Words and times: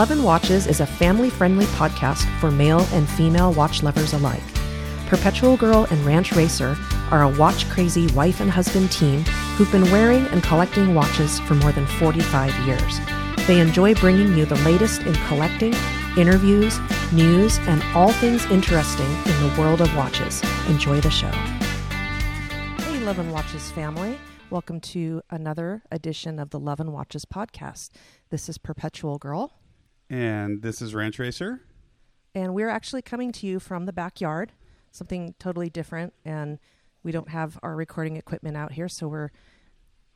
Love 0.00 0.12
and 0.12 0.24
Watches 0.24 0.66
is 0.66 0.80
a 0.80 0.86
family 0.86 1.28
friendly 1.28 1.66
podcast 1.66 2.24
for 2.40 2.50
male 2.50 2.86
and 2.92 3.06
female 3.06 3.52
watch 3.52 3.82
lovers 3.82 4.14
alike. 4.14 4.40
Perpetual 5.08 5.58
Girl 5.58 5.86
and 5.90 6.06
Ranch 6.06 6.32
Racer 6.32 6.74
are 7.10 7.24
a 7.24 7.28
watch 7.28 7.68
crazy 7.68 8.06
wife 8.14 8.40
and 8.40 8.50
husband 8.50 8.90
team 8.90 9.20
who've 9.56 9.70
been 9.70 9.90
wearing 9.90 10.24
and 10.28 10.42
collecting 10.42 10.94
watches 10.94 11.38
for 11.40 11.54
more 11.56 11.72
than 11.72 11.86
45 11.86 12.66
years. 12.66 12.98
They 13.46 13.60
enjoy 13.60 13.94
bringing 13.94 14.34
you 14.38 14.46
the 14.46 14.54
latest 14.64 15.02
in 15.02 15.12
collecting, 15.28 15.74
interviews, 16.16 16.78
news, 17.12 17.58
and 17.68 17.82
all 17.94 18.12
things 18.12 18.46
interesting 18.46 19.04
in 19.04 19.42
the 19.42 19.54
world 19.58 19.82
of 19.82 19.94
watches. 19.94 20.42
Enjoy 20.70 20.98
the 21.02 21.10
show. 21.10 21.28
Hey, 22.86 23.00
Love 23.00 23.18
and 23.18 23.30
Watches 23.34 23.70
family. 23.70 24.18
Welcome 24.48 24.80
to 24.80 25.20
another 25.28 25.82
edition 25.92 26.38
of 26.38 26.48
the 26.48 26.58
Love 26.58 26.80
and 26.80 26.94
Watches 26.94 27.26
podcast. 27.26 27.90
This 28.30 28.48
is 28.48 28.56
Perpetual 28.56 29.18
Girl, 29.18 29.52
And 30.10 30.60
this 30.62 30.82
is 30.82 30.94
Ranch 30.94 31.18
Racer. 31.20 31.60
and 32.34 32.52
we're 32.54 32.68
actually 32.68 33.00
coming 33.02 33.30
to 33.32 33.46
you 33.46 33.60
from 33.60 33.86
the 33.86 33.92
backyard, 33.92 34.52
something 34.90 35.34
totally 35.38 35.70
different. 35.70 36.12
And 36.24 36.58
we 37.04 37.12
don't 37.12 37.28
have 37.28 37.58
our 37.62 37.76
recording 37.76 38.16
equipment 38.16 38.56
out 38.56 38.72
here, 38.72 38.88
so 38.88 39.06
we're 39.08 39.30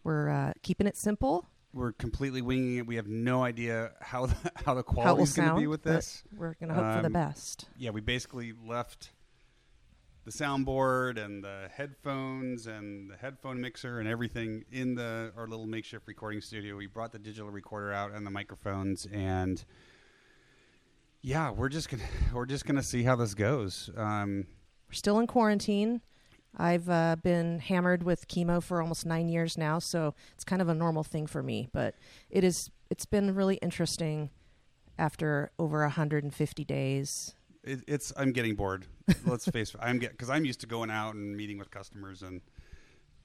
we're 0.03 0.29
uh, 0.29 0.53
keeping 0.63 0.87
it 0.89 0.97
simple. 0.97 1.47
We're 1.73 1.93
completely 1.93 2.43
winging 2.43 2.77
it. 2.79 2.87
We 2.87 2.97
have 2.97 3.07
no 3.07 3.43
idea 3.43 3.93
how 4.01 4.27
the, 4.27 4.35
how 4.67 4.75
the 4.75 4.75
How 4.75 4.75
it 4.75 4.77
will 4.77 4.85
quality 4.85 5.23
is 5.23 5.33
going 5.33 5.49
to 5.49 5.57
be 5.57 5.67
with 5.67 5.83
this. 5.83 6.23
We're 6.37 6.55
going 6.55 6.69
to 6.69 6.75
hope 6.75 6.97
for 6.97 7.01
the 7.03 7.07
Um, 7.07 7.13
best. 7.13 7.67
Yeah, 7.77 7.91
we 7.91 8.01
basically 8.01 8.53
left 8.67 9.11
the 10.25 10.31
soundboard 10.31 11.23
and 11.23 11.45
the 11.45 11.69
headphones 11.75 12.67
and 12.67 13.11
the 13.11 13.17
headphone 13.17 13.61
mixer 13.61 14.01
and 14.01 14.09
everything 14.09 14.65
in 14.73 14.95
the 14.95 15.33
our 15.37 15.47
little 15.47 15.67
makeshift 15.67 16.07
recording 16.07 16.41
studio. 16.41 16.77
We 16.77 16.87
brought 16.87 17.13
the 17.13 17.19
digital 17.19 17.51
recorder 17.51 17.93
out 17.93 18.13
and 18.13 18.27
the 18.27 18.31
microphones 18.31 19.07
and 19.13 19.63
yeah, 21.21 21.51
we're 21.51 21.71
just 21.71 21.89
gonna 21.89 22.05
we're 22.33 22.47
just 22.47 22.67
gonna 22.67 22.83
see 22.83 23.03
how 23.03 23.17
this 23.17 23.35
goes. 23.35 23.91
Um, 23.97 24.47
We're 24.89 24.95
still 24.95 25.19
in 25.19 25.27
quarantine. 25.27 26.03
I've 26.57 26.89
uh, 26.89 27.17
been 27.21 27.59
hammered 27.59 28.03
with 28.03 28.29
chemo 28.29 28.63
for 28.63 28.81
almost 28.81 29.07
nine 29.07 29.29
years 29.29 29.59
now, 29.59 29.79
so 29.79 30.15
it's 30.35 30.45
kind 30.45 30.63
of 30.63 30.69
a 30.69 30.75
normal 30.75 31.03
thing 31.03 31.27
for 31.27 31.43
me. 31.43 31.69
But 31.73 31.97
it 32.31 32.45
is 32.45 32.71
it's 32.91 33.07
been 33.07 33.35
really 33.35 33.57
interesting 33.57 34.31
after 34.99 35.51
over 35.59 35.81
150 35.81 36.65
days. 36.65 37.35
It, 37.65 37.81
it's 37.89 38.13
I'm 38.17 38.33
getting 38.33 38.55
bored. 38.55 38.87
Let's 39.27 39.47
face 39.47 39.75
it. 39.75 39.81
I'm 39.83 39.99
get 39.99 40.13
because 40.13 40.31
I'm 40.31 40.45
used 40.45 40.61
to 40.61 40.67
going 40.67 40.91
out 40.91 41.15
and 41.15 41.37
meeting 41.37 41.59
with 41.59 41.71
customers 41.71 42.23
and. 42.23 42.41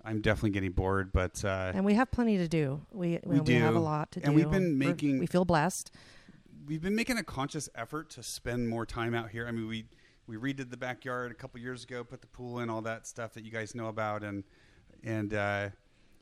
I'm 0.02 0.22
definitely 0.22 0.52
getting 0.52 0.72
bored, 0.72 1.12
but 1.12 1.44
uh, 1.44 1.74
And 1.76 1.84
we 1.84 1.94
have 1.96 2.10
plenty 2.10 2.38
to 2.38 2.48
do. 2.48 2.80
We 2.94 3.20
We 3.26 3.42
we, 3.42 3.54
have 3.56 3.76
a 3.76 3.80
lot 3.80 4.14
to 4.14 4.22
do. 4.22 4.26
And 4.28 4.34
we've 4.34 4.50
been 4.50 4.80
We're- 4.80 4.92
making- 4.94 5.20
we 5.20 5.26
feel 5.28 5.44
blessed. 5.44 5.92
we've 6.66 6.82
been 6.82 6.96
making 6.96 7.18
a 7.18 7.24
conscious 7.24 7.68
effort 7.76 8.10
to 8.12 8.24
spend 8.24 8.70
more 8.70 8.86
time 8.86 9.14
out 9.14 9.30
here. 9.30 9.46
I 9.46 9.52
mean, 9.52 9.68
we 9.68 9.88
we 10.26 10.38
redid 10.38 10.70
the 10.72 10.78
backyard 10.78 11.32
a 11.32 11.34
couple 11.34 11.60
years 11.60 11.84
ago, 11.84 12.06
put 12.06 12.22
the 12.22 12.28
pool 12.28 12.60
in, 12.60 12.70
all 12.70 12.82
that 12.84 13.08
stuff 13.08 13.34
that 13.34 13.44
you 13.44 13.52
guys 13.52 13.76
know 13.76 13.88
about, 13.88 14.24
and 14.24 14.46
and 15.04 15.34
uh, 15.34 15.70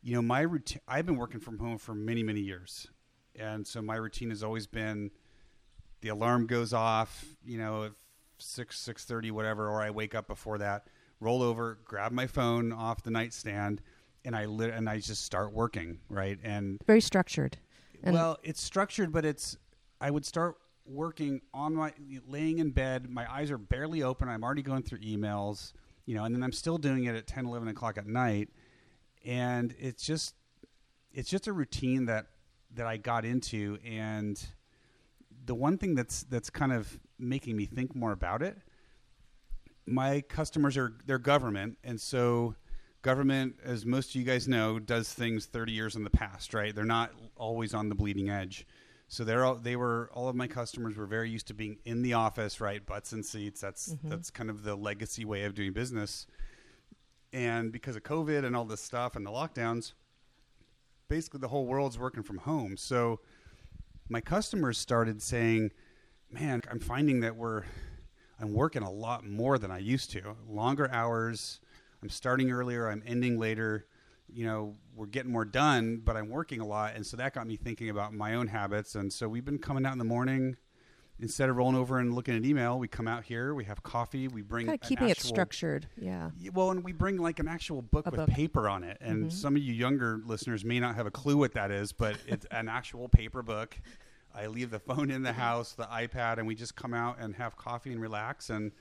you 0.01 0.15
know 0.15 0.23
my 0.23 0.41
routine. 0.41 0.81
I've 0.87 1.05
been 1.05 1.15
working 1.17 1.39
from 1.39 1.59
home 1.59 1.77
for 1.77 1.93
many 1.93 2.23
many 2.23 2.41
years, 2.41 2.87
and 3.35 3.65
so 3.67 3.83
my 3.83 3.97
routine 3.97 4.31
has 4.31 4.41
always 4.41 4.65
been 4.65 5.11
the 6.01 6.09
alarm 6.09 6.47
goes 6.47 6.73
off, 6.73 7.25
you 7.45 7.59
know, 7.59 7.83
at 7.83 7.91
six 8.37 8.79
six 8.79 9.05
thirty 9.05 9.31
whatever, 9.31 9.69
or 9.69 9.81
I 9.81 9.89
wake 9.89 10.15
up 10.15 10.27
before 10.27 10.57
that, 10.59 10.87
roll 11.19 11.41
over, 11.41 11.79
grab 11.85 12.11
my 12.11 12.27
phone 12.27 12.71
off 12.71 13.03
the 13.03 13.11
nightstand, 13.11 13.81
and 14.25 14.35
I 14.35 14.45
lit 14.45 14.73
and 14.73 14.89
I 14.89 14.99
just 14.99 15.23
start 15.23 15.53
working 15.53 15.99
right 16.09 16.37
and 16.43 16.79
Very 16.85 17.01
structured. 17.01 17.57
And 18.03 18.13
well, 18.13 18.37
it's 18.43 18.61
structured, 18.61 19.11
but 19.11 19.25
it's. 19.25 19.57
I 19.99 20.11
would 20.11 20.25
start 20.25 20.55
working 20.85 21.41
on 21.53 21.73
my 21.73 21.93
laying 22.27 22.59
in 22.59 22.71
bed. 22.71 23.09
My 23.09 23.31
eyes 23.31 23.51
are 23.51 23.57
barely 23.57 24.03
open. 24.03 24.29
I'm 24.29 24.43
already 24.43 24.61
going 24.61 24.83
through 24.83 24.99
emails, 24.99 25.73
you 26.05 26.15
know, 26.15 26.23
and 26.23 26.33
then 26.33 26.43
I'm 26.43 26.51
still 26.51 26.77
doing 26.77 27.05
it 27.05 27.15
at 27.15 27.27
10, 27.27 27.45
11 27.45 27.67
o'clock 27.67 27.97
at 27.97 28.07
night, 28.07 28.49
and 29.25 29.73
it's 29.79 30.05
just, 30.05 30.35
it's 31.11 31.29
just 31.29 31.47
a 31.47 31.53
routine 31.53 32.05
that 32.05 32.27
that 32.75 32.85
I 32.85 32.97
got 32.97 33.25
into, 33.25 33.77
and 33.83 34.39
the 35.45 35.55
one 35.55 35.77
thing 35.77 35.95
that's 35.95 36.23
that's 36.23 36.49
kind 36.49 36.71
of 36.71 36.99
making 37.19 37.55
me 37.55 37.65
think 37.65 37.95
more 37.95 38.11
about 38.11 38.41
it. 38.41 38.57
My 39.85 40.21
customers 40.21 40.77
are 40.77 40.97
they're 41.05 41.17
government, 41.17 41.77
and 41.83 41.99
so 41.99 42.55
government, 43.01 43.55
as 43.63 43.85
most 43.85 44.09
of 44.09 44.15
you 44.15 44.23
guys 44.23 44.47
know, 44.47 44.79
does 44.79 45.13
things 45.13 45.45
30 45.45 45.71
years 45.71 45.95
in 45.95 46.03
the 46.03 46.09
past, 46.09 46.53
right? 46.53 46.75
They're 46.75 46.83
not 46.83 47.11
always 47.37 47.73
on 47.73 47.89
the 47.89 47.95
bleeding 47.95 48.29
edge. 48.29 48.67
So 49.07 49.23
they're 49.23 49.45
all, 49.45 49.55
they 49.55 49.77
were 49.77 50.09
all 50.13 50.27
of 50.27 50.35
my 50.35 50.47
customers 50.47 50.97
were 50.97 51.05
very 51.05 51.29
used 51.29 51.47
to 51.47 51.53
being 51.53 51.77
in 51.85 52.01
the 52.01 52.13
office, 52.13 52.59
right? 52.59 52.85
Butts 52.85 53.13
and 53.13 53.25
seats. 53.25 53.61
That's 53.61 53.93
mm-hmm. 53.93 54.09
that's 54.09 54.29
kind 54.29 54.49
of 54.49 54.63
the 54.63 54.75
legacy 54.75 55.23
way 55.23 55.43
of 55.43 55.55
doing 55.55 55.71
business. 55.71 56.27
And 57.31 57.71
because 57.71 57.95
of 57.95 58.03
COVID 58.03 58.43
and 58.43 58.55
all 58.55 58.65
this 58.65 58.81
stuff 58.81 59.15
and 59.15 59.25
the 59.25 59.31
lockdowns, 59.31 59.93
basically 61.07 61.39
the 61.39 61.47
whole 61.47 61.65
world's 61.65 61.97
working 61.97 62.23
from 62.23 62.39
home. 62.39 62.75
So 62.75 63.21
my 64.09 64.21
customers 64.21 64.77
started 64.77 65.21
saying, 65.21 65.71
"Man, 66.31 66.61
I'm 66.69 66.79
finding 66.79 67.21
that 67.21 67.35
we're 67.35 67.63
I'm 68.39 68.53
working 68.53 68.83
a 68.83 68.91
lot 68.91 69.25
more 69.25 69.57
than 69.57 69.71
I 69.71 69.79
used 69.79 70.11
to. 70.11 70.35
Longer 70.47 70.89
hours. 70.91 71.59
I'm 72.03 72.09
starting 72.09 72.51
earlier. 72.51 72.87
I'm 72.87 73.01
ending 73.05 73.39
later. 73.39 73.87
You 74.31 74.45
know, 74.45 74.75
we're 74.95 75.07
getting 75.07 75.31
more 75.31 75.45
done, 75.45 76.01
but 76.03 76.15
I'm 76.17 76.29
working 76.29 76.59
a 76.59 76.65
lot, 76.67 76.95
and 76.95 77.05
so 77.05 77.17
that 77.17 77.33
got 77.33 77.47
me 77.47 77.55
thinking 77.55 77.89
about 77.89 78.13
my 78.13 78.35
own 78.35 78.47
habits. 78.47 78.93
And 78.93 79.11
so 79.11 79.27
we've 79.27 79.45
been 79.45 79.57
coming 79.57 79.85
out 79.85 79.93
in 79.93 79.97
the 79.99 80.03
morning 80.05 80.57
instead 81.19 81.49
of 81.49 81.55
rolling 81.55 81.75
over 81.77 81.97
and 81.97 82.13
looking 82.13 82.35
at 82.35 82.45
email. 82.45 82.77
We 82.77 82.87
come 82.87 83.07
out 83.07 83.23
here. 83.23 83.55
We 83.55 83.65
have 83.65 83.81
coffee. 83.81 84.27
We 84.27 84.43
bring 84.43 84.67
kind 84.67 84.79
of 84.79 84.87
keeping 84.87 85.09
it 85.09 85.19
structured. 85.19 85.87
Yeah. 85.97 86.29
Well, 86.53 86.69
and 86.69 86.83
we 86.83 86.91
bring 86.91 87.17
like 87.17 87.39
an 87.39 87.47
actual 87.47 87.81
book 87.81 88.05
A 88.05 88.11
with 88.11 88.19
book. 88.19 88.29
paper 88.29 88.69
on 88.69 88.83
it. 88.83 88.97
And 89.01 89.25
Mhm. 89.25 89.31
some 89.31 89.55
of 89.55 89.61
you 89.63 89.73
younger 89.73 90.21
listeners 90.25 90.63
may 90.63 90.79
not 90.79 90.93
have 90.95 91.07
a 91.07 91.11
clue 91.11 91.37
what 91.37 91.53
that 91.53 91.71
is, 91.71 91.91
but 91.93 92.17
it's 92.27 92.45
an 92.51 92.67
actual 92.67 93.09
paper 93.09 93.41
book. 93.41 93.79
I 94.37 94.47
leave 94.47 94.69
the 94.69 94.79
phone 94.79 95.09
in 95.09 95.23
the 95.23 95.33
house, 95.33 95.73
the 95.73 95.85
iPad, 95.85 96.37
and 96.37 96.45
we 96.47 96.53
just 96.55 96.75
come 96.75 96.93
out 96.93 97.17
and 97.19 97.35
have 97.35 97.55
coffee 97.57 97.91
and 97.91 98.01
relax. 98.01 98.49
And 98.49 98.71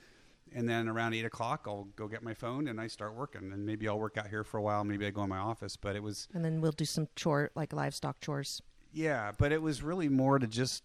and 0.54 0.68
then 0.68 0.88
around 0.88 1.14
eight 1.14 1.24
o'clock, 1.24 1.64
I'll 1.66 1.88
go 1.96 2.06
get 2.06 2.22
my 2.22 2.34
phone 2.34 2.68
and 2.68 2.80
I 2.80 2.86
start 2.86 3.14
working. 3.14 3.50
And 3.52 3.66
maybe 3.66 3.88
I'll 3.88 3.98
work 3.98 4.16
out 4.16 4.28
here 4.28 4.44
for 4.44 4.58
a 4.58 4.62
while. 4.62 4.84
Maybe 4.84 5.06
I 5.06 5.10
go 5.10 5.22
in 5.24 5.28
my 5.28 5.38
office. 5.38 5.76
But 5.76 5.96
it 5.96 6.02
was 6.02 6.28
And 6.34 6.44
then 6.44 6.60
we'll 6.60 6.72
do 6.72 6.84
some 6.84 7.08
chore 7.16 7.50
like 7.56 7.72
livestock 7.72 8.20
chores. 8.20 8.62
yeah, 8.92 9.32
but 9.38 9.50
it 9.50 9.60
was 9.62 9.82
really 9.82 10.08
more 10.08 10.38
to 10.38 10.46
just 10.46 10.84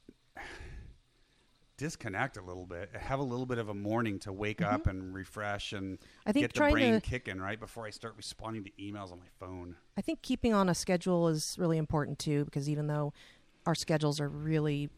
disconnect 1.77 2.37
a 2.37 2.41
little 2.41 2.65
bit, 2.65 2.89
have 2.95 3.19
a 3.19 3.23
little 3.23 3.45
bit 3.47 3.57
of 3.57 3.67
a 3.69 3.73
morning 3.73 4.19
to 4.19 4.31
wake 4.31 4.61
up 4.61 4.85
and 4.87 5.13
refresh 5.13 5.73
and 5.73 5.97
Mm-hmm. 5.99 6.29
I 6.29 6.31
think 6.31 6.43
get 6.43 6.53
the 6.53 6.71
brain 6.71 6.93
to 6.93 7.01
kicking 7.01 7.39
right 7.39 7.59
before 7.59 7.85
I 7.87 7.89
start 7.89 8.13
responding 8.15 8.63
to 8.65 8.71
emails 8.79 9.11
on 9.11 9.17
my 9.19 9.29
phone. 9.39 9.75
I 9.97 10.01
think 10.01 10.21
keeping 10.21 10.53
on 10.53 10.69
a 10.69 10.75
schedule 10.75 11.27
is 11.27 11.55
really 11.59 11.77
important 11.79 12.19
too, 12.19 12.45
because 12.45 12.69
even 12.69 12.85
though 12.87 13.13
our 13.65 13.75
schedules 13.75 14.19
are 14.19 14.29
really, 14.29 14.89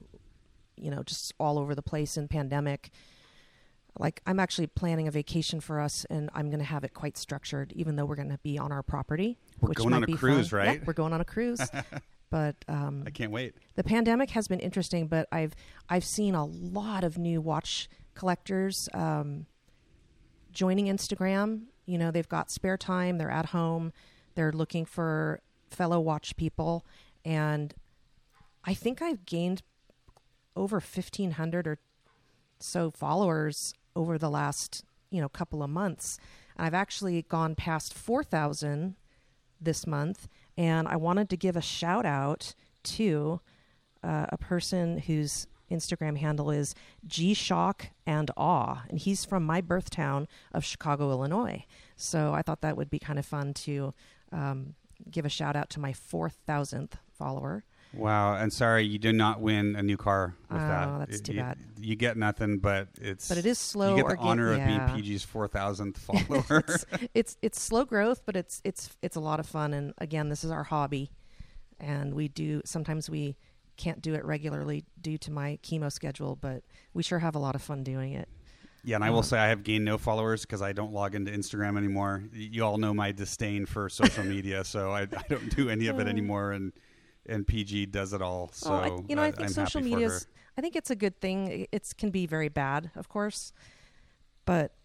you 0.76 0.90
know, 0.90 1.04
just 1.04 1.34
all 1.40 1.60
over 1.60 1.76
the 1.76 1.82
place 1.82 2.18
in 2.18 2.28
pandemic, 2.28 2.92
like 4.00 4.22
I'm 4.26 4.40
actually 4.40 4.68
planning 4.68 5.08
a 5.08 5.12
vacation 5.12 5.60
for 5.60 5.80
us, 5.80 6.06
and 6.10 6.30
I'm 6.34 6.50
going 6.50 6.60
to 6.60 6.66
have 6.66 6.84
it 6.84 6.94
quite 6.94 7.18
structured, 7.18 7.72
even 7.74 7.96
though 7.96 8.06
we're 8.06 8.16
going 8.16 8.32
to 8.32 8.40
be 8.40 8.58
on 8.58 8.72
our 8.72 8.82
property. 8.82 9.38
We're 9.60 9.70
which 9.70 9.78
going 9.78 9.92
might 9.92 9.98
on 9.98 10.04
a 10.04 10.08
be 10.08 10.14
cruise, 10.14 10.50
fun. 10.50 10.60
Yeah, 10.60 10.66
right? 10.66 10.88
we're 10.88 10.94
going 10.94 11.14
on 11.14 11.22
a 11.22 11.26
cruise. 11.26 11.62
but 12.32 12.56
um, 12.68 13.04
I 13.06 13.12
can't 13.12 13.32
wait. 13.32 13.54
the 13.76 13.84
pandemic 13.84 14.32
has 14.32 14.48
been 14.48 14.60
interesting, 14.60 15.08
but 15.08 15.28
I've 15.32 15.54
I've 15.90 16.06
seen 16.06 16.34
a 16.34 16.46
lot 16.46 17.04
of 17.04 17.18
new 17.18 17.40
watch 17.42 17.88
collectors 18.16 18.90
um, 18.94 19.46
joining 20.52 20.88
Instagram. 20.88 21.66
You 21.86 21.98
know, 21.98 22.12
they've 22.12 22.30
got 22.30 22.50
spare 22.50 22.78
time, 22.78 23.18
they're 23.18 23.30
at 23.30 23.48
home, 23.48 23.94
they're 24.36 24.54
looking 24.54 24.86
for 24.86 25.42
fellow 25.70 26.00
watch 26.00 26.36
people, 26.36 26.86
and 27.24 27.74
I 28.64 28.74
think 28.74 29.02
I've 29.02 29.26
gained 29.26 29.62
over 30.56 30.80
fifteen 30.80 31.32
hundred 31.32 31.68
or 31.68 31.80
so 32.60 32.92
followers 32.92 33.74
over 33.96 34.18
the 34.18 34.30
last 34.30 34.84
you 35.10 35.22
know 35.22 35.30
couple 35.30 35.64
of 35.64 35.70
months. 35.70 36.18
And 36.56 36.66
I've 36.66 36.74
actually 36.74 37.24
gone 37.24 37.56
past 37.56 37.94
four 37.94 38.24
thousand 38.24 38.96
this 39.60 39.88
month, 39.88 40.28
and 40.58 40.88
I 40.88 40.96
wanted 40.96 41.30
to 41.30 41.38
give 41.38 41.56
a 41.56 41.62
shout 41.62 42.06
out 42.06 42.54
to 42.84 43.42
uh, 44.04 44.28
a 44.30 44.38
person 44.38 45.00
whose 45.00 45.48
Instagram 45.72 46.18
handle 46.18 46.52
is 46.52 46.76
G 47.08 47.34
Shock 47.34 47.88
and 48.06 48.30
Awe, 48.38 48.84
and 48.90 49.00
he's 49.00 49.26
from 49.26 49.44
my 49.44 49.62
birth 49.62 49.90
town 49.90 50.28
of 50.54 50.64
Chicago, 50.64 51.10
Illinois. 51.10 51.66
So 51.96 52.34
I 52.34 52.42
thought 52.42 52.62
that 52.62 52.78
would 52.78 52.90
be 52.90 53.00
kind 53.00 53.18
of 53.18 53.26
fun 53.26 53.54
to 53.54 53.94
um, 54.32 54.76
give 55.10 55.26
a 55.26 55.30
shout 55.30 55.56
out 55.56 55.70
to 55.72 55.80
my 55.80 55.94
four 55.94 56.30
thousandth 56.30 56.98
follower. 57.12 57.64
Wow, 57.94 58.36
and 58.36 58.52
sorry 58.52 58.86
you 58.86 58.98
did 58.98 59.16
not 59.16 59.40
win 59.42 59.76
a 59.76 59.84
new 59.84 59.98
car 59.98 60.36
with 60.50 60.60
Oh, 60.62 60.68
that. 60.68 61.00
that's 61.00 61.22
too 61.22 61.34
you, 61.34 61.40
bad. 61.42 61.58
You 61.80 61.96
get 61.96 62.18
nothing, 62.18 62.58
but 62.58 62.88
it's 63.00 63.30
But 63.30 63.38
it 63.38 63.46
is 63.46 63.60
slow. 63.60 63.96
You 63.96 64.04
get 64.04 64.10
the 64.10 64.18
honor 64.18 64.56
yeah. 64.56 64.86
of 64.88 64.94
being 64.96 65.04
PG's 65.04 65.24
four 65.24 65.48
thousandth 65.48 65.98
follower. 66.00 66.64
it's, 66.68 66.86
it's 67.14 67.38
it's 67.42 67.62
slow 67.62 67.86
growth, 67.86 68.22
but 68.26 68.36
it's 68.36 68.62
it's 68.64 68.90
it's 69.02 69.16
a 69.16 69.20
lot 69.20 69.40
of 69.40 69.46
fun. 69.46 69.74
And 69.74 69.94
again, 70.00 70.30
this 70.30 70.44
is 70.44 70.52
our 70.52 70.64
hobby, 70.64 71.12
and 71.80 72.14
we 72.14 72.28
do 72.28 72.62
sometimes 72.66 73.10
we 73.10 73.36
can't 73.78 74.02
do 74.02 74.14
it 74.14 74.24
regularly 74.26 74.86
due 75.02 75.18
to 75.20 75.32
my 75.32 75.58
chemo 75.64 75.92
schedule, 75.92 76.36
but 76.36 76.64
we 76.94 77.04
sure 77.04 77.20
have 77.20 77.36
a 77.36 77.40
lot 77.40 77.56
of 77.56 77.62
fun 77.62 77.84
doing 77.84 78.14
it. 78.14 78.30
Yeah, 78.86 78.96
and 78.96 79.04
I 79.04 79.12
will 79.12 79.20
Um, 79.20 79.24
say 79.24 79.38
I 79.40 79.48
have 79.48 79.64
gained 79.64 79.86
no 79.86 79.98
followers 79.98 80.42
because 80.42 80.62
I 80.62 80.74
don't 80.74 80.92
log 80.92 81.16
into 81.16 81.32
Instagram 81.32 81.78
anymore. 81.78 82.24
You 82.34 82.66
all 82.66 82.78
know 82.78 82.94
my 82.94 83.12
disdain 83.14 83.66
for 83.66 83.88
social 83.88 84.24
media, 84.36 84.64
so 84.64 84.92
I, 84.92 85.04
I 85.04 85.24
don't 85.30 85.56
do 85.56 85.70
any 85.70 85.88
of 85.88 86.00
it 86.00 86.08
anymore. 86.08 86.52
And 86.52 86.74
and 87.26 87.46
PG 87.48 87.88
does 87.88 88.14
it 88.14 88.22
all. 88.22 88.50
Oh, 88.52 88.54
so 88.54 88.70
Well, 88.72 88.82
I, 88.82 89.04
you 89.08 89.16
know, 89.16 89.24
I, 89.24 89.32
think 89.32 89.48
I'm 89.48 89.54
social 89.54 89.82
media 89.82 90.08
is. 90.08 90.28
I 90.58 90.62
think 90.62 90.76
it's 90.76 90.90
a 90.92 90.96
good 90.96 91.20
thing. 91.20 91.68
It 91.72 91.94
can 91.98 92.12
be 92.12 92.26
very 92.26 92.50
bad, 92.50 92.92
of 92.96 93.10
course, 93.10 93.54
but 94.46 94.76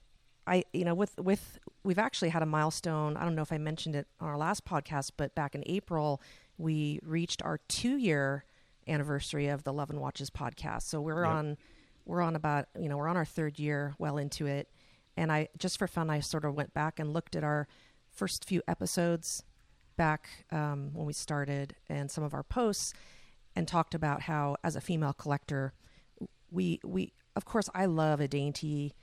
I, 0.46 0.64
you 0.73 0.85
know, 0.85 0.94
with 0.94 1.19
with 1.19 1.58
we've 1.85 1.99
actually 1.99 2.31
had 2.31 2.43
a 2.43 2.46
milestone. 2.46 3.17
I 3.17 3.25
don't 3.25 3.35
know 3.35 3.43
if 3.43 3.52
I 3.52 3.58
mentioned 3.58 3.94
it 3.96 4.06
on 4.20 4.29
our 4.29 4.38
last 4.38 4.64
podcast, 4.64 5.12
but 5.17 5.35
back 5.35 5.55
in 5.55 5.62
April, 5.67 6.23
we 6.56 7.00
reached 7.02 7.43
our 7.43 7.58
two 7.69 7.96
year 7.99 8.44
anniversary 8.87 9.49
of 9.49 9.64
the 9.64 9.73
Love 9.73 9.90
and 9.90 10.00
Watches 10.00 10.31
podcast. 10.31 10.82
So 10.82 11.00
we're 11.00 11.25
Yep. 11.25 11.32
on, 11.35 11.56
we're 12.06 12.23
on 12.23 12.35
about, 12.35 12.69
you 12.79 12.88
know, 12.88 12.96
we're 12.96 13.08
on 13.08 13.19
our 13.19 13.26
third 13.26 13.58
year, 13.58 13.94
well 13.99 14.17
into 14.17 14.46
it. 14.46 14.70
And 15.17 15.31
I 15.31 15.49
just 15.58 15.79
for 15.79 15.87
fun, 15.87 16.08
I 16.08 16.20
sort 16.20 16.44
of 16.44 16.55
went 16.55 16.73
back 16.73 16.99
and 16.99 17.12
looked 17.12 17.37
at 17.37 17.44
our 17.44 17.69
first 18.11 18.44
few 18.46 18.62
episodes 18.67 19.44
back 19.99 20.29
um, 20.50 20.91
when 20.95 21.05
we 21.05 21.12
started 21.12 21.75
and 21.91 22.11
some 22.11 22.25
of 22.25 22.33
our 22.33 22.43
posts 22.43 22.95
and 23.55 23.69
talked 23.69 23.95
about 23.95 24.23
how 24.23 24.56
as 24.65 24.77
a 24.77 24.81
female 24.81 25.12
collector 25.12 25.75
we 26.50 26.81
we 26.83 27.12
of 27.37 27.45
course 27.45 27.69
I 27.75 27.85
love 27.85 28.21
a 28.21 28.29
dainty 28.29 28.95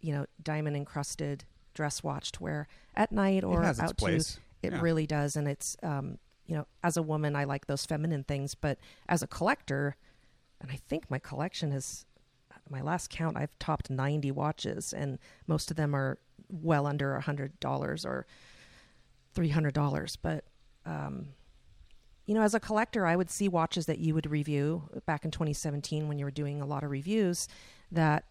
you 0.00 0.14
know 0.14 0.24
diamond 0.42 0.76
encrusted 0.76 1.44
dress 1.74 2.02
watch 2.02 2.32
to 2.32 2.42
wear 2.42 2.68
at 2.94 3.12
night 3.12 3.44
or 3.44 3.62
out 3.80 3.96
place. 3.98 4.34
to 4.34 4.40
it 4.62 4.72
Yeah. 4.72 4.80
really 4.80 5.06
does 5.06 5.36
and 5.36 5.46
it's 5.48 5.76
um 5.82 6.18
you 6.46 6.54
know 6.56 6.66
as 6.82 6.96
a 6.96 7.02
woman 7.02 7.36
I 7.36 7.44
like 7.44 7.66
those 7.66 7.84
feminine 7.84 8.24
things 8.24 8.54
but 8.54 8.78
as 9.08 9.22
a 9.22 9.26
collector 9.26 9.96
and 10.60 10.70
I 10.70 10.76
think 10.76 11.10
my 11.10 11.18
collection 11.18 11.72
is 11.72 12.06
my 12.70 12.80
last 12.80 13.10
count 13.10 13.36
I've 13.36 13.58
topped 13.58 13.90
90 13.90 14.30
watches 14.30 14.92
and 14.94 15.18
most 15.46 15.70
of 15.70 15.76
them 15.76 15.94
are 15.94 16.18
well 16.48 16.86
under 16.86 17.14
a 17.16 17.20
hundred 17.20 17.58
dollars 17.60 18.06
or 18.06 18.26
three 19.34 19.48
hundred 19.48 19.74
dollars 19.74 20.16
but 20.16 20.44
um 20.86 21.28
you 22.26 22.34
know 22.34 22.42
as 22.42 22.54
a 22.54 22.60
collector 22.60 23.06
I 23.06 23.16
would 23.16 23.30
see 23.30 23.48
watches 23.48 23.86
that 23.86 23.98
you 23.98 24.14
would 24.14 24.30
review 24.30 24.88
back 25.06 25.24
in 25.24 25.30
2017 25.30 26.08
when 26.08 26.18
you 26.18 26.24
were 26.24 26.30
doing 26.30 26.60
a 26.60 26.66
lot 26.66 26.84
of 26.84 26.90
reviews 26.90 27.48
that 27.92 28.24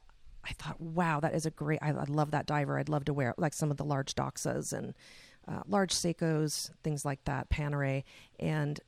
I 0.43 0.53
thought 0.53 0.79
wow 0.79 1.19
that 1.19 1.33
is 1.33 1.45
a 1.45 1.51
great 1.51 1.79
I, 1.81 1.89
I 1.89 2.05
love 2.05 2.31
that 2.31 2.45
diver. 2.45 2.77
I'd 2.79 2.89
love 2.89 3.05
to 3.05 3.13
wear 3.13 3.29
it 3.29 3.39
like 3.39 3.53
some 3.53 3.71
of 3.71 3.77
the 3.77 3.85
large 3.85 4.15
Doxas 4.15 4.73
and 4.73 4.93
uh, 5.47 5.61
large 5.67 5.93
Seikos 5.93 6.71
things 6.83 7.05
like 7.05 7.23
that 7.25 7.49
Panerai 7.49 8.03
and 8.39 8.79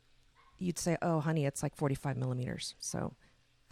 you'd 0.58 0.80
say 0.80 0.98
oh 1.02 1.20
honey 1.20 1.46
it's 1.46 1.64
like 1.64 1.76
45 1.76 2.18
millimeters. 2.18 2.76
So 2.80 3.14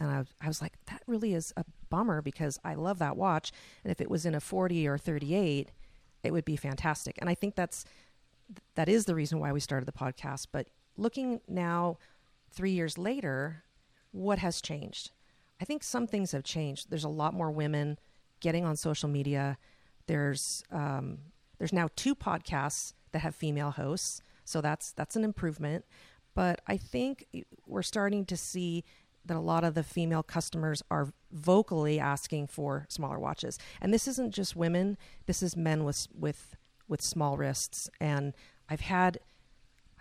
and 0.00 0.10
I, 0.10 0.24
I 0.40 0.48
was 0.48 0.60
like 0.62 0.74
that 0.86 1.02
really 1.06 1.34
is 1.34 1.52
a 1.56 1.64
bummer 1.90 2.22
because 2.22 2.58
I 2.64 2.74
love 2.74 2.98
that 2.98 3.16
watch 3.16 3.52
and 3.84 3.90
if 3.90 4.00
it 4.00 4.10
was 4.10 4.26
in 4.26 4.34
a 4.34 4.40
40 4.40 4.86
or 4.86 4.98
38 4.98 5.70
it 6.22 6.32
would 6.32 6.44
be 6.44 6.56
fantastic. 6.56 7.16
And 7.18 7.28
I 7.28 7.34
think 7.34 7.54
that's 7.54 7.84
that 8.74 8.88
is 8.88 9.04
the 9.04 9.14
reason 9.14 9.38
why 9.38 9.52
we 9.52 9.60
started 9.60 9.86
the 9.86 9.92
podcast 9.92 10.48
but 10.52 10.68
looking 10.96 11.40
now 11.48 11.98
3 12.52 12.70
years 12.70 12.98
later 12.98 13.64
what 14.12 14.38
has 14.38 14.60
changed? 14.60 15.10
I 15.60 15.64
think 15.64 15.82
some 15.82 16.06
things 16.06 16.30
have 16.30 16.44
changed. 16.44 16.88
There's 16.88 17.04
a 17.04 17.08
lot 17.08 17.34
more 17.34 17.50
women 17.50 17.98
getting 18.38 18.64
on 18.64 18.76
social 18.76 19.08
media. 19.08 19.58
There's 20.06 20.62
um, 20.70 21.18
there's 21.58 21.72
now 21.72 21.88
two 21.96 22.14
podcasts 22.14 22.92
that 23.10 23.20
have 23.20 23.34
female 23.34 23.72
hosts 23.72 24.22
so 24.44 24.60
that's 24.60 24.92
that's 24.92 25.16
an 25.16 25.24
improvement. 25.24 25.84
But 26.34 26.60
I 26.66 26.76
think 26.76 27.26
we're 27.66 27.82
starting 27.82 28.24
to 28.26 28.36
see 28.36 28.84
that 29.26 29.36
a 29.36 29.40
lot 29.40 29.64
of 29.64 29.74
the 29.74 29.82
female 29.82 30.22
customers 30.22 30.82
are 30.90 31.12
vocally 31.32 31.98
asking 31.98 32.48
for 32.48 32.86
smaller 32.88 33.18
watches. 33.18 33.58
And 33.80 33.94
this 33.94 34.06
isn't 34.06 34.34
just 34.34 34.54
women, 34.54 34.98
this 35.26 35.42
is 35.42 35.56
men 35.56 35.84
with 35.84 36.08
with 36.14 36.56
with 36.88 37.02
small 37.02 37.36
wrists 37.36 37.88
and 38.00 38.34
I've 38.68 38.80
had 38.80 39.18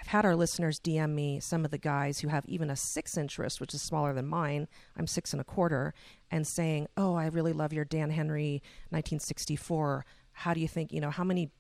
I've 0.04 0.08
had 0.08 0.26
our 0.26 0.36
listeners 0.36 0.82
DM 0.82 1.12
me 1.12 1.40
some 1.40 1.64
of 1.64 1.72
the 1.72 1.78
guys 1.78 2.20
who 2.20 2.28
have 2.28 2.46
even 2.46 2.70
a 2.70 2.76
six 2.76 3.16
inch 3.16 3.38
wrist, 3.38 3.62
which 3.62 3.74
is 3.74 3.82
smaller 3.82 4.14
than 4.14 4.28
mine. 4.28 4.68
I'm 4.98 5.08
six 5.08 5.32
and 5.32 5.40
a 5.40 5.46
quarter, 5.46 5.94
and 6.30 6.46
saying, 6.46 6.88
"Oh, 6.98 7.16
I 7.16 7.28
really 7.28 7.54
love 7.54 7.72
your 7.72 7.86
Dan 7.86 8.10
Henry 8.10 8.62
1964. 8.90 10.06
How 10.34 10.54
do 10.54 10.60
you 10.60 10.68
think? 10.68 10.92
You 10.92 11.00
know, 11.00 11.10
how 11.10 11.24
many, 11.24 11.52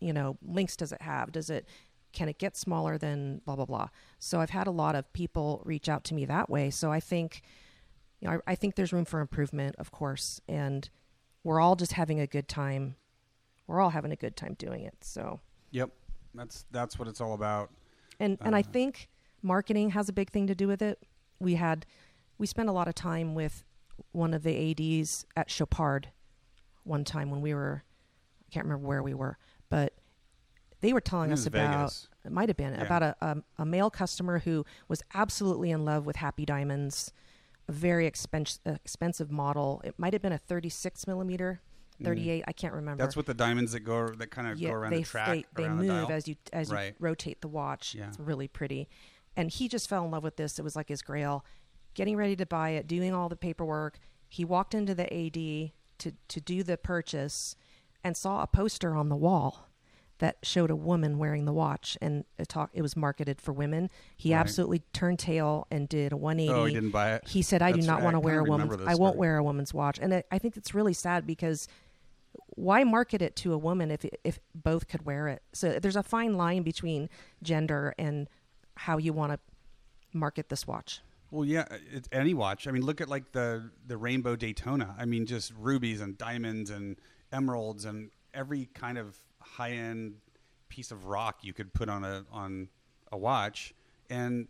you 0.00 0.12
know, 0.12 0.36
links 0.42 0.76
does 0.76 0.90
it 0.90 1.00
have? 1.00 1.30
Does 1.30 1.48
it 1.48 1.68
can 2.12 2.28
it 2.28 2.38
get 2.38 2.56
smaller 2.56 2.98
than 2.98 3.40
blah 3.44 3.54
blah 3.54 3.66
blah?" 3.66 3.88
So 4.18 4.40
I've 4.40 4.50
had 4.50 4.66
a 4.66 4.72
lot 4.72 4.96
of 4.96 5.12
people 5.12 5.62
reach 5.64 5.88
out 5.88 6.02
to 6.04 6.14
me 6.14 6.24
that 6.24 6.50
way. 6.50 6.70
So 6.70 6.90
I 6.90 6.98
think, 6.98 7.42
you 8.18 8.26
know, 8.26 8.40
I, 8.46 8.52
I 8.52 8.54
think 8.56 8.74
there's 8.74 8.92
room 8.92 9.04
for 9.04 9.20
improvement, 9.20 9.76
of 9.78 9.92
course, 9.92 10.40
and 10.48 10.90
we're 11.44 11.60
all 11.60 11.76
just 11.76 11.92
having 11.92 12.18
a 12.18 12.26
good 12.26 12.48
time. 12.48 12.96
We're 13.66 13.80
all 13.80 13.90
having 13.90 14.12
a 14.12 14.16
good 14.16 14.36
time 14.36 14.54
doing 14.58 14.82
it. 14.84 14.94
So. 15.02 15.40
Yep, 15.72 15.90
that's 16.34 16.64
that's 16.70 16.98
what 16.98 17.08
it's 17.08 17.20
all 17.20 17.34
about. 17.34 17.70
and 18.20 18.38
and 18.42 18.54
I 18.56 18.60
Uh-huh. 18.60 18.70
think 18.72 19.08
marketing 19.42 19.90
has 19.90 20.08
a 20.08 20.12
big 20.12 20.30
thing 20.30 20.46
to 20.46 20.54
do 20.54 20.68
with 20.68 20.80
it. 20.82 21.02
We 21.40 21.54
had 21.56 21.84
we 22.38 22.46
spent 22.46 22.68
a 22.68 22.72
lot 22.72 22.88
of 22.88 22.94
time 22.94 23.34
with 23.34 23.64
one 24.12 24.32
of 24.34 24.42
the 24.42 24.70
ads 24.70 25.24
at 25.36 25.48
Chopard 25.48 26.08
one 26.84 27.04
time 27.04 27.30
when 27.30 27.40
we 27.40 27.52
were 27.54 27.82
I 28.48 28.52
can't 28.52 28.64
remember 28.66 28.86
where 28.86 29.02
we 29.02 29.12
were, 29.14 29.38
but 29.68 29.92
they 30.80 30.92
were 30.92 31.00
telling 31.00 31.32
us 31.32 31.46
about 31.46 31.70
Vegas. 31.74 32.08
it 32.24 32.30
might 32.32 32.48
have 32.48 32.56
been 32.56 32.74
Yeah. 32.74 32.82
about 32.84 33.02
a, 33.02 33.16
a 33.20 33.36
a 33.58 33.66
male 33.66 33.90
customer 33.90 34.38
who 34.40 34.64
was 34.88 35.02
absolutely 35.14 35.70
in 35.70 35.84
love 35.84 36.06
with 36.06 36.16
Happy 36.16 36.44
Diamonds, 36.46 37.12
a 37.68 37.72
very 37.72 38.06
expensive 38.06 38.60
expensive 38.66 39.30
model. 39.32 39.80
It 39.84 39.98
might 39.98 40.12
have 40.12 40.22
been 40.22 40.32
a 40.32 40.38
36 40.38 41.06
millimeter, 41.06 41.60
38. 42.04 42.44
I 42.46 42.52
can't 42.52 42.74
remember. 42.74 43.02
Mm. 43.02 43.06
That's 43.06 43.16
what 43.16 43.26
the 43.26 43.34
diamonds 43.34 43.72
that 43.72 43.80
go 43.80 44.08
that 44.08 44.30
kind 44.30 44.48
of 44.48 44.58
yeah, 44.58 44.68
go 44.70 44.74
around 44.74 44.90
they 44.92 44.98
the 44.98 45.04
track 45.04 45.28
they, 45.28 45.44
they 45.56 45.62
the 45.64 45.70
move 45.74 45.86
dial. 45.88 46.12
as 46.12 46.28
you 46.28 46.36
as 46.52 46.70
Right. 46.70 46.88
you 46.88 46.94
rotate 46.98 47.40
the 47.40 47.48
watch. 47.48 47.94
Yeah. 47.94 48.08
It's 48.08 48.18
really 48.18 48.48
pretty, 48.48 48.88
and 49.36 49.50
he 49.50 49.68
just 49.68 49.88
fell 49.88 50.04
in 50.04 50.10
love 50.10 50.22
with 50.24 50.36
this. 50.36 50.58
It 50.58 50.62
was 50.62 50.76
like 50.76 50.88
his 50.88 51.02
grail. 51.02 51.44
Getting 51.94 52.16
ready 52.16 52.36
to 52.36 52.46
buy 52.46 52.70
it, 52.70 52.86
doing 52.86 53.14
all 53.14 53.28
the 53.28 53.36
paperwork. 53.36 53.98
He 54.28 54.44
walked 54.44 54.74
into 54.74 54.94
the 54.94 55.04
AD 55.12 55.72
to 55.98 56.12
to 56.28 56.40
do 56.40 56.62
the 56.62 56.76
purchase, 56.76 57.56
and 58.04 58.16
saw 58.16 58.42
a 58.42 58.46
poster 58.46 58.94
on 58.94 59.08
the 59.08 59.16
wall 59.16 59.62
that 60.18 60.38
showed 60.42 60.70
a 60.70 60.76
woman 60.76 61.18
wearing 61.18 61.44
the 61.44 61.52
watch, 61.52 61.98
and 62.00 62.24
it 62.38 62.48
talk 62.48 62.70
it 62.72 62.80
was 62.82 62.96
marketed 62.96 63.38
for 63.40 63.52
women. 63.52 63.90
He 64.16 64.32
Right. 64.32 64.40
absolutely 64.40 64.78
turned 64.94 65.18
tail 65.18 65.66
and 65.70 65.86
did 65.88 66.10
a 66.12 66.16
180. 66.16 66.52
Oh, 66.58 66.64
he 66.64 66.72
didn't 66.74 66.90
buy 66.90 67.14
it. 67.14 67.28
He 67.28 67.42
said, 67.42 67.60
"I 67.62 67.72
do 67.72 67.82
not 67.82 67.96
right. 67.96 68.04
want 68.04 68.14
to 68.14 68.20
wear 68.20 68.40
a 68.40 68.44
woman's. 68.44 68.72
I 68.86 68.94
won't 68.94 69.12
story. 69.14 69.18
wear 69.18 69.36
a 69.38 69.44
woman's 69.44 69.74
watch." 69.74 69.98
And 70.00 70.12
it, 70.14 70.26
I 70.30 70.38
think 70.38 70.56
it's 70.56 70.74
really 70.74 70.94
sad 70.94 71.26
because 71.26 71.68
why 72.48 72.84
market 72.84 73.22
it 73.22 73.36
to 73.36 73.52
a 73.52 73.58
woman 73.58 73.90
if 73.90 74.04
if 74.24 74.38
both 74.54 74.88
could 74.88 75.04
wear 75.04 75.28
it? 75.28 75.42
So 75.52 75.78
there's 75.78 75.96
a 75.96 76.02
fine 76.02 76.34
line 76.34 76.62
between 76.62 77.08
gender 77.42 77.94
and 77.98 78.28
how 78.76 78.98
you 78.98 79.12
want 79.12 79.32
to 79.32 79.38
market 80.12 80.48
this 80.48 80.66
watch. 80.66 81.00
Well, 81.30 81.44
yeah, 81.44 81.66
it's 81.92 82.08
any 82.12 82.34
watch. 82.34 82.66
I 82.66 82.70
mean, 82.70 82.84
look 82.84 83.00
at 83.00 83.08
like 83.08 83.32
the 83.32 83.70
the 83.86 83.96
rainbow 83.96 84.36
Daytona. 84.36 84.94
I 84.98 85.04
mean, 85.04 85.26
just 85.26 85.52
rubies 85.58 86.00
and 86.00 86.16
diamonds 86.16 86.70
and 86.70 86.96
emeralds 87.32 87.84
and 87.84 88.10
every 88.32 88.68
kind 88.74 88.98
of 88.98 89.16
high 89.40 89.72
end 89.72 90.14
piece 90.68 90.90
of 90.90 91.06
rock 91.06 91.38
you 91.42 91.52
could 91.52 91.72
put 91.72 91.88
on 91.88 92.04
a 92.04 92.24
on 92.30 92.68
a 93.12 93.18
watch, 93.18 93.74
and 94.08 94.48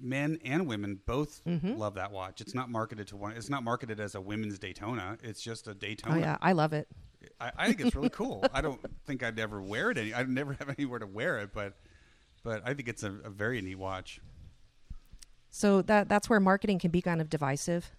men 0.00 0.38
and 0.44 0.66
women 0.66 1.00
both 1.06 1.42
Mm-hmm. 1.44 1.74
love 1.76 1.94
that 1.94 2.10
watch. 2.12 2.40
It's 2.40 2.54
not 2.54 2.70
marketed 2.70 3.08
to 3.08 3.16
one. 3.16 3.32
It's 3.32 3.50
not 3.50 3.62
marketed 3.64 4.00
as 4.00 4.14
a 4.14 4.20
women's 4.20 4.58
Daytona. 4.58 5.18
It's 5.22 5.40
just 5.40 5.66
a 5.68 5.74
Daytona. 5.74 6.16
Oh 6.16 6.18
yeah, 6.18 6.36
I 6.40 6.52
love 6.52 6.72
it. 6.72 6.88
I, 7.40 7.52
I 7.56 7.66
think 7.66 7.80
it's 7.80 7.96
really 7.96 8.10
cool. 8.10 8.44
I 8.52 8.60
don't 8.60 8.80
think 9.06 9.22
I'd 9.22 9.38
ever 9.38 9.60
wear 9.62 9.90
it. 9.90 9.98
Any, 9.98 10.14
I'd 10.14 10.28
never 10.28 10.52
have 10.58 10.74
anywhere 10.78 10.98
to 11.00 11.06
wear 11.06 11.38
it, 11.38 11.50
but 11.52 11.74
but 12.44 12.62
I 12.64 12.74
think 12.74 12.88
it's 12.88 13.02
a, 13.02 13.12
a 13.24 13.30
very 13.30 13.60
neat 13.60 13.76
watch. 13.78 14.20
So 15.50 15.82
that 15.82 16.08
that's 16.08 16.28
where 16.28 16.40
marketing 16.40 16.78
can 16.78 16.90
be 16.90 17.02
kind 17.02 17.20
of 17.20 17.30
divisive. 17.30 17.90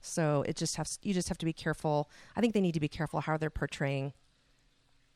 So 0.00 0.44
it 0.46 0.56
just 0.56 0.76
has 0.76 0.98
you 1.02 1.14
just 1.14 1.28
have 1.28 1.38
to 1.38 1.46
be 1.46 1.52
careful. 1.52 2.10
I 2.36 2.40
think 2.40 2.54
they 2.54 2.60
need 2.60 2.74
to 2.74 2.80
be 2.80 2.88
careful 2.88 3.20
how 3.20 3.36
they're 3.36 3.50
portraying. 3.50 4.12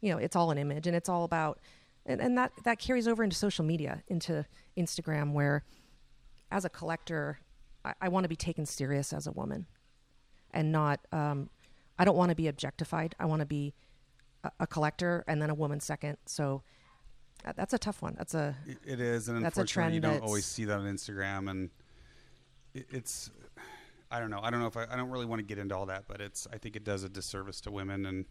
You 0.01 0.13
know, 0.13 0.19
it's 0.19 0.37
all 0.37 0.51
an 0.51 0.59
image, 0.59 0.87
and 0.87 0.95
it's 0.95 1.09
all 1.09 1.25
about, 1.25 1.59
and, 2.05 2.21
and 2.21 2.37
that 2.39 2.53
that 2.65 2.79
carries 2.79 3.09
over 3.09 3.25
into 3.25 3.37
social 3.37 3.65
media, 3.65 4.03
into 4.09 4.45
Instagram, 4.77 5.33
where, 5.33 5.65
as 6.51 6.65
a 6.65 6.69
collector, 6.69 7.39
I, 7.85 7.95
I 8.03 8.09
want 8.09 8.25
to 8.25 8.29
be 8.29 8.37
taken 8.37 8.67
serious 8.67 9.13
as 9.13 9.27
a 9.27 9.33
woman, 9.33 9.67
and 10.53 10.73
not. 10.73 11.01
Um, 11.13 11.51
I 11.99 12.05
don't 12.05 12.17
want 12.17 12.29
to 12.31 12.35
be 12.35 12.49
objectified. 12.49 13.15
I 13.19 13.25
want 13.25 13.41
to 13.41 13.47
be 13.47 13.75
a, 14.45 14.51
a 14.61 14.67
collector, 14.67 15.25
and 15.27 15.41
then 15.41 15.51
a 15.51 15.55
woman 15.55 15.81
second. 15.81 16.19
So 16.27 16.63
uh, 17.45 17.53
that's 17.57 17.73
a 17.73 17.79
tough 17.79 18.03
one. 18.03 18.15
That's 18.19 18.35
a 18.35 18.55
It- 18.85 19.01
is, 19.01 19.29
and 19.29 19.45
That's 19.45 19.57
a 19.57 19.61
unfortunately, 19.61 19.95
you 19.95 20.01
don't 20.01 20.23
always 20.23 20.45
see 20.45 20.65
that 20.67 20.79
on 20.79 20.87
Instagram, 20.87 21.51
and 21.51 21.71
it, 22.75 22.87
it's. 22.91 23.31
I 24.09 24.21
don't 24.21 24.31
know. 24.31 24.39
I 24.41 24.51
don't 24.51 24.61
know 24.61 24.69
if 24.69 24.77
I, 24.77 24.87
I 24.89 24.97
don't 24.97 25.11
really 25.11 25.27
want 25.27 25.41
to 25.41 25.45
get 25.45 25.59
into 25.59 25.77
all 25.77 25.87
that, 25.87 26.05
but 26.07 26.21
it's. 26.21 26.47
I 26.53 26.59
think 26.59 26.77
it 26.77 26.85
does 26.85 27.03
a 27.03 27.09
disservice 27.09 27.61
to 27.63 27.71
women, 27.73 28.07
and 28.07 28.25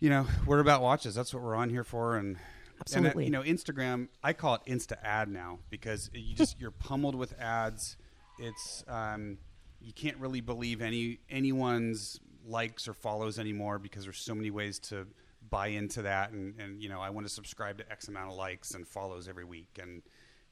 you 0.00 0.08
know, 0.10 0.26
we're 0.46 0.60
about 0.60 0.82
watches. 0.82 1.14
That's 1.14 1.32
what 1.34 1.42
we're 1.42 1.54
on 1.54 1.68
here 1.70 1.84
for, 1.84 2.16
and 2.16 2.36
Absolutely. 2.82 3.26
And 3.26 3.34
uh, 3.34 3.40
you 3.40 3.44
know, 3.52 3.54
Instagram, 3.56 4.08
I 4.22 4.32
call 4.32 4.54
it 4.56 4.60
Insta 4.66 4.96
ad 5.02 5.28
now 5.28 5.58
because 5.70 6.10
you 6.14 6.34
just 6.34 6.60
you're 6.60 6.70
pummeled 6.70 7.14
with 7.14 7.38
ads. 7.40 7.96
It's 8.38 8.84
um, 8.88 9.38
you 9.80 9.92
can't 9.92 10.16
really 10.18 10.40
believe 10.40 10.82
any 10.82 11.18
anyone's 11.30 12.20
likes 12.44 12.88
or 12.88 12.94
follows 12.94 13.38
anymore 13.38 13.78
because 13.78 14.04
there's 14.04 14.18
so 14.18 14.34
many 14.34 14.50
ways 14.50 14.78
to 14.78 15.06
buy 15.50 15.68
into 15.68 16.02
that 16.02 16.30
and, 16.32 16.54
and 16.58 16.82
you 16.82 16.88
know 16.88 17.00
I 17.00 17.10
want 17.10 17.26
to 17.26 17.32
subscribe 17.32 17.78
to 17.78 17.90
X 17.92 18.08
amount 18.08 18.30
of 18.30 18.36
likes 18.36 18.72
and 18.74 18.86
follows 18.86 19.28
every 19.28 19.44
week 19.44 19.78
and 19.80 20.02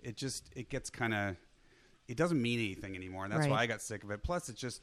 it 0.02 0.16
just 0.16 0.50
it 0.54 0.68
gets 0.68 0.90
kind 0.90 1.14
of 1.14 1.36
it 2.06 2.16
doesn't 2.16 2.40
mean 2.40 2.58
anything 2.58 2.94
anymore 2.96 3.24
and 3.24 3.32
that's 3.32 3.42
Right. 3.42 3.50
why 3.50 3.62
I 3.62 3.66
got 3.66 3.80
sick 3.82 4.04
of 4.04 4.10
it. 4.10 4.22
Plus, 4.22 4.48
it's 4.48 4.60
just 4.60 4.82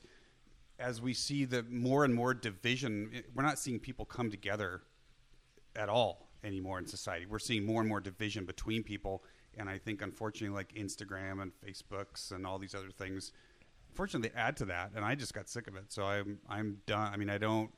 as 0.80 1.02
we 1.02 1.14
see 1.14 1.46
the 1.46 1.64
more 1.70 2.04
and 2.06 2.14
more 2.14 2.34
division, 2.34 3.12
we're 3.34 3.44
not 3.44 3.58
seeing 3.60 3.80
people 3.80 4.06
come 4.06 4.30
together 4.32 4.82
at 5.78 5.90
all 5.90 6.28
anymore 6.44 6.80
in 6.80 6.86
society. 6.86 7.26
We're 7.26 7.40
seeing 7.40 7.66
more 7.66 7.82
and 7.82 7.90
more 7.90 8.00
division 8.00 8.46
between 8.46 8.84
people, 8.84 9.24
and 9.58 9.70
I 9.70 9.78
think 9.78 10.02
unfortunately, 10.02 10.56
like 10.56 10.74
Instagram 10.74 11.42
and 11.42 11.52
Facebooks 11.66 12.32
and 12.32 12.46
all 12.46 12.60
these 12.60 12.76
other 12.76 12.92
things, 12.92 13.32
unfortunately, 13.90 14.30
they 14.30 14.40
add 14.40 14.58
to 14.58 14.66
that. 14.66 14.92
And 14.96 15.04
I 15.04 15.16
just 15.16 15.34
got 15.34 15.50
sick 15.50 15.68
of 15.68 15.76
it, 15.76 15.86
so 15.92 16.04
I'm 16.04 16.40
I'm 16.50 16.80
done. 16.86 17.12
I 17.14 17.18
mean, 17.18 17.30
I 17.30 17.38
don't. 17.38 17.72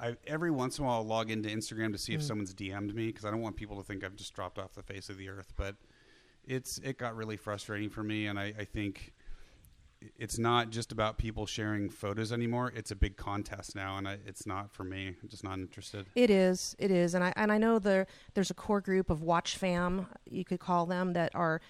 I 0.00 0.16
every 0.26 0.50
once 0.50 0.78
in 0.78 0.84
a 0.84 0.88
while 0.88 0.96
I'll 0.96 1.06
log 1.06 1.30
into 1.30 1.48
Instagram 1.48 1.92
to 1.92 1.98
see 1.98 2.14
if 2.14 2.20
mm. 2.20 2.24
someone's 2.24 2.54
DM'd 2.54 2.94
me 2.94 3.06
because 3.06 3.24
I 3.24 3.30
don't 3.30 3.42
want 3.42 3.56
people 3.56 3.76
to 3.76 3.84
think 3.84 4.04
I've 4.04 4.16
just 4.16 4.34
dropped 4.34 4.58
off 4.58 4.74
the 4.74 4.82
face 4.82 5.08
of 5.08 5.18
the 5.18 5.28
earth. 5.28 5.52
But 5.56 5.76
it's 6.46 6.78
it 6.78 6.98
got 6.98 7.16
really 7.16 7.36
frustrating 7.36 7.90
for 7.90 8.02
me, 8.02 8.26
and 8.26 8.38
I, 8.38 8.52
I 8.58 8.64
think 8.64 9.13
it's 10.16 10.38
not 10.38 10.70
just 10.70 10.92
about 10.92 11.18
people 11.18 11.46
sharing 11.46 11.88
photos 11.90 12.32
anymore. 12.32 12.72
It's 12.74 12.90
a 12.90 12.96
big 12.96 13.16
contest 13.16 13.74
now, 13.74 13.96
and 13.96 14.06
I, 14.08 14.18
it's 14.26 14.46
not 14.46 14.72
for 14.72 14.84
me. 14.84 15.14
I'm 15.22 15.28
just 15.28 15.44
not 15.44 15.58
interested. 15.58 16.06
It 16.14 16.30
is. 16.30 16.74
It 16.78 16.90
is, 16.90 17.14
and 17.14 17.22
I 17.24 17.32
and 17.36 17.50
I 17.52 17.58
know 17.58 17.78
there 17.78 18.06
there's 18.34 18.50
a 18.50 18.54
core 18.54 18.80
group 18.80 19.10
of 19.10 19.22
watch 19.22 19.56
fam 19.56 20.06
you 20.28 20.44
could 20.44 20.60
call 20.60 20.86
them 20.86 21.12
that 21.14 21.34
are, 21.34 21.60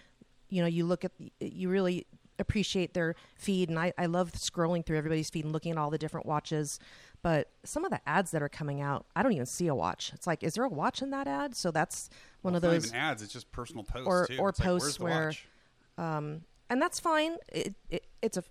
you 0.49 0.61
know, 0.63 0.69
you 0.69 0.85
look 0.87 1.05
at 1.05 1.13
you 1.41 1.69
really 1.69 2.07
appreciate 2.39 2.95
their 2.95 3.15
feed, 3.37 3.69
and 3.69 3.79
I 3.79 3.93
I 3.99 4.07
love 4.07 4.33
scrolling 4.33 4.85
through 4.85 4.99
everybody's 4.99 5.31
feed 5.31 5.45
and 5.45 5.53
looking 5.53 5.73
at 5.73 5.79
all 5.79 5.91
the 5.91 5.99
different 5.99 6.27
watches. 6.27 6.79
But 7.23 7.49
some 7.65 7.85
of 7.87 7.91
the 7.91 8.01
ads 8.07 8.33
that 8.33 8.43
are 8.43 8.51
coming 8.51 8.83
out, 8.83 9.07
I 9.17 9.23
don't 9.23 9.33
even 9.33 9.47
see 9.47 9.67
a 9.69 9.75
watch. 9.75 10.13
It's 10.15 10.27
like, 10.27 10.43
is 10.43 10.55
there 10.55 10.65
a 10.65 10.69
watch 10.69 11.01
in 11.01 11.09
that 11.11 11.27
ad? 11.27 11.57
So 11.57 11.71
that's 11.71 12.11
one 12.43 12.53
Well, 12.53 12.57
of 12.57 12.63
those. 12.63 12.83
not 12.83 12.89
even 12.89 12.97
ads. 12.97 13.23
It's 13.23 13.33
just 13.33 13.51
personal 13.51 13.83
posts 13.83 14.07
Or- 14.07 14.27
too. 14.27 14.37
or 14.39 14.49
It's 14.51 14.59
like, 14.61 14.67
posts 14.67 14.97
the 14.99 15.05
where- 15.05 15.27
watch? 15.29 15.49
Um, 15.97 16.43
and 16.75 16.83
that's 16.83 16.99
fine. 16.99 17.37
It, 17.53 17.75
it 17.89 18.05
it's 18.21 18.37
a 18.37 18.43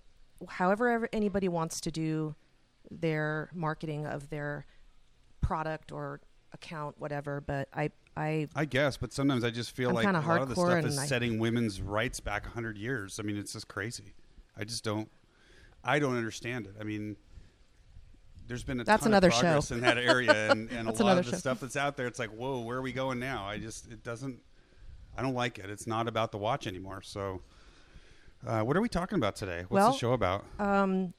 however 0.48 0.88
ever 0.88 1.08
anybody 1.12 1.46
wants 1.46 1.78
to 1.82 1.90
do 1.90 2.34
their 2.90 3.50
marketing 3.52 4.06
of 4.06 4.30
their 4.30 4.64
product 5.42 5.92
or 5.92 6.22
account, 6.54 6.98
whatever. 6.98 7.42
But 7.42 7.68
I 7.74 7.90
I 8.16 8.48
I 8.56 8.64
guess, 8.64 8.96
but 8.96 9.12
sometimes 9.12 9.44
I 9.44 9.50
just 9.50 9.76
feel 9.76 9.90
I'm 9.90 9.94
like 9.96 10.06
a 10.06 10.26
lot 10.26 10.40
of 10.40 10.48
the 10.48 10.54
stuff 10.54 10.84
is 10.86 10.98
I- 10.98 11.04
setting 11.04 11.38
women's 11.38 11.82
rights 11.82 12.18
back 12.18 12.46
hundred 12.46 12.78
years. 12.78 13.20
I 13.20 13.24
mean, 13.24 13.36
it's 13.36 13.52
just 13.52 13.68
crazy. 13.68 14.14
I 14.56 14.64
just 14.64 14.84
don't. 14.84 15.10
I 15.84 15.98
don't 15.98 16.16
understand 16.16 16.66
it. 16.66 16.76
I 16.80 16.84
mean, 16.84 17.16
there's 18.46 18.64
been 18.64 18.80
a 18.80 18.84
That's 18.84 19.02
ton 19.02 19.12
another 19.12 19.28
of 19.28 19.34
progress 19.34 19.68
show. 19.68 19.74
in 19.74 19.82
that 19.82 19.98
area, 19.98 20.50
and, 20.50 20.70
and 20.70 20.88
a 20.98 21.04
lot 21.04 21.18
of 21.18 21.26
the 21.26 21.32
show. 21.32 21.36
stuff 21.36 21.60
that's 21.60 21.76
out 21.76 21.98
there. 21.98 22.06
It's 22.06 22.18
like, 22.18 22.30
whoa, 22.30 22.60
where 22.60 22.78
are 22.78 22.82
we 22.82 22.92
going 22.92 23.18
now? 23.18 23.44
I 23.44 23.58
just 23.58 23.92
it 23.92 24.02
doesn't. 24.02 24.40
I 25.14 25.20
don't 25.20 25.34
like 25.34 25.58
it. 25.58 25.68
It's 25.68 25.86
not 25.86 26.08
about 26.08 26.32
the 26.32 26.38
watch 26.38 26.66
anymore. 26.66 27.02
So, 27.02 27.42
uh, 28.46 28.62
what 28.62 28.76
are 28.76 28.80
we 28.80 28.88
talking 28.88 29.16
about 29.16 29.36
today? 29.36 29.64
What's 29.68 29.70
Well, 29.70 29.92
the 29.92 29.98
show 29.98 30.12
about? 30.12 30.44
um. 30.58 31.14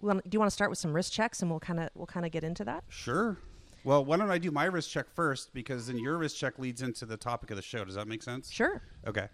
Well, 0.00 0.16
do 0.16 0.30
you 0.32 0.40
want 0.40 0.50
to 0.50 0.54
start 0.54 0.68
with 0.68 0.80
some 0.80 0.92
wrist 0.92 1.12
checks, 1.12 1.42
and 1.42 1.50
we'll 1.50 1.60
kind 1.60 1.78
of 1.78 1.88
we'll 1.94 2.06
kind 2.06 2.26
of 2.26 2.32
get 2.32 2.42
into 2.42 2.64
that? 2.64 2.82
Sure. 2.88 3.38
Well, 3.84 4.04
why 4.04 4.16
don't 4.16 4.30
I 4.30 4.38
do 4.38 4.50
my 4.50 4.64
wrist 4.64 4.90
check 4.90 5.06
first 5.14 5.52
because 5.54 5.86
then 5.86 5.98
your 5.98 6.18
wrist 6.18 6.36
check 6.38 6.58
leads 6.58 6.82
into 6.82 7.06
the 7.06 7.16
topic 7.16 7.50
of 7.50 7.56
the 7.56 7.62
show. 7.62 7.84
Does 7.84 7.94
that 7.94 8.08
make 8.08 8.22
sense? 8.22 8.50
Sure. 8.50 8.82
Okay. 9.06 9.28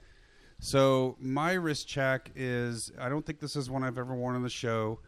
So 0.60 1.16
my 1.20 1.52
wrist 1.52 1.86
check 1.88 2.30
is 2.34 2.92
I 2.98 3.08
don't 3.08 3.24
think 3.24 3.40
this 3.40 3.56
is 3.56 3.70
one 3.70 3.82
I've 3.84 3.98
ever 3.98 4.14
worn 4.14 4.36
on 4.36 4.42
the 4.42 4.50
show. 4.50 5.00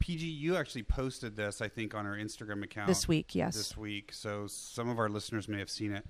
PG, 0.00 0.26
you 0.26 0.56
actually 0.56 0.82
posted 0.82 1.34
this, 1.34 1.62
I 1.62 1.68
think, 1.68 1.94
on 1.94 2.04
our 2.06 2.16
Instagram 2.16 2.62
account 2.62 2.88
This 2.88 3.08
week, 3.08 3.34
yes. 3.34 3.56
This 3.56 3.76
week, 3.76 4.12
so 4.12 4.46
some 4.46 4.90
of 4.90 4.98
our 4.98 5.08
listeners 5.08 5.48
may 5.48 5.58
have 5.58 5.70
seen 5.70 5.92
it. 5.92 6.04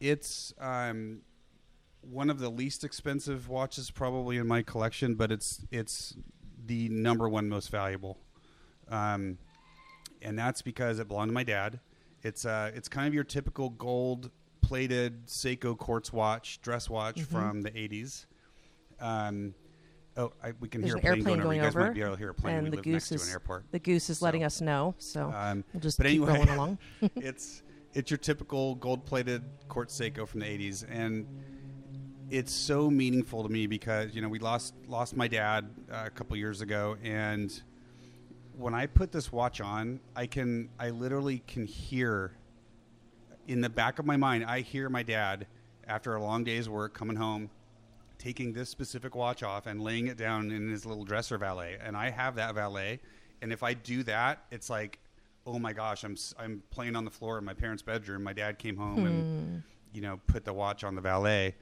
It's 0.00 0.52
um, 0.58 1.22
one 2.10 2.30
of 2.30 2.38
the 2.38 2.48
least 2.50 2.84
expensive 2.84 3.48
watches 3.48 3.90
probably 3.90 4.36
in 4.36 4.46
my 4.46 4.62
collection, 4.62 5.14
but 5.14 5.30
it's 5.32 5.64
it's 5.70 6.14
the 6.66 6.88
number 6.88 7.28
one 7.28 7.48
most 7.48 7.70
valuable, 7.70 8.18
um, 8.88 9.38
and 10.22 10.38
that's 10.38 10.62
because 10.62 10.98
it 10.98 11.08
belonged 11.08 11.30
to 11.30 11.34
my 11.34 11.44
dad. 11.44 11.80
It's 12.22 12.44
uh, 12.44 12.70
it's 12.74 12.88
kind 12.88 13.06
of 13.08 13.14
your 13.14 13.24
typical 13.24 13.70
gold 13.70 14.30
plated 14.60 15.26
Seiko 15.26 15.76
quartz 15.76 16.12
watch, 16.12 16.60
dress 16.62 16.88
watch 16.88 17.16
Mm-hmm. 17.16 17.32
from 17.36 17.62
the 17.62 17.70
'80s. 17.70 18.26
Um, 19.00 19.54
oh, 20.16 20.32
I, 20.42 20.52
we 20.60 20.68
can 20.68 20.80
There's 20.80 20.94
hear 20.94 21.12
a 21.12 21.16
an 21.16 21.22
plane 21.24 21.38
airplane 21.38 21.38
going 21.38 21.40
over. 21.40 21.44
going 21.44 21.56
You 21.56 21.62
guys 21.62 21.76
over, 21.76 21.84
might 21.86 21.94
be 21.94 22.00
able 22.02 22.12
to 22.12 22.18
hear 22.18 22.30
a 22.30 22.34
plane. 22.34 22.54
and 22.56 22.64
we 22.64 22.70
the 22.70 22.76
live 22.76 22.84
goose 22.84 22.92
next 23.10 23.12
is 23.12 23.20
to 23.22 23.26
an 23.28 23.32
airport. 23.32 23.64
the 23.72 23.78
goose 23.78 24.08
is 24.10 24.22
letting 24.22 24.42
So, 24.42 24.46
us 24.46 24.60
know. 24.60 24.94
So 24.98 25.32
Um, 25.36 25.64
we'll 25.72 25.80
just 25.80 25.98
but 25.98 26.06
keep 26.06 26.22
anyway, 26.22 26.36
going 26.38 26.48
along. 26.48 26.78
it's 27.16 27.62
it's 27.92 28.10
your 28.10 28.18
typical 28.18 28.74
gold 28.76 29.04
plated 29.04 29.42
quartz 29.68 29.98
Seiko 29.98 30.26
from 30.26 30.40
the 30.40 30.46
'80s, 30.46 30.84
and 30.90 31.26
it's 32.34 32.52
so 32.52 32.90
meaningful 32.90 33.42
to 33.44 33.48
me 33.48 33.66
because 33.66 34.14
you 34.14 34.20
know 34.20 34.28
we 34.28 34.38
lost 34.38 34.74
lost 34.88 35.16
my 35.16 35.28
dad 35.28 35.70
uh, 35.90 36.04
a 36.06 36.10
couple 36.10 36.36
years 36.36 36.60
ago, 36.60 36.96
and 37.02 37.62
when 38.56 38.74
I 38.74 38.86
put 38.86 39.12
this 39.12 39.32
watch 39.32 39.60
on, 39.60 40.00
I 40.16 40.26
can 40.26 40.68
I 40.78 40.90
literally 40.90 41.42
can 41.46 41.64
hear 41.66 42.32
in 43.46 43.60
the 43.60 43.68
back 43.68 43.98
of 43.98 44.06
my 44.06 44.16
mind, 44.16 44.44
I 44.44 44.60
hear 44.60 44.88
my 44.88 45.02
dad 45.02 45.46
after 45.86 46.14
a 46.14 46.22
long 46.22 46.44
day's 46.44 46.68
work 46.68 46.94
coming 46.94 47.16
home, 47.16 47.50
taking 48.18 48.52
this 48.52 48.70
specific 48.70 49.14
watch 49.14 49.42
off 49.42 49.66
and 49.66 49.82
laying 49.82 50.06
it 50.06 50.16
down 50.16 50.50
in 50.50 50.68
his 50.68 50.86
little 50.86 51.04
dresser 51.04 51.38
valet. 51.38 51.78
And 51.82 51.96
I 51.96 52.10
have 52.10 52.36
that 52.36 52.54
valet. 52.54 53.00
And 53.42 53.52
if 53.52 53.62
I 53.62 53.74
do 53.74 54.02
that, 54.04 54.44
it's 54.50 54.70
like, 54.70 54.98
oh 55.46 55.58
my 55.58 55.72
gosh, 55.74 56.04
I'm, 56.04 56.16
I'm 56.38 56.62
playing 56.70 56.96
on 56.96 57.04
the 57.04 57.10
floor 57.10 57.38
in 57.38 57.44
my 57.44 57.52
parents' 57.52 57.82
bedroom. 57.82 58.22
My 58.22 58.32
dad 58.32 58.58
came 58.58 58.76
home 58.76 59.04
and, 59.04 59.62
you 59.92 60.00
know, 60.00 60.20
put 60.26 60.44
the 60.44 60.54
watch 60.54 60.84
on 60.84 60.94
the 60.94 61.02
valet. 61.02 61.54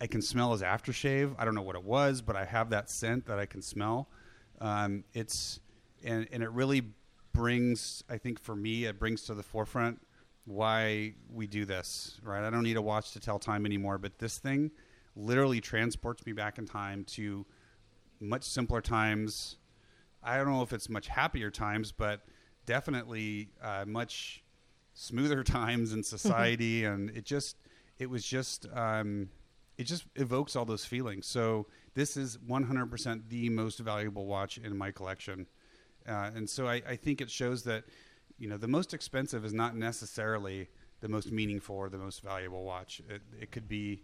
I 0.00 0.06
can 0.06 0.22
smell 0.22 0.52
his 0.52 0.62
aftershave. 0.62 1.34
I 1.38 1.44
don't 1.44 1.54
know 1.54 1.62
what 1.62 1.76
it 1.76 1.84
was, 1.84 2.20
but 2.20 2.36
I 2.36 2.44
have 2.44 2.70
that 2.70 2.90
scent 2.90 3.26
that 3.26 3.38
I 3.38 3.46
can 3.46 3.62
smell. 3.62 4.08
Um, 4.60 5.04
it's, 5.12 5.60
and, 6.04 6.26
and 6.32 6.42
it 6.42 6.50
really 6.50 6.82
brings, 7.32 8.04
I 8.08 8.18
think 8.18 8.40
for 8.40 8.54
me, 8.54 8.84
it 8.84 8.98
brings 8.98 9.22
to 9.24 9.34
the 9.34 9.42
forefront 9.42 10.00
why 10.46 11.14
we 11.32 11.46
do 11.46 11.64
this, 11.64 12.18
right? 12.22 12.44
I 12.44 12.50
don't 12.50 12.62
need 12.62 12.76
a 12.76 12.82
watch 12.82 13.12
to 13.12 13.20
tell 13.20 13.38
time 13.38 13.64
anymore, 13.64 13.98
but 13.98 14.18
this 14.18 14.38
thing 14.38 14.70
literally 15.16 15.60
transports 15.60 16.26
me 16.26 16.32
back 16.32 16.58
in 16.58 16.66
time 16.66 17.04
to 17.04 17.46
much 18.20 18.44
simpler 18.44 18.80
times. 18.80 19.56
I 20.22 20.36
don't 20.36 20.50
know 20.50 20.62
if 20.62 20.72
it's 20.72 20.88
much 20.88 21.08
happier 21.08 21.50
times, 21.50 21.92
but 21.92 22.22
definitely 22.66 23.50
uh, 23.62 23.84
much 23.86 24.42
smoother 24.94 25.42
times 25.44 25.92
in 25.92 26.02
society, 26.02 26.84
and 26.84 27.10
it 27.10 27.24
just 27.24 27.56
it 27.98 28.10
was 28.10 28.24
just 28.24 28.66
um, 28.74 29.28
it 29.76 29.84
just 29.84 30.04
evokes 30.16 30.56
all 30.56 30.64
those 30.64 30.84
feelings. 30.84 31.26
So 31.26 31.66
this 31.94 32.16
is 32.16 32.38
100% 32.38 33.28
the 33.28 33.48
most 33.50 33.78
valuable 33.78 34.26
watch 34.26 34.58
in 34.58 34.76
my 34.76 34.90
collection, 34.90 35.46
uh, 36.08 36.30
and 36.34 36.48
so 36.48 36.66
I, 36.66 36.82
I 36.88 36.96
think 36.96 37.20
it 37.20 37.30
shows 37.30 37.62
that 37.64 37.84
you 38.38 38.48
know 38.48 38.56
the 38.56 38.68
most 38.68 38.94
expensive 38.94 39.44
is 39.44 39.52
not 39.52 39.76
necessarily 39.76 40.68
the 41.00 41.08
most 41.08 41.30
meaningful 41.30 41.76
or 41.76 41.88
the 41.88 41.98
most 41.98 42.22
valuable 42.22 42.64
watch. 42.64 43.00
It, 43.08 43.22
it 43.40 43.50
could 43.50 43.68
be 43.68 44.02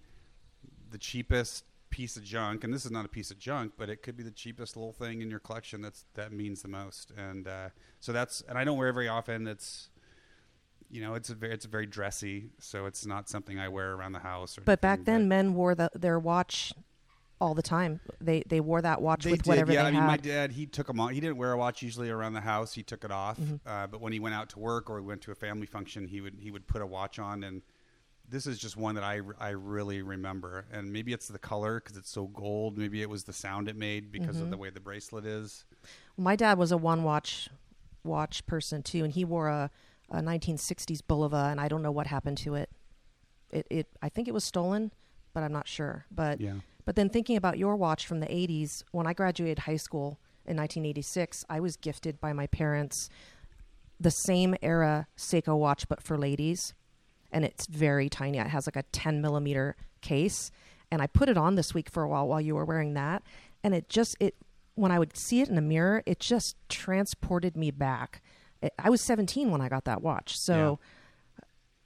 the 0.90 0.98
cheapest 0.98 1.64
piece 1.90 2.16
of 2.16 2.24
junk, 2.24 2.64
and 2.64 2.72
this 2.72 2.84
is 2.84 2.90
not 2.90 3.04
a 3.04 3.08
piece 3.08 3.30
of 3.30 3.38
junk, 3.38 3.72
but 3.76 3.88
it 3.90 4.02
could 4.02 4.16
be 4.16 4.22
the 4.22 4.30
cheapest 4.30 4.76
little 4.76 4.92
thing 4.92 5.22
in 5.22 5.30
your 5.30 5.40
collection 5.40 5.82
that's 5.82 6.04
that 6.14 6.32
means 6.32 6.62
the 6.62 6.68
most. 6.68 7.12
And 7.16 7.46
uh, 7.46 7.70
so 8.00 8.12
that's 8.12 8.42
and 8.48 8.56
I 8.56 8.64
don't 8.64 8.78
wear 8.78 8.88
it 8.88 8.92
very 8.92 9.08
often. 9.08 9.46
It's 9.46 9.90
you 10.90 11.00
know 11.00 11.14
it's 11.14 11.30
a 11.30 11.34
very 11.34 11.52
it's 11.54 11.64
very 11.66 11.86
dressy, 11.86 12.50
so 12.58 12.86
it's 12.86 13.06
not 13.06 13.28
something 13.28 13.58
I 13.58 13.68
wear 13.68 13.92
around 13.94 14.12
the 14.12 14.18
house. 14.20 14.58
Or 14.58 14.62
But 14.62 14.80
back 14.80 15.04
then, 15.04 15.22
but- 15.22 15.28
men 15.28 15.54
wore 15.54 15.74
the, 15.74 15.90
their 15.94 16.18
watch 16.18 16.72
all 17.40 17.54
the 17.54 17.62
time. 17.62 18.00
They 18.20 18.42
they 18.46 18.60
wore 18.60 18.82
that 18.82 19.00
watch 19.00 19.24
They 19.24 19.30
with 19.32 19.42
did, 19.44 19.48
whatever 19.48 19.72
yeah. 19.72 19.82
they 19.84 19.88
I 19.88 19.92
mean, 19.92 20.00
had. 20.00 20.06
my 20.06 20.16
dad 20.18 20.52
he 20.52 20.66
took 20.66 20.86
them 20.86 21.00
on. 21.00 21.14
He 21.14 21.20
didn't 21.20 21.36
wear 21.38 21.52
a 21.52 21.56
watch 21.58 21.80
usually 21.82 22.10
around 22.10 22.34
the 22.34 22.40
house. 22.42 22.74
He 22.74 22.82
took 22.82 23.04
it 23.04 23.10
off. 23.10 23.38
Mm-hmm. 23.40 23.56
Uh, 23.66 23.86
but 23.86 24.00
when 24.00 24.12
he 24.12 24.20
went 24.20 24.34
out 24.34 24.50
to 24.50 24.58
work 24.58 24.90
or 24.90 25.00
went 25.00 25.22
to 25.22 25.32
a 25.32 25.34
family 25.34 25.66
function, 25.66 26.06
he 26.06 26.20
would 26.20 26.34
he 26.38 26.50
would 26.50 26.66
put 26.66 26.82
a 26.82 26.86
watch 26.86 27.18
on. 27.18 27.42
And 27.44 27.62
this 28.28 28.46
is 28.46 28.58
just 28.58 28.76
one 28.76 28.94
that 28.96 29.04
I 29.04 29.20
I 29.38 29.50
really 29.50 30.02
remember. 30.02 30.66
And 30.72 30.92
maybe 30.92 31.12
it's 31.14 31.28
the 31.28 31.38
color 31.38 31.80
because 31.80 31.96
it's 31.96 32.10
so 32.10 32.26
gold. 32.26 32.76
Maybe 32.76 33.00
it 33.00 33.08
was 33.08 33.24
the 33.24 33.32
sound 33.32 33.68
it 33.68 33.76
made 33.76 34.12
because 34.12 34.36
Mm-hmm. 34.36 34.44
of 34.44 34.50
the 34.50 34.56
way 34.58 34.68
the 34.70 34.80
bracelet 34.80 35.24
is. 35.24 35.64
My 36.18 36.36
dad 36.36 36.58
was 36.58 36.72
a 36.72 36.76
one 36.76 37.04
watch 37.04 37.48
watch 38.04 38.44
person 38.46 38.82
too, 38.82 39.04
and 39.04 39.12
he 39.14 39.24
wore 39.24 39.48
a, 39.48 39.70
a 40.10 40.20
1960s 40.20 41.00
Bulova, 41.08 41.50
and 41.50 41.60
I 41.60 41.68
don't 41.68 41.82
know 41.82 41.92
what 41.92 42.06
happened 42.08 42.38
to 42.38 42.54
it. 42.54 42.70
It 43.50 43.66
it 43.70 43.88
I 44.02 44.08
think 44.08 44.28
it 44.28 44.34
was 44.34 44.44
stolen, 44.44 44.92
but 45.34 45.42
I'm 45.42 45.52
not 45.52 45.68
sure. 45.68 46.06
But 46.10 46.40
Yeah. 46.40 46.60
but 46.84 46.96
then 46.96 47.08
thinking 47.08 47.36
about 47.36 47.58
your 47.58 47.76
watch 47.76 48.06
from 48.06 48.20
the 48.20 48.26
80s, 48.32 48.84
when 48.92 49.06
I 49.06 49.12
graduated 49.12 49.60
high 49.60 49.76
school 49.76 50.18
in 50.46 50.56
1986, 50.56 51.44
I 51.48 51.60
was 51.60 51.76
gifted 51.76 52.20
by 52.20 52.32
my 52.32 52.46
parents 52.46 53.08
the 54.00 54.10
same 54.10 54.56
era 54.62 55.06
Seiko 55.16 55.58
watch, 55.58 55.88
but 55.88 56.02
for 56.02 56.16
ladies. 56.18 56.74
and 57.32 57.44
it's 57.44 57.66
very 57.68 58.08
tiny. 58.08 58.38
It 58.38 58.48
has 58.48 58.66
like 58.66 58.74
a 58.74 58.82
10 58.90 59.20
millimeter 59.20 59.76
case, 60.00 60.50
and 60.90 61.00
I 61.00 61.06
put 61.06 61.28
it 61.28 61.36
on 61.38 61.54
this 61.54 61.72
week 61.72 61.88
for 61.88 62.02
a 62.02 62.08
while 62.08 62.26
while 62.26 62.40
you 62.40 62.56
were 62.56 62.64
wearing 62.64 62.94
that, 62.94 63.22
and 63.62 63.72
it 63.72 63.88
just 63.88 64.16
it 64.18 64.34
when 64.74 64.90
I 64.90 64.98
would 64.98 65.16
see 65.16 65.40
it 65.40 65.48
in 65.48 65.56
a 65.56 65.60
mirror, 65.60 66.02
it 66.06 66.18
just 66.18 66.56
transported 66.68 67.56
me 67.56 67.70
back. 67.70 68.20
I 68.78 68.90
was 68.90 69.00
17 69.00 69.50
when 69.50 69.60
I 69.60 69.68
got 69.68 69.84
that 69.84 70.02
watch, 70.02 70.38
so. 70.38 70.78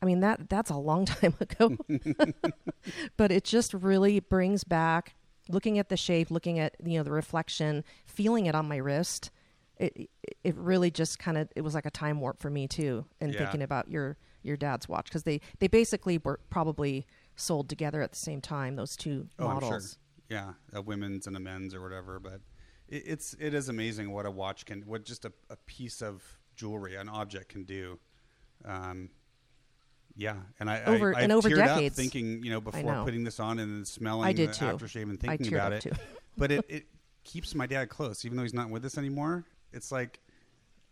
I 0.02 0.06
mean 0.06 0.20
that 0.20 0.50
that's 0.50 0.68
a 0.70 0.76
long 0.76 1.06
time 1.06 1.34
ago. 1.40 1.78
but 3.16 3.32
it 3.32 3.44
just 3.44 3.72
really 3.72 4.20
brings 4.20 4.62
back 4.64 5.14
looking 5.48 5.78
at 5.78 5.88
the 5.88 5.96
shape, 5.96 6.30
looking 6.30 6.58
at 6.58 6.74
you 6.84 6.98
know 6.98 7.04
the 7.04 7.12
reflection, 7.12 7.84
feeling 8.04 8.44
it 8.46 8.54
on 8.54 8.68
my 8.68 8.76
wrist. 8.76 9.30
It 9.78 10.10
it 10.42 10.54
really 10.56 10.90
just 10.90 11.18
kind 11.18 11.38
of 11.38 11.48
it 11.56 11.62
was 11.62 11.74
like 11.74 11.86
a 11.86 11.90
time 11.90 12.20
warp 12.20 12.38
for 12.38 12.50
me 12.50 12.68
too, 12.68 13.06
and 13.20 13.32
Yeah. 13.32 13.38
thinking 13.38 13.62
about 13.62 13.88
your 13.88 14.18
your 14.42 14.56
dad's 14.58 14.88
watch 14.88 15.06
because 15.06 15.22
they 15.22 15.40
they 15.58 15.68
basically 15.68 16.18
were 16.18 16.38
probably 16.50 17.06
sold 17.36 17.68
together 17.70 18.02
at 18.02 18.10
the 18.12 18.18
same 18.18 18.40
time. 18.42 18.76
Those 18.76 18.96
two 18.96 19.28
Oh, 19.38 19.46
models. 19.46 19.70
sure. 20.28 20.36
Yeah, 20.38 20.52
a 20.72 20.82
women's 20.82 21.26
and 21.26 21.36
a 21.36 21.40
men's 21.40 21.74
or 21.74 21.80
whatever. 21.80 22.20
But 22.20 22.40
it, 22.88 23.04
it's 23.06 23.34
it 23.40 23.54
is 23.54 23.68
amazing 23.70 24.12
what 24.12 24.26
a 24.26 24.30
watch 24.30 24.66
can, 24.66 24.82
what 24.82 25.04
just 25.04 25.24
a, 25.24 25.32
a 25.48 25.56
piece 25.56 26.02
of 26.02 26.22
jewelry, 26.56 26.96
an 26.96 27.08
object 27.08 27.48
can 27.48 27.64
do. 27.64 27.98
Um, 28.64 29.10
yeah, 30.16 30.36
and 30.60 30.70
I 30.70 30.84
Over- 30.84 31.14
I, 31.16 31.22
and 31.22 31.32
I've 31.32 31.38
over 31.38 31.48
decades. 31.50 31.96
thinking 31.96 32.42
you 32.44 32.50
know 32.50 32.60
before 32.60 32.82
know. 32.82 33.04
putting 33.04 33.24
this 33.24 33.40
on 33.40 33.58
and 33.58 33.78
then 33.78 33.84
smelling 33.84 34.26
I 34.28 34.32
did 34.32 34.50
the 34.50 34.54
too. 34.54 34.64
aftershave 34.66 35.02
and 35.04 35.18
thinking 35.20 35.52
about 35.54 35.72
it. 35.72 35.86
but 36.36 36.52
it, 36.52 36.64
it 36.68 36.86
keeps 37.24 37.54
my 37.54 37.66
dad 37.66 37.88
close, 37.88 38.24
even 38.24 38.36
though 38.36 38.44
he's 38.44 38.54
not 38.54 38.70
with 38.70 38.84
us 38.84 38.96
anymore. 38.96 39.44
It's 39.72 39.90
like 39.90 40.20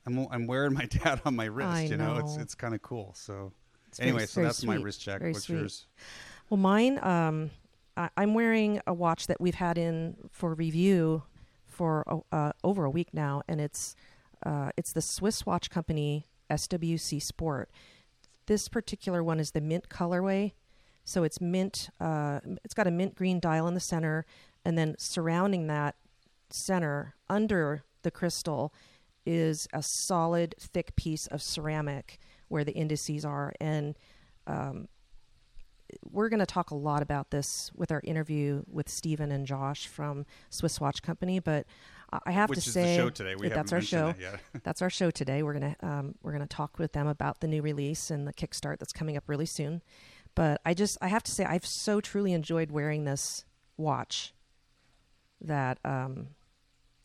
I'm 0.07 0.26
I'm 0.31 0.47
wearing 0.49 0.75
my 0.75 0.87
dad 0.90 1.21
on 1.25 1.37
my 1.37 1.45
wrist. 1.45 1.69
I 1.71 1.83
you 1.85 1.97
know, 1.97 2.16
it's 2.16 2.37
know. 2.37 2.42
it's 2.42 2.54
kind 2.57 2.75
of 2.75 2.83
cool. 2.83 3.12
So 3.16 3.52
It's 3.88 3.99
very- 3.99 4.11
anyway, 4.11 4.26
so 4.26 4.40
very 4.40 4.47
that's 4.49 4.64
my 4.64 4.75
sweet. 4.75 4.85
wrist 4.85 5.00
check. 5.00 5.21
Very 5.21 5.33
What's 5.33 5.45
sweet. 5.45 5.59
yours? 5.59 5.87
Well, 6.50 6.59
mine, 6.59 6.99
um, 7.02 7.50
I, 7.97 8.11
I'm 8.16 8.35
wearing 8.35 8.81
a 8.87 8.92
watch 8.92 9.28
that 9.28 9.40
we've 9.40 9.54
had 9.54 9.78
in 9.78 10.16
for 10.31 10.54
review 10.54 11.23
for 11.66 12.23
uh, 12.33 12.52
over 12.64 12.85
a 12.85 12.90
week 12.90 13.14
now, 13.14 13.42
and 13.49 13.61
it's 13.61 13.95
uh, 14.44 14.70
it's 14.76 14.92
the 14.92 15.02
Swiss 15.02 15.46
watch 15.46 15.70
company 15.70 16.26
SWC 16.50 17.22
Sport. 17.22 17.70
This 18.46 18.68
particular 18.68 19.22
one 19.22 19.40
is 19.40 19.52
the 19.52 19.61
mint 19.61 19.88
colorway, 19.88 20.52
so 21.04 21.22
it's 21.22 21.40
mint. 21.40 21.90
Uh, 22.00 22.40
it's 22.64 22.75
got 22.75 22.87
a 22.87 22.90
mint 22.90 23.14
green 23.14 23.40
dial 23.40 23.68
in 23.68 23.75
the 23.75 23.80
center, 23.80 24.25
and 24.64 24.76
then 24.76 24.96
surrounding 24.99 25.66
that 25.68 25.96
center 26.50 27.14
under 27.30 27.84
the 28.02 28.11
crystal 28.11 28.72
is 29.25 29.68
a 29.72 29.82
solid, 29.82 30.54
thick 30.58 30.96
piece 30.96 31.26
of 31.28 31.40
ceramic 31.40 32.18
where 32.49 32.64
the 32.64 32.72
indices 32.72 33.25
are, 33.25 33.52
and 33.61 33.96
um, 34.46 34.88
we're 36.11 36.28
going 36.28 36.40
to 36.40 36.46
talk 36.46 36.70
a 36.70 36.75
lot 36.75 37.02
about 37.02 37.30
this 37.30 37.70
with 37.75 37.92
our 37.92 38.00
interview 38.04 38.62
with 38.70 38.88
Stephen 38.88 39.30
and 39.30 39.46
Josh 39.46 39.87
from 39.87 40.26
Swiss 40.50 40.80
Watch 40.80 41.02
Company. 41.02 41.38
But 41.38 41.66
I- 42.26 42.33
have 42.33 42.50
Which 42.50 42.64
to 42.64 42.71
say 42.71 42.97
show 42.97 43.11
today. 43.11 43.35
We 43.35 43.49
that's 43.49 43.73
our 43.73 43.81
show. 43.81 44.14
that 44.19 44.40
that's 44.64 44.83
our 44.83 44.90
show 44.90 45.11
today. 45.11 45.42
We're 45.42 45.54
gonna 45.54 45.76
um, 45.81 46.14
we're 46.23 46.33
gonna 46.33 46.47
talk 46.47 46.78
with 46.78 46.92
them 46.92 47.07
about 47.07 47.40
the 47.40 47.49
new 47.49 47.62
release 47.62 48.11
and 48.11 48.26
the 48.26 48.33
kickstart 48.33 48.78
that's 48.78 48.92
coming 48.92 49.16
up 49.16 49.25
really 49.28 49.47
soon. 49.47 49.83
But 50.35 50.61
I 50.64 50.75
just 50.75 50.99
I 51.00 51.09
have 51.09 51.23
to 51.25 51.33
say 51.33 51.45
I've 51.45 51.66
so 51.66 52.00
truly 52.00 52.33
enjoyed 52.33 52.71
wearing 52.71 53.04
this 53.04 53.45
watch 53.76 54.35
that 55.40 55.78
um, 55.85 56.28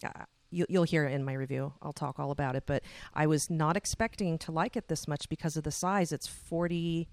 uh, 0.06 0.26
you, 0.50 0.66
you'll 0.70 0.84
hear 0.84 1.06
in 1.06 1.24
my 1.24 1.34
review. 1.34 1.74
I'll 1.82 1.94
talk 1.94 2.20
all 2.20 2.32
about 2.32 2.56
it. 2.56 2.64
But 2.66 2.84
I 3.14 3.28
was 3.28 3.50
not 3.50 3.76
expecting 3.76 4.38
to 4.40 4.52
like 4.52 4.78
it 4.78 4.88
this 4.88 5.08
much 5.08 5.28
because 5.30 5.58
of 5.58 5.64
the 5.64 5.72
size. 5.72 6.12
It's 6.12 6.28
forty 6.28 7.08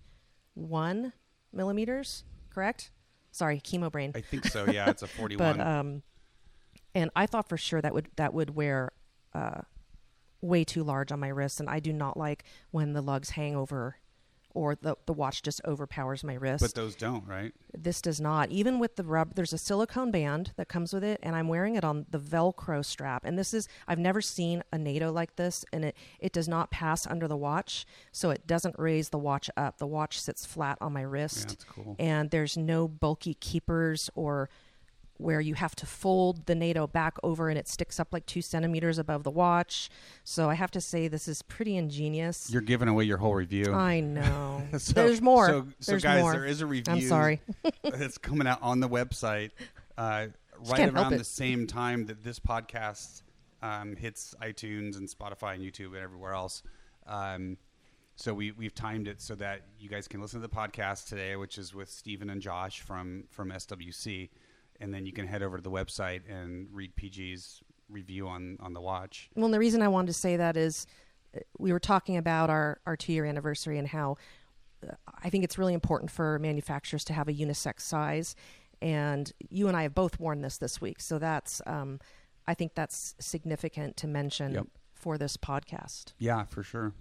one 0.55 1.13
millimeters, 1.53 2.25
correct? 2.51 2.91
Sorry, 3.33 3.61
chemo 3.61 3.91
brain. 3.91 4.13
I 4.15 4.21
think 4.21 4.45
so. 4.47 4.67
Yeah, 4.71 4.89
it's 4.91 5.03
a 5.03 5.07
41. 5.09 5.57
But 5.57 5.67
um, 5.67 6.03
and 6.95 7.11
I 7.17 7.27
thought 7.27 7.49
for 7.49 7.57
sure 7.57 7.81
that 7.81 7.95
would 7.95 8.09
that 8.17 8.33
would 8.35 8.55
wear 8.55 8.93
uh, 9.35 9.63
way 10.41 10.65
too 10.65 10.85
large 10.85 11.11
on 11.13 11.21
my 11.21 11.29
wrist, 11.29 11.61
and 11.61 11.69
I 11.69 11.81
do 11.81 11.93
not 11.93 12.17
like 12.17 12.45
when 12.71 12.93
the 12.93 13.01
lugs 13.03 13.31
hang 13.31 13.57
over, 13.57 13.97
or 14.53 14.77
the 14.77 14.97
the 15.07 15.13
watch 15.13 15.43
just 15.43 15.61
overpowers 15.67 16.23
my 16.23 16.35
wrist. 16.35 16.63
but 16.63 16.75
those 16.75 16.95
don't, 16.95 17.27
right? 17.27 17.53
this 17.77 18.01
does 18.01 18.21
not. 18.21 18.51
Even 18.51 18.79
with 18.79 18.95
the 18.95 19.03
rub, 19.03 19.35
there's 19.35 19.53
a 19.53 19.59
silicone 19.59 20.13
band 20.13 20.53
that 20.57 20.69
comes 20.69 20.93
with 20.93 21.03
it, 21.03 21.19
and 21.23 21.35
I'm 21.35 21.49
wearing 21.49 21.75
it 21.75 21.83
on 21.85 22.07
the 22.11 22.21
Velcro 22.21 22.85
strap. 22.85 23.25
And 23.25 23.37
this 23.37 23.53
is 23.53 23.67
I've 23.89 23.99
never 23.99 24.21
seen 24.21 24.63
a 24.73 24.79
NATO 24.79 25.11
like 25.11 25.35
this, 25.37 25.65
and 25.73 25.85
it 25.87 25.97
it 26.21 26.33
does 26.33 26.47
not 26.47 26.71
pass 26.71 27.07
under 27.07 27.27
the 27.27 27.37
watch, 27.37 27.85
so 28.13 28.31
it 28.31 28.47
doesn't 28.47 28.77
raise 28.79 29.09
the 29.09 29.19
watch 29.19 29.51
up. 29.57 29.79
The 29.79 29.87
watch 29.89 30.21
sits 30.21 30.47
flat 30.47 30.79
on 30.81 30.93
my 30.93 31.03
wrist 31.03 31.49
that's 31.49 31.65
cool. 31.65 31.97
and 31.99 32.31
there's 32.31 32.57
no 32.57 32.87
bulky 32.87 33.35
keepers 33.35 34.09
or 34.15 34.49
where 35.19 35.41
you 35.41 35.55
have 35.55 35.77
to 35.77 35.87
fold 35.87 36.47
the 36.47 36.55
NATO 36.55 36.87
back 36.87 37.17
over 37.23 37.49
and 37.49 37.59
it 37.59 37.69
sticks 37.69 38.01
up 38.01 38.09
like 38.13 38.27
two 38.27 38.43
centimeters 38.43 38.99
above 38.99 39.23
the 39.23 39.31
watch. 39.31 39.89
So 40.25 40.51
I 40.51 40.55
have 40.55 40.71
to 40.73 40.81
say 40.81 41.09
this 41.09 41.29
is 41.29 41.43
pretty 41.43 41.77
ingenious. 41.77 42.51
You're 42.51 42.63
giving 42.63 42.89
away 42.89 43.05
your 43.05 43.19
whole 43.19 43.35
review. 43.35 43.73
I 43.73 44.01
know. 44.01 44.63
So- 44.79 44.93
there's 44.93 45.23
more. 45.23 45.47
So, 45.47 45.67
so 45.81 45.93
there's 45.93 46.03
guys, 46.03 46.21
more. 46.21 46.33
there 46.33 46.47
is 46.47 46.61
a 46.61 46.67
review. 46.67 46.95
I'm 46.95 47.01
sorry. 47.03 47.41
that's 47.83 48.19
coming 48.19 48.47
out 48.47 48.59
on 48.63 48.81
the 48.81 48.89
website 48.89 49.51
uh, 49.97 50.27
right 50.71 50.93
around 50.93 51.17
the 51.17 51.25
same 51.25 51.67
time 51.67 52.07
that 52.07 52.23
this 52.25 52.39
podcast 52.41 53.23
um, 53.63 53.97
hits 53.97 54.35
iTunes 54.43 54.97
and 54.97 55.09
Spotify 55.09 55.55
and 55.55 55.63
YouTube 55.63 55.89
and 55.89 55.99
everywhere 55.99 56.33
else. 56.33 56.63
Um, 57.07 57.57
so 58.17 58.33
we 58.33 58.53
we've 58.53 58.75
timed 58.75 59.09
it 59.09 59.21
so 59.21 59.35
that 59.37 59.63
you 59.79 59.89
guys 59.89 60.07
can 60.07 60.21
listen 60.21 60.41
to 60.41 60.47
the 60.47 60.55
podcast 60.55 61.09
today, 61.09 61.35
which 61.37 61.59
is 61.59 61.75
with 61.75 61.91
Stephen 61.91 62.31
and 62.31 62.41
Josh 62.41 62.81
from 62.81 63.25
from 63.31 63.51
SWC, 63.51 64.29
and 64.81 64.93
then 64.93 65.07
you 65.07 65.13
can 65.13 65.27
head 65.27 65.43
over 65.43 65.57
to 65.57 65.63
the 65.63 65.71
website 65.71 66.23
and 66.29 66.69
read 66.73 66.95
PG's 66.97 67.63
review 67.89 68.27
on 68.29 68.57
on 68.61 68.73
the 68.73 68.81
watch. 68.81 69.31
Well, 69.35 69.45
and 69.47 69.55
the 69.55 69.59
reason 69.59 69.83
I 69.83 69.89
wanted 69.89 70.09
to 70.09 70.13
say 70.15 70.37
that 70.37 70.57
is 70.57 70.87
uh, 71.37 71.41
we 71.59 71.73
were 71.73 71.81
talking 71.81 72.17
about 72.17 72.51
our, 72.51 72.81
our 72.87 72.97
two 72.97 73.13
year 73.13 73.25
anniversary 73.25 73.79
and 73.79 73.89
how 73.89 74.17
uh, 74.87 74.93
I 75.23 75.31
think 75.31 75.45
it's 75.45 75.59
really 75.59 75.75
important 75.75 76.11
for 76.11 76.39
manufacturers 76.39 77.05
to 77.05 77.13
have 77.13 77.29
a 77.29 77.33
unisex 77.33 77.81
size. 77.81 78.35
And 78.83 79.33
you 79.51 79.69
and 79.69 79.77
I 79.77 79.83
have 79.83 79.95
both 79.95 80.19
worn 80.21 80.43
this 80.43 80.59
this 80.59 80.81
week. 80.81 81.01
So 81.01 81.19
that's, 81.19 81.63
um, 81.67 82.01
I 82.47 82.55
think 82.55 82.75
that's 82.75 83.15
significant 83.19 83.97
to 83.99 84.07
mention 84.07 84.53
Yep. 84.53 84.67
for 84.93 85.17
this 85.17 85.37
podcast. 85.37 86.13
Yeah, 86.19 86.45
for 86.45 86.63
sure. 86.63 86.93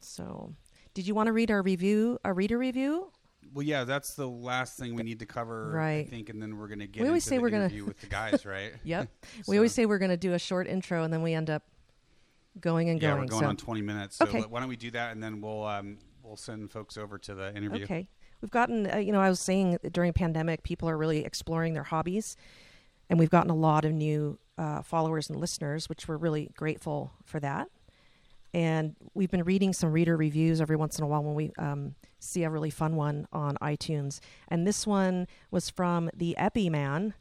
So, 0.00 0.54
did 0.94 1.06
you 1.06 1.14
want 1.14 1.26
to 1.26 1.32
read 1.32 1.50
our 1.50 1.62
review, 1.62 2.18
a 2.24 2.32
reader 2.32 2.56
review? 2.56 3.10
Well, 3.54 3.64
yeah, 3.64 3.84
that's 3.84 4.14
the 4.14 4.28
last 4.28 4.78
thing 4.78 4.94
we 4.94 5.02
need 5.02 5.18
to 5.20 5.26
cover, 5.26 5.70
right. 5.70 6.06
I 6.06 6.08
think, 6.08 6.28
and 6.28 6.40
then 6.42 6.56
we're 6.56 6.68
going 6.68 6.80
to 6.80 6.86
get 6.86 7.02
We 7.02 7.08
always 7.08 7.24
into 7.24 7.30
say 7.30 7.36
the 7.36 7.42
we're 7.42 7.50
gonna- 7.50 7.64
interview 7.64 7.84
with 7.84 8.00
the 8.00 8.06
guys, 8.06 8.44
right? 8.46 8.72
Yep. 8.84 9.08
So- 9.22 9.42
We 9.48 9.56
always 9.56 9.72
say 9.72 9.86
we're 9.86 9.98
going 9.98 10.10
to 10.10 10.16
do 10.16 10.34
a 10.34 10.38
short 10.38 10.66
intro 10.66 11.02
and 11.04 11.12
then 11.12 11.22
we 11.22 11.32
end 11.34 11.50
up 11.50 11.62
going 12.60 12.88
and 12.90 13.00
yeah, 13.00 13.10
going. 13.10 13.22
we're 13.22 13.26
going 13.28 13.42
so, 13.42 13.48
on 13.48 13.56
20 13.56 13.82
minutes. 13.82 14.16
So 14.16 14.26
Okay. 14.26 14.42
why 14.42 14.60
don't 14.60 14.68
we 14.68 14.76
do 14.76 14.90
that, 14.92 15.12
and 15.12 15.22
then 15.22 15.40
we'll 15.40 15.64
um, 15.64 15.98
we'll 16.22 16.36
send 16.36 16.70
folks 16.70 16.96
over 16.96 17.18
to 17.18 17.34
the 17.34 17.54
interview. 17.56 17.84
Okay. 17.84 18.08
We've 18.40 18.50
gotten, 18.50 18.90
uh, 18.92 18.96
you 18.98 19.12
know, 19.12 19.20
I 19.20 19.28
was 19.30 19.40
saying 19.40 19.78
during 19.92 20.12
pandemic, 20.12 20.62
people 20.62 20.88
are 20.90 20.96
really 20.98 21.24
exploring 21.24 21.72
their 21.74 21.82
hobbies, 21.84 22.36
and 23.08 23.18
we've 23.18 23.30
gotten 23.30 23.50
a 23.50 23.54
lot 23.56 23.84
of 23.84 23.92
new 23.92 24.38
uh, 24.58 24.82
followers 24.82 25.30
and 25.30 25.38
listeners, 25.40 25.88
which 25.88 26.06
we're 26.08 26.16
really 26.18 26.50
grateful 26.56 27.12
for 27.24 27.40
that. 27.40 27.68
And 28.56 28.96
we've 29.12 29.30
been 29.30 29.44
reading 29.44 29.74
some 29.74 29.92
reader 29.92 30.16
reviews 30.16 30.62
every 30.62 30.76
once 30.76 30.96
in 30.96 31.04
a 31.04 31.06
while 31.06 31.22
when 31.22 31.34
we 31.34 31.52
um, 31.58 31.94
see 32.18 32.42
a 32.42 32.48
really 32.48 32.70
fun 32.70 32.96
one 32.96 33.28
on 33.30 33.58
iTunes. 33.60 34.18
And 34.48 34.66
this 34.66 34.86
one 34.86 35.26
was 35.50 35.68
from 35.68 36.08
the 36.16 36.34
Epi 36.38 36.70
Man, 36.70 37.12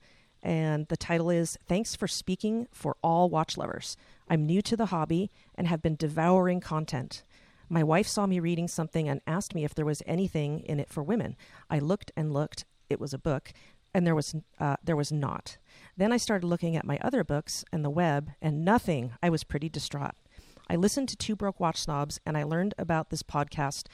and 0.41 0.88
the 0.88 0.95
title 0.95 1.30
is 1.30 1.58
Thanks 1.67 1.93
for 1.93 2.08
Speaking 2.08 2.69
for 2.71 2.95
All 3.02 3.30
Watch 3.30 3.58
Lovers. 3.58 3.98
I'm 4.30 4.45
new 4.45 4.62
to 4.62 4.78
the 4.78 4.86
hobby 4.86 5.30
and 5.56 5.67
have 5.67 5.82
been 5.82 5.98
devouring 5.98 6.62
content. 6.62 7.24
My 7.67 7.84
wife 7.84 8.08
saw 8.08 8.26
me 8.26 8.39
reading 8.39 8.69
something 8.69 9.10
and 9.10 9.19
asked 9.28 9.54
me 9.54 9.65
if 9.65 9.76
there 9.76 9.84
was 9.84 10.02
anything 10.06 10.62
in 10.62 10.80
it 10.80 10.88
for 10.88 11.04
women. 11.04 11.36
I 11.69 11.80
looked 11.80 12.13
and 12.15 12.32
looked. 12.32 12.63
It 12.89 13.02
was 13.02 13.13
a 13.13 13.19
book, 13.19 13.52
and 13.93 14.08
there 14.08 14.15
was 14.15 14.36
uh, 14.58 14.78
there 14.82 14.95
was 14.95 15.12
not. 15.12 15.58
Then 15.98 16.13
I 16.13 16.17
started 16.17 16.48
looking 16.48 16.78
at 16.78 16.86
my 16.86 16.98
other 17.02 17.26
books 17.26 17.65
and 17.74 17.84
the 17.84 17.89
web, 17.89 18.32
and 18.41 18.63
nothing. 18.63 19.12
I 19.21 19.30
was 19.30 19.43
pretty 19.43 19.67
distraught. 19.67 20.15
I 20.67 20.75
listened 20.75 21.10
to 21.10 21.15
Two 21.15 21.36
Broke 21.36 21.60
Watch 21.60 21.82
Snobs, 21.82 22.19
and 22.25 22.38
I 22.38 22.43
learned 22.43 22.73
about 22.78 23.10
this 23.10 23.21
podcast 23.21 23.86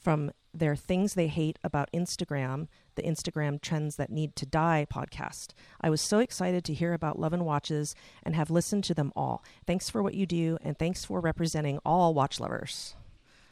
from 0.00 0.30
their 0.54 0.76
Things 0.76 1.14
They 1.14 1.26
Hate 1.26 1.58
About 1.62 1.90
Instagram, 1.92 2.68
the 2.94 3.02
Instagram 3.02 3.60
Trends 3.60 3.96
That 3.96 4.10
Need 4.10 4.36
to 4.36 4.46
Die 4.46 4.86
podcast. 4.92 5.48
I 5.80 5.90
was 5.90 6.00
so 6.00 6.18
excited 6.18 6.64
to 6.64 6.74
hear 6.74 6.92
about 6.92 7.18
Love 7.18 7.32
and 7.32 7.44
Watches 7.44 7.94
and 8.22 8.34
have 8.34 8.50
listened 8.50 8.84
to 8.84 8.94
them 8.94 9.12
all. 9.16 9.44
Thanks 9.66 9.90
for 9.90 10.02
what 10.02 10.14
you 10.14 10.26
do, 10.26 10.56
and 10.62 10.78
thanks 10.78 11.04
for 11.04 11.20
representing 11.20 11.78
all 11.84 12.14
watch 12.14 12.38
lovers. 12.40 12.94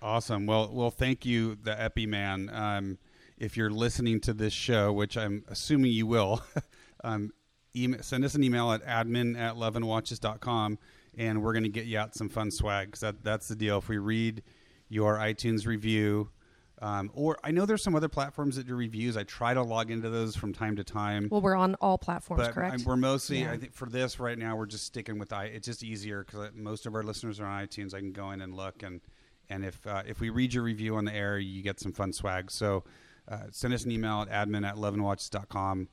Awesome. 0.00 0.46
Well, 0.46 0.70
well, 0.72 0.90
thank 0.90 1.26
you, 1.26 1.56
the 1.56 1.80
Epi 1.80 2.06
Man. 2.06 2.48
Um, 2.52 2.98
if 3.36 3.56
you're 3.56 3.70
listening 3.70 4.20
to 4.20 4.32
this 4.32 4.52
show, 4.52 4.92
which 4.92 5.16
I'm 5.16 5.44
assuming 5.48 5.92
you 5.92 6.06
will, 6.06 6.42
um, 7.04 7.32
email, 7.74 8.02
send 8.02 8.24
us 8.24 8.34
an 8.36 8.44
email 8.44 8.72
at 8.72 8.84
admin 8.84 9.36
at 9.36 9.56
loveandwatches.com 9.56 10.78
and 11.18 11.42
we're 11.42 11.52
going 11.52 11.64
to 11.64 11.68
get 11.68 11.84
you 11.86 11.98
out 11.98 12.14
some 12.14 12.28
fun 12.30 12.50
swag. 12.50 12.92
'cause 12.92 13.00
that, 13.00 13.22
that's 13.22 13.48
the 13.48 13.56
deal. 13.56 13.76
If 13.78 13.88
we 13.88 13.98
read 13.98 14.42
your 14.88 15.16
iTunes 15.18 15.66
review, 15.66 16.30
Um, 16.80 17.10
or 17.12 17.36
I 17.42 17.50
know 17.50 17.66
there's 17.66 17.82
some 17.82 17.96
other 17.96 18.08
platforms 18.08 18.54
that 18.54 18.68
do 18.68 18.76
reviews. 18.76 19.16
I 19.16 19.24
try 19.24 19.52
to 19.52 19.62
log 19.62 19.90
into 19.90 20.10
those 20.10 20.36
from 20.36 20.52
time 20.52 20.76
to 20.76 20.84
time. 20.84 21.26
Well, 21.28 21.40
we're 21.40 21.56
on 21.56 21.74
all 21.80 21.98
platforms, 21.98 22.44
but 22.44 22.54
correct? 22.54 22.72
I'm- 22.72 22.84
we're 22.84 22.96
mostly, 22.96 23.40
Yeah. 23.40 23.50
I 23.50 23.56
think, 23.58 23.72
for 23.72 23.88
this 23.88 24.20
right 24.20 24.38
now, 24.38 24.54
we're 24.54 24.66
just 24.66 24.84
sticking 24.84 25.18
with 25.18 25.32
i. 25.32 25.46
It's 25.46 25.66
just 25.66 25.82
easier 25.82 26.22
because 26.22 26.52
most 26.54 26.86
of 26.86 26.94
our 26.94 27.02
listeners 27.02 27.40
are 27.40 27.46
on 27.46 27.66
iTunes. 27.66 27.94
I 27.94 27.98
can 27.98 28.12
go 28.12 28.30
in 28.30 28.40
and 28.40 28.54
look, 28.54 28.84
and 28.84 29.00
and 29.50 29.64
if 29.64 29.84
uh, 29.88 30.04
if 30.06 30.20
we 30.20 30.30
read 30.30 30.54
your 30.54 30.62
review 30.62 30.94
on 30.94 31.04
the 31.04 31.12
air, 31.12 31.36
you 31.40 31.62
get 31.62 31.80
some 31.80 31.90
fun 31.92 32.12
swag. 32.12 32.48
So 32.52 32.84
uh, 33.26 33.46
send 33.50 33.74
us 33.74 33.84
an 33.84 33.90
email 33.90 34.22
at 34.22 34.28
admin 34.30 34.64
at 34.64 34.76
loveandwatches.com 34.76 35.88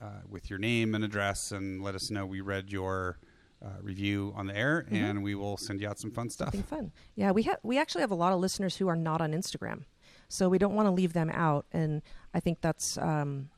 uh, 0.00 0.06
with 0.28 0.50
your 0.50 0.60
name 0.60 0.94
and 0.94 1.02
address, 1.04 1.50
and 1.50 1.82
let 1.82 1.96
us 1.96 2.12
know 2.12 2.24
we 2.24 2.40
read 2.42 2.70
your 2.70 3.18
uh, 3.64 3.68
review 3.82 4.32
on 4.36 4.46
the 4.46 4.56
air, 4.56 4.84
Mm-hmm. 4.86 4.94
and 5.04 5.22
we 5.22 5.34
will 5.34 5.56
send 5.56 5.80
you 5.80 5.88
out 5.88 5.98
some 5.98 6.10
fun 6.10 6.30
stuff. 6.30 6.52
Something 6.54 6.62
fun. 6.62 6.92
Yeah, 7.16 7.32
we 7.32 7.42
have 7.44 7.58
we 7.62 7.78
actually 7.78 8.02
have 8.02 8.10
a 8.10 8.14
lot 8.16 8.32
of 8.32 8.40
listeners 8.40 8.76
who 8.76 8.88
are 8.88 8.96
not 8.96 9.20
on 9.20 9.32
Instagram, 9.32 9.84
so 10.28 10.48
we 10.48 10.58
don't 10.58 10.74
want 10.74 10.86
to 10.86 10.92
leave 10.92 11.12
them 11.12 11.30
out. 11.30 11.66
And 11.72 12.02
I 12.34 12.40
think 12.40 12.60
that's 12.60 12.96
um, 12.98 13.50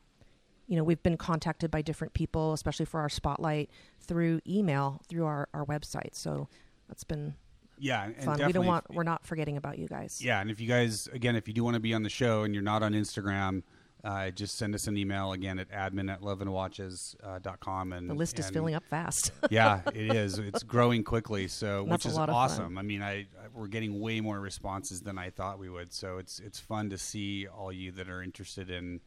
you 0.67 0.75
know 0.77 0.83
we've 0.83 1.03
been 1.03 1.17
contacted 1.17 1.69
by 1.69 1.81
different 1.81 2.13
people, 2.13 2.53
especially 2.53 2.85
for 2.85 2.99
our 2.99 3.09
spotlight 3.09 3.69
through 3.99 4.41
email 4.47 5.01
through 5.07 5.25
our 5.25 5.47
our 5.53 5.65
website. 5.65 6.13
So 6.15 6.47
that's 6.87 7.03
been 7.03 7.35
Yeah, 7.77 8.05
and 8.05 8.15
fun. 8.23 8.45
We 8.45 8.51
don't 8.53 8.65
want 8.65 8.85
we're 8.93 9.03
not 9.03 9.25
forgetting 9.25 9.55
about 9.57 9.77
you 9.77 9.87
guys. 9.87 10.19
Yeah, 10.23 10.41
and 10.41 10.49
if 10.49 10.59
you 10.59 10.67
guys, 10.67 11.07
again, 11.13 11.35
if 11.35 11.47
you 11.47 11.53
do 11.53 11.63
want 11.63 11.75
to 11.75 11.79
be 11.79 11.93
on 11.93 12.01
the 12.03 12.09
show 12.09 12.41
and 12.43 12.53
you're 12.55 12.63
not 12.63 12.81
on 12.83 12.93
Instagram, 12.93 13.61
uh, 14.03 14.31
just 14.31 14.57
send 14.57 14.73
us 14.73 14.87
an 14.87 14.97
email 14.97 15.31
again 15.33 15.59
at 15.59 15.69
admin 15.71 16.11
at 16.11 16.21
loveandwatches.com. 16.21 17.93
And 17.93 18.09
The 18.09 18.13
list 18.13 18.39
is 18.39 18.45
and- 18.47 18.53
filling 18.53 18.75
up 18.75 18.83
fast. 18.85 19.31
yeah, 19.49 19.81
it 19.93 20.15
is. 20.15 20.39
It's 20.39 20.63
growing 20.63 21.03
quickly, 21.03 21.47
so 21.47 21.83
which 21.83 22.05
is 22.05 22.13
of 22.13 22.25
fun. 22.27 22.29
awesome. 22.29 22.77
I 22.77 22.81
mean, 22.81 23.01
I, 23.01 23.19
I 23.21 23.25
we're 23.53 23.67
getting 23.67 23.99
way 23.99 24.21
more 24.21 24.39
responses 24.39 25.01
than 25.01 25.17
I 25.17 25.29
thought 25.29 25.59
we 25.59 25.69
would. 25.69 25.93
So 25.93 26.17
it's 26.17 26.39
it's 26.39 26.59
fun 26.59 26.89
to 26.89 26.97
see 26.97 27.47
all 27.47 27.71
you 27.71 27.91
that 27.93 28.09
are 28.09 28.23
interested 28.23 28.69
in 28.69 29.01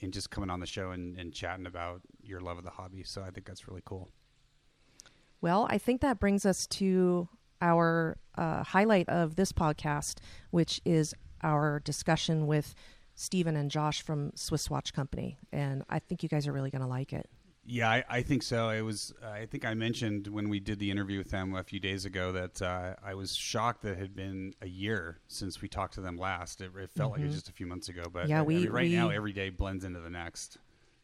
in 0.00 0.12
just 0.12 0.30
coming 0.30 0.50
on 0.50 0.60
the 0.60 0.66
show 0.66 0.90
and, 0.90 1.18
and 1.18 1.32
chatting 1.32 1.66
about 1.66 2.02
your 2.22 2.40
love 2.40 2.58
of 2.58 2.64
the 2.64 2.70
hobby. 2.70 3.02
So 3.02 3.22
I 3.22 3.30
think 3.30 3.46
that's 3.46 3.66
really 3.66 3.82
cool. 3.84 4.10
Well, 5.40 5.66
I 5.70 5.78
think 5.78 6.00
that 6.02 6.20
brings 6.20 6.44
us 6.44 6.66
to 6.68 7.28
our 7.62 8.18
uh, 8.36 8.62
highlight 8.62 9.08
of 9.08 9.36
this 9.36 9.52
podcast, 9.52 10.18
which 10.50 10.80
is 10.84 11.14
our 11.42 11.80
discussion 11.80 12.46
with 12.46 12.74
Stephen 13.16 13.56
and 13.56 13.70
Josh 13.70 14.02
from 14.02 14.30
Swiss 14.36 14.70
Watch 14.70 14.92
Company. 14.92 15.38
And 15.52 15.82
I 15.90 15.98
think 15.98 16.22
you 16.22 16.28
guys 16.28 16.46
are 16.46 16.52
really 16.52 16.70
going 16.70 16.82
to 16.82 16.88
like 16.88 17.12
it. 17.12 17.28
Yeah, 17.68 17.90
I, 17.90 18.04
I 18.08 18.22
think 18.22 18.44
so. 18.44 18.68
It 18.68 18.82
was. 18.82 19.12
I 19.24 19.46
think 19.46 19.64
I 19.64 19.74
mentioned 19.74 20.28
when 20.28 20.48
we 20.48 20.60
did 20.60 20.78
the 20.78 20.88
interview 20.88 21.18
with 21.18 21.30
them 21.30 21.52
a 21.56 21.64
few 21.64 21.80
days 21.80 22.04
ago 22.04 22.30
that 22.30 22.62
uh, 22.62 22.94
I 23.04 23.14
was 23.14 23.34
shocked 23.34 23.82
that 23.82 23.92
it 23.94 23.98
had 23.98 24.14
been 24.14 24.54
a 24.62 24.68
year 24.68 25.18
since 25.26 25.60
we 25.60 25.66
talked 25.66 25.94
to 25.94 26.00
them 26.00 26.16
last. 26.16 26.60
It, 26.60 26.70
it 26.78 26.90
felt 26.90 27.10
like 27.10 27.22
it 27.22 27.24
was 27.26 27.34
just 27.34 27.48
a 27.48 27.52
few 27.52 27.66
months 27.66 27.88
ago, 27.88 28.04
but 28.12 28.28
Mm-hmm. 28.28 28.30
Yeah, 28.30 28.36
I- 28.36 28.40
I 28.40 28.42
we- 28.44 28.56
mean, 28.58 28.70
right 28.70 28.90
now 28.92 29.08
every 29.08 29.32
day 29.32 29.50
blends 29.50 29.84
into 29.84 29.98
the 29.98 30.10
next. 30.10 30.58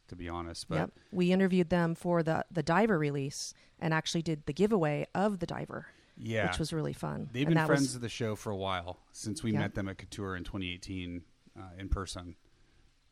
To 0.09 0.17
be 0.17 0.29
honest, 0.29 0.69
but 0.69 0.75
yep. 0.77 0.91
We 1.11 1.33
interviewed 1.33 1.71
them 1.71 1.95
for 1.95 2.23
the, 2.23 2.45
the 2.51 2.63
diver 2.63 2.99
release 2.99 3.55
and 3.81 3.95
actually 3.95 4.21
did 4.21 4.45
the 4.45 4.53
giveaway 4.53 5.07
of 5.15 5.39
the 5.39 5.47
diver, 5.47 5.87
yeah, 6.19 6.49
which 6.49 6.59
was 6.59 6.71
really 6.71 6.93
fun. 6.93 7.31
they've 7.33 7.47
and 7.47 7.55
been 7.55 7.65
friends 7.67 7.81
was 7.83 7.95
of 7.95 8.03
the 8.03 8.11
show 8.11 8.37
for 8.37 8.51
a 8.51 8.57
while 8.57 8.99
since 9.13 9.43
we 9.43 9.53
Yeah. 9.53 9.61
met 9.61 9.75
them 9.75 9.89
at 9.89 9.97
Couture 9.97 10.37
in 10.37 10.45
2018 10.45 11.23
uh, 11.59 11.63
in 11.79 11.89
person. 11.89 12.37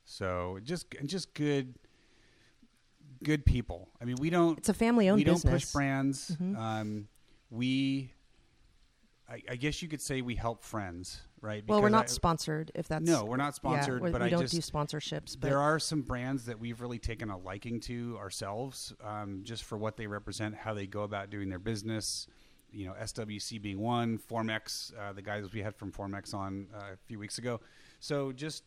So 0.05 0.59
just 0.63 0.87
and 0.99 1.09
just 1.09 1.35
good, 1.35 1.75
good 3.23 3.45
people. 3.45 3.89
I 4.01 4.05
mean, 4.05 4.17
we 4.21 4.31
don't 4.31 4.59
it's 4.59 4.69
a 4.69 4.75
family 4.75 5.09
owned 5.09 5.19
we 5.19 5.25
don't 5.25 5.35
business. 5.37 5.65
push 5.65 5.73
brands. 5.73 6.37
Mhm. 6.41 6.57
Um, 6.57 7.09
we, 7.51 8.13
I, 9.29 9.43
I 9.51 9.57
guess 9.57 9.83
you 9.83 9.89
could 9.89 10.01
say 10.01 10.23
we 10.23 10.37
help 10.37 10.63
friends, 10.65 11.21
right? 11.41 11.65
well, 11.67 11.83
we're 11.83 11.89
not 11.89 12.05
I- 12.05 12.09
sponsored 12.09 12.71
if 12.75 12.89
that's 12.89 13.05
no, 13.09 13.25
we're 13.25 13.37
not 13.37 13.55
sponsored, 13.55 14.03
yeah, 14.03 14.11
but 14.11 14.21
we 14.21 14.27
I 14.27 14.31
don't 14.31 14.43
just 14.43 14.55
do 14.55 14.61
sponsorships. 14.61 15.37
But 15.39 15.49
there 15.49 15.59
are 15.59 15.79
some 15.79 16.03
brands 16.03 16.47
that 16.47 16.59
we've 16.59 16.81
really 16.81 16.99
taken 16.99 17.29
a 17.31 17.39
liking 17.39 17.81
to 17.81 18.17
ourselves, 18.19 18.93
um, 19.05 19.41
just 19.43 19.65
for 19.65 19.77
what 19.77 19.97
they 19.97 20.07
represent, 20.07 20.55
how 20.55 20.75
they 20.75 20.87
go 20.87 21.03
about 21.03 21.31
doing 21.31 21.49
their 21.49 21.59
business. 21.59 22.27
You 22.73 22.87
know, 22.87 22.93
SWC 23.01 23.61
being 23.61 23.81
one, 23.81 24.17
Formex, 24.19 24.93
uh, 24.97 25.13
the 25.13 25.23
guys 25.23 25.53
we 25.53 25.61
had 25.61 25.75
from 25.75 25.91
Formex 25.91 26.33
on 26.33 26.69
uh, 26.73 26.93
a 26.95 26.97
few 27.07 27.19
weeks 27.19 27.39
ago. 27.39 27.61
So 28.01 28.33
just 28.33 28.65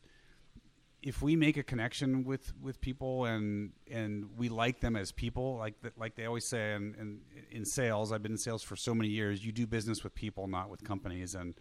if 1.01 1.21
we 1.21 1.35
make 1.35 1.57
a 1.57 1.63
connection 1.63 2.23
with, 2.23 2.53
with 2.61 2.79
people 2.79 3.25
and 3.25 3.73
and 3.91 4.29
we 4.37 4.47
like 4.47 4.79
them 4.79 4.95
as 4.95 5.11
people, 5.11 5.57
like 5.57 5.75
like 5.97 6.15
they 6.15 6.25
always 6.25 6.45
say 6.45 6.73
in, 6.73 7.19
in 7.51 7.65
sales, 7.65 8.11
I've 8.11 8.23
been 8.23 8.33
in 8.33 8.37
sales 8.37 8.63
for 8.63 8.77
so 8.77 8.95
many 8.95 9.09
years. 9.09 9.45
You 9.45 9.51
do 9.51 9.67
business 9.67 10.03
with 10.03 10.15
people, 10.15 10.47
not 10.47 10.69
with 10.69 10.83
companies, 10.83 11.35
and 11.35 11.55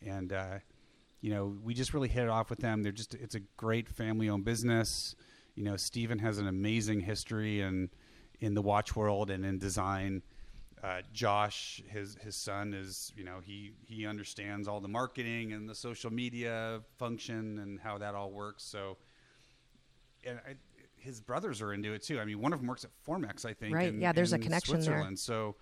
and 0.00 0.32
uh, 0.32 0.58
you 1.20 1.30
know 1.30 1.56
we 1.64 1.74
just 1.74 1.92
really 1.92 2.08
hit 2.08 2.22
it 2.22 2.28
off 2.28 2.50
with 2.50 2.60
them. 2.60 2.84
They're 2.84 2.92
just 2.92 3.14
it's 3.14 3.34
a 3.34 3.40
great 3.56 3.88
family 3.88 4.28
owned 4.28 4.44
business. 4.44 5.16
You 5.56 5.64
know, 5.64 5.76
Stephen 5.76 6.20
has 6.20 6.38
an 6.38 6.46
amazing 6.46 7.00
history 7.00 7.60
in 7.62 7.90
in 8.40 8.54
the 8.54 8.62
watch 8.62 8.94
world 8.94 9.30
and 9.30 9.44
in 9.44 9.58
design. 9.58 10.22
Uh, 10.84 11.00
Josh, 11.14 11.82
his 11.88 12.18
his 12.20 12.36
son, 12.36 12.74
is 12.74 13.10
you 13.16 13.24
know 13.24 13.40
he 13.42 13.72
he 13.86 14.06
understands 14.06 14.68
all 14.68 14.80
the 14.80 14.88
marketing 14.88 15.54
and 15.54 15.66
the 15.66 15.74
social 15.74 16.12
media 16.12 16.82
function 16.98 17.58
and 17.60 17.80
how 17.80 17.96
that 17.96 18.14
all 18.14 18.30
works. 18.30 18.62
So, 18.62 18.98
and 20.24 20.38
I, 20.46 20.56
his 20.98 21.22
brothers 21.22 21.62
are 21.62 21.72
into 21.72 21.94
it 21.94 22.02
too. 22.02 22.20
I 22.20 22.26
mean, 22.26 22.38
one 22.38 22.52
of 22.52 22.58
them 22.58 22.68
works 22.68 22.84
at 22.84 22.90
Formex, 23.06 23.46
I 23.46 23.54
think. 23.54 23.74
Right. 23.74 23.88
in- 23.88 24.00
Yeah, 24.00 24.12
there's 24.12 24.34
a 24.34 24.38
connection 24.38 24.78
there. 24.80 25.10
So 25.16 25.56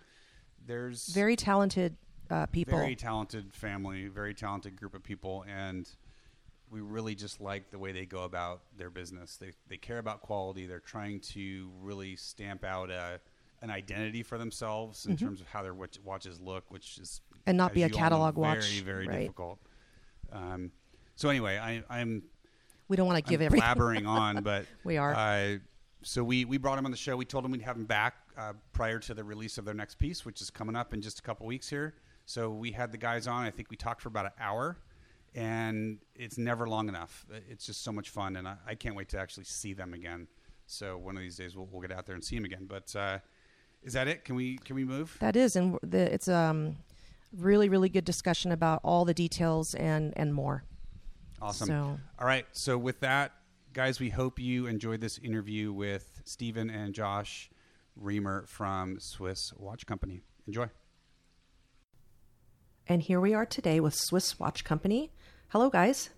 there's 0.67 1.07
very 1.09 1.37
talented 1.37 1.97
uh, 2.29 2.47
people. 2.47 2.77
very 2.77 2.97
talented 2.97 3.55
family, 3.55 4.09
very 4.09 4.35
talented 4.35 4.75
group 4.75 4.95
of 4.95 5.05
people, 5.05 5.45
and 5.49 5.89
we 6.69 6.81
really 6.81 7.15
just 7.15 7.41
like 7.41 7.71
the 7.71 7.79
way 7.79 7.93
they 7.93 8.07
go 8.07 8.25
about 8.25 8.63
their 8.77 8.91
business. 8.91 9.37
They 9.37 9.53
they 9.69 9.77
care 9.77 9.99
about 9.99 10.21
quality. 10.23 10.67
They're 10.67 10.81
trying 10.81 11.21
to 11.21 11.71
really 11.81 12.17
stamp 12.17 12.65
out 12.65 12.91
a 12.91 13.21
an 13.63 13.71
identity 13.71 14.23
for 14.23 14.37
themselves 14.39 15.07
in 15.07 15.17
terms 15.17 15.41
of 15.41 15.47
how 15.49 15.63
their 15.63 15.73
watch, 15.75 15.99
watches 16.05 16.41
look, 16.41 16.65
which 16.71 16.99
is 16.99 17.21
Mm-hmm. 17.25 17.51
And 17.51 17.59
not 17.59 17.73
be 17.75 17.83
a 17.83 17.87
all 17.87 17.91
know, 17.91 17.97
catalog 17.97 18.35
very, 18.37 18.47
watch, 18.47 18.81
Very 18.83 19.09
right. 19.09 19.21
difficult. 19.23 19.59
Um, 20.33 20.71
so 21.17 21.29
anyway, 21.29 21.59
I, 21.59 21.83
I'm 21.91 22.23
we 22.89 22.97
don't 22.97 23.07
want 23.07 23.25
to 23.25 23.29
give 23.29 23.41
I'm 23.41 23.47
everything. 23.47 23.69
blabbering 23.69 24.07
on, 24.09 24.43
but 24.45 24.67
We 24.85 24.97
are. 24.97 25.13
Uh, 25.15 25.59
so 26.03 26.23
we 26.23 26.45
we 26.45 26.57
brought 26.57 26.79
him 26.79 26.85
on 26.85 26.93
the 26.93 26.97
show. 26.97 27.17
We 27.17 27.25
told 27.25 27.45
him 27.45 27.51
we'd 27.51 27.63
have 27.63 27.77
him 27.77 27.85
back 27.85 28.15
uh, 28.37 28.53
prior 28.73 28.99
to 29.01 29.15
the 29.15 29.25
release 29.25 29.59
of 29.59 29.65
their 29.65 29.75
next 29.75 29.99
piece, 29.99 30.25
which 30.25 30.41
is 30.41 30.51
coming 30.51 30.77
up 30.77 30.95
in 30.95 31.01
just 31.03 31.19
a 31.19 31.23
couple 31.23 31.47
weeks 31.47 31.69
here. 31.69 31.95
So 32.27 32.51
we 32.51 32.71
had 32.71 32.93
the 32.93 32.99
guys 32.99 33.27
on. 33.27 33.45
I 33.45 33.51
think 33.51 33.71
we 33.71 33.77
talked 33.77 34.03
for 34.03 34.09
about 34.09 34.27
an 34.27 34.33
hour, 34.39 34.79
and 35.35 35.99
it's 36.15 36.39
never 36.39 36.69
long 36.69 36.89
enough. 36.89 37.27
It's 37.49 37.67
just 37.67 37.83
so 37.83 37.93
much 37.93 38.11
fun, 38.11 38.37
and 38.37 38.47
I, 38.47 38.57
I 38.67 38.75
can't 38.75 38.95
wait 38.95 39.09
to 39.11 39.19
actually 39.19 39.45
see 39.45 39.73
them 39.73 39.95
again. 39.95 40.29
So 40.67 40.97
one 40.97 41.17
of 41.17 41.23
these 41.23 41.37
days 41.37 41.57
we'll, 41.57 41.69
we'll 41.71 41.83
get 41.83 41.93
out 41.93 42.07
there 42.07 42.15
and 42.15 42.25
see 42.25 42.37
them 42.37 42.45
again. 42.45 42.67
But 42.69 42.95
uh, 42.95 43.19
is 43.85 43.93
that 43.95 44.09
it? 44.09 44.25
Can 44.25 44.35
we 44.37 44.59
can 44.59 44.77
we 44.77 44.85
move? 44.85 45.17
That 45.21 45.37
is, 45.37 45.57
and 45.57 45.79
the, 45.83 46.13
it's 46.13 46.29
um 46.29 46.77
really 47.37 47.69
really 47.69 47.89
good 47.89 48.05
discussion 48.05 48.53
about 48.53 48.81
all 48.85 49.05
the 49.05 49.15
details 49.15 49.75
and 49.75 50.13
and 50.17 50.33
more. 50.35 50.65
Awesome. 51.41 51.67
So 51.67 51.99
All 52.19 52.27
right. 52.27 52.47
So 52.53 52.79
with 52.79 53.01
that, 53.01 53.33
guys, 53.73 53.99
we 53.99 54.11
hope 54.11 54.39
you 54.39 54.67
enjoyed 54.67 55.01
this 55.01 55.19
interview 55.19 55.73
with 55.73 56.21
Stephen 56.25 56.71
and 56.71 56.95
Josh 56.95 57.51
Reamer 57.97 58.45
from 58.47 58.99
Swiss 59.01 59.53
Watch 59.57 59.87
Company. 59.87 60.23
Enjoy. 60.47 60.69
and 62.89 63.03
here 63.03 63.21
we 63.21 63.33
are 63.35 63.47
today 63.47 63.81
with 63.81 63.95
Swiss 63.95 64.39
Watch 64.39 64.65
Company. 64.65 65.11
Hello, 65.49 65.71
guys. 65.71 66.11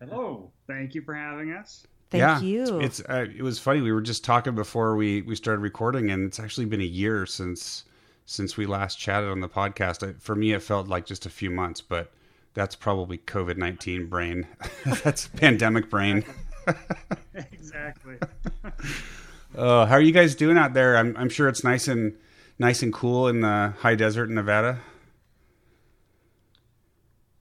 Hello. 0.00 0.50
Thank 0.66 0.94
you 0.94 1.02
for 1.02 1.14
having 1.14 1.52
us. 1.52 1.86
Thank 2.10 2.20
yeah, 2.20 2.40
you. 2.40 2.80
It's, 2.80 2.98
it's 2.98 3.08
uh, 3.08 3.26
it 3.36 3.42
was 3.42 3.60
funny. 3.60 3.80
We 3.80 3.92
were 3.92 4.00
just 4.00 4.24
talking 4.24 4.56
before 4.56 4.96
we 4.96 5.22
we 5.22 5.36
started 5.36 5.60
recording, 5.60 6.10
and 6.10 6.26
it's 6.26 6.40
actually 6.40 6.66
been 6.66 6.80
a 6.80 6.84
year 6.84 7.24
since 7.24 7.84
since 8.26 8.56
we 8.56 8.66
last 8.66 8.98
chatted 8.98 9.30
on 9.30 9.40
the 9.40 9.48
podcast. 9.48 10.08
I, 10.08 10.14
for 10.18 10.34
me, 10.34 10.52
it 10.52 10.62
felt 10.62 10.88
like 10.88 11.06
just 11.06 11.24
a 11.26 11.30
few 11.30 11.50
months, 11.50 11.80
but 11.80 12.12
that's 12.52 12.74
probably 12.74 13.18
COVID 13.18 13.56
nineteen 13.56 14.06
brain. 14.06 14.48
that's 15.04 15.28
pandemic 15.28 15.88
brain. 15.88 16.24
exactly. 17.52 18.16
Uh, 19.56 19.86
how 19.86 19.94
are 19.94 20.00
you 20.00 20.12
guys 20.12 20.34
doing 20.34 20.58
out 20.58 20.74
there? 20.74 20.96
I'm 20.96 21.16
I'm 21.16 21.28
sure 21.28 21.48
it's 21.48 21.62
nice 21.62 21.86
and 21.86 22.16
nice 22.58 22.82
and 22.82 22.92
cool 22.92 23.28
in 23.28 23.40
the 23.40 23.72
high 23.78 23.94
desert 23.94 24.28
in 24.28 24.34
Nevada. 24.34 24.80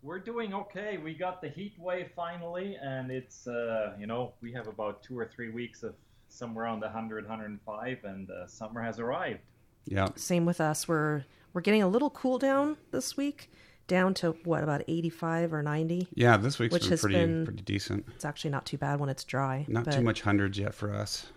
We're 0.10 0.17
doing 0.17 0.56
okay. 0.56 0.98
We 0.98 1.13
got 1.13 1.39
the 1.39 1.50
heat 1.50 1.76
wave 1.78 2.10
finally, 2.15 2.76
and 2.82 3.12
it's 3.12 3.45
uh, 3.45 3.93
you 4.00 4.08
know 4.08 4.34
we 4.41 4.52
have 4.54 4.67
about 4.67 5.04
two 5.04 5.15
or 5.19 5.28
three 5.28 5.52
weeks 5.52 5.84
of 5.84 5.93
somewhere 6.30 6.65
around 6.65 6.80
the 6.80 6.88
100, 6.88 7.26
105, 7.26 7.98
and 8.06 8.28
uh, 8.32 8.48
summer 8.48 8.82
has 8.82 8.98
arrived. 8.98 9.41
Yeah. 9.86 10.08
Same 10.15 10.48
with 10.48 10.60
us. 10.60 10.88
We're 10.88 11.26
we're 11.54 11.62
getting 11.62 11.84
a 11.84 11.88
little 11.88 12.10
cool 12.10 12.39
down 12.39 12.78
this 12.89 13.17
week, 13.17 13.52
down 13.86 14.15
to 14.15 14.32
what 14.45 14.63
about 14.63 14.82
eighty 14.88 15.12
five 15.12 15.54
or 15.54 15.62
ninety. 15.62 16.08
Yeah, 16.15 16.38
this 16.38 16.58
week's 16.58 16.74
Which 16.74 16.84
been 16.86 16.89
has 16.89 17.02
pretty 17.02 17.15
been- 17.15 17.45
pretty 17.45 17.62
decent. 17.62 18.08
It's 18.15 18.26
actually 18.26 18.50
not 18.50 18.65
too 18.65 18.80
bad 18.80 19.00
when 19.00 19.10
it's 19.10 19.24
dry. 19.24 19.63
Not 19.67 19.86
but 19.86 19.91
too 19.93 20.02
much 20.02 20.22
hundreds 20.22 20.58
yet 20.58 20.74
for 20.74 20.91
us. 20.91 21.28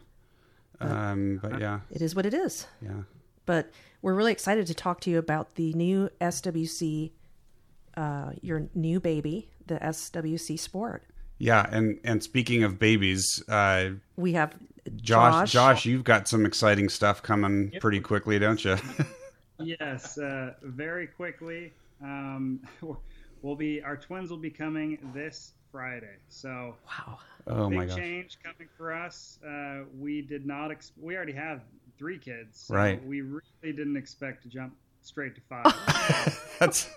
Um, 0.80 1.40
but 1.42 1.60
yeah, 1.60 1.80
It 1.90 2.00
is 2.00 2.14
what 2.14 2.24
it 2.24 2.32
is. 2.32 2.66
yeah. 2.80 3.02
But 3.44 3.70
we're 4.00 4.14
really 4.14 4.32
excited 4.32 4.66
to 4.68 4.74
talk 4.74 5.00
to 5.00 5.10
you 5.10 5.18
about 5.18 5.56
the 5.56 5.74
new 5.74 6.08
SWC 6.22 7.10
uh, 7.96 8.30
your 8.40 8.68
new 8.74 9.00
baby, 9.00 9.48
the 9.66 9.76
SWC 9.76 10.58
Sport. 10.58 11.04
Yeah, 11.38 11.66
and 11.70 11.98
and 12.04 12.22
speaking 12.22 12.62
of 12.62 12.78
babies, 12.78 13.42
uh, 13.48 13.90
We 14.16 14.32
have 14.34 14.54
Josh, 14.96 15.50
Josh. 15.50 15.52
Josh, 15.52 15.86
you've 15.86 16.04
got 16.04 16.28
some 16.28 16.46
exciting 16.46 16.88
stuff 16.88 17.22
coming 17.22 17.70
Yep. 17.72 17.80
pretty 17.82 18.00
quickly, 18.00 18.38
don't 18.38 18.64
you? 18.64 18.76
yes, 19.58 20.18
uh, 20.18 20.54
very 20.62 21.06
quickly. 21.06 21.72
Um, 22.02 22.60
we'll 23.42 23.56
be 23.56 23.82
our 23.82 23.96
twins 23.96 24.30
will 24.30 24.36
be 24.36 24.50
coming 24.50 24.98
this 25.14 25.52
Friday. 25.72 26.16
So 26.28 26.76
wow. 26.86 27.18
oh 27.48 27.68
big 27.68 27.78
my 27.78 27.86
gosh! 27.86 27.96
change 27.96 28.38
coming 28.42 28.68
for 28.76 28.92
us. 28.92 29.38
Uh, 29.46 29.80
we 29.98 30.22
did 30.22 30.46
not. 30.46 30.70
Ex- 30.70 30.92
we 31.00 31.16
already 31.16 31.32
have 31.32 31.62
three 31.98 32.18
kids. 32.18 32.66
So 32.66 32.74
Right. 32.74 33.04
We 33.04 33.20
really 33.22 33.42
didn't 33.62 33.96
expect 33.96 34.42
to 34.44 34.48
jump 34.48 34.74
straight 35.02 35.34
to 35.34 35.40
five. 35.48 35.64
That's 36.60 36.88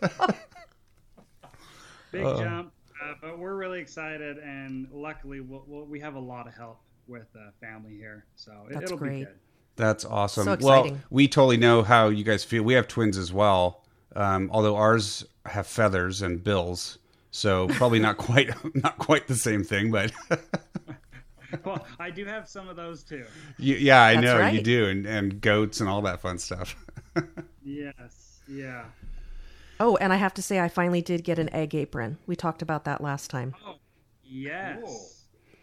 big 2.17 2.25
Uh-oh. 2.25 2.39
jump. 2.43 2.71
Uh, 3.04 3.13
but 3.21 3.38
we're 3.39 3.56
really 3.56 3.80
excited, 3.82 4.38
and 4.38 4.88
luckily 4.91 5.41
we'll, 5.41 5.63
we'll, 5.67 5.86
we 5.86 5.99
have 5.99 6.15
a 6.15 6.19
lot 6.19 6.47
of 6.47 6.54
help 6.54 6.80
with 7.08 7.28
uh, 7.36 7.51
family 7.60 7.95
here, 7.97 8.25
so 8.36 8.51
it, 8.69 8.73
That's 8.73 8.86
it'll 8.86 8.97
great. 8.97 9.19
be 9.19 9.25
good. 9.25 9.36
that's 9.75 10.06
awesome. 10.06 10.45
So 10.45 10.58
well, 10.65 10.97
we 11.10 11.28
totally 11.28 11.58
know 11.58 11.84
how 11.84 12.08
you 12.08 12.23
guys 12.23 12.43
feel. 12.45 12.63
We 12.63 12.73
have 12.73 12.88
twins 12.88 13.17
as 13.17 13.34
well, 13.34 13.84
um, 14.15 14.49
although 14.51 14.78
ours 14.78 15.25
have 15.45 15.67
feathers 15.67 16.21
and 16.21 16.41
bills, 16.43 16.97
so 17.32 17.67
probably 17.67 17.99
not 17.99 18.15
quite 18.30 18.51
not 18.73 18.97
quite 18.97 19.28
the 19.28 19.36
same 19.36 19.63
thing. 19.63 19.91
But 19.91 20.12
well, 21.65 21.86
I 21.99 22.10
do 22.10 22.25
have 22.25 22.47
some 22.47 22.69
of 22.69 22.75
those 22.78 23.04
too. 23.04 23.25
you, 23.58 23.75
yeah, 23.75 24.01
I 24.04 24.13
That's 24.15 24.25
know 24.25 24.47
you 24.47 24.62
do, 24.62 24.86
and, 24.88 25.06
and 25.06 25.41
goats 25.41 25.80
and 25.82 25.89
all 25.89 26.01
that 26.04 26.21
fun 26.21 26.38
stuff. 26.39 26.75
Yes, 27.67 28.41
yeah. 28.47 28.86
Oh, 29.79 29.97
and 29.97 30.13
I 30.13 30.15
have 30.15 30.33
to 30.35 30.41
say, 30.41 30.59
I 30.59 30.69
finally 30.69 31.01
did 31.01 31.23
get 31.23 31.39
an 31.39 31.53
egg 31.53 31.75
apron. 31.75 32.17
We 32.27 32.35
talked 32.35 32.61
about 32.61 32.85
that 32.85 33.01
last 33.01 33.29
time. 33.29 33.55
Oh, 33.65 33.75
yes. 34.23 34.79
Cool. 34.81 35.09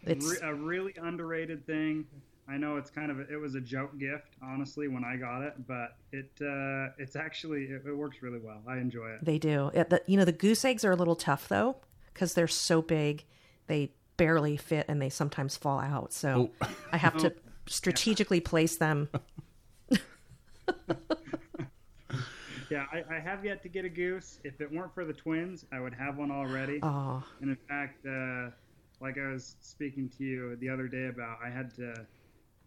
It's 0.05 0.41
Re- 0.41 0.49
a 0.49 0.53
really 0.53 0.93
underrated 1.01 1.65
thing. 1.65 2.05
I 2.47 2.57
know 2.57 2.75
it's 2.75 2.89
kind 2.89 3.09
of 3.09 3.19
a, 3.19 3.33
it 3.33 3.37
was 3.37 3.55
a 3.55 3.61
joke 3.61 3.97
gift, 3.97 4.35
honestly, 4.41 4.89
when 4.89 5.05
I 5.05 5.15
got 5.15 5.41
it, 5.43 5.53
but 5.65 5.95
it 6.11 6.29
uh, 6.41 6.89
it's 6.97 7.15
actually 7.15 7.63
it, 7.63 7.83
it 7.87 7.95
works 7.95 8.17
really 8.21 8.39
well. 8.39 8.61
I 8.67 8.77
enjoy 8.77 9.11
it. 9.11 9.23
they 9.23 9.37
do. 9.37 9.71
It, 9.73 9.89
the, 9.89 10.01
you 10.07 10.17
know, 10.17 10.25
the 10.25 10.33
goose 10.33 10.65
eggs 10.65 10.83
are 10.83 10.91
a 10.91 10.95
little 10.95 11.15
tough 11.15 11.47
though 11.47 11.77
because 12.13 12.33
they're 12.33 12.49
so 12.49 12.81
big, 12.81 13.23
they 13.67 13.93
barely 14.17 14.57
fit 14.57 14.85
and 14.89 15.01
they 15.01 15.09
sometimes 15.09 15.55
fall 15.55 15.79
out. 15.79 16.11
So 16.11 16.51
I 16.91 16.97
have 16.97 17.15
to 17.17 17.33
strategically 17.67 18.41
place 18.41 18.75
them. 18.75 19.07
Yeah, 22.73 22.85
I, 22.91 23.17
I 23.17 23.19
have 23.19 23.45
yet 23.45 23.61
to 23.63 23.69
get 23.69 23.85
a 23.85 23.89
goose. 23.89 24.39
If 24.43 24.59
it 24.59 24.71
weren't 24.71 24.93
for 24.95 25.05
the 25.05 25.13
twins, 25.13 25.63
I 25.71 25.79
would 25.79 25.93
have 25.93 26.17
one 26.17 26.31
already. 26.31 26.79
Oh, 26.81 27.23
And 27.39 27.51
in 27.51 27.57
fact, 27.69 28.03
uh, 28.05 28.49
like 28.99 29.17
I 29.19 29.27
was 29.31 29.55
speaking 29.61 30.09
to 30.17 30.23
you 30.23 30.55
the 30.55 30.69
other 30.69 30.87
day 30.87 31.07
about, 31.07 31.37
I 31.45 31.49
had 31.49 31.73
to 31.75 31.93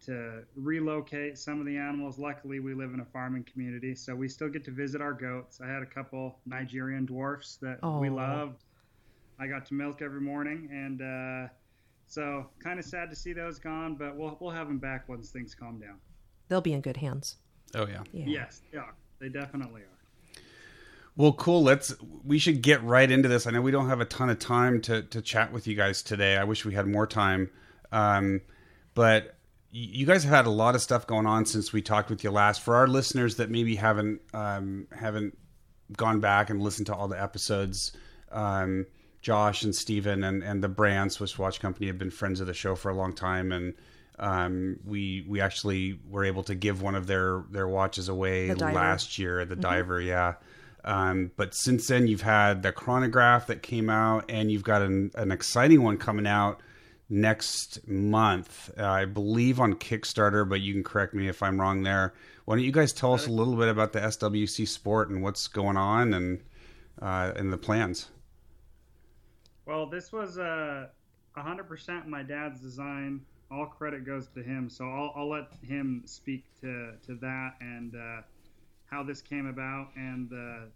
to 0.04 0.44
relocate 0.54 1.38
some 1.38 1.58
of 1.58 1.66
the 1.66 1.76
animals. 1.76 2.18
Luckily, 2.18 2.60
we 2.60 2.74
live 2.74 2.92
in 2.92 3.00
a 3.00 3.04
farming 3.06 3.46
community, 3.50 3.94
so 3.94 4.14
we 4.14 4.28
still 4.28 4.50
get 4.50 4.62
to 4.66 4.70
visit 4.70 5.00
our 5.00 5.14
goats. 5.14 5.60
I 5.60 5.66
had 5.68 5.82
a 5.82 5.86
couple 5.86 6.38
Nigerian 6.44 7.06
dwarfs 7.06 7.56
that 7.62 7.78
we 7.82 8.08
Oh. 8.10 8.14
loved. 8.14 8.62
I 9.40 9.46
got 9.48 9.66
to 9.66 9.74
milk 9.74 10.02
every 10.02 10.20
morning, 10.20 10.68
and 10.70 11.00
uh, 11.02 11.48
so 12.06 12.50
kind 12.62 12.78
of 12.78 12.84
sad 12.84 13.08
to 13.10 13.16
see 13.16 13.32
those 13.32 13.58
gone. 13.58 13.96
But 13.96 14.16
we'll 14.16 14.36
we'll 14.40 14.50
have 14.52 14.68
them 14.68 14.78
back 14.78 15.08
once 15.08 15.30
things 15.30 15.54
calm 15.54 15.80
down. 15.80 15.98
they'll 16.48 16.60
be 16.60 16.74
in 16.74 16.80
good 16.82 16.98
hands. 16.98 17.36
Oh 17.74 17.86
yeah. 17.88 18.02
Yeah. 18.12 18.26
Yes, 18.26 18.60
they 18.70 18.78
are. 18.78 18.94
They 19.18 19.30
definitely 19.30 19.80
are. 19.80 19.95
Well, 21.16 21.32
cool. 21.32 21.62
Let's. 21.62 21.94
We 22.24 22.38
should 22.38 22.60
get 22.60 22.82
right 22.84 23.10
into 23.10 23.28
this. 23.28 23.46
I 23.46 23.50
know 23.50 23.62
we 23.62 23.70
don't 23.70 23.88
have 23.88 24.00
a 24.00 24.04
ton 24.04 24.28
of 24.28 24.38
time 24.38 24.80
to 24.82 25.02
to 25.02 25.22
chat 25.22 25.52
with 25.52 25.66
you 25.66 25.74
guys 25.74 26.02
today. 26.02 26.36
I 26.36 26.44
wish 26.44 26.64
we 26.64 26.74
had 26.74 26.86
more 26.86 27.06
time, 27.06 27.50
um, 27.90 28.42
but 28.94 29.36
you 29.70 30.06
guys 30.06 30.24
have 30.24 30.32
had 30.32 30.46
a 30.46 30.50
lot 30.50 30.74
of 30.74 30.82
stuff 30.82 31.06
going 31.06 31.26
on 31.26 31.46
since 31.46 31.72
we 31.72 31.82
talked 31.82 32.10
with 32.10 32.22
you 32.22 32.30
last. 32.30 32.62
For 32.62 32.76
our 32.76 32.86
listeners 32.86 33.36
that 33.36 33.50
maybe 33.50 33.76
haven't 33.76 34.20
um, 34.34 34.88
haven't 34.92 35.36
gone 35.96 36.20
back 36.20 36.50
and 36.50 36.60
listened 36.60 36.86
to 36.86 36.94
all 36.94 37.08
the 37.08 37.20
episodes, 37.20 37.92
um, 38.30 38.86
Josh 39.22 39.62
and 39.62 39.74
Stephen 39.74 40.22
and 40.22 40.42
and 40.42 40.62
the 40.62 40.68
brand 40.68 41.12
Swiss 41.12 41.38
Watch 41.38 41.60
Company 41.60 41.86
have 41.86 41.98
been 41.98 42.10
friends 42.10 42.40
of 42.40 42.46
the 42.46 42.54
show 42.54 42.74
for 42.74 42.90
a 42.90 42.94
long 42.94 43.14
time, 43.14 43.52
and 43.52 43.72
um, 44.18 44.78
we 44.84 45.24
we 45.26 45.40
actually 45.40 45.98
were 46.08 46.24
able 46.24 46.42
to 46.42 46.54
give 46.54 46.82
one 46.82 46.94
of 46.94 47.06
their 47.06 47.44
their 47.50 47.68
watches 47.68 48.10
away 48.10 48.48
last 48.74 49.18
year. 49.18 49.40
at 49.40 49.48
The 49.48 49.56
diver, 49.56 50.00
yeah. 50.00 50.34
Um, 50.86 51.32
but 51.36 51.54
since 51.54 51.88
then, 51.88 52.06
you've 52.06 52.22
had 52.22 52.62
the 52.62 52.72
chronograph 52.72 53.48
that 53.48 53.62
came 53.62 53.90
out, 53.90 54.24
and 54.28 54.50
you've 54.50 54.62
got 54.62 54.82
an, 54.82 55.10
an 55.16 55.32
exciting 55.32 55.82
one 55.82 55.98
coming 55.98 56.26
out 56.26 56.60
next 57.08 57.86
month, 57.86 58.70
uh, 58.78 58.84
I 58.84 59.04
believe 59.04 59.60
on 59.60 59.74
Kickstarter. 59.74 60.48
But 60.48 60.60
you 60.60 60.72
can 60.72 60.84
correct 60.84 61.12
me 61.12 61.28
if 61.28 61.42
I'm 61.42 61.60
wrong 61.60 61.82
there. 61.82 62.14
Why 62.44 62.54
don't 62.54 62.64
you 62.64 62.72
guys 62.72 62.92
tell 62.92 63.12
us 63.14 63.26
a 63.26 63.32
little 63.32 63.56
bit 63.56 63.68
about 63.68 63.92
the 63.92 64.00
SWC 64.00 64.68
Sport 64.68 65.10
and 65.10 65.22
what's 65.22 65.48
going 65.48 65.76
on 65.76 66.14
and 66.14 66.40
uh, 67.02 67.32
and 67.34 67.52
the 67.52 67.58
plans? 67.58 68.08
Well, 69.66 69.86
this 69.86 70.12
was 70.12 70.38
uh, 70.38 70.86
100% 71.36 72.06
my 72.06 72.22
dad's 72.22 72.60
design. 72.60 73.20
All 73.50 73.66
credit 73.66 74.04
goes 74.06 74.28
to 74.28 74.42
him. 74.42 74.70
So 74.70 74.84
I'll, 74.88 75.12
I'll 75.16 75.28
let 75.28 75.48
him 75.62 76.02
speak 76.06 76.44
to, 76.60 76.92
to 77.06 77.14
that 77.16 77.54
and 77.60 77.94
uh, 77.94 78.22
how 78.86 79.02
this 79.02 79.20
came 79.20 79.46
about 79.46 79.88
and 79.96 80.32
uh, 80.32 80.66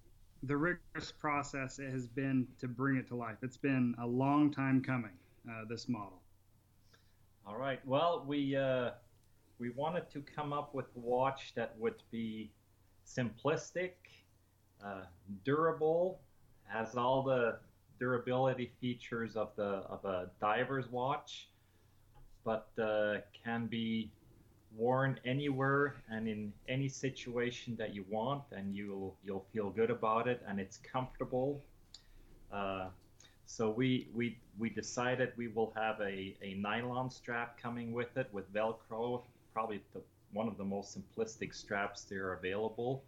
the 0.42 0.57
rigorous 0.57 1.12
process 1.12 1.79
it 1.79 1.90
has 1.90 2.07
been 2.07 2.46
to 2.59 2.68
bring 2.68 2.96
it 2.96 3.07
to 3.09 3.14
life. 3.14 3.37
It's 3.42 3.57
been 3.57 3.94
a 4.00 4.07
long 4.07 4.50
time 4.50 4.83
coming, 4.83 5.12
uh, 5.48 5.64
this 5.68 5.88
model. 5.88 6.20
All 7.46 7.57
right. 7.57 7.81
Well, 7.87 8.24
we 8.26 8.57
uh, 8.57 8.90
we 9.59 9.70
wanted 9.70 10.11
to 10.11 10.22
come 10.22 10.53
up 10.53 10.74
with 10.74 10.87
a 10.96 10.98
watch 10.98 11.53
that 11.55 11.74
would 11.79 12.03
be 12.11 12.50
simplistic, 13.07 13.92
uh, 14.85 15.03
durable, 15.44 16.20
has 16.64 16.96
all 16.96 17.22
the 17.22 17.59
durability 17.98 18.72
features 18.81 19.37
of 19.37 19.50
the 19.57 19.83
of 19.88 20.05
a 20.05 20.31
diver's 20.40 20.88
watch, 20.90 21.48
but 22.44 22.68
uh, 22.81 23.16
can 23.44 23.66
be 23.66 24.11
worn 24.76 25.18
anywhere 25.24 25.96
and 26.11 26.28
in 26.28 26.52
any 26.68 26.88
situation 26.88 27.76
that 27.76 27.94
you 27.94 28.04
want, 28.09 28.42
and 28.52 28.74
you'll 28.74 29.16
you'll 29.24 29.46
feel 29.52 29.70
good 29.70 29.90
about 29.90 30.28
it, 30.28 30.42
and 30.46 30.61
it's 30.61 30.78
comfortable. 30.78 31.61
Uh, 32.52 32.88
so 33.46 33.70
we 33.70 34.09
we 34.14 34.38
we 34.59 34.70
decided 34.70 35.33
we 35.37 35.48
will 35.48 35.72
have 35.74 36.00
a, 36.00 36.37
a 36.42 36.54
nylon 36.54 37.11
strap 37.11 37.61
coming 37.61 37.92
with 37.92 38.16
it 38.16 38.28
with 38.33 38.52
Velcro, 38.52 39.22
probably 39.52 39.83
the, 39.92 40.00
one 40.33 40.46
of 40.46 40.56
the 40.56 40.64
most 40.64 40.96
simplistic 40.96 41.54
straps 41.54 42.04
there 42.04 42.35
available, 42.35 43.02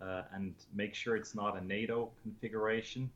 uh, 0.00 0.22
and 0.32 0.54
make 0.74 0.94
sure 0.94 1.16
it's 1.16 1.34
not 1.34 1.60
a 1.60 1.64
NATO 1.64 2.10
configuration. 2.22 3.10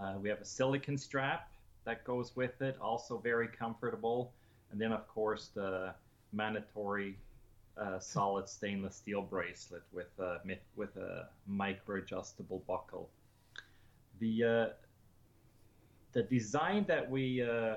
Uh, 0.00 0.14
we 0.22 0.28
have 0.28 0.40
a 0.40 0.44
silicon 0.44 0.96
strap 0.96 1.50
that 1.84 2.04
goes 2.04 2.36
with 2.36 2.62
it, 2.62 2.76
also 2.80 3.18
very 3.18 3.48
comfortable, 3.48 4.32
and 4.70 4.80
then 4.80 4.92
of 4.92 5.06
course 5.08 5.50
the 5.54 5.92
mandatory 6.32 7.18
uh, 7.76 7.98
solid 7.98 8.48
stainless 8.48 8.96
steel 8.96 9.22
bracelet 9.22 9.82
with 9.92 10.18
a 10.18 10.40
with 10.76 10.96
a 10.96 11.28
micro 11.46 11.98
adjustable 11.98 12.62
buckle. 12.66 13.08
The 14.20 14.44
uh, 14.44 14.66
the 16.12 16.22
design 16.22 16.84
that 16.88 17.10
we 17.10 17.42
uh, 17.42 17.76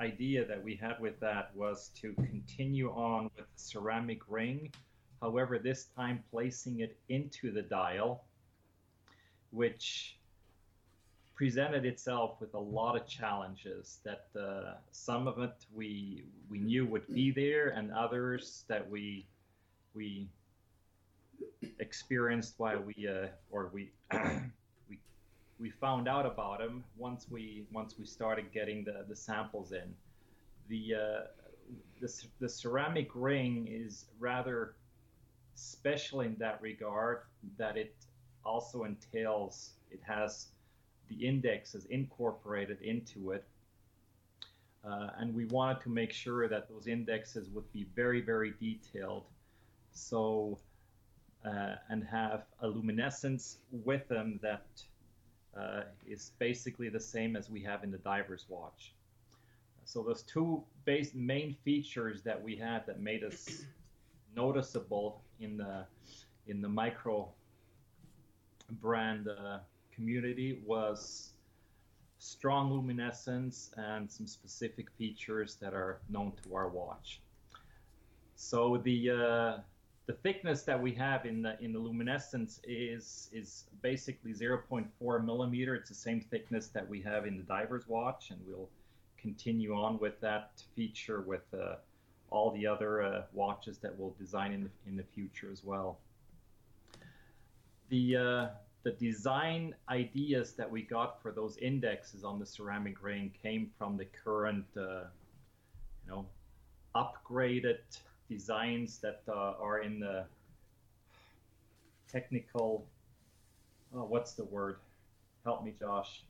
idea 0.00 0.44
that 0.44 0.62
we 0.62 0.74
had 0.74 1.00
with 1.00 1.18
that 1.20 1.54
was 1.54 1.90
to 2.00 2.12
continue 2.14 2.90
on 2.90 3.24
with 3.36 3.44
the 3.44 3.62
ceramic 3.62 4.20
ring 4.28 4.72
however 5.20 5.58
this 5.58 5.84
time 5.96 6.22
placing 6.30 6.80
it 6.80 6.98
into 7.08 7.52
the 7.52 7.62
dial 7.62 8.24
which 9.50 10.16
presented 11.34 11.84
itself 11.84 12.36
with 12.40 12.54
a 12.54 12.58
lot 12.58 12.96
of 12.96 13.06
challenges 13.06 14.00
that 14.04 14.26
uh, 14.38 14.74
some 14.90 15.26
of 15.26 15.38
it 15.38 15.54
we 15.74 16.24
we 16.50 16.58
knew 16.58 16.86
would 16.86 17.06
be 17.14 17.30
there 17.30 17.70
and 17.70 17.92
others 17.92 18.64
that 18.68 18.88
we 18.88 19.26
we 19.94 20.28
experienced 21.78 22.54
while 22.58 22.80
we 22.80 23.08
uh, 23.08 23.26
or 23.50 23.70
we 23.72 23.90
we 24.88 24.98
we 25.58 25.70
found 25.70 26.08
out 26.08 26.26
about 26.26 26.58
them 26.58 26.84
once 26.96 27.26
we 27.30 27.64
once 27.72 27.98
we 27.98 28.06
started 28.06 28.52
getting 28.52 28.84
the, 28.84 29.04
the 29.08 29.16
samples 29.16 29.72
in. 29.72 29.94
The, 30.68 30.94
uh, 30.94 31.20
the 32.00 32.24
the 32.40 32.48
ceramic 32.48 33.10
ring 33.14 33.68
is 33.70 34.06
rather 34.18 34.74
special 35.54 36.20
in 36.22 36.36
that 36.38 36.60
regard 36.62 37.22
that 37.58 37.76
it 37.76 37.94
also 38.44 38.84
entails 38.84 39.72
it 39.90 40.00
has 40.02 40.48
the 41.12 41.26
indexes 41.26 41.86
incorporated 41.86 42.80
into 42.82 43.32
it. 43.32 43.44
Uh, 44.84 45.10
and 45.18 45.34
we 45.34 45.44
wanted 45.46 45.80
to 45.82 45.88
make 45.88 46.12
sure 46.12 46.48
that 46.48 46.68
those 46.68 46.86
indexes 46.86 47.48
would 47.50 47.70
be 47.72 47.86
very, 47.94 48.20
very 48.20 48.54
detailed. 48.58 49.24
So, 49.92 50.58
uh, 51.44 51.76
and 51.88 52.04
have 52.04 52.42
a 52.60 52.68
luminescence 52.68 53.58
with 53.70 54.08
them 54.08 54.40
that 54.42 54.66
uh, 55.56 55.82
is 56.06 56.32
basically 56.38 56.88
the 56.88 57.00
same 57.00 57.36
as 57.36 57.50
we 57.50 57.60
have 57.62 57.84
in 57.84 57.90
the 57.90 57.98
diver's 57.98 58.46
watch. 58.48 58.92
So 59.84 60.02
those 60.02 60.22
two 60.22 60.62
base 60.84 61.12
main 61.14 61.54
features 61.64 62.22
that 62.22 62.40
we 62.40 62.56
had 62.56 62.86
that 62.86 63.00
made 63.00 63.24
us 63.24 63.64
noticeable 64.34 65.20
in 65.40 65.56
the 65.56 65.84
in 66.46 66.62
the 66.62 66.68
micro 66.68 67.28
brand 68.80 69.28
uh, 69.28 69.58
community 69.94 70.62
was 70.66 71.30
strong 72.18 72.72
luminescence 72.72 73.72
and 73.76 74.10
some 74.10 74.26
specific 74.26 74.90
features 74.92 75.56
that 75.56 75.74
are 75.74 76.00
known 76.08 76.32
to 76.42 76.54
our 76.54 76.68
watch. 76.68 77.20
So 78.36 78.80
the 78.84 79.10
uh, 79.10 79.60
the 80.06 80.12
thickness 80.14 80.62
that 80.64 80.80
we 80.80 80.92
have 80.92 81.26
in 81.26 81.42
the 81.42 81.56
in 81.60 81.72
the 81.72 81.78
luminescence 81.78 82.60
is 82.64 83.28
is 83.32 83.64
basically 83.82 84.34
0.4 84.34 85.24
millimeter. 85.24 85.74
It's 85.74 85.88
the 85.88 85.94
same 85.94 86.20
thickness 86.20 86.68
that 86.68 86.88
we 86.88 87.00
have 87.02 87.26
in 87.26 87.36
the 87.36 87.44
diver's 87.44 87.86
watch, 87.88 88.30
and 88.30 88.40
we'll 88.46 88.68
continue 89.16 89.74
on 89.74 89.98
with 89.98 90.20
that 90.20 90.62
feature 90.74 91.20
with 91.20 91.42
uh, 91.54 91.76
all 92.30 92.50
the 92.50 92.66
other 92.66 93.02
uh, 93.02 93.22
watches 93.32 93.78
that 93.78 93.96
we'll 93.96 94.14
design 94.18 94.52
in 94.52 94.64
the, 94.64 94.70
in 94.86 94.96
the 94.96 95.04
future 95.14 95.48
as 95.52 95.62
well. 95.62 95.98
The 97.88 98.16
uh, 98.16 98.46
the 98.82 98.92
design 98.92 99.74
ideas 99.88 100.52
that 100.54 100.70
we 100.70 100.82
got 100.82 101.22
for 101.22 101.30
those 101.30 101.56
indexes 101.58 102.24
on 102.24 102.38
the 102.38 102.46
ceramic 102.46 103.02
ring 103.02 103.32
came 103.42 103.70
from 103.78 103.96
the 103.96 104.04
current, 104.06 104.66
uh, 104.76 105.04
you 106.04 106.08
know, 106.08 106.26
upgraded 106.94 107.78
designs 108.28 108.98
that 108.98 109.22
uh, 109.28 109.54
are 109.60 109.80
in 109.80 110.00
the 110.00 110.24
technical. 112.10 112.86
Oh, 113.94 114.04
what's 114.04 114.32
the 114.32 114.44
word? 114.44 114.76
Help 115.44 115.64
me, 115.64 115.74
Josh. 115.78 116.22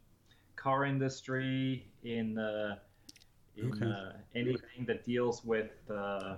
Car 0.57 0.85
industry 0.85 1.87
in 2.05 2.39
uh, 2.39 2.77
in 3.57 3.73
Okay. 3.73 3.87
uh, 3.87 4.13
anything 4.35 4.85
that 4.87 5.05
deals 5.05 5.45
with 5.45 5.71
uh, 5.91 6.37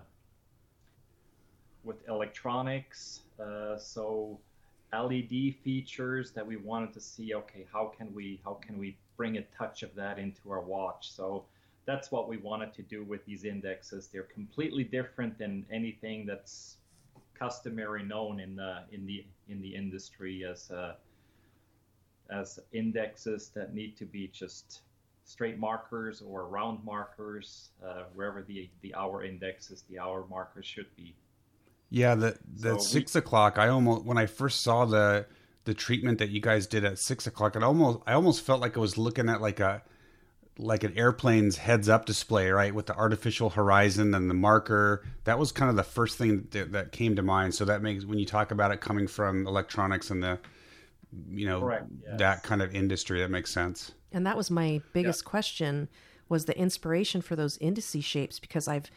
with 1.82 1.96
electronics. 2.08 3.22
Uh, 3.38 3.76
so 3.76 4.38
LED 4.94 5.54
features 5.62 6.30
that 6.32 6.46
we 6.46 6.56
wanted 6.56 6.92
to 6.94 7.00
see. 7.00 7.34
Okay, 7.34 7.66
how 7.72 7.92
can 7.96 8.14
we 8.14 8.40
how 8.44 8.54
can 8.54 8.78
we 8.78 8.96
bring 9.16 9.36
a 9.36 9.42
touch 9.56 9.82
of 9.82 9.94
that 9.94 10.18
into 10.18 10.50
our 10.50 10.60
watch? 10.60 11.10
So 11.10 11.44
that's 11.86 12.10
what 12.10 12.28
we 12.28 12.38
wanted 12.38 12.72
to 12.74 12.82
do 12.82 13.04
with 13.04 13.24
these 13.26 13.44
indexes. 13.44 14.08
They're 14.08 14.22
completely 14.22 14.84
different 14.84 15.38
than 15.38 15.66
anything 15.70 16.24
that's 16.26 16.78
customary 17.34 18.02
known 18.02 18.40
in 18.40 18.56
the 18.56 18.84
in 18.92 19.06
the 19.06 19.24
in 19.48 19.60
the 19.60 19.74
industry 19.74 20.44
as 20.44 20.70
uh, 20.70 20.94
as 22.30 22.58
indexes 22.72 23.50
that 23.54 23.74
need 23.74 23.96
to 23.96 24.04
be 24.04 24.28
just 24.28 24.82
straight 25.24 25.58
markers 25.58 26.22
or 26.22 26.46
round 26.46 26.82
markers 26.84 27.70
uh, 27.84 28.04
wherever 28.14 28.42
the 28.42 28.68
the 28.82 28.94
hour 28.94 29.24
indexes 29.24 29.84
the 29.90 29.98
hour 29.98 30.24
markers 30.30 30.64
should 30.64 30.94
be 30.96 31.14
Yeah, 31.90 32.14
the 32.14 32.38
the 32.46 32.70
So 32.70 32.74
we- 32.76 32.80
six 32.80 33.14
o'clock. 33.14 33.58
I 33.58 33.68
almost 33.68 34.04
when 34.04 34.18
I 34.18 34.26
first 34.26 34.62
saw 34.62 34.84
the 34.84 35.26
the 35.64 35.74
treatment 35.74 36.18
that 36.18 36.30
you 36.30 36.40
guys 36.40 36.66
did 36.66 36.84
at 36.84 36.98
six 36.98 37.26
o'clock, 37.26 37.56
it 37.56 37.62
almost 37.62 38.00
I 38.06 38.12
almost 38.14 38.42
felt 38.42 38.60
like 38.60 38.76
I 38.76 38.80
was 38.80 38.98
looking 38.98 39.28
at 39.28 39.40
like 39.40 39.60
a 39.60 39.82
like 40.58 40.84
an 40.84 40.96
airplane's 40.96 41.56
heads 41.56 41.88
up 41.88 42.06
display, 42.06 42.48
right, 42.50 42.74
with 42.74 42.86
the 42.86 42.94
artificial 42.94 43.50
horizon 43.50 44.14
and 44.14 44.30
the 44.30 44.34
marker. 44.34 45.04
That 45.24 45.38
was 45.38 45.50
kind 45.50 45.68
of 45.68 45.74
the 45.76 45.82
first 45.82 46.16
thing 46.16 46.46
that, 46.52 46.72
that 46.72 46.92
came 46.92 47.16
to 47.16 47.22
mind. 47.22 47.54
So 47.54 47.64
that 47.64 47.82
makes 47.82 48.04
when 48.04 48.18
you 48.18 48.26
talk 48.26 48.50
about 48.50 48.70
it 48.70 48.80
coming 48.80 49.08
from 49.08 49.46
electronics 49.46 50.10
and 50.10 50.22
the 50.22 50.38
you 51.28 51.46
know 51.46 51.60
Correct, 51.60 51.86
yes. 52.02 52.18
that 52.18 52.42
kind 52.42 52.62
of 52.62 52.74
industry, 52.74 53.20
that 53.20 53.30
makes 53.30 53.50
sense. 53.52 53.92
And 54.12 54.26
that 54.26 54.36
was 54.36 54.50
my 54.50 54.80
biggest 54.92 55.24
question 55.24 55.88
was 56.28 56.44
the 56.44 56.56
inspiration 56.58 57.20
for 57.20 57.36
those 57.36 57.58
indice 57.58 58.02
shapes 58.02 58.38
because 58.38 58.68
I've 58.68 58.90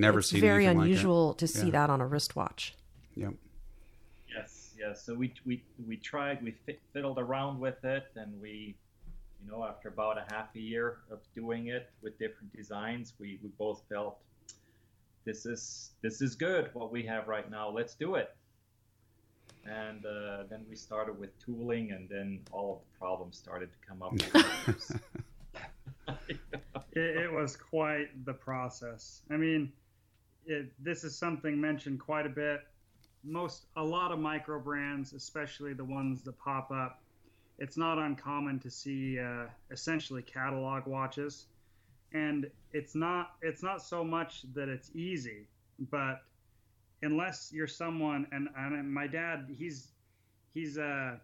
Never 0.00 0.20
it's 0.20 0.28
seen 0.28 0.40
very 0.40 0.64
anything 0.66 0.78
like 0.78 0.86
it. 0.86 0.90
unusual 0.90 1.34
to 1.34 1.46
see 1.46 1.66
Yeah. 1.66 1.72
that 1.72 1.90
on 1.90 2.00
a 2.00 2.06
wristwatch. 2.06 2.74
Yep. 3.14 3.34
yes 4.34 4.70
yes 4.78 5.04
so 5.04 5.14
we 5.14 5.34
we 5.44 5.62
we 5.86 5.96
tried 5.98 6.42
we 6.42 6.54
fiddled 6.94 7.18
around 7.18 7.60
with 7.60 7.84
it 7.84 8.04
and 8.16 8.40
we 8.40 8.74
you 9.44 9.50
know 9.50 9.64
after 9.64 9.88
about 9.88 10.16
a 10.16 10.24
half 10.34 10.48
a 10.56 10.60
year 10.60 10.98
of 11.10 11.18
doing 11.34 11.66
it 11.66 11.90
with 12.00 12.18
different 12.18 12.50
designs 12.56 13.12
we 13.20 13.38
we 13.42 13.50
both 13.58 13.82
felt 13.90 14.18
this 15.26 15.44
is 15.44 15.90
this 16.00 16.22
is 16.22 16.34
good 16.34 16.70
what 16.72 16.90
we 16.90 17.02
have 17.04 17.28
right 17.28 17.50
now 17.50 17.68
let's 17.68 17.94
do 17.94 18.14
it 18.14 18.34
and 19.66 20.06
uh, 20.06 20.44
then 20.48 20.64
we 20.70 20.74
started 20.74 21.18
with 21.20 21.38
tooling 21.38 21.92
and 21.92 22.08
then 22.08 22.40
all 22.50 22.76
of 22.76 22.78
the 22.80 22.98
problems 22.98 23.36
started 23.36 23.68
to 23.70 23.78
come 23.86 24.02
up 24.02 24.14
It, 26.94 27.16
it 27.24 27.32
was 27.32 27.56
quite 27.56 28.08
the 28.26 28.34
process. 28.34 29.22
I 29.30 29.36
mean, 29.38 29.72
it, 30.46 30.72
this 30.78 31.04
is 31.04 31.16
something 31.16 31.60
mentioned 31.60 32.00
quite 32.00 32.26
a 32.26 32.30
bit. 32.30 32.60
Most, 33.24 33.66
a 33.76 33.82
lot 33.82 34.12
of 34.12 34.18
micro 34.18 34.58
brands, 34.58 35.12
especially 35.12 35.74
the 35.74 35.84
ones 35.84 36.22
that 36.22 36.38
pop 36.38 36.70
up, 36.70 37.00
it's 37.58 37.76
not 37.76 37.98
uncommon 37.98 38.58
to 38.60 38.70
see 38.70 39.18
uh, 39.18 39.46
essentially 39.70 40.22
catalog 40.22 40.86
watches, 40.86 41.46
and 42.12 42.50
it's 42.72 42.94
not 42.94 43.34
it's 43.40 43.62
not 43.62 43.82
so 43.82 44.02
much 44.02 44.42
that 44.54 44.68
it's 44.68 44.90
easy, 44.94 45.46
but 45.90 46.22
unless 47.02 47.50
you're 47.52 47.68
someone 47.68 48.26
and, 48.32 48.48
and 48.56 48.92
my 48.92 49.06
dad, 49.06 49.46
he's 49.56 49.88
he's 50.54 50.76
uh 50.78 51.16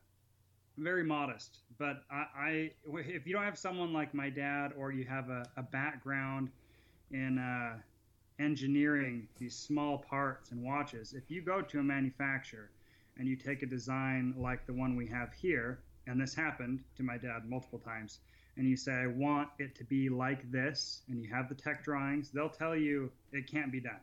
very 0.79 1.05
modest. 1.05 1.59
But 1.79 2.03
I, 2.11 2.25
I, 2.37 2.71
if 2.95 3.27
you 3.27 3.33
don't 3.33 3.45
have 3.45 3.59
someone 3.59 3.93
like 3.93 4.15
my 4.15 4.31
dad, 4.31 4.73
or 4.79 4.93
you 4.93 5.05
have 5.05 5.29
a, 5.29 5.45
a 5.57 5.63
background 5.63 6.51
in 7.11 7.39
uh, 7.39 7.79
engineering 8.39 9.29
these 9.39 9.57
small 9.57 9.99
parts 9.99 10.51
and 10.51 10.63
watches, 10.63 11.13
if 11.13 11.31
you 11.31 11.43
go 11.43 11.61
to 11.63 11.79
a 11.79 11.83
manufacturer 11.83 12.71
and 13.17 13.27
you 13.27 13.37
take 13.37 13.63
a 13.63 13.67
design 13.67 14.35
like 14.37 14.67
the 14.67 14.73
one 14.73 14.97
we 14.97 15.07
have 15.07 15.33
here, 15.33 15.81
and 16.07 16.21
this 16.21 16.35
happened 16.35 16.81
to 16.97 17.03
my 17.03 17.19
dad 17.19 17.49
multiple 17.49 17.79
times, 17.79 18.21
and 18.57 18.69
you 18.69 18.77
say, 18.77 18.93
I 18.93 19.07
want 19.07 19.49
it 19.59 19.75
to 19.77 19.85
be 19.85 20.09
like 20.09 20.51
this, 20.51 21.03
and 21.09 21.23
you 21.23 21.29
have 21.33 21.49
the 21.49 21.55
tech 21.55 21.85
drawings, 21.85 22.31
they'll 22.31 22.49
tell 22.49 22.77
you 22.77 23.11
it 23.33 23.51
can't 23.51 23.71
be 23.71 23.81
done. 23.81 24.01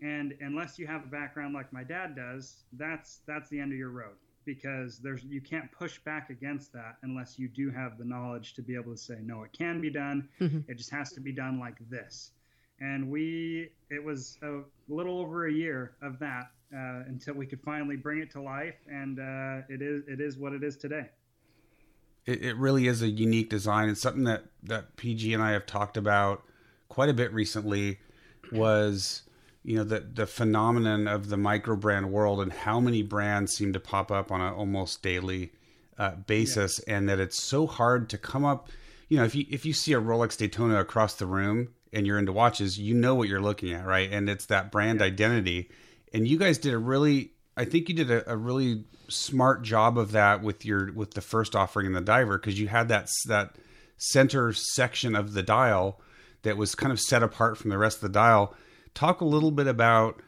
And 0.00 0.34
unless 0.40 0.78
you 0.78 0.86
have 0.86 1.04
a 1.04 1.08
background 1.08 1.54
like 1.54 1.72
my 1.72 1.84
dad 1.84 2.14
does, 2.14 2.64
that's 2.72 3.20
that's 3.26 3.50
the 3.50 3.58
end 3.58 3.72
of 3.72 3.78
your 3.78 3.90
road 3.90 4.14
because 4.44 4.98
there's 4.98 5.24
you 5.24 5.40
can't 5.40 5.70
push 5.72 5.98
back 5.98 6.30
against 6.30 6.72
that 6.72 6.96
unless 7.02 7.38
you 7.38 7.48
do 7.48 7.70
have 7.70 7.98
the 7.98 8.04
knowledge 8.04 8.54
to 8.54 8.62
be 8.62 8.74
able 8.76 8.92
to 8.92 8.96
say 8.98 9.16
no 9.20 9.42
it 9.42 9.52
can 9.52 9.80
be 9.80 9.90
done. 9.90 10.28
Mm-hmm. 10.40 10.70
It 10.70 10.78
just 10.78 10.90
has 10.90 11.12
to 11.12 11.20
be 11.20 11.32
done 11.32 11.58
like 11.58 11.76
this 11.90 12.30
and 12.80 13.10
we 13.10 13.70
it 13.90 14.02
was 14.02 14.38
a 14.42 14.60
little 14.88 15.20
over 15.20 15.46
a 15.46 15.52
year 15.52 15.96
of 16.02 16.18
that 16.18 16.50
uh, 16.74 17.04
until 17.08 17.34
we 17.34 17.46
could 17.46 17.60
finally 17.62 17.96
bring 17.96 18.20
it 18.20 18.30
to 18.30 18.40
life 18.40 18.76
and 18.88 19.18
uh, 19.18 19.64
it 19.68 19.82
is 19.82 20.02
it 20.06 20.20
is 20.20 20.36
what 20.36 20.52
it 20.52 20.62
is 20.62 20.76
today 20.76 21.06
it, 22.28 22.44
it 22.44 22.56
really 22.56 22.86
is 22.86 23.00
a 23.00 23.08
unique 23.08 23.48
design. 23.48 23.88
It's 23.88 24.02
something 24.02 24.24
that 24.24 24.44
that 24.62 24.96
PG 24.96 25.32
and 25.32 25.42
I 25.42 25.52
have 25.52 25.64
talked 25.64 25.96
about 25.96 26.44
quite 26.88 27.08
a 27.08 27.14
bit 27.14 27.32
recently. 27.32 27.98
Was 28.52 29.22
you 29.62 29.76
know 29.76 29.84
the 29.84 30.00
the 30.00 30.26
phenomenon 30.26 31.08
of 31.08 31.30
the 31.30 31.36
micro 31.36 31.74
brand 31.74 32.12
world 32.12 32.40
and 32.40 32.52
how 32.52 32.80
many 32.80 33.02
brands 33.02 33.54
seem 33.54 33.72
to 33.72 33.80
pop 33.80 34.12
up 34.12 34.30
on 34.30 34.40
an 34.40 34.52
almost 34.52 35.02
daily 35.02 35.52
uh, 35.98 36.12
basis, 36.26 36.78
and 36.80 37.08
that 37.08 37.18
it's 37.18 37.42
so 37.42 37.66
hard 37.66 38.10
to 38.10 38.18
come 38.18 38.44
up. 38.44 38.68
You 39.08 39.18
know, 39.18 39.24
if 39.24 39.34
you 39.34 39.46
if 39.48 39.64
you 39.64 39.72
see 39.72 39.94
a 39.94 40.00
Rolex 40.00 40.36
Daytona 40.36 40.80
across 40.80 41.14
the 41.14 41.26
room 41.26 41.68
and 41.92 42.06
you're 42.06 42.18
into 42.18 42.32
watches, 42.32 42.78
you 42.78 42.94
know 42.94 43.14
what 43.14 43.28
you're 43.28 43.40
looking 43.40 43.72
at, 43.72 43.86
right? 43.86 44.10
And 44.12 44.28
it's 44.28 44.46
that 44.46 44.70
brand 44.70 45.00
identity. 45.02 45.70
And 46.12 46.26
you 46.26 46.38
guys 46.38 46.58
did 46.58 46.72
a 46.74 46.78
really 46.78 47.32
I 47.56 47.64
think 47.64 47.88
you 47.88 47.94
did 47.94 48.10
a, 48.10 48.32
a 48.32 48.36
really 48.36 48.84
smart 49.08 49.62
job 49.62 49.98
of 49.98 50.12
that 50.12 50.42
with 50.42 50.64
your 50.64 50.92
with 50.92 51.12
the 51.14 51.20
first 51.20 51.56
offering 51.56 51.86
in 51.86 51.92
the 51.92 52.00
diver 52.00 52.38
because 52.38 52.58
you 52.60 52.68
had 52.68 52.88
that 52.88 53.08
that 53.26 53.56
center 53.96 54.52
section 54.52 55.16
of 55.16 55.32
the 55.32 55.42
dial 55.42 56.00
that 56.42 56.56
was 56.56 56.74
kind 56.74 56.92
of 56.92 57.00
set 57.00 57.22
apart 57.22 57.58
from 57.58 57.70
the 57.70 57.78
rest 57.78 57.96
of 57.96 58.02
the 58.02 58.08
dial. 58.10 58.54
Talk 58.94 59.20
a 59.20 59.24
little 59.24 59.50
bit 59.50 59.66
about 59.66 60.20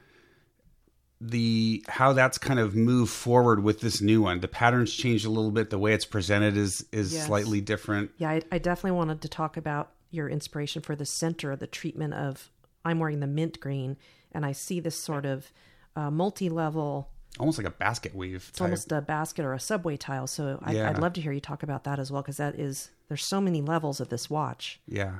the 1.20 1.84
how 1.88 2.12
that's 2.14 2.38
kind 2.38 2.58
of 2.58 2.74
moved 2.74 3.12
forward 3.12 3.62
with 3.62 3.80
this 3.80 4.00
new 4.00 4.22
one. 4.22 4.40
The 4.40 4.48
patterns 4.48 4.92
changed 4.94 5.26
a 5.26 5.30
little 5.30 5.50
bit. 5.50 5.70
The 5.70 5.78
way 5.78 5.92
it's 5.92 6.04
presented 6.06 6.56
is 6.56 6.84
is 6.92 7.12
Yes. 7.12 7.26
slightly 7.26 7.60
different. 7.60 8.10
Yeah, 8.16 8.30
I, 8.30 8.42
I 8.50 8.58
definitely 8.58 8.96
wanted 8.96 9.20
to 9.22 9.28
talk 9.28 9.56
about 9.56 9.90
your 10.10 10.28
inspiration 10.28 10.82
for 10.82 10.94
the 10.96 11.06
center, 11.06 11.52
of 11.52 11.58
the 11.60 11.66
treatment 11.66 12.14
of. 12.14 12.50
I'm 12.84 12.98
wearing 12.98 13.20
the 13.20 13.26
mint 13.26 13.60
green, 13.60 13.96
and 14.32 14.44
I 14.46 14.52
see 14.52 14.80
this 14.80 14.96
sort 14.96 15.26
of 15.26 15.52
uh, 15.96 16.10
multi-level. 16.10 17.10
Almost 17.38 17.58
like 17.58 17.66
a 17.66 17.70
basket 17.70 18.14
weave. 18.14 18.46
It's 18.48 18.58
type. 18.58 18.66
almost 18.66 18.90
a 18.90 19.00
basket 19.02 19.44
or 19.44 19.52
a 19.52 19.60
subway 19.60 19.96
tile. 19.96 20.26
So 20.26 20.58
I, 20.62 20.72
Yeah. 20.72 20.88
I'd 20.88 20.98
love 20.98 21.12
to 21.14 21.20
hear 21.20 21.32
you 21.32 21.40
talk 21.40 21.62
about 21.62 21.84
that 21.84 21.98
as 21.98 22.10
well, 22.10 22.22
because 22.22 22.38
that 22.38 22.54
is 22.58 22.90
there's 23.08 23.24
so 23.24 23.40
many 23.40 23.60
levels 23.60 24.00
of 24.00 24.08
this 24.08 24.30
watch. 24.30 24.80
yeah. 24.86 25.18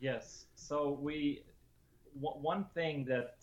Yes. 0.00 0.44
So 0.54 0.98
we 1.00 1.42
w- 2.20 2.40
one 2.42 2.66
thing 2.74 3.04
that 3.06 3.36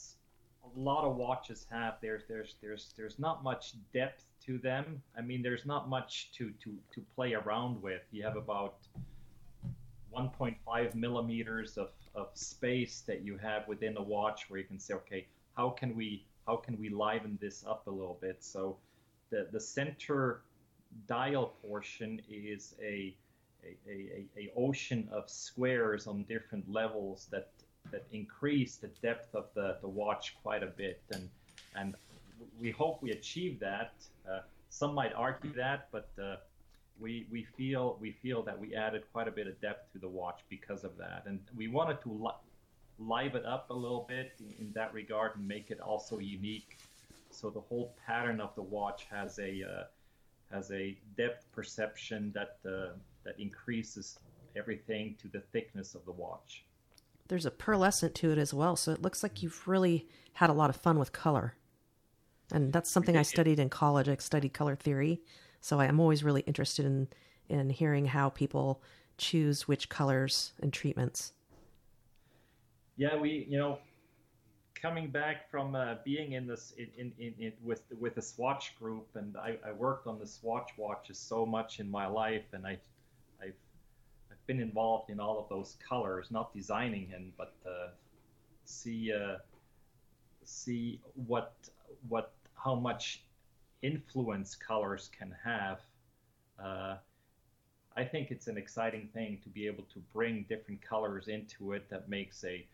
a 0.63 0.79
lot 0.79 1.03
of 1.03 1.15
watches 1.15 1.65
have 1.71 1.95
there's 2.01 2.23
there's 2.29 2.55
there's 2.61 2.93
there's 2.95 3.17
not 3.19 3.43
much 3.43 3.73
depth 3.93 4.25
to 4.45 4.57
them. 4.59 5.01
I 5.17 5.21
mean, 5.21 5.41
there's 5.41 5.65
not 5.65 5.89
much 5.89 6.31
to, 6.37 6.51
to, 6.63 6.75
to 6.93 7.01
play 7.15 7.33
around 7.33 7.81
with. 7.81 8.01
You 8.11 8.23
have 8.23 8.35
about 8.37 8.75
1.5 10.15 10.95
millimeters 10.95 11.77
of, 11.77 11.89
of 12.15 12.29
space 12.33 13.01
that 13.01 13.21
you 13.21 13.37
have 13.37 13.67
within 13.67 13.97
a 13.97 14.01
watch 14.01 14.49
where 14.49 14.59
you 14.59 14.65
can 14.65 14.79
say, 14.79 14.93
okay, 14.95 15.27
how 15.55 15.69
can 15.69 15.95
we 15.95 16.25
how 16.47 16.57
can 16.57 16.77
we 16.77 16.89
liven 16.89 17.37
this 17.41 17.63
up 17.65 17.87
a 17.87 17.89
little 17.89 18.17
bit? 18.21 18.43
So 18.43 18.77
the 19.29 19.47
the 19.51 19.59
center 19.59 20.41
dial 21.07 21.53
portion 21.67 22.21
is 22.29 22.75
a 22.81 23.15
a, 23.63 23.89
a, 23.89 24.25
a 24.37 24.51
ocean 24.57 25.07
of 25.11 25.29
squares 25.29 26.05
on 26.05 26.23
different 26.23 26.69
levels 26.69 27.27
that 27.31 27.49
that 27.91 28.05
increase 28.11 28.75
the 28.77 28.87
depth 29.01 29.33
of 29.35 29.45
the, 29.55 29.77
the 29.81 29.87
watch 29.87 30.35
quite 30.41 30.63
a 30.63 30.67
bit 30.67 31.01
and 31.11 31.29
and 31.75 31.95
we 32.59 32.71
hope 32.71 33.01
we 33.01 33.11
achieve 33.11 33.59
that. 33.59 33.93
Uh, 34.29 34.39
some 34.69 34.93
might 34.93 35.13
argue 35.13 35.53
that, 35.53 35.87
but 35.91 36.09
uh, 36.21 36.35
we 37.03 37.27
we 37.29 37.43
feel 37.43 37.97
we 37.99 38.11
feel 38.11 38.41
that 38.43 38.57
we 38.57 38.73
added 38.73 39.03
quite 39.11 39.27
a 39.27 39.31
bit 39.31 39.45
of 39.45 39.59
depth 39.61 39.91
to 39.91 39.99
the 39.99 40.07
watch 40.07 40.39
because 40.49 40.83
of 40.83 40.97
that, 40.97 41.23
and 41.27 41.39
we 41.55 41.67
wanted 41.67 42.01
to 42.01 42.11
li- 42.11 42.41
live 42.97 43.35
it 43.35 43.45
up 43.45 43.69
a 43.69 43.73
little 43.73 44.05
bit 44.07 44.31
in, 44.39 44.65
in, 44.65 44.71
that 44.73 44.93
regard 44.93 45.35
and 45.35 45.45
make 45.45 45.69
it 45.69 45.81
also 45.81 46.19
unique. 46.19 46.77
So 47.29 47.49
the 47.49 47.59
whole 47.59 47.93
pattern 48.07 48.39
of 48.39 48.55
the 48.55 48.61
watch 48.61 49.05
has 49.11 49.37
a 49.37 49.63
uh, 49.63 49.83
has 50.55 50.71
a 50.71 50.97
depth 51.17 51.45
perception 51.51 52.31
that 52.33 52.57
uh, 52.65 52.93
that 53.25 53.37
increases 53.37 54.17
everything 54.55 55.15
to 55.21 55.27
the 55.27 55.41
thickness 55.51 55.95
of 55.95 56.05
the 56.05 56.11
watch. 56.11 56.63
There's 57.27 57.45
a 57.45 57.51
pearlescent 57.51 58.13
to 58.15 58.31
it 58.31 58.37
as 58.37 58.53
well, 58.53 58.75
so 58.75 58.91
it 58.91 59.01
looks 59.01 59.23
like 59.23 59.43
you've 59.43 59.67
really 59.67 60.07
had 60.33 60.49
a 60.49 60.53
lot 60.53 60.69
of 60.69 60.77
fun 60.77 60.99
with 60.99 61.11
color. 61.11 61.55
And 62.51 62.71
that's 62.71 62.89
something 62.89 63.17
I 63.17 63.23
studied 63.23 63.59
in 63.59 63.69
college. 63.69 64.07
I 64.07 64.15
studied 64.17 64.53
color 64.53 64.75
theory. 64.75 65.21
So 65.63 65.79
I'm 65.79 66.01
always 66.01 66.25
really 66.25 66.41
interested 66.41 66.85
in, 66.85 67.07
in 67.47 67.69
hearing 67.69 68.07
how 68.07 68.27
people 68.27 68.81
choose 69.17 69.65
which 69.65 69.87
colors 69.87 70.51
and 70.61 70.73
treatments. 70.73 71.31
Yeah, 72.97 73.15
we, 73.15 73.47
you 73.49 73.57
know, 73.57 73.79
coming 74.75 75.09
back 75.09 75.49
from 75.49 75.73
uh, 75.73 75.95
being 76.03 76.33
in 76.33 76.47
this 76.47 76.73
in, 76.77 76.89
in, 76.97 77.13
in, 77.17 77.33
in, 77.39 77.53
with 77.63 77.83
with 77.97 78.15
the 78.15 78.21
Swatch 78.21 78.77
group, 78.77 79.07
and 79.15 79.37
I, 79.37 79.57
I, 79.65 79.71
worked 79.71 80.05
on 80.05 80.19
the 80.19 80.27
Swatch 80.27 80.71
watches 80.77 81.17
so 81.17 81.45
much 81.45 81.79
in 81.79 81.89
my 81.89 82.07
life, 82.07 82.43
and 82.51 82.67
I 82.67 82.77
I've 83.41 83.55
I've 84.29 84.45
been 84.47 84.59
involved 84.59 85.11
in 85.11 85.21
all 85.21 85.39
of 85.39 85.47
those 85.47 85.77
colors, 85.87 86.27
not 86.29 86.53
designing 86.53 87.09
them, 87.09 87.31
but 87.37 87.53
uh, 87.65 87.87
see 88.65 89.13
uh, 89.13 89.37
see 90.43 90.99
what 91.27 91.53
what 92.09 92.33
how 92.53 92.75
much 92.75 93.23
influence 93.83 94.55
colors 94.55 95.09
can 95.17 95.35
have. 95.43 95.79
Uh, 96.63 96.95
I 97.95 98.03
think 98.03 98.31
it's 98.31 98.47
an 98.47 98.57
exciting 98.57 99.09
thing 99.13 99.39
to 99.43 99.49
be 99.49 99.67
able 99.67 99.83
to 99.93 99.99
bring 100.11 100.45
different 100.49 100.81
colors 100.81 101.27
into 101.27 101.73
it 101.73 101.87
that 101.89 102.09
makes 102.09 102.43
a 102.43 102.65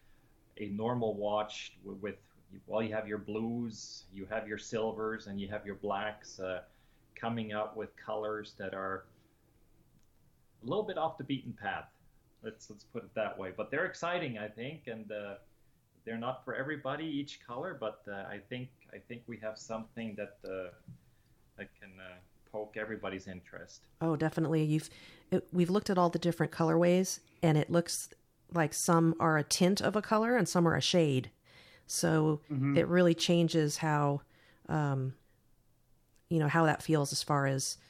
a 0.58 0.68
normal 0.70 1.14
watch 1.14 1.74
with, 1.84 1.98
with 2.02 2.16
well 2.68 2.82
you 2.82 2.94
have 2.94 3.08
your 3.08 3.18
blues, 3.18 4.04
you 4.14 4.26
have 4.30 4.48
your 4.48 4.58
silvers, 4.58 5.28
and 5.28 5.42
you 5.42 5.48
have 5.48 5.66
your 5.66 5.76
blacks 5.76 6.40
uh, 6.40 6.62
coming 7.16 7.54
up 7.54 7.76
with 7.76 7.90
colors 7.98 8.54
that 8.58 8.74
are 8.74 9.06
a 10.64 10.66
little 10.66 10.84
bit 10.84 10.98
off 10.98 11.18
the 11.18 11.24
beaten 11.24 11.54
path. 11.54 11.86
Let's 12.44 12.70
let's 12.70 12.84
put 12.84 13.04
it 13.04 13.14
that 13.16 13.38
way. 13.38 13.52
But 13.56 13.72
they're 13.72 13.86
exciting, 13.86 14.38
I 14.38 14.48
think, 14.48 14.88
and 14.88 15.12
uh, 15.12 15.36
they're 16.06 16.18
not 16.18 16.44
for 16.46 16.56
everybody 16.56 17.06
each 17.06 17.40
color. 17.46 17.78
But 17.80 18.02
uh, 18.08 18.26
I 18.30 18.40
think 18.50 18.70
I 18.94 18.98
think 18.98 19.24
we 19.28 19.38
have 19.38 19.58
something 19.58 20.16
that 20.16 20.38
uh, 20.46 20.70
that 21.58 21.70
can 21.80 21.92
uh, 22.00 22.16
poke 22.52 22.78
everybody's 22.78 23.28
interest. 23.28 23.82
Oh, 24.02 24.16
definitely. 24.16 24.64
You've 24.64 24.90
it, 25.32 25.48
we've 25.52 25.70
looked 25.70 25.90
at 25.90 25.98
all 25.98 26.10
the 26.10 26.20
different 26.20 26.52
colorways, 26.52 27.20
and 27.44 27.58
it 27.58 27.70
looks 27.70 28.10
like 28.54 28.74
some 28.74 29.16
are 29.20 29.38
a 29.38 29.44
tint 29.44 29.82
of 29.82 29.96
a 29.96 30.02
color 30.02 30.36
and 30.36 30.48
some 30.48 30.68
are 30.68 30.76
a 30.76 30.82
shade. 30.82 31.30
So 31.88 32.42
mm-hmm. 32.52 32.78
it 32.78 32.88
really 32.88 33.14
changes 33.16 33.78
how, 33.78 34.22
um, 34.68 35.14
you 36.30 36.40
know, 36.40 36.48
how 36.48 36.66
that 36.66 36.84
feels 36.84 37.12
as 37.12 37.24
far 37.24 37.48
as 37.48 37.78
uh, 37.78 37.89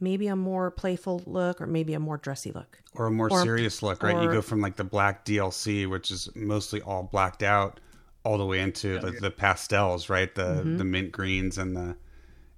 maybe 0.00 0.28
a 0.28 0.36
more 0.36 0.70
playful 0.70 1.22
look 1.26 1.60
or 1.60 1.66
maybe 1.66 1.94
a 1.94 2.00
more 2.00 2.16
dressy 2.16 2.52
look 2.52 2.80
or 2.94 3.06
a 3.06 3.10
more 3.10 3.28
or, 3.30 3.42
serious 3.42 3.82
look 3.82 4.02
right 4.02 4.16
or, 4.16 4.22
you 4.22 4.32
go 4.32 4.42
from 4.42 4.60
like 4.60 4.76
the 4.76 4.84
black 4.84 5.24
dlc 5.24 5.88
which 5.88 6.10
is 6.10 6.28
mostly 6.34 6.80
all 6.82 7.02
blacked 7.02 7.42
out 7.42 7.80
all 8.28 8.36
the 8.36 8.44
way 8.44 8.60
into 8.60 8.94
yeah, 8.94 9.00
the, 9.00 9.10
the, 9.12 9.30
pastels, 9.30 10.10
right? 10.10 10.34
The 10.34 10.42
mm-hmm. 10.42 10.76
the 10.76 10.84
mint 10.84 11.12
greens 11.12 11.56
and 11.56 11.74
the 11.74 11.96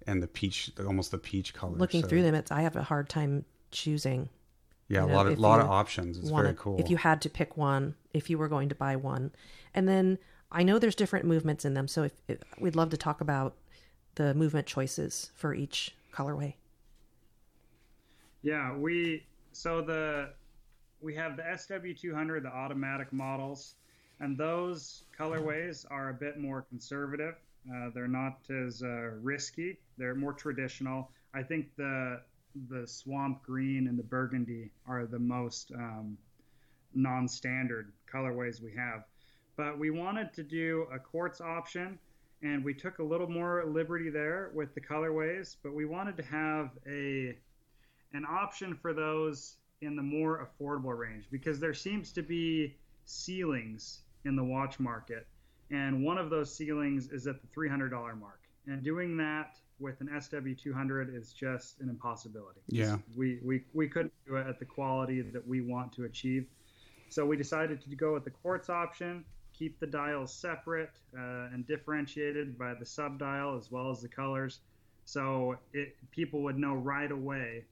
and 0.06 0.20
the 0.20 0.26
peach, 0.26 0.72
almost 0.84 1.12
the 1.12 1.18
peach 1.18 1.54
color. 1.54 1.76
Looking 1.76 2.02
so. 2.02 2.08
through 2.08 2.22
them, 2.22 2.34
it's 2.34 2.50
I 2.50 2.62
have 2.62 2.74
a 2.74 2.82
hard 2.82 3.08
time 3.08 3.44
choosing. 3.70 4.28
Yeah, 4.88 5.02
you 5.02 5.06
know, 5.06 5.12
a 5.12 5.16
lot 5.16 5.26
of 5.28 5.38
lot 5.38 5.60
of 5.60 5.68
options. 5.68 6.18
It's 6.18 6.30
wanted, 6.30 6.44
very 6.44 6.56
cool. 6.56 6.80
If 6.80 6.90
you 6.90 6.96
had 6.96 7.22
to 7.22 7.30
pick 7.30 7.56
one, 7.56 7.94
if 8.12 8.28
you 8.28 8.36
were 8.36 8.48
going 8.48 8.68
to 8.70 8.74
buy 8.74 8.96
one, 8.96 9.30
and 9.72 9.86
then 9.86 10.18
I 10.50 10.64
know 10.64 10.80
there's 10.80 10.96
different 10.96 11.26
movements 11.26 11.64
in 11.64 11.74
them, 11.74 11.86
so 11.86 12.02
if, 12.02 12.12
if 12.26 12.38
we'd 12.58 12.74
love 12.74 12.90
to 12.90 12.96
talk 12.96 13.20
about 13.20 13.54
the 14.16 14.34
movement 14.34 14.66
choices 14.66 15.30
for 15.36 15.54
each 15.54 15.94
colorway. 16.12 16.54
Yeah, 18.42 18.76
we 18.76 19.26
so 19.52 19.82
the 19.82 20.30
we 21.00 21.14
have 21.14 21.36
the 21.36 21.42
SW200, 21.42 22.42
the 22.42 22.48
automatic 22.48 23.12
models 23.12 23.74
and 24.20 24.36
those 24.36 25.04
colorways 25.18 25.86
are 25.90 26.10
a 26.10 26.14
bit 26.14 26.38
more 26.38 26.62
conservative. 26.62 27.34
Uh, 27.74 27.90
they're 27.94 28.08
not 28.08 28.38
as 28.50 28.82
uh, 28.82 29.10
risky. 29.22 29.78
They're 29.98 30.14
more 30.14 30.32
traditional. 30.32 31.10
I 31.34 31.42
think 31.42 31.74
the 31.76 32.20
the 32.68 32.86
swamp 32.86 33.42
green 33.44 33.86
and 33.86 33.98
the 33.98 34.02
burgundy 34.02 34.70
are 34.86 35.06
the 35.06 35.18
most 35.18 35.70
um, 35.72 36.18
non-standard 36.94 37.92
colorways 38.12 38.60
we 38.60 38.74
have. 38.74 39.04
But 39.56 39.78
we 39.78 39.90
wanted 39.90 40.32
to 40.34 40.42
do 40.42 40.86
a 40.92 40.98
quartz 40.98 41.40
option, 41.40 41.98
and 42.42 42.64
we 42.64 42.74
took 42.74 42.98
a 42.98 43.04
little 43.04 43.28
more 43.28 43.64
liberty 43.66 44.10
there 44.10 44.50
with 44.52 44.74
the 44.74 44.80
colorways. 44.80 45.56
But 45.62 45.74
we 45.74 45.84
wanted 45.84 46.16
to 46.16 46.24
have 46.24 46.70
a 46.88 47.36
an 48.12 48.24
option 48.24 48.74
for 48.74 48.92
those 48.92 49.56
in 49.80 49.96
the 49.96 50.02
more 50.02 50.46
affordable 50.46 50.96
range 50.96 51.24
because 51.30 51.58
there 51.58 51.74
seems 51.74 52.12
to 52.12 52.22
be 52.22 52.76
ceilings 53.04 54.00
in 54.24 54.36
the 54.36 54.44
watch 54.44 54.78
market. 54.78 55.26
And 55.70 56.04
one 56.04 56.18
of 56.18 56.30
those 56.30 56.54
ceilings 56.54 57.08
is 57.10 57.26
at 57.26 57.36
the 57.40 57.48
$300 57.48 57.90
mark. 58.18 58.40
And 58.66 58.82
doing 58.82 59.16
that 59.18 59.56
with 59.78 60.00
an 60.00 60.08
SW200 60.08 61.16
is 61.16 61.32
just 61.32 61.80
an 61.80 61.88
impossibility. 61.88 62.60
Yeah. 62.68 62.98
We, 63.16 63.38
we, 63.42 63.64
we 63.72 63.88
couldn't 63.88 64.12
do 64.26 64.36
it 64.36 64.46
at 64.46 64.58
the 64.58 64.64
quality 64.64 65.22
that 65.22 65.46
we 65.46 65.60
want 65.60 65.92
to 65.94 66.04
achieve. 66.04 66.46
So 67.08 67.24
we 67.24 67.36
decided 67.36 67.80
to 67.80 67.96
go 67.96 68.12
with 68.12 68.24
the 68.24 68.30
quartz 68.30 68.68
option, 68.68 69.24
keep 69.52 69.80
the 69.80 69.86
dials 69.86 70.32
separate 70.32 70.92
uh, 71.16 71.48
and 71.52 71.66
differentiated 71.66 72.58
by 72.58 72.74
the 72.74 72.84
sub 72.84 73.18
dial 73.18 73.56
as 73.56 73.70
well 73.70 73.90
as 73.90 74.02
the 74.02 74.08
colors. 74.08 74.60
So 75.06 75.56
it, 75.72 75.96
people 76.10 76.42
would 76.42 76.58
know 76.58 76.74
right 76.74 77.10
away 77.10 77.64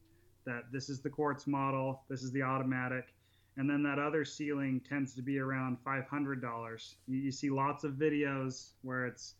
that 0.44 0.64
this 0.72 0.88
is 0.88 1.00
the 1.00 1.10
quartz 1.10 1.46
model, 1.46 2.02
this 2.08 2.22
is 2.22 2.32
the 2.32 2.42
automatic, 2.42 3.14
and 3.56 3.68
then 3.68 3.82
that 3.82 3.98
other 3.98 4.24
ceiling 4.24 4.80
tends 4.88 5.14
to 5.14 5.22
be 5.22 5.38
around 5.38 5.78
$500. 5.84 6.94
You, 7.06 7.18
you 7.18 7.32
see 7.32 7.50
lots 7.50 7.84
of 7.84 7.92
videos 7.94 8.70
where 8.82 9.06
it's 9.06 9.34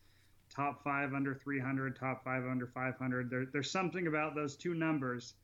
top 0.55 0.83
five 0.83 1.15
under 1.15 1.35
300, 1.35 1.97
top 1.97 2.25
five 2.25 2.45
under 2.47 2.67
500. 2.67 3.31
There, 3.31 3.47
there's 3.53 3.71
something 3.71 4.07
about 4.07 4.35
those 4.35 4.57
two 4.57 4.75
numbers 4.75 5.35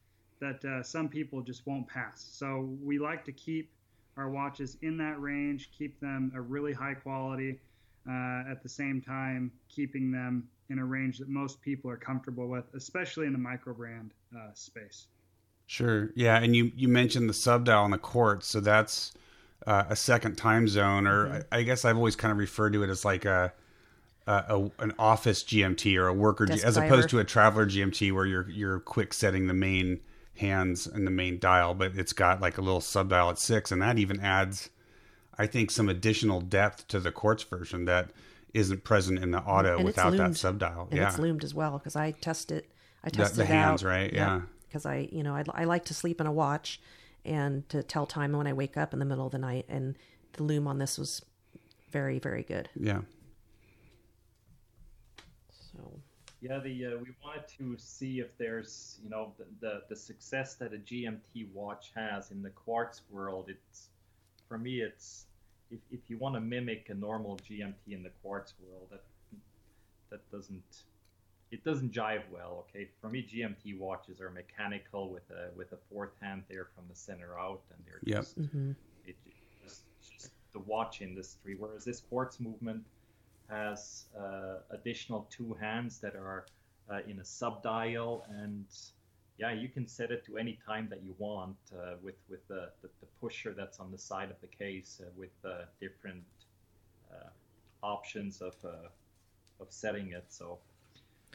that 0.40 0.64
uh, 0.64 0.82
some 0.82 1.08
people 1.08 1.40
just 1.42 1.66
won't 1.66 1.86
pass. 1.86 2.26
So 2.32 2.76
we 2.82 2.98
like 2.98 3.24
to 3.26 3.32
keep 3.32 3.70
our 4.16 4.28
watches 4.28 4.76
in 4.82 4.96
that 4.98 5.20
range, 5.20 5.70
keep 5.76 6.00
them 6.00 6.32
a 6.34 6.40
really 6.40 6.72
high 6.72 6.94
quality, 6.94 7.60
uh, 8.08 8.42
at 8.50 8.62
the 8.62 8.68
same 8.68 9.00
time 9.00 9.50
keeping 9.68 10.10
them 10.10 10.48
in 10.70 10.78
a 10.78 10.84
range 10.84 11.18
that 11.18 11.28
most 11.28 11.60
people 11.60 11.90
are 11.90 11.96
comfortable 11.96 12.48
with, 12.48 12.64
especially 12.74 13.26
in 13.26 13.32
the 13.32 13.38
micro 13.38 13.72
brand 13.72 14.12
uh, 14.36 14.50
space. 14.54 15.06
Sure. 15.66 16.10
Yeah, 16.14 16.36
and 16.36 16.54
you 16.54 16.72
you 16.76 16.88
mentioned 16.88 17.28
the 17.28 17.34
sub 17.34 17.64
dial 17.64 17.84
on 17.84 17.90
the 17.90 17.98
quartz, 17.98 18.46
so 18.46 18.60
that's 18.60 19.12
uh, 19.66 19.84
a 19.88 19.96
second 19.96 20.36
time 20.36 20.68
zone, 20.68 21.06
or 21.06 21.26
mm-hmm. 21.26 21.42
I, 21.52 21.58
I, 21.58 21.62
guess 21.62 21.84
I've 21.84 21.96
always 21.96 22.16
kind 22.16 22.32
of 22.32 22.38
referred 22.38 22.74
to 22.74 22.82
it 22.82 22.90
as 22.90 23.04
like 23.04 23.24
a, 23.24 23.52
a, 24.26 24.32
a 24.32 24.70
an 24.78 24.92
office 24.98 25.42
GMT 25.42 25.96
or 25.98 26.08
a 26.08 26.12
worker, 26.12 26.46
G, 26.46 26.62
as 26.62 26.76
opposed 26.76 27.08
to 27.10 27.18
a 27.18 27.24
traveler 27.24 27.66
GMT 27.66 28.12
where 28.12 28.26
you're 28.26 28.48
you're 28.50 28.80
quick 28.80 29.14
setting 29.14 29.46
the 29.46 29.54
main 29.54 30.00
hands 30.36 30.86
and 30.86 31.06
the 31.06 31.10
main 31.10 31.38
dial, 31.38 31.74
but 31.74 31.96
it's 31.96 32.12
got 32.12 32.40
like 32.40 32.58
a 32.58 32.60
little 32.60 32.80
sub 32.80 33.08
dial 33.08 33.30
at 33.30 33.38
six, 33.38 33.72
and 33.72 33.80
that 33.80 33.98
even 33.98 34.20
adds, 34.20 34.68
I 35.38 35.46
think, 35.46 35.70
some 35.70 35.88
additional 35.88 36.42
depth 36.42 36.88
to 36.88 37.00
the 37.00 37.10
quartz 37.10 37.42
version 37.44 37.86
that 37.86 38.10
isn't 38.52 38.84
present 38.84 39.18
in 39.18 39.30
the 39.30 39.40
auto 39.40 39.76
and 39.76 39.84
without 39.84 40.16
that 40.16 40.36
sub 40.36 40.58
dial. 40.58 40.88
And 40.90 41.00
yeah. 41.00 41.08
it's 41.08 41.18
loomed 41.18 41.42
as 41.42 41.54
well 41.54 41.78
because 41.78 41.96
I 41.96 42.12
tested. 42.12 42.58
It 42.58 42.70
I 43.02 43.10
tested 43.10 43.38
the, 43.38 43.42
the 43.42 43.46
hands, 43.46 43.82
out. 43.82 43.88
right? 43.88 44.12
yeah. 44.12 44.42
Yeah 44.74 44.74
because 44.74 44.86
I, 44.86 45.08
you 45.12 45.22
know, 45.22 45.36
I, 45.36 45.44
I 45.54 45.64
like 45.64 45.84
to 45.84 45.94
sleep 45.94 46.20
in 46.20 46.26
a 46.26 46.32
watch 46.32 46.80
and 47.24 47.66
to 47.68 47.84
tell 47.84 48.06
time 48.06 48.32
when 48.32 48.48
I 48.48 48.52
wake 48.52 48.76
up 48.76 48.92
in 48.92 48.98
the 48.98 49.04
middle 49.04 49.24
of 49.24 49.30
the 49.30 49.38
night. 49.38 49.66
And 49.68 49.96
the 50.32 50.42
loom 50.42 50.66
on 50.66 50.78
this 50.78 50.98
was 50.98 51.22
very, 51.92 52.18
very 52.18 52.42
good. 52.42 52.68
Yeah. 52.74 53.02
So. 55.50 56.00
Yeah, 56.40 56.58
the 56.58 56.86
uh, 56.86 56.90
we 56.98 57.14
wanted 57.24 57.46
to 57.56 57.76
see 57.78 58.18
if 58.18 58.36
there's 58.36 58.98
you 59.02 59.08
know 59.08 59.32
the, 59.38 59.46
the, 59.60 59.82
the 59.88 59.96
success 59.96 60.56
that 60.56 60.74
a 60.74 60.78
GMT 60.78 61.46
watch 61.54 61.92
has 61.94 62.32
in 62.32 62.42
the 62.42 62.50
quartz 62.50 63.02
world. 63.10 63.48
It's 63.48 63.88
for 64.48 64.58
me, 64.58 64.80
it's 64.80 65.26
if, 65.70 65.78
if 65.90 66.00
you 66.08 66.18
want 66.18 66.34
to 66.34 66.40
mimic 66.40 66.88
a 66.90 66.94
normal 66.94 67.38
GMT 67.48 67.74
in 67.92 68.02
the 68.02 68.10
quartz 68.22 68.54
world, 68.60 68.88
that 68.90 69.04
that 70.10 70.30
doesn't 70.30 70.82
it 71.54 71.64
doesn't 71.64 71.92
jive 71.92 72.22
well. 72.32 72.66
Okay, 72.68 72.88
for 73.00 73.08
me, 73.08 73.22
GMT 73.22 73.78
watches 73.78 74.20
are 74.20 74.30
mechanical 74.30 75.08
with 75.08 75.30
a 75.30 75.50
with 75.56 75.72
a 75.72 75.78
fourth 75.88 76.14
hand 76.20 76.42
there 76.50 76.66
from 76.74 76.84
the 76.88 76.96
center 76.96 77.38
out, 77.38 77.62
and 77.70 77.78
they're 77.86 78.02
Yep. 78.04 78.18
just, 78.22 78.38
Mm-hmm. 78.40 78.72
it, 79.06 79.16
just, 79.62 79.82
just 80.18 80.32
the 80.52 80.58
watch 80.58 81.00
industry. 81.00 81.54
Whereas 81.56 81.84
this 81.84 82.00
quartz 82.00 82.40
movement 82.40 82.82
has 83.48 84.06
uh, 84.18 84.56
additional 84.70 85.28
two 85.30 85.54
hands 85.60 86.00
that 86.00 86.16
are 86.16 86.46
uh, 86.90 87.00
in 87.06 87.20
a 87.20 87.24
sub 87.24 87.62
dial, 87.62 88.26
and 88.28 88.66
yeah, 89.38 89.52
you 89.52 89.68
can 89.68 89.86
set 89.86 90.10
it 90.10 90.24
to 90.26 90.36
any 90.36 90.58
time 90.66 90.88
that 90.90 91.02
you 91.04 91.14
want 91.18 91.56
uh, 91.72 91.94
with 92.02 92.16
with 92.28 92.46
the, 92.48 92.70
the, 92.82 92.88
the 93.00 93.06
pusher 93.20 93.54
that's 93.56 93.78
on 93.78 93.92
the 93.92 93.98
side 93.98 94.30
of 94.30 94.40
the 94.40 94.48
case 94.64 95.00
uh, 95.00 95.08
with 95.16 95.36
uh, 95.44 95.66
different 95.80 96.24
uh, 97.12 97.28
options 97.84 98.42
of 98.42 98.54
uh, 98.64 98.88
of 99.60 99.68
setting 99.70 100.10
it. 100.12 100.24
So 100.28 100.58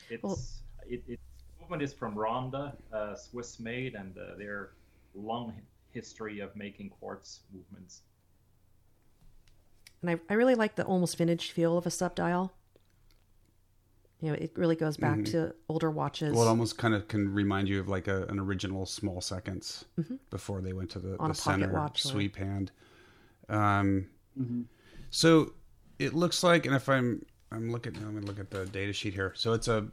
it's 0.10 0.24
Well- 0.24 0.40
it, 0.88 1.04
it 1.08 1.20
movement 1.62 1.84
is 1.84 1.94
from 1.94 2.16
Ronda, 2.18 2.76
uh, 2.92 3.16
Swiss 3.16 3.60
made, 3.60 3.94
and 3.96 4.18
uh, 4.18 4.36
their 4.38 4.72
long 5.14 5.54
history 5.92 6.40
of 6.40 6.56
making 6.56 6.90
quartz 6.90 7.42
movements. 7.54 8.02
And 10.02 10.12
I, 10.12 10.20
I 10.30 10.34
really 10.36 10.56
like 10.56 10.76
the 10.76 10.84
almost 10.84 11.18
vintage 11.18 11.52
feel 11.52 11.78
of 11.78 11.86
a 11.86 11.92
subdial. 11.92 12.54
You 14.22 14.30
know, 14.30 14.34
it 14.36 14.52
really 14.56 14.76
goes 14.76 14.98
back 14.98 15.20
Mhm. 15.20 15.32
to 15.32 15.56
older 15.70 15.92
watches. 15.92 16.34
Well, 16.34 16.44
it 16.46 16.50
almost 16.50 16.78
kind 16.78 16.94
of 16.94 17.08
can 17.08 17.34
remind 17.34 17.70
you 17.70 17.80
of 17.80 17.88
like 17.88 18.08
a, 18.08 18.24
an 18.26 18.40
original 18.40 18.86
small 18.86 19.22
seconds 19.22 19.86
before 20.30 20.62
they 20.62 20.74
went 20.74 20.90
to 20.92 21.00
the, 21.00 21.10
Mm-hmm. 21.10 21.22
On 21.22 21.30
the 21.30 21.34
a 21.34 21.36
center 21.36 21.72
watch 21.72 22.04
or- 22.06 22.10
sweep 22.10 22.36
hand. 22.36 22.72
Um, 23.48 24.08
Mm-hmm. 24.40 24.62
so 25.10 25.54
it 26.00 26.14
looks 26.14 26.44
like, 26.44 26.66
and 26.66 26.74
if 26.76 26.88
I'm 26.88 27.26
I'm 27.52 27.72
looking, 27.72 27.96
I'm 27.98 28.14
gonna 28.14 28.26
look 28.26 28.40
at 28.40 28.52
the 28.52 28.66
data 28.66 28.94
sheet 28.94 29.14
here. 29.14 29.34
So 29.36 29.54
it's 29.54 29.68
a 29.68 29.88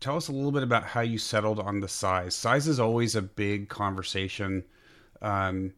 tell 0.00 0.16
us 0.16 0.28
a 0.28 0.32
little 0.32 0.52
bit 0.52 0.62
about 0.62 0.84
how 0.84 1.00
you 1.00 1.18
settled 1.18 1.58
on 1.58 1.80
the 1.80 1.88
size. 1.88 2.34
Size 2.34 2.68
is 2.68 2.78
always 2.78 3.16
a 3.16 3.22
big 3.22 3.68
conversation, 3.68 4.64
um, 5.22 5.72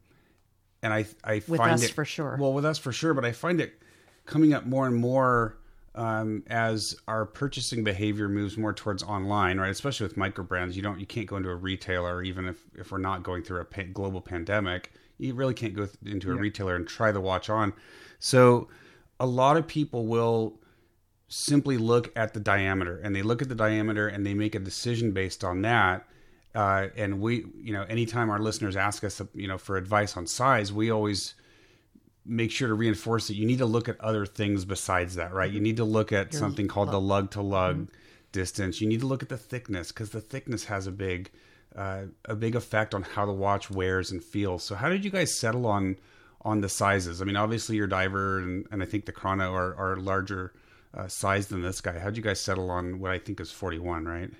and 0.82 0.92
I 0.92 1.06
I 1.24 1.34
With 1.46 1.58
find 1.58 1.72
us 1.72 1.84
it 1.84 1.92
for 1.92 2.04
sure. 2.04 2.36
Well, 2.38 2.52
with 2.52 2.64
us 2.64 2.78
for 2.78 2.92
sure, 2.92 3.14
but 3.14 3.24
I 3.24 3.32
find 3.32 3.60
it 3.60 3.80
coming 4.26 4.52
up 4.54 4.66
more 4.66 4.86
and 4.86 4.96
more 4.96 5.56
um, 5.94 6.42
as 6.48 6.96
our 7.08 7.26
purchasing 7.26 7.82
behavior 7.82 8.28
moves 8.28 8.56
more 8.56 8.72
towards 8.72 9.02
online, 9.02 9.58
right? 9.58 9.70
Especially 9.70 10.06
with 10.06 10.16
micro 10.16 10.44
brands, 10.44 10.76
you 10.76 10.82
don't 10.82 11.00
you 11.00 11.06
can't 11.06 11.26
go 11.26 11.36
into 11.36 11.50
a 11.50 11.56
retailer 11.56 12.22
even 12.22 12.46
if 12.46 12.58
if 12.76 12.92
we're 12.92 12.98
not 12.98 13.22
going 13.22 13.42
through 13.42 13.60
a 13.60 13.64
pa- 13.64 13.82
global 13.92 14.20
pandemic. 14.20 14.92
You 15.18 15.34
really 15.34 15.54
can't 15.54 15.74
go 15.74 15.84
th- 15.86 15.96
into 16.14 16.30
a 16.32 16.34
Yeah. 16.34 16.40
retailer 16.40 16.76
and 16.76 16.88
try 16.88 17.12
the 17.12 17.20
watch 17.20 17.50
on. 17.50 17.72
So 18.20 18.68
a 19.18 19.26
lot 19.26 19.56
of 19.58 19.66
people 19.66 20.06
will 20.06 20.58
simply 21.30 21.78
look 21.78 22.12
at 22.16 22.34
the 22.34 22.40
diameter 22.40 22.98
and 23.02 23.14
they 23.14 23.22
look 23.22 23.40
at 23.40 23.48
the 23.48 23.54
diameter 23.54 24.08
and 24.08 24.26
they 24.26 24.34
make 24.34 24.54
a 24.54 24.58
decision 24.58 25.12
based 25.12 25.44
on 25.44 25.62
that. 25.62 26.06
Uh, 26.54 26.88
and 26.96 27.20
we, 27.20 27.46
you 27.62 27.72
know, 27.72 27.84
anytime 27.84 28.28
our 28.28 28.40
listeners 28.40 28.74
ask 28.76 29.04
us, 29.04 29.22
you 29.34 29.46
know, 29.46 29.56
for 29.56 29.76
advice 29.76 30.16
on 30.16 30.26
size, 30.26 30.72
we 30.72 30.90
always 30.90 31.34
make 32.26 32.50
sure 32.50 32.66
to 32.66 32.74
reinforce 32.74 33.28
that 33.28 33.36
you 33.36 33.46
need 33.46 33.58
to 33.58 33.66
look 33.66 33.88
at 33.88 33.98
other 34.00 34.26
things 34.26 34.64
besides 34.64 35.14
that, 35.14 35.32
right? 35.32 35.50
You 35.52 35.60
need 35.60 35.76
to 35.76 35.84
look 35.84 36.10
at 36.12 36.32
Your 36.32 36.40
something 36.40 36.66
called 36.66 36.90
the 36.90 37.00
lug 37.00 37.30
to 37.32 37.42
lug 37.42 37.76
Mm-hmm. 37.76 37.94
distance. 38.32 38.80
You 38.80 38.88
need 38.88 39.00
to 39.00 39.06
look 39.06 39.22
at 39.22 39.28
the 39.28 39.36
thickness 39.38 39.92
because 39.92 40.10
the 40.10 40.20
thickness 40.20 40.64
has 40.64 40.88
a 40.88 40.92
big, 40.92 41.30
uh, 41.76 42.06
a 42.24 42.34
big 42.34 42.56
effect 42.56 42.92
on 42.94 43.02
how 43.04 43.24
the 43.24 43.32
watch 43.32 43.70
wears 43.70 44.10
and 44.10 44.22
feels. 44.22 44.64
So, 44.64 44.74
how 44.74 44.88
did 44.88 45.04
you 45.04 45.10
guys 45.10 45.38
settle 45.38 45.66
on 45.66 45.96
on 46.42 46.60
the 46.60 46.68
sizes? 46.68 47.22
I 47.22 47.24
mean, 47.24 47.36
obviously 47.36 47.76
your 47.76 47.86
diver 47.86 48.38
and, 48.40 48.66
and 48.72 48.82
I 48.82 48.86
think 48.86 49.06
the 49.06 49.12
chrono 49.12 49.52
are, 49.54 49.74
are 49.76 49.96
larger 49.96 50.52
uh, 50.94 51.08
size 51.08 51.48
than 51.48 51.62
this 51.62 51.80
guy. 51.80 51.98
How'd 51.98 52.16
you 52.16 52.22
guys 52.22 52.40
settle 52.40 52.70
on 52.70 52.98
what 52.98 53.10
I 53.10 53.18
think 53.18 53.40
is 53.40 53.52
forty 53.52 53.78
one, 53.78 54.04
right? 54.04 54.30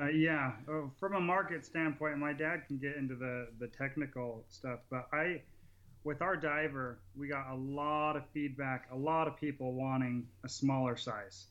Uh, 0.00 0.08
yeah, 0.08 0.52
uh, 0.68 0.88
from 0.98 1.14
a 1.14 1.20
market 1.20 1.64
standpoint, 1.64 2.18
my 2.18 2.32
dad 2.32 2.62
can 2.66 2.78
get 2.78 2.96
into 2.96 3.14
the 3.14 3.48
the 3.60 3.68
technical 3.68 4.44
stuff, 4.48 4.80
but 4.90 5.06
I, 5.12 5.42
with 6.02 6.20
our 6.20 6.36
diver, 6.36 6.98
we 7.16 7.28
got 7.28 7.50
a 7.52 7.54
lot 7.54 8.16
of 8.16 8.24
feedback, 8.32 8.88
a 8.92 8.96
lot 8.96 9.28
of 9.28 9.36
people 9.36 9.72
wanting 9.72 10.26
a 10.44 10.48
smaller 10.48 10.96
size, 10.96 11.46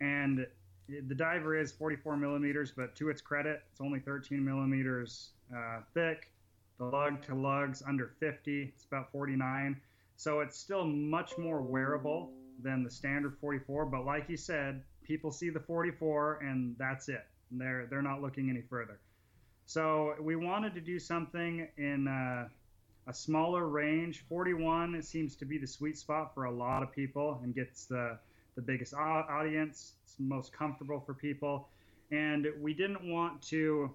and 0.00 0.46
the 0.88 1.14
diver 1.14 1.58
is 1.58 1.72
44 1.72 2.16
millimeters, 2.16 2.72
but 2.74 2.94
to 2.96 3.10
its 3.10 3.20
credit, 3.20 3.62
it's 3.70 3.80
only 3.80 4.00
13 4.00 4.42
millimeters 4.42 5.30
uh, 5.54 5.80
thick. 5.92 6.30
The 6.78 6.84
lug 6.84 7.22
to 7.26 7.34
lugs 7.34 7.82
under 7.86 8.12
50, 8.20 8.72
it's 8.74 8.84
about 8.84 9.10
49, 9.12 9.80
so 10.16 10.40
it's 10.40 10.56
still 10.56 10.84
much 10.84 11.36
more 11.36 11.60
wearable 11.60 12.32
than 12.62 12.82
the 12.82 12.90
standard 12.90 13.36
44. 13.40 13.86
But 13.86 14.04
like 14.04 14.28
you 14.28 14.36
said, 14.36 14.82
people 15.02 15.30
see 15.30 15.50
the 15.50 15.60
44 15.60 16.40
and 16.42 16.76
that's 16.78 17.08
it. 17.08 17.24
They're 17.50 17.86
they're 17.88 18.02
not 18.02 18.20
looking 18.20 18.50
any 18.50 18.62
further. 18.62 18.98
So 19.66 20.14
we 20.20 20.36
wanted 20.36 20.74
to 20.74 20.80
do 20.80 20.98
something 20.98 21.68
in 21.76 22.08
uh, 22.08 22.48
a 23.06 23.14
smaller 23.14 23.68
range. 23.68 24.24
41 24.28 24.94
it 24.94 25.04
seems 25.04 25.34
to 25.36 25.44
be 25.44 25.58
the 25.58 25.66
sweet 25.66 25.96
spot 25.96 26.34
for 26.34 26.44
a 26.44 26.50
lot 26.50 26.82
of 26.82 26.92
people 26.92 27.40
and 27.42 27.54
gets 27.54 27.86
the 27.86 28.18
the 28.54 28.62
biggest 28.62 28.92
audience. 28.92 29.94
It's 30.02 30.16
most 30.18 30.52
comfortable 30.52 31.00
for 31.00 31.14
people, 31.14 31.68
and 32.10 32.48
we 32.60 32.74
didn't 32.74 33.08
want 33.08 33.40
to 33.42 33.94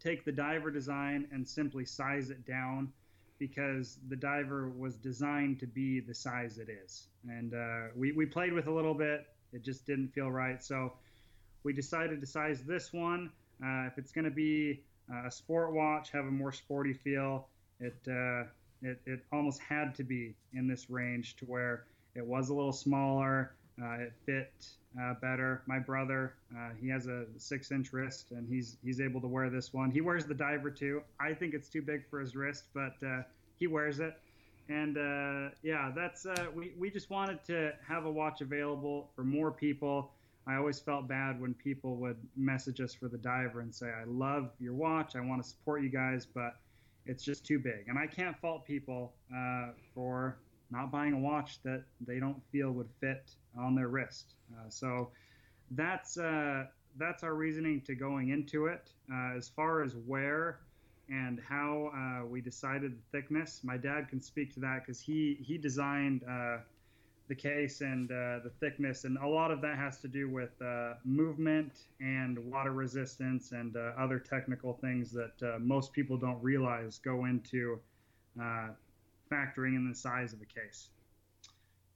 take 0.00 0.24
the 0.24 0.32
diver 0.32 0.70
design 0.70 1.28
and 1.32 1.46
simply 1.46 1.84
size 1.84 2.30
it 2.30 2.46
down 2.46 2.90
because 3.38 3.98
the 4.08 4.16
diver 4.16 4.68
was 4.70 4.96
designed 4.96 5.60
to 5.60 5.66
be 5.66 6.00
the 6.00 6.14
size 6.14 6.58
it 6.58 6.68
is. 6.68 7.08
And 7.28 7.54
uh, 7.54 7.88
we, 7.94 8.12
we 8.12 8.26
played 8.26 8.52
with 8.52 8.66
a 8.66 8.70
little 8.70 8.94
bit. 8.94 9.26
It 9.52 9.62
just 9.62 9.86
didn't 9.86 10.08
feel 10.08 10.30
right. 10.30 10.62
So 10.62 10.92
we 11.62 11.72
decided 11.72 12.20
to 12.20 12.26
size 12.26 12.62
this 12.64 12.92
one. 12.92 13.30
Uh, 13.62 13.86
if 13.86 13.98
it's 13.98 14.12
going 14.12 14.24
to 14.24 14.30
be 14.30 14.82
uh, 15.12 15.26
a 15.26 15.30
sport 15.30 15.72
watch, 15.72 16.10
have 16.10 16.26
a 16.26 16.30
more 16.30 16.52
sporty 16.52 16.92
feel, 16.92 17.48
it, 17.80 17.96
uh, 18.08 18.44
it, 18.82 19.00
it 19.06 19.24
almost 19.32 19.60
had 19.60 19.94
to 19.96 20.04
be 20.04 20.34
in 20.52 20.68
this 20.68 20.90
range 20.90 21.36
to 21.36 21.44
where 21.44 21.84
it 22.14 22.24
was 22.24 22.48
a 22.50 22.54
little 22.54 22.72
smaller. 22.72 23.52
Uh, 23.80 24.02
it 24.02 24.12
fit 24.26 24.52
uh, 25.00 25.14
better. 25.20 25.62
My 25.66 25.78
brother, 25.78 26.34
uh, 26.56 26.70
he 26.80 26.88
has 26.88 27.06
a 27.06 27.26
six 27.36 27.70
inch 27.70 27.92
wrist 27.92 28.32
and 28.32 28.48
he's 28.48 28.76
he's 28.82 29.00
able 29.00 29.20
to 29.20 29.28
wear 29.28 29.50
this 29.50 29.72
one. 29.72 29.90
He 29.90 30.00
wears 30.00 30.26
the 30.26 30.34
diver 30.34 30.70
too. 30.70 31.02
I 31.20 31.32
think 31.32 31.54
it's 31.54 31.68
too 31.68 31.82
big 31.82 32.08
for 32.10 32.20
his 32.20 32.34
wrist, 32.34 32.64
but 32.74 32.94
he 33.58 33.66
wears 33.66 34.00
it. 34.00 34.14
And 34.68 34.98
uh, 34.98 35.50
yeah, 35.62 35.92
that's 35.94 36.26
uh, 36.26 36.46
we 36.54 36.72
we 36.78 36.90
just 36.90 37.08
wanted 37.10 37.42
to 37.44 37.72
have 37.86 38.04
a 38.04 38.10
watch 38.10 38.40
available 38.42 39.10
for 39.16 39.24
more 39.24 39.50
people. 39.50 40.12
I 40.46 40.56
always 40.56 40.78
felt 40.78 41.08
bad 41.08 41.40
when 41.40 41.54
people 41.54 41.96
would 41.96 42.16
message 42.36 42.80
us 42.80 42.94
for 42.94 43.08
the 43.08 43.18
diver 43.18 43.60
and 43.60 43.74
say, 43.74 43.88
"I 43.88 44.04
love 44.04 44.50
your 44.58 44.74
watch. 44.74 45.16
I 45.16 45.20
want 45.20 45.42
to 45.42 45.48
support 45.48 45.82
you 45.82 45.88
guys, 45.88 46.26
but 46.26 46.56
it's 47.06 47.24
just 47.24 47.46
too 47.46 47.58
big." 47.58 47.88
And 47.88 47.98
I 47.98 48.06
can't 48.06 48.36
fault 48.40 48.66
people 48.66 49.14
uh, 49.34 49.68
for 49.94 50.36
not 50.70 50.90
buying 50.90 51.12
a 51.14 51.18
watch 51.18 51.62
that 51.62 51.82
they 52.00 52.20
don't 52.20 52.40
feel 52.52 52.70
would 52.72 52.90
fit 53.00 53.30
on 53.58 53.74
their 53.74 53.88
wrist. 53.88 54.34
Uh, 54.52 54.68
so 54.68 55.10
that's 55.72 56.18
uh, 56.18 56.64
that's 56.96 57.22
our 57.22 57.34
reasoning 57.34 57.80
to 57.82 57.94
going 57.94 58.30
into 58.30 58.66
it. 58.66 58.90
Uh, 59.12 59.36
as 59.36 59.48
far 59.48 59.82
as 59.82 59.94
where 60.06 60.60
and 61.08 61.40
how 61.48 61.90
uh, 61.94 62.26
we 62.26 62.40
decided 62.40 62.92
the 62.92 63.18
thickness, 63.18 63.60
my 63.62 63.76
dad 63.76 64.08
can 64.08 64.20
speak 64.20 64.52
to 64.54 64.60
that 64.60 64.82
because 64.84 65.00
he 65.00 65.38
he 65.42 65.56
designed 65.56 66.22
uh, 66.24 66.58
the 67.28 67.34
case 67.34 67.82
and 67.82 68.10
uh, 68.10 68.40
the 68.42 68.50
thickness, 68.60 69.04
and 69.04 69.18
a 69.18 69.26
lot 69.26 69.50
of 69.50 69.60
that 69.60 69.76
has 69.76 70.00
to 70.00 70.08
do 70.08 70.30
with 70.30 70.50
movement 71.04 71.72
and 72.00 72.38
water 72.38 72.72
resistance 72.72 73.52
and 73.52 73.76
other 73.98 74.18
technical 74.18 74.74
things 74.74 75.12
that 75.12 75.60
most 75.60 75.92
people 75.92 76.16
don't 76.16 76.42
realize 76.42 76.98
go 76.98 77.26
into 77.26 77.78
factoring 79.28 79.76
in 79.76 79.88
the 79.88 79.94
size 79.94 80.32
of 80.32 80.40
a 80.40 80.46
case. 80.46 80.88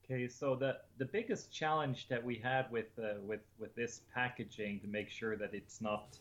Okay, 0.04 0.28
so 0.28 0.56
the 0.56 0.76
the 0.98 1.04
biggest 1.04 1.52
challenge 1.52 2.08
that 2.08 2.22
we 2.22 2.36
had 2.36 2.70
with 2.70 2.98
uh, 2.98 3.20
with 3.26 3.40
with 3.58 3.74
this 3.74 4.02
packaging 4.14 4.80
to 4.80 4.86
make 4.86 5.08
sure 5.08 5.36
that 5.36 5.54
it's 5.54 5.80
not 5.80 6.18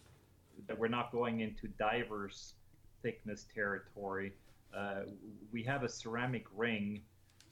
that 0.67 0.77
we're 0.77 0.87
not 0.87 1.11
going 1.11 1.41
into 1.41 1.67
diverse 1.79 2.53
thickness 3.01 3.45
territory. 3.53 4.33
Uh, 4.75 5.01
we 5.51 5.63
have 5.63 5.83
a 5.83 5.89
ceramic 5.89 6.45
ring 6.55 7.01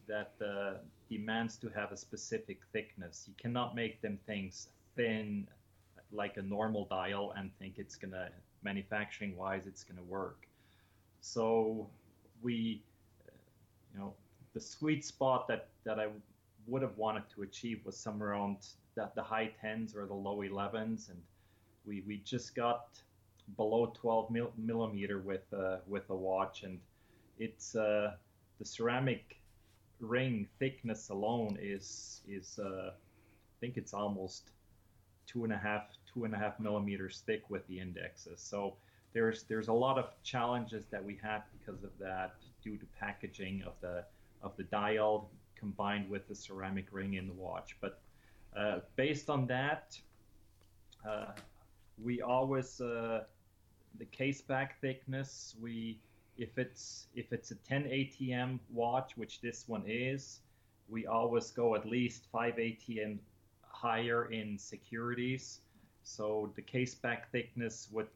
that 0.07 0.33
uh, 0.45 0.75
demands 1.09 1.57
to 1.57 1.69
have 1.69 1.91
a 1.91 1.97
specific 1.97 2.59
thickness. 2.71 3.25
You 3.27 3.33
cannot 3.37 3.75
make 3.75 4.01
them 4.01 4.19
things 4.25 4.69
thin 4.95 5.47
like 6.11 6.37
a 6.37 6.41
normal 6.41 6.85
dial 6.85 7.33
and 7.37 7.51
think 7.59 7.75
it's 7.77 7.95
gonna 7.95 8.29
manufacturing 8.63 9.37
wise 9.37 9.67
it's 9.67 9.83
gonna 9.83 10.03
work. 10.03 10.47
So 11.21 11.87
we, 12.41 12.81
you 13.93 13.99
know, 13.99 14.13
the 14.53 14.59
sweet 14.59 15.05
spot 15.05 15.47
that 15.47 15.67
that 15.83 15.99
I 15.99 16.07
would 16.67 16.81
have 16.81 16.97
wanted 16.97 17.23
to 17.35 17.43
achieve 17.43 17.81
was 17.85 17.97
somewhere 17.97 18.31
around 18.31 18.57
the, 18.95 19.09
the 19.15 19.23
high 19.23 19.51
10s 19.63 19.95
or 19.95 20.05
the 20.05 20.13
low 20.13 20.37
11s, 20.37 21.09
and 21.09 21.21
we 21.85 22.03
we 22.07 22.17
just 22.17 22.55
got 22.55 22.99
below 23.57 23.91
12 23.95 24.29
mil, 24.29 24.51
millimeter 24.57 25.19
with 25.19 25.51
uh, 25.53 25.77
with 25.87 26.09
a 26.09 26.15
watch, 26.15 26.63
and 26.63 26.79
it's 27.39 27.75
uh, 27.75 28.13
the 28.59 28.65
ceramic 28.65 29.37
ring 29.99 30.47
thickness 30.59 31.09
alone 31.09 31.57
is 31.61 32.21
is 32.27 32.59
uh, 32.59 32.91
I 32.91 33.55
think 33.59 33.77
it's 33.77 33.93
almost 33.93 34.51
two 35.27 35.43
and 35.43 35.53
a 35.53 35.57
half 35.57 35.83
two 36.13 36.25
and 36.25 36.33
a 36.33 36.37
half 36.37 36.59
millimeters 36.59 37.23
thick 37.25 37.43
with 37.49 37.65
the 37.67 37.79
indexes. 37.79 38.41
So 38.41 38.75
there's 39.13 39.43
there's 39.43 39.67
a 39.67 39.73
lot 39.73 39.97
of 39.97 40.11
challenges 40.23 40.85
that 40.91 41.03
we 41.03 41.17
had 41.21 41.41
because 41.57 41.83
of 41.83 41.91
that 41.99 42.35
due 42.63 42.77
to 42.77 42.85
packaging 42.99 43.63
of 43.65 43.73
the 43.81 44.03
of 44.41 44.55
the 44.57 44.63
dial 44.63 45.29
combined 45.55 46.09
with 46.09 46.27
the 46.27 46.35
ceramic 46.35 46.87
ring 46.91 47.15
in 47.15 47.27
the 47.27 47.33
watch. 47.33 47.75
But 47.81 48.01
uh, 48.55 48.79
based 48.95 49.29
on 49.29 49.45
that, 49.47 49.99
uh, 51.07 51.33
we 52.01 52.21
always 52.21 52.79
uh, 52.79 53.23
the 53.97 54.05
case 54.05 54.41
back 54.41 54.79
thickness. 54.81 55.55
We 55.61 55.99
if 56.37 56.57
it's 56.57 57.07
if 57.15 57.33
it's 57.33 57.51
a 57.51 57.55
10 57.55 57.83
ATM 57.83 58.59
watch, 58.71 59.17
which 59.17 59.41
this 59.41 59.67
one 59.67 59.83
is, 59.85 60.39
we 60.87 61.05
always 61.05 61.51
go 61.51 61.75
at 61.75 61.85
least 61.85 62.27
five 62.31 62.55
ATM 62.55 63.19
higher 63.61 64.31
in 64.31 64.57
securities. 64.57 65.59
So 66.03 66.51
the 66.55 66.61
case 66.61 66.95
back 66.95 67.31
thickness 67.31 67.89
would 67.91 68.07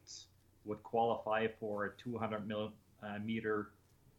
would 0.66 0.82
qualify 0.84 1.48
for 1.60 1.86
a 1.86 1.92
200 2.02 2.48
millimeter 2.48 3.72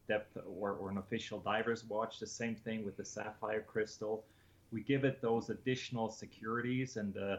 depth 0.07 0.37
or, 0.59 0.71
or 0.73 0.89
an 0.89 0.97
official 0.97 1.39
diver's 1.39 1.83
watch. 1.85 2.19
The 2.19 2.27
same 2.27 2.55
thing 2.55 2.85
with 2.85 2.97
the 2.97 3.05
sapphire 3.05 3.61
crystal. 3.61 4.23
We 4.71 4.81
give 4.81 5.03
it 5.03 5.21
those 5.21 5.49
additional 5.49 6.09
securities, 6.09 6.97
and 6.97 7.15
uh, 7.17 7.37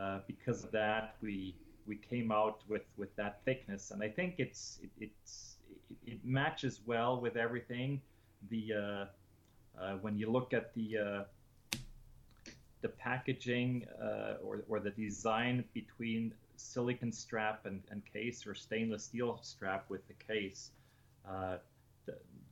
uh, 0.00 0.20
because 0.26 0.64
of 0.64 0.70
that, 0.72 1.16
we 1.20 1.54
we 1.86 1.96
came 1.96 2.30
out 2.30 2.60
with, 2.68 2.84
with 2.96 3.14
that 3.16 3.40
thickness, 3.44 3.90
and 3.90 4.02
I 4.02 4.08
think 4.08 4.36
it's 4.38 4.78
it, 4.82 4.90
it's 5.00 5.56
it, 5.90 6.12
it 6.12 6.18
matches 6.24 6.80
well 6.86 7.20
with 7.20 7.36
everything. 7.36 8.00
The 8.50 8.72
uh, 8.72 9.80
uh 9.80 9.94
when 10.00 10.16
you 10.16 10.30
look 10.30 10.54
at 10.54 10.72
the 10.74 10.98
uh, 10.98 11.24
the 12.82 12.88
packaging 12.88 13.86
uh, 14.02 14.34
or, 14.42 14.62
or 14.68 14.80
the 14.80 14.90
design 14.90 15.64
between 15.74 16.32
silicon 16.56 17.12
strap 17.12 17.66
and, 17.66 17.82
and 17.90 18.02
case 18.10 18.46
or 18.46 18.54
stainless 18.54 19.04
steel 19.04 19.38
strap 19.42 19.84
with 19.88 20.06
the 20.08 20.14
case. 20.14 20.70
Uh, 21.28 21.56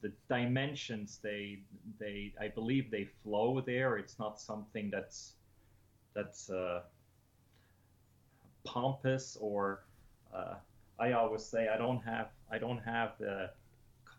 the, 0.01 0.13
dimensions 0.29 1.19
they 1.23 1.61
they 1.99 2.33
I 2.41 2.49
believe 2.49 2.91
they 2.91 3.09
flow 3.23 3.61
there. 3.61 3.97
It's 3.97 4.19
not 4.19 4.41
something 4.41 4.91
that's 4.91 5.33
that's 6.15 6.51
uh, 6.51 6.83
pompous 8.65 9.37
or 9.41 9.85
uh, 10.35 10.55
I 10.99 11.13
always 11.13 11.45
say 11.45 11.69
I 11.69 11.77
don't 11.77 12.01
have 12.01 12.29
I 12.51 12.59
don't 12.59 12.79
have 12.79 13.13
the 13.19 13.51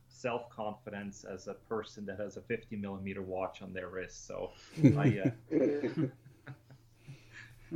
self 0.08 0.50
confidence 0.50 1.24
as 1.24 1.48
a 1.48 1.54
person 1.54 2.06
that 2.06 2.20
has 2.20 2.38
a 2.38 2.42
50 2.42 2.76
millimeter 2.76 3.22
watch 3.22 3.62
on 3.62 3.74
their 3.74 3.90
wrist. 3.90 4.28
So 4.28 4.52
I, 4.98 5.22
uh, 5.26 6.06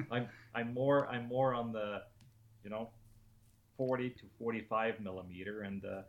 I'm 0.12 0.28
I'm 0.56 0.74
more 0.74 1.08
I'm 1.08 1.28
more 1.28 1.54
on 1.54 1.72
the 1.72 2.04
you 2.64 2.70
know 2.70 2.90
40 3.78 4.10
to 4.12 4.24
45 4.40 5.00
millimeter, 5.00 5.62
and 5.62 5.84
uh, 5.86 6.02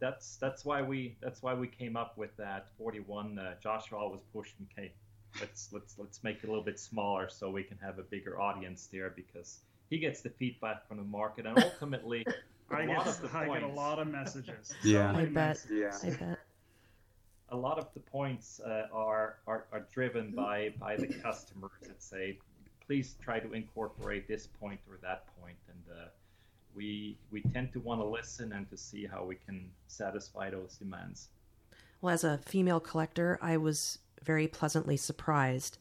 that's 0.00 0.36
that's 0.36 0.64
why 0.64 0.82
we 0.82 1.16
that's 1.20 1.42
why 1.42 1.54
we 1.54 1.68
came 1.68 1.96
up 1.96 2.16
with 2.18 2.36
that 2.36 2.68
41. 2.78 3.38
Uh, 3.38 3.54
Joshua 3.62 3.98
always 3.98 4.22
pushed 4.32 4.58
me, 4.58 4.66
okay, 4.72 4.92
let's 5.40 5.68
let's 5.72 5.96
let's 5.98 6.24
make 6.24 6.38
it 6.42 6.44
a 6.44 6.46
little 6.46 6.64
bit 6.64 6.78
smaller 6.78 7.28
so 7.28 7.50
we 7.50 7.62
can 7.62 7.78
have 7.78 7.98
a 7.98 8.02
bigger 8.02 8.40
audience 8.40 8.88
there 8.90 9.10
because 9.10 9.60
he 9.90 9.98
gets 9.98 10.20
the 10.22 10.30
feedback 10.30 10.88
from 10.88 10.96
the 10.96 11.04
market, 11.04 11.46
and 11.46 11.58
ultimately. 11.58 12.26
I 12.72 12.86
get, 12.86 13.34
I 13.34 13.48
get 13.48 13.64
a 13.64 13.66
lot 13.66 13.98
of 13.98 14.06
messages. 14.06 14.72
yeah, 14.84 15.12
I 15.12 15.24
bet. 15.24 15.66
Yeah, 15.68 15.90
I 16.04 16.10
bet. 16.10 16.38
A 17.48 17.56
lot 17.56 17.80
of 17.80 17.92
the 17.94 17.98
points 17.98 18.60
uh, 18.64 18.86
are, 18.92 19.38
are 19.48 19.66
are 19.72 19.84
driven 19.92 20.30
by 20.30 20.72
by 20.78 20.94
the 20.94 21.08
customers 21.08 21.72
that 21.82 22.00
say, 22.00 22.38
please 22.86 23.16
try 23.20 23.40
to 23.40 23.52
incorporate 23.54 24.28
this 24.28 24.46
point 24.46 24.78
or 24.88 24.98
that 25.02 25.24
point, 25.40 25.56
and 25.68 25.98
uh, 25.98 26.04
we 26.74 27.16
we 27.30 27.42
tend 27.52 27.72
to 27.72 27.80
want 27.80 28.00
to 28.00 28.06
listen 28.06 28.52
and 28.52 28.68
to 28.70 28.76
see 28.76 29.06
how 29.06 29.24
we 29.24 29.36
can 29.36 29.70
satisfy 29.88 30.50
those 30.50 30.76
demands. 30.76 31.28
Well, 32.00 32.14
as 32.14 32.24
a 32.24 32.38
female 32.38 32.80
collector, 32.80 33.38
I 33.42 33.56
was 33.56 33.98
very 34.22 34.48
pleasantly 34.48 34.96
surprised 34.96 35.78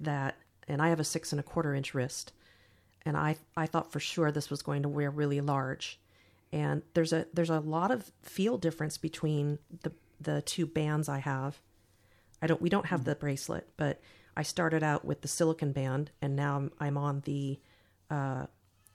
that, 0.00 0.36
and 0.68 0.82
I 0.82 0.88
have 0.88 1.00
a 1.00 1.04
six 1.04 1.32
and 1.32 1.40
a 1.40 1.42
quarter 1.42 1.74
inch 1.74 1.94
wrist, 1.94 2.32
and 3.04 3.16
I 3.16 3.36
I 3.56 3.66
thought 3.66 3.92
for 3.92 4.00
sure 4.00 4.30
this 4.30 4.50
was 4.50 4.62
going 4.62 4.82
to 4.82 4.88
wear 4.88 5.10
really 5.10 5.40
large 5.40 5.98
and 6.52 6.82
there's 6.94 7.12
a 7.12 7.26
there's 7.32 7.50
a 7.50 7.60
lot 7.60 7.90
of 7.90 8.12
feel 8.22 8.58
difference 8.58 8.98
between 8.98 9.58
the 9.82 9.92
the 10.20 10.42
two 10.42 10.66
bands 10.66 11.08
I 11.08 11.18
have. 11.18 11.60
I 12.40 12.46
don't 12.46 12.60
we 12.60 12.68
don't 12.68 12.86
have 12.86 13.04
the 13.04 13.14
bracelet, 13.14 13.68
but 13.76 14.00
I 14.36 14.42
started 14.42 14.82
out 14.82 15.04
with 15.04 15.22
the 15.22 15.28
silicon 15.28 15.72
band, 15.72 16.10
and 16.20 16.36
now 16.36 16.56
I'm, 16.56 16.72
I'm 16.78 16.98
on 16.98 17.20
the 17.20 17.58
uh, 18.10 18.46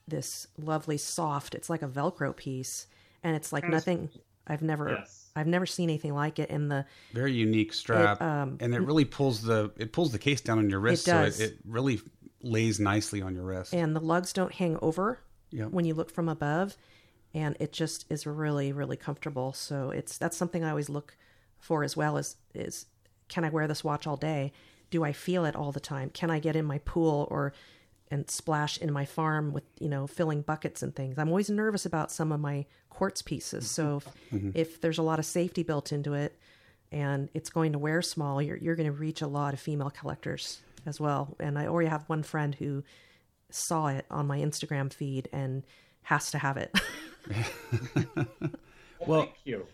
this 0.08 0.46
lovely 0.58 0.98
soft. 0.98 1.54
It's 1.54 1.70
like 1.70 1.82
a 1.82 1.88
Velcro 1.88 2.34
piece, 2.34 2.86
and 3.22 3.36
it's 3.36 3.52
like 3.52 3.64
nothing 3.68 4.08
I've 4.46 4.62
never 4.62 4.96
yes. 4.98 5.30
I've 5.36 5.46
never 5.46 5.66
seen 5.66 5.88
anything 5.88 6.14
like 6.14 6.38
it. 6.38 6.50
In 6.50 6.68
the 6.68 6.84
very 7.12 7.32
unique 7.32 7.72
strap, 7.72 8.20
it, 8.20 8.24
um, 8.24 8.56
and 8.60 8.74
it 8.74 8.80
really 8.80 9.04
pulls 9.04 9.42
the 9.42 9.70
it 9.76 9.92
pulls 9.92 10.12
the 10.12 10.18
case 10.18 10.40
down 10.40 10.58
on 10.58 10.70
your 10.70 10.80
wrist, 10.80 11.06
it 11.06 11.10
so 11.10 11.22
it, 11.22 11.40
it 11.40 11.58
really 11.66 12.00
lays 12.42 12.80
nicely 12.80 13.22
on 13.22 13.34
your 13.34 13.44
wrist. 13.44 13.74
And 13.74 13.94
the 13.94 14.00
lugs 14.00 14.32
don't 14.32 14.52
hang 14.52 14.78
over 14.80 15.20
yep. 15.50 15.70
when 15.70 15.84
you 15.84 15.94
look 15.94 16.10
from 16.10 16.28
above 16.28 16.76
and 17.34 17.56
it 17.60 17.72
just 17.72 18.04
is 18.10 18.26
really 18.26 18.72
really 18.72 18.96
comfortable 18.96 19.52
so 19.52 19.90
it's 19.90 20.18
that's 20.18 20.36
something 20.36 20.64
i 20.64 20.70
always 20.70 20.88
look 20.88 21.16
for 21.58 21.84
as 21.84 21.96
well 21.96 22.16
as 22.16 22.36
is 22.54 22.86
can 23.28 23.44
i 23.44 23.48
wear 23.48 23.66
this 23.66 23.84
watch 23.84 24.06
all 24.06 24.16
day 24.16 24.52
do 24.90 25.04
i 25.04 25.12
feel 25.12 25.44
it 25.44 25.54
all 25.54 25.72
the 25.72 25.80
time 25.80 26.10
can 26.10 26.30
i 26.30 26.38
get 26.38 26.56
in 26.56 26.64
my 26.64 26.78
pool 26.78 27.28
or 27.30 27.52
and 28.10 28.30
splash 28.30 28.78
in 28.78 28.92
my 28.92 29.04
farm 29.04 29.52
with 29.52 29.64
you 29.80 29.88
know 29.88 30.06
filling 30.06 30.42
buckets 30.42 30.82
and 30.82 30.94
things 30.94 31.18
i'm 31.18 31.28
always 31.28 31.50
nervous 31.50 31.86
about 31.86 32.10
some 32.10 32.32
of 32.32 32.40
my 32.40 32.64
quartz 32.90 33.22
pieces 33.22 33.70
so 33.70 33.98
if, 33.98 34.08
mm-hmm. 34.32 34.50
if 34.54 34.80
there's 34.80 34.98
a 34.98 35.02
lot 35.02 35.18
of 35.18 35.24
safety 35.24 35.62
built 35.62 35.92
into 35.92 36.14
it 36.14 36.38
and 36.90 37.28
it's 37.34 37.50
going 37.50 37.72
to 37.72 37.78
wear 37.78 38.02
small 38.02 38.40
you're, 38.40 38.56
you're 38.56 38.76
going 38.76 38.86
to 38.86 38.92
reach 38.92 39.22
a 39.22 39.26
lot 39.26 39.54
of 39.54 39.60
female 39.60 39.90
collectors 39.90 40.60
as 40.86 41.00
well 41.00 41.36
and 41.38 41.58
i 41.58 41.66
already 41.66 41.88
have 41.88 42.08
one 42.08 42.22
friend 42.22 42.54
who 42.54 42.82
saw 43.50 43.86
it 43.88 44.04
on 44.10 44.26
my 44.26 44.38
instagram 44.38 44.92
feed 44.92 45.28
and 45.32 45.64
has 46.02 46.30
to 46.30 46.38
have 46.38 46.56
it 46.56 46.74
well, 49.06 49.22
thank 49.22 49.34
you. 49.44 49.66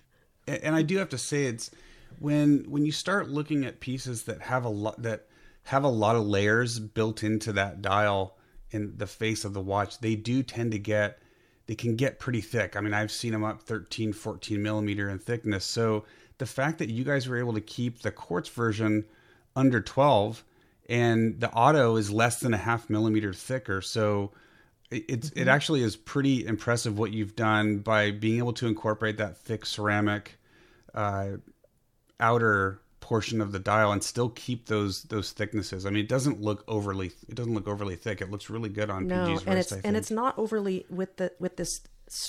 And 0.47 0.74
I 0.74 0.82
do 0.82 0.99
have 0.99 1.09
to 1.11 1.18
say, 1.18 1.45
it's 1.45 1.70
when 2.18 2.64
when 2.68 2.85
you 2.85 2.93
start 2.93 3.28
looking 3.30 3.64
at 3.64 3.80
pieces 3.80 4.24
that 4.24 4.43
have 4.43 4.64
a 4.64 4.68
lot 4.68 5.01
that 5.03 5.26
have 5.64 5.84
a 5.84 5.88
lot 5.88 6.16
of 6.16 6.26
layers 6.26 6.78
built 6.78 7.22
into 7.22 7.52
that 7.54 7.82
dial 7.82 8.36
in 8.70 8.96
the 8.96 9.06
face 9.06 9.44
of 9.44 9.54
the 9.54 9.60
watch, 9.60 9.98
they 10.00 10.14
do 10.14 10.42
tend 10.42 10.72
to 10.72 10.78
get 10.78 11.18
they 11.66 11.74
can 11.74 11.96
get 11.96 12.18
pretty 12.18 12.42
thick. 12.42 12.76
I 12.76 12.80
mean, 12.80 12.92
I've 12.92 13.10
seen 13.10 13.32
them 13.32 13.42
up 13.42 13.62
13, 13.62 14.12
14 14.12 14.62
millimeter 14.62 15.08
in 15.08 15.18
thickness. 15.18 15.64
So 15.64 16.04
the 16.36 16.44
fact 16.44 16.78
that 16.78 16.90
you 16.90 17.04
guys 17.04 17.26
were 17.26 17.38
able 17.38 17.54
to 17.54 17.60
keep 17.62 18.02
the 18.02 18.10
quartz 18.10 18.50
version 18.50 19.06
under 19.56 19.80
12 19.80 20.44
and 20.90 21.40
the 21.40 21.50
auto 21.52 21.96
is 21.96 22.10
less 22.10 22.40
than 22.40 22.52
a 22.52 22.58
half 22.58 22.90
millimeter 22.90 23.32
thicker. 23.32 23.80
So 23.80 24.32
it's 24.90 25.30
mm-hmm. 25.30 25.38
it 25.38 25.48
actually 25.48 25.82
is 25.82 25.96
pretty 25.96 26.44
impressive 26.46 26.98
what 26.98 27.12
you've 27.12 27.36
done 27.36 27.78
by 27.78 28.10
being 28.10 28.38
able 28.38 28.52
to 28.54 28.66
incorporate 28.66 29.16
that 29.18 29.38
thick 29.38 29.64
ceramic 29.64 30.38
uh, 30.94 31.28
outer 32.20 32.80
portion 33.05 33.40
of 33.40 33.52
the 33.52 33.59
dial 33.59 33.92
and 33.92 34.02
still 34.02 34.30
keep 34.30 34.66
those 34.66 35.02
those 35.05 35.32
thicknesses. 35.32 35.84
I 35.84 35.90
mean, 35.90 36.02
it 36.05 36.09
doesn't 36.09 36.40
look 36.40 36.64
overly 36.66 37.12
it 37.28 37.34
doesn't 37.34 37.52
look 37.52 37.68
overly 37.68 37.96
thick. 37.96 38.20
It 38.20 38.30
looks 38.30 38.48
really 38.48 38.70
good 38.70 38.90
on 38.90 39.07
no, 39.07 39.26
PG's 39.26 39.44
and 39.44 39.55
wrist. 39.55 39.72
It's, 39.72 39.84
and 39.84 39.96
it's 39.96 40.11
not 40.11 40.38
overly 40.38 40.86
with 40.88 41.16
the 41.18 41.32
with 41.38 41.57
this 41.57 41.82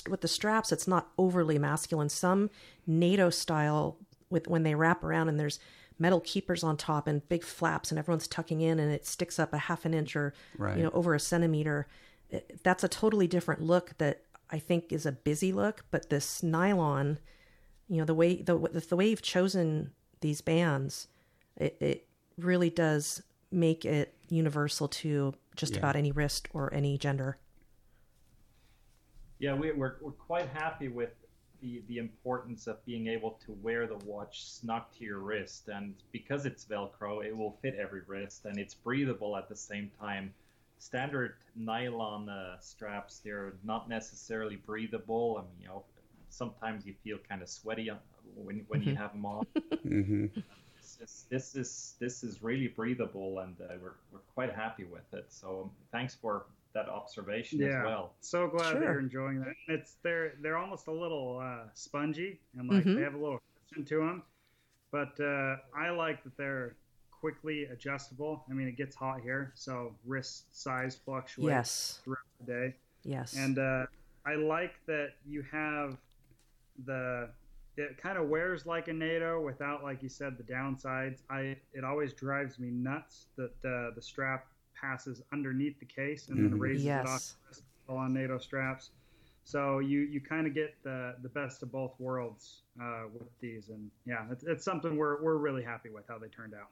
with 0.08 0.20
the 0.20 0.28
straps. 0.28 0.72
It's 0.72 0.86
not 0.86 1.08
overly 1.16 1.58
masculine. 1.58 2.10
Some 2.10 2.50
NATO 2.86 3.30
style 3.30 3.96
with 4.28 4.48
when 4.48 4.62
they 4.64 4.74
wrap 4.74 5.02
around 5.02 5.28
and 5.28 5.40
there's 5.40 5.58
metal 5.98 6.20
keepers 6.20 6.62
on 6.62 6.76
top 6.76 7.06
and 7.06 7.26
big 7.28 7.42
flaps 7.42 7.90
and 7.90 7.98
everyone's 7.98 8.28
tucking 8.28 8.60
in 8.60 8.78
and 8.78 8.92
it 8.92 9.06
sticks 9.06 9.38
up 9.38 9.54
a 9.54 9.58
half 9.58 9.86
an 9.86 9.94
inch 9.94 10.14
or 10.14 10.34
right. 10.58 10.76
you 10.76 10.82
know 10.82 10.90
over 10.90 11.14
a 11.14 11.20
centimeter 11.20 11.86
that's 12.62 12.84
a 12.84 12.88
totally 12.88 13.26
different 13.26 13.62
look 13.62 13.96
that 13.96 14.22
I 14.50 14.58
think 14.58 14.92
is 14.92 15.06
a 15.06 15.12
busy 15.12 15.52
look, 15.52 15.84
but 15.90 16.10
this 16.10 16.42
nylon, 16.42 17.18
you 17.88 17.98
know, 17.98 18.04
the 18.04 18.14
way 18.14 18.42
the 18.42 18.56
the 18.56 18.96
way 18.96 19.08
you've 19.08 19.22
chosen 19.22 19.92
these 20.20 20.40
bands, 20.40 21.08
it, 21.56 21.76
it 21.80 22.06
really 22.38 22.70
does 22.70 23.22
make 23.50 23.84
it 23.84 24.14
universal 24.28 24.88
to 24.88 25.34
just 25.54 25.72
yeah. 25.72 25.78
about 25.78 25.96
any 25.96 26.12
wrist 26.12 26.48
or 26.52 26.72
any 26.74 26.98
gender. 26.98 27.38
Yeah, 29.38 29.54
we, 29.54 29.70
are 29.70 29.76
we're, 29.76 29.96
we're 30.00 30.12
quite 30.12 30.48
happy 30.48 30.88
with 30.88 31.10
the, 31.60 31.82
the 31.88 31.98
importance 31.98 32.66
of 32.66 32.84
being 32.84 33.06
able 33.06 33.38
to 33.46 33.52
wear 33.62 33.86
the 33.86 33.96
watch 34.04 34.44
snug 34.44 34.82
to 34.98 35.04
your 35.04 35.18
wrist. 35.18 35.68
And 35.68 35.94
because 36.12 36.46
it's 36.46 36.64
Velcro, 36.64 37.24
it 37.24 37.36
will 37.36 37.58
fit 37.62 37.76
every 37.78 38.02
wrist 38.06 38.44
and 38.44 38.58
it's 38.58 38.74
breathable 38.74 39.36
at 39.36 39.48
the 39.48 39.56
same 39.56 39.90
time. 40.00 40.32
Standard 40.78 41.34
nylon 41.54 42.28
uh, 42.28 42.58
straps, 42.60 43.20
they're 43.24 43.54
not 43.64 43.88
necessarily 43.88 44.56
breathable. 44.56 45.36
I 45.38 45.42
mean, 45.42 45.62
you 45.62 45.68
know, 45.68 45.84
sometimes 46.30 46.86
you 46.86 46.94
feel 47.04 47.18
kind 47.28 47.42
of 47.42 47.48
sweaty 47.48 47.90
when, 48.34 48.64
when 48.68 48.82
you 48.82 48.94
have 48.94 49.12
them 49.12 49.24
on. 49.26 49.46
Mm-hmm. 49.84 50.26
This, 51.00 51.26
this 51.28 51.54
is 51.56 51.94
this 51.98 52.22
is 52.24 52.42
really 52.42 52.68
breathable, 52.68 53.40
and 53.40 53.54
uh, 53.60 53.74
we're 53.82 53.94
we're 54.12 54.20
quite 54.34 54.54
happy 54.54 54.84
with 54.84 55.12
it. 55.12 55.26
So 55.28 55.70
thanks 55.92 56.14
for 56.14 56.46
that 56.74 56.88
observation 56.88 57.58
Yeah. 57.58 57.68
as 57.80 57.84
well. 57.84 58.14
So 58.20 58.48
glad 58.48 58.72
Sure. 58.72 58.82
you're 58.82 59.00
enjoying 59.00 59.40
that. 59.40 59.54
It's 59.68 59.96
they're 60.02 60.34
they're 60.40 60.56
almost 60.56 60.86
a 60.86 60.92
little 60.92 61.38
uh, 61.42 61.68
spongy 61.74 62.38
and 62.58 62.68
like 62.68 62.84
Mhm. 62.84 62.96
they 62.96 63.02
have 63.02 63.14
a 63.14 63.18
little 63.18 63.40
cushion 63.68 63.84
to 63.86 63.98
them. 63.98 64.22
But 64.92 65.18
uh, 65.20 65.56
I 65.76 65.90
like 65.90 66.22
that 66.24 66.36
they're 66.36 66.76
quickly 67.10 67.64
adjustable. 67.64 68.44
I 68.50 68.52
mean, 68.54 68.68
it 68.68 68.76
gets 68.76 68.94
hot 68.94 69.20
here, 69.20 69.52
so 69.54 69.94
wrist 70.04 70.54
size 70.56 70.96
fluctuates 70.96 71.50
Yes. 71.50 72.00
throughout 72.04 72.18
the 72.40 72.46
day. 72.46 72.74
Yes. 73.02 73.34
And 73.36 73.58
uh, 73.58 73.86
I 74.24 74.34
like 74.36 74.74
that 74.86 75.14
you 75.26 75.42
have 75.50 75.96
the. 76.84 77.30
It 77.78 77.98
kind 77.98 78.16
of 78.16 78.28
wears 78.30 78.64
like 78.64 78.88
a 78.88 78.92
NATO 78.94 79.38
without, 79.38 79.82
like 79.82 80.02
you 80.02 80.08
said, 80.08 80.38
the 80.38 80.44
downsides. 80.44 81.20
I 81.28 81.56
it 81.74 81.84
always 81.84 82.14
drives 82.14 82.58
me 82.58 82.70
nuts 82.70 83.26
that 83.36 83.50
uh, 83.64 83.94
the 83.94 84.00
strap 84.00 84.46
passes 84.80 85.22
underneath 85.32 85.78
the 85.78 85.86
case 85.86 86.28
and 86.28 86.38
Mhm. 86.38 86.50
then 86.50 86.58
raises 86.58 86.86
it 86.86 87.06
off 87.06 87.22
all 87.88 87.98
on 87.98 88.14
NATO 88.14 88.38
straps. 88.38 88.90
So 89.44 89.78
you 89.78 90.00
you 90.00 90.20
kind 90.20 90.46
of 90.46 90.54
get 90.54 90.74
the 90.82 91.16
the 91.22 91.28
best 91.28 91.62
of 91.62 91.70
both 91.70 91.94
worlds 92.00 92.62
uh, 92.82 93.04
with 93.12 93.28
these, 93.40 93.68
and 93.68 93.90
yeah, 94.06 94.26
it's, 94.30 94.42
it's 94.44 94.64
something 94.64 94.96
we're 94.96 95.22
we're 95.22 95.36
really 95.36 95.62
happy 95.62 95.90
with 95.90 96.06
how 96.08 96.18
they 96.18 96.28
turned 96.28 96.54
out. 96.54 96.68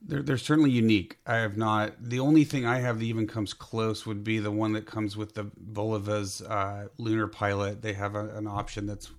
They're, 0.00 0.22
they're 0.22 0.38
certainly 0.38 0.70
unique. 0.70 1.18
I 1.26 1.36
have 1.36 1.56
not. 1.56 1.94
The 2.00 2.20
only 2.20 2.44
thing 2.44 2.64
I 2.64 2.78
have 2.78 2.98
that 3.00 3.04
even 3.04 3.26
comes 3.26 3.52
close 3.52 4.06
would 4.06 4.22
be 4.22 4.38
the 4.38 4.50
one 4.50 4.72
that 4.72 4.86
comes 4.86 5.16
with 5.16 5.34
the 5.34 5.44
Bulova's 5.44 6.40
uh, 6.42 6.88
Lunar 6.98 7.26
Pilot. 7.26 7.82
They 7.82 7.94
have 7.94 8.14
a, 8.14 8.28
an 8.36 8.46
option 8.46 8.86
that's 8.86 9.10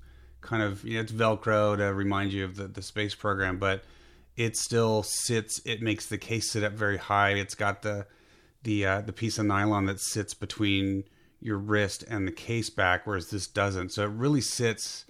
kind 0.41 0.63
of 0.63 0.83
you 0.83 0.95
know, 0.95 1.01
it's 1.01 1.11
Velcro 1.11 1.77
to 1.77 1.93
remind 1.93 2.31
you 2.31 2.45
of 2.45 2.55
the, 2.55 2.67
the 2.67 2.81
space 2.81 3.13
program, 3.13 3.57
but 3.57 3.83
it 4.37 4.55
still 4.55 5.03
sits. 5.03 5.61
It 5.65 5.81
makes 5.81 6.05
the 6.05 6.17
case 6.17 6.49
sit 6.51 6.63
up 6.63 6.73
very 6.73 6.97
high. 6.97 7.31
It's 7.31 7.55
got 7.55 7.81
the 7.81 8.07
the 8.63 8.85
uh, 8.85 9.01
the 9.01 9.13
piece 9.13 9.37
of 9.37 9.45
nylon 9.45 9.85
that 9.85 9.99
sits 9.99 10.33
between 10.33 11.03
your 11.41 11.57
wrist 11.57 12.03
and 12.09 12.27
the 12.27 12.31
case 12.31 12.69
back, 12.69 13.05
whereas 13.05 13.29
this 13.29 13.47
doesn't. 13.47 13.89
So 13.89 14.03
it 14.03 14.11
really 14.11 14.41
sits. 14.41 15.05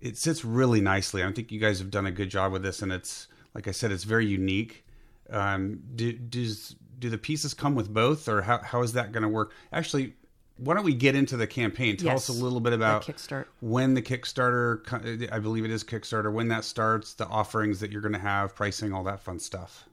It 0.00 0.18
sits 0.18 0.44
really 0.44 0.80
nicely. 0.80 1.22
I 1.22 1.32
think 1.32 1.50
you 1.50 1.60
guys 1.60 1.78
have 1.78 1.90
done 1.90 2.06
a 2.06 2.10
good 2.10 2.30
job 2.30 2.52
with 2.52 2.62
this, 2.62 2.82
and 2.82 2.92
it's 2.92 3.28
like 3.54 3.68
I 3.68 3.70
said, 3.70 3.92
it's 3.92 4.04
very 4.04 4.26
unique. 4.26 4.83
Um, 5.30 5.82
do 5.94 6.12
does 6.12 6.76
do 6.98 7.10
the 7.10 7.18
pieces 7.18 7.54
come 7.54 7.74
with 7.74 7.92
both, 7.92 8.28
or 8.28 8.42
how 8.42 8.58
how 8.58 8.82
is 8.82 8.92
that 8.94 9.12
going 9.12 9.22
to 9.22 9.28
work? 9.28 9.52
Actually, 9.72 10.14
why 10.56 10.74
don't 10.74 10.84
we 10.84 10.94
get 10.94 11.14
into 11.16 11.36
the 11.36 11.46
campaign? 11.46 11.96
Tell 11.96 12.12
Yes. 12.12 12.30
us 12.30 12.40
a 12.40 12.44
little 12.44 12.60
bit 12.60 12.70
That 12.70 12.76
about 12.76 13.02
kickstart. 13.04 13.46
when 13.60 13.94
the 13.94 14.02
Kickstarter, 14.02 15.30
I 15.32 15.38
believe 15.40 15.64
it 15.64 15.70
is 15.70 15.82
Kickstarter, 15.82 16.32
when 16.32 16.48
that 16.48 16.64
starts, 16.64 17.14
the 17.14 17.26
offerings 17.26 17.80
that 17.80 17.90
you're 17.90 18.02
going 18.02 18.12
to 18.12 18.18
have, 18.20 18.54
pricing, 18.54 18.92
all 18.92 19.02
that 19.04 19.20
fun 19.20 19.40
stuff. 19.40 19.88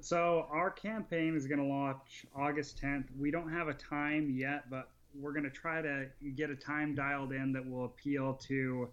So 0.00 0.46
our 0.50 0.70
campaign 0.70 1.36
is 1.36 1.46
going 1.46 1.60
to 1.60 1.66
launch 1.66 2.26
August 2.34 2.80
10th. 2.82 3.04
We 3.18 3.30
don't 3.30 3.50
have 3.52 3.68
a 3.68 3.74
time 3.74 4.30
yet, 4.30 4.68
but 4.70 4.88
we're 5.14 5.32
going 5.32 5.44
to 5.44 5.50
try 5.50 5.80
to 5.82 6.06
get 6.34 6.50
a 6.50 6.56
time 6.56 6.94
dialed 6.94 7.32
in 7.32 7.52
that 7.52 7.68
will 7.68 7.84
appeal 7.84 8.34
to 8.48 8.88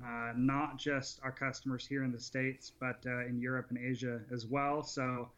uh, 0.00 0.32
not 0.36 0.78
just 0.78 1.20
our 1.22 1.32
customers 1.32 1.86
here 1.86 2.04
in 2.04 2.12
the 2.12 2.20
states, 2.20 2.72
but 2.80 3.04
uh, 3.06 3.26
in 3.26 3.40
Europe 3.40 3.66
and 3.70 3.78
Asia 3.78 4.20
as 4.32 4.46
well. 4.46 4.82
So 4.82 5.28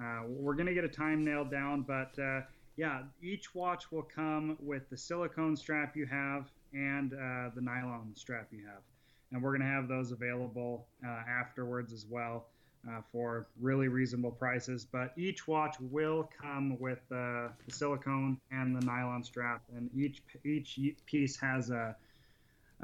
uh, 0.00 0.22
we're 0.26 0.54
going 0.54 0.66
to 0.66 0.74
get 0.74 0.84
a 0.84 0.88
time 0.88 1.24
nailed 1.24 1.50
down, 1.50 1.82
but 1.82 2.18
uh, 2.18 2.42
yeah, 2.76 3.02
each 3.22 3.54
watch 3.54 3.90
will 3.90 4.02
come 4.02 4.56
with 4.60 4.88
the 4.90 4.96
silicone 4.96 5.56
strap 5.56 5.96
you 5.96 6.06
have 6.06 6.50
and 6.72 7.14
uh, 7.14 7.50
the 7.54 7.60
nylon 7.60 8.12
strap 8.14 8.48
you 8.50 8.64
have, 8.66 8.82
and 9.32 9.42
we're 9.42 9.50
going 9.50 9.60
to 9.60 9.66
have 9.66 9.88
those 9.88 10.10
available 10.10 10.86
uh, 11.06 11.22
afterwards 11.28 11.92
as 11.92 12.06
well 12.08 12.46
for 13.10 13.46
really 13.62 13.88
reasonable 13.88 14.30
prices. 14.30 14.84
But 14.84 15.14
each 15.16 15.48
watch 15.48 15.76
will 15.80 16.28
come 16.38 16.78
with 16.78 16.98
the 17.08 17.50
silicone 17.68 18.38
and 18.50 18.76
the 18.76 18.84
nylon 18.84 19.24
strap, 19.24 19.62
and 19.74 19.88
each 19.96 20.20
each 20.44 20.78
piece 21.06 21.36
has 21.36 21.70
a 21.70 21.96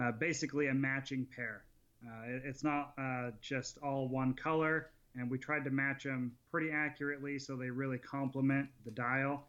uh, 0.00 0.12
basically 0.12 0.68
a 0.68 0.74
matching 0.74 1.26
pair. 1.36 1.64
Uh, 2.06 2.22
it- 2.26 2.42
it's 2.46 2.64
not 2.64 2.94
uh, 2.98 3.30
just 3.40 3.78
all 3.78 4.08
one 4.08 4.32
color, 4.34 4.90
and 5.14 5.30
we 5.30 5.38
tried 5.38 5.64
to 5.64 5.70
match 5.70 6.04
them 6.04 6.32
pretty 6.50 6.70
accurately 6.70 7.38
so 7.38 7.56
they 7.56 7.70
really 7.70 7.98
complement 7.98 8.68
the 8.84 8.90
dial. 8.90 9.46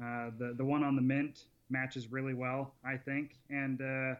Uh, 0.00 0.30
the 0.38 0.54
the 0.56 0.64
one 0.64 0.84
on 0.84 0.94
the 0.94 1.02
mint 1.02 1.44
matches 1.70 2.10
really 2.12 2.34
well, 2.34 2.74
I 2.84 2.96
think, 2.96 3.36
and 3.50 3.80
uh, 3.80 4.14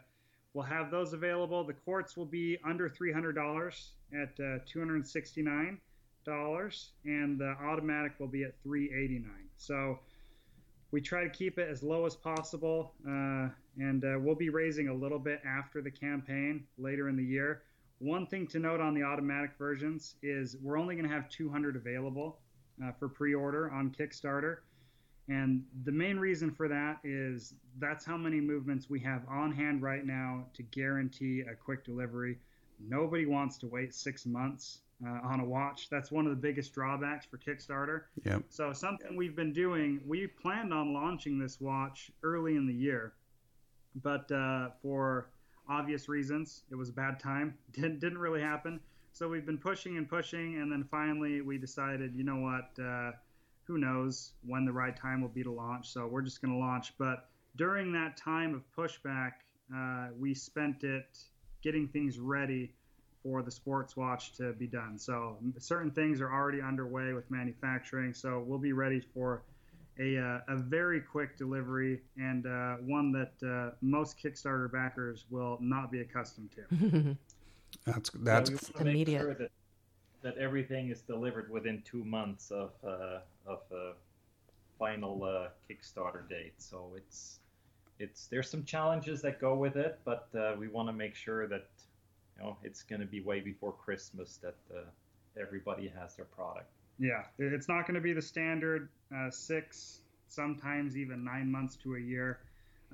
we'll 0.53 0.65
have 0.65 0.91
those 0.91 1.13
available. 1.13 1.63
The 1.65 1.73
quartz 1.75 2.17
will 2.17 2.27
be 2.27 2.59
under 2.65 2.89
three 2.89 3.13
hundred 3.13 3.35
dollars 3.35 3.93
at 4.13 4.39
uh, 4.41 4.59
two 4.67 4.81
hundred 4.81 5.07
sixty 5.07 5.43
nine 5.43 5.79
dollars, 6.25 6.91
and 7.05 7.39
the 7.39 7.55
automatic 7.63 8.13
will 8.19 8.27
be 8.29 8.43
at 8.43 8.61
three 8.63 8.87
eighty 8.93 9.19
nine. 9.21 9.49
So 9.57 10.01
we 10.91 11.01
try 11.01 11.23
to 11.23 11.29
keep 11.29 11.59
it 11.59 11.69
as 11.69 11.83
low 11.83 12.07
as 12.07 12.17
possible, 12.17 12.93
uh, 13.07 13.49
and 13.79 14.05
uh, 14.05 14.19
we'll 14.19 14.35
be 14.35 14.49
raising 14.49 14.89
a 14.89 14.95
little 14.95 15.19
bit 15.19 15.41
after 15.47 15.83
the 15.83 15.91
campaign 15.91 16.65
later 16.79 17.09
in 17.09 17.17
the 17.17 17.25
year. 17.25 17.63
One 17.99 18.27
thing 18.27 18.47
to 18.49 18.59
note 18.59 18.81
on 18.81 18.95
the 18.95 19.03
automatic 19.03 19.51
versions 19.59 20.15
is 20.23 20.57
we're 20.63 20.79
only 20.79 20.95
going 20.95 21.07
to 21.07 21.15
have 21.15 21.29
200 21.29 21.77
available 21.77 22.39
uh, 22.83 22.93
for 22.93 23.09
pre-order 23.09 23.71
on 23.71 23.91
Kickstarter. 23.91 24.59
And 25.29 25.63
the 25.85 25.93
main 25.93 26.19
reason 26.19 26.51
for 26.51 26.69
that 26.69 27.01
is 27.05 27.55
that's 27.79 28.05
how 28.05 28.17
many 28.17 28.41
movements 28.41 28.89
we 28.89 29.01
have 29.01 29.23
on 29.29 29.53
hand 29.53 29.83
right 29.83 30.07
now 30.07 30.47
to 30.55 30.63
guarantee 30.63 31.43
a 31.51 31.55
quick 31.55 31.85
delivery. 31.85 32.39
Nobody 32.81 33.27
wants 33.27 33.59
to 33.59 33.67
wait 33.67 33.93
six 33.95 34.25
months 34.25 34.81
uh, 35.07 35.21
on 35.27 35.41
a 35.41 35.45
watch. 35.45 35.89
That's 35.91 36.11
one 36.11 36.27
of 36.27 36.31
the 36.31 36.37
biggest 36.37 36.75
drawbacks 36.75 37.27
for 37.27 37.39
Kickstarter. 37.39 38.03
Yep. 38.25 38.45
So 38.49 38.73
something 38.73 39.17
we've 39.17 39.37
been 39.37 39.53
doing, 39.53 40.01
we 40.07 40.27
planned 40.27 40.73
on 40.73 40.93
launching 40.93 41.39
this 41.39 41.61
watch 41.61 42.11
early 42.23 42.57
in 42.57 42.67
the 42.67 42.75
year, 42.75 43.13
but 44.03 44.31
uh, 44.33 44.71
for 44.83 45.31
obvious 45.69 46.09
reasons, 46.09 46.65
it 46.71 46.75
was 46.75 46.89
a 46.89 46.93
bad 46.93 47.21
time. 47.21 47.57
Didn't 47.73 48.01
didn't 48.01 48.19
really 48.19 48.41
happen. 48.41 48.81
So 49.13 49.29
we've 49.29 49.47
been 49.47 49.59
pushing 49.59 49.97
and 49.97 50.09
pushing, 50.09 50.61
and 50.61 50.71
then 50.71 50.85
finally 50.85 51.41
we 51.41 51.59
decided, 51.59 52.15
you 52.15 52.25
know 52.25 52.37
what? 52.37 52.83
Uh, 52.83 53.13
who 53.65 53.77
knows 53.79 54.33
when 54.47 54.65
the 54.65 54.73
right 54.73 54.97
time 54.97 55.21
will 55.21 55.29
be 55.29 55.43
to 55.43 55.51
launch? 55.51 55.89
So 55.89 56.07
we're 56.07 56.23
just 56.23 56.41
going 56.41 56.53
to 56.53 56.59
launch. 56.59 56.95
But 56.99 57.29
during 57.57 57.93
that 57.93 58.17
time 58.17 58.55
of 58.55 58.63
pushback, 58.77 59.33
uh, 59.75 60.09
we 60.19 60.35
spent 60.35 60.85
it 60.85 61.19
getting 61.63 61.89
things 61.89 62.21
ready 62.21 62.73
for 63.29 63.43
the 63.43 63.51
sports 63.51 63.95
watch 63.95 64.33
to 64.37 64.55
be 64.55 64.67
done. 64.67 64.99
So 64.99 65.37
certain 65.59 65.91
things 65.91 66.23
are 66.23 66.33
already 66.33 66.63
underway 66.63 67.13
with 67.13 67.31
manufacturing. 67.31 68.15
So 68.15 68.43
we'll 68.47 68.59
be 68.59 68.73
ready 68.73 69.01
for 69.13 69.43
a, 70.01 70.17
uh, 70.17 70.41
a 70.49 70.57
very 70.57 71.03
quick 71.03 71.37
delivery 71.37 72.01
and 72.17 72.47
uh, 72.47 72.77
one 72.77 73.13
that 73.13 73.33
uh, 73.47 73.75
most 73.83 74.17
Kickstarter 74.23 74.73
backers 74.73 75.27
will 75.29 75.59
not 75.61 75.93
be 75.93 76.01
accustomed 76.01 76.51
to. 76.53 77.17
That's 77.85 78.11
So 78.25 78.41
that's 78.41 78.49
we 78.49 78.55
want 78.55 78.65
make 78.85 78.93
immediate. 78.93 79.21
sure 79.21 79.35
that, 79.35 79.51
that 80.23 80.39
everything 80.39 80.89
is 80.91 81.03
delivered 81.03 81.51
within 81.51 81.83
two 81.85 82.05
months 82.05 82.51
of 82.51 82.71
uh, 82.83 83.21
of 83.47 83.61
uh, 83.73 83.93
final 84.79 85.25
uh, 85.25 85.49
Kickstarter 85.69 86.29
date. 86.29 86.55
So 86.59 86.93
it's 86.97 87.41
it's 87.99 88.27
there's 88.27 88.51
some 88.51 88.65
challenges 88.65 89.21
that 89.23 89.41
go 89.41 89.55
with 89.55 89.77
it, 89.77 89.99
but 90.05 90.29
uh, 90.39 90.55
we 90.59 90.69
want 90.69 90.89
to 90.89 90.93
make 90.93 91.15
sure 91.15 91.47
that 91.49 91.67
know 92.39 92.57
it's 92.63 92.83
going 92.83 93.01
to 93.01 93.07
be 93.07 93.21
way 93.21 93.41
before 93.41 93.73
Christmas 93.73 94.39
that 94.43 94.57
uh, 94.75 94.81
everybody 95.41 95.93
has 95.99 96.17
their 96.17 96.25
product. 96.27 96.71
Yeah, 96.99 97.23
it's 97.39 97.69
not 97.69 97.87
going 97.87 97.95
to 97.95 98.01
be 98.01 98.13
the 98.13 98.23
standard 98.23 98.89
uh, 99.15 99.31
six, 99.31 100.01
sometimes 100.29 100.97
even 100.97 101.25
nine 101.25 101.51
months 101.51 101.77
to 101.77 101.95
a 101.95 102.01
year. 102.01 102.41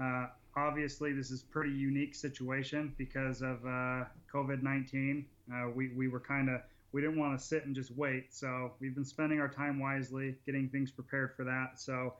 Uh, 0.00 0.26
obviously, 0.56 1.12
this 1.12 1.30
is 1.30 1.42
pretty 1.42 1.70
unique 1.72 2.14
situation 2.14 2.92
because 2.98 3.40
of 3.40 3.64
uh, 3.64 4.04
COVID 4.32 4.62
nineteen. 4.62 5.26
Uh, 5.52 5.70
we 5.74 5.88
we 5.88 6.08
were 6.08 6.20
kind 6.20 6.50
of 6.50 6.60
we 6.92 7.00
didn't 7.00 7.18
want 7.18 7.38
to 7.38 7.44
sit 7.44 7.64
and 7.64 7.74
just 7.74 7.90
wait, 7.92 8.34
so 8.34 8.72
we've 8.80 8.94
been 8.94 9.04
spending 9.04 9.40
our 9.40 9.48
time 9.48 9.80
wisely, 9.80 10.36
getting 10.46 10.68
things 10.68 10.90
prepared 10.90 11.34
for 11.34 11.44
that. 11.44 11.80
So 11.80 12.14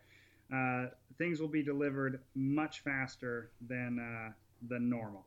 uh, 0.55 0.87
things 1.19 1.41
will 1.41 1.49
be 1.49 1.63
delivered 1.63 2.21
much 2.35 2.81
faster 2.81 3.51
than 3.69 4.35
than 4.69 4.89
normal. 4.89 5.27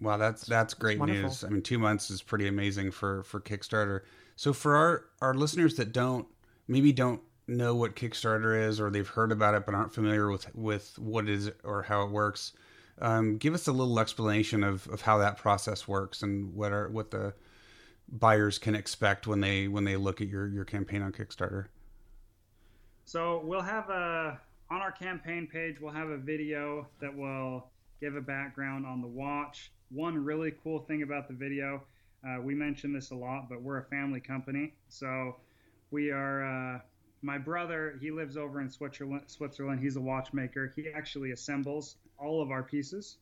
Wow, 0.00 0.16
that's 0.16 0.44
that's 0.46 0.74
great 0.74 0.98
Wonderful. 0.98 1.22
news. 1.24 1.44
I 1.44 1.48
mean, 1.48 1.62
two 1.62 1.78
months 1.78 2.10
is 2.10 2.22
pretty 2.22 2.46
amazing 2.46 2.90
for 2.92 3.22
for 3.24 3.40
Kickstarter. 3.40 4.02
So 4.36 4.52
for 4.52 4.76
our 4.76 5.04
our 5.20 5.34
listeners 5.34 5.74
that 5.76 5.92
don't 5.92 6.26
maybe 6.68 6.92
don't 6.92 7.20
know 7.46 7.74
what 7.74 7.96
Kickstarter 7.96 8.68
is 8.68 8.78
or 8.80 8.90
they've 8.90 9.08
heard 9.08 9.32
about 9.32 9.54
it 9.54 9.64
but 9.66 9.74
aren't 9.74 9.92
familiar 9.92 10.30
with 10.30 10.54
with 10.54 10.96
what 10.98 11.24
it 11.24 11.30
is 11.30 11.50
or 11.64 11.82
how 11.82 12.02
it 12.02 12.10
works, 12.10 12.52
Um, 13.00 13.38
give 13.38 13.54
us 13.54 13.66
a 13.66 13.72
little 13.72 13.98
explanation 13.98 14.62
of, 14.62 14.86
of 14.88 15.00
how 15.00 15.18
that 15.18 15.36
process 15.38 15.88
works 15.88 16.22
and 16.22 16.54
what 16.54 16.72
are 16.72 16.88
what 16.90 17.10
the 17.10 17.34
buyers 18.10 18.58
can 18.58 18.74
expect 18.74 19.26
when 19.26 19.40
they 19.40 19.66
when 19.68 19.84
they 19.84 19.96
look 19.96 20.20
at 20.20 20.28
your 20.28 20.46
your 20.48 20.64
campaign 20.64 21.02
on 21.02 21.10
Kickstarter. 21.12 21.66
So 23.04 23.40
we'll 23.44 23.62
have 23.62 23.88
a 23.90 24.38
on 24.70 24.80
our 24.82 24.92
campaign 24.92 25.48
page. 25.50 25.80
We'll 25.80 25.92
have 25.94 26.08
a 26.08 26.18
video 26.18 26.86
that 27.00 27.14
will 27.16 27.70
give 28.00 28.14
a 28.14 28.20
background 28.20 28.86
on 28.86 29.00
the 29.00 29.08
watch. 29.08 29.72
One 29.90 30.22
really 30.22 30.52
cool 30.62 30.80
thing 30.80 31.02
about 31.02 31.28
the 31.28 31.34
video, 31.34 31.82
uh, 32.26 32.40
we 32.42 32.54
mention 32.54 32.92
this 32.92 33.10
a 33.10 33.14
lot, 33.14 33.48
but 33.48 33.62
we're 33.62 33.78
a 33.78 33.84
family 33.84 34.20
company, 34.20 34.74
so 34.88 35.36
we 35.90 36.10
are. 36.10 36.44
Uh, 36.44 36.80
my 37.22 37.38
brother, 37.38 37.96
he 38.00 38.10
lives 38.10 38.36
over 38.36 38.60
in 38.60 38.70
Switzerland. 38.70 39.22
Switzerland. 39.26 39.80
He's 39.80 39.96
a 39.96 40.00
watchmaker. 40.00 40.72
He 40.76 40.88
actually 40.88 41.32
assembles 41.32 41.96
all 42.18 42.42
of 42.42 42.50
our 42.50 42.62
pieces, 42.62 43.16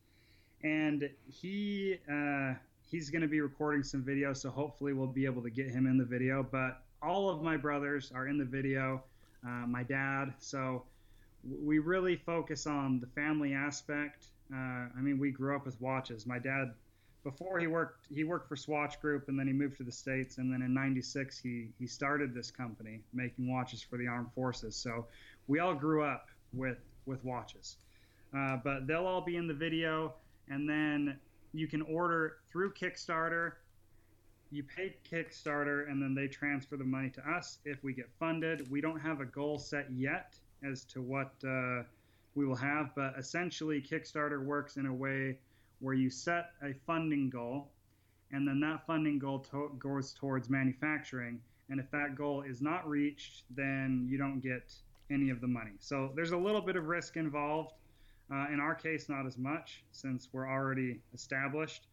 and 0.63 1.09
he 1.27 1.99
uh, 2.11 2.55
he's 2.91 3.11
going 3.11 3.23
to 3.23 3.29
be 3.29 3.41
recording 3.41 3.83
some 3.83 4.03
video. 4.03 4.33
So 4.33 4.51
hopefully 4.51 4.93
we'll 4.93 5.07
be 5.07 5.25
able 5.25 5.43
to 5.43 5.51
get 5.51 5.71
him 5.71 5.87
in 5.87 5.99
the 5.99 6.05
video. 6.05 6.43
But 6.43 6.83
all 7.03 7.31
of 7.31 7.43
my 7.43 7.57
brothers 7.57 8.13
are 8.15 8.29
in 8.29 8.39
the 8.39 8.45
video. 8.45 9.03
Uh, 9.47 9.67
my 9.67 9.83
dad. 9.83 10.35
So 10.39 10.83
we 11.45 11.79
really 11.79 12.17
focus 12.17 12.67
on 12.67 12.99
the 13.01 13.07
family 13.09 13.53
aspect. 13.55 14.27
Uh, 14.53 14.89
I 14.97 15.01
mean, 15.01 15.19
we 15.19 15.31
grew 15.31 15.57
up 15.57 15.67
with 15.67 15.81
watches. 15.81 16.27
My 16.27 16.39
dad 16.39 16.73
before 17.27 17.59
he 17.59 17.67
worked 17.67 18.07
he 18.09 18.23
worked 18.23 18.49
for 18.49 18.55
Swatch 18.55 19.01
Group 19.01 19.27
and 19.27 19.37
then 19.37 19.49
he 19.49 19.53
moved 19.53 19.77
to 19.79 19.83
the 19.83 19.91
states 19.91 20.39
and 20.39 20.53
then 20.53 20.63
in 20.63 20.73
96 20.73 21.37
he 21.37 21.71
he 21.77 21.85
started 21.85 22.33
this 22.33 22.53
company 22.53 23.01
making 23.13 23.53
watches 23.53 23.83
for 23.83 23.99
the 23.99 24.07
armed 24.07 24.33
forces. 24.33 24.77
So 24.77 25.07
we 25.49 25.59
all 25.59 25.75
grew 25.75 26.05
up 26.05 26.29
with 26.53 26.79
with 27.05 27.25
watches. 27.25 27.79
Uh, 28.37 28.59
but 28.63 28.87
they'll 28.87 29.07
all 29.07 29.21
be 29.21 29.37
in 29.37 29.49
the 29.49 29.55
video 29.55 30.15
and 30.49 30.69
then 30.69 31.19
you 31.53 31.67
can 31.67 31.83
order 31.83 32.37
through 32.53 32.73
Kickstarter. 32.75 33.55
You 34.53 34.63
pay 34.63 34.95
Kickstarter 35.11 35.91
and 35.91 36.01
then 36.01 36.15
they 36.15 36.29
transfer 36.29 36.77
the 36.77 36.85
money 36.85 37.11
to 37.11 37.29
us 37.29 37.59
if 37.65 37.83
we 37.83 37.93
get 37.93 38.09
funded. 38.21 38.71
We 38.71 38.81
don't 38.81 39.01
have 39.01 39.21
a 39.21 39.25
goal 39.25 39.59
set 39.59 39.91
yet 39.91 40.39
as 40.63 40.85
to 40.85 41.03
what 41.03 41.33
uh, 41.45 41.83
we 42.37 42.47
will 42.47 42.55
have 42.55 42.95
but 42.95 43.15
essentially 43.19 43.83
Kickstarter 43.83 44.45
works 44.45 44.77
in 44.77 44.87
a 44.87 44.95
way 44.95 45.39
where 45.81 45.95
you 45.95 46.11
set 46.11 46.51
a 46.63 46.73
funding 46.87 47.29
goal 47.29 47.69
and 48.33 48.47
then 48.47 48.61
that 48.61 48.87
funding 48.87 49.19
goal 49.19 49.41
to- 49.51 49.73
goes 49.79 50.13
towards 50.13 50.51
manufacturing. 50.51 51.41
And 51.69 51.81
if 51.81 51.91
that 51.91 52.15
goal 52.17 52.43
is 52.43 52.61
not 52.61 52.89
reached, 52.89 53.45
then 53.51 54.07
you 54.09 54.19
don't 54.19 54.41
get 54.41 54.75
any 55.11 55.31
of 55.31 55.41
the 55.41 55.47
money. 55.47 55.73
So 55.79 56.13
there's 56.15 56.33
a 56.33 56.37
little 56.37 56.61
bit 56.61 56.77
of 56.77 56.87
risk 56.87 57.17
involved. 57.17 57.73
Uh, 58.31 58.47
in 58.53 58.59
our 58.59 58.75
case, 58.75 59.09
not 59.09 59.25
as 59.25 59.39
much 59.39 59.85
since 59.93 60.29
we're 60.33 60.49
already 60.49 61.01
established. 61.15 61.87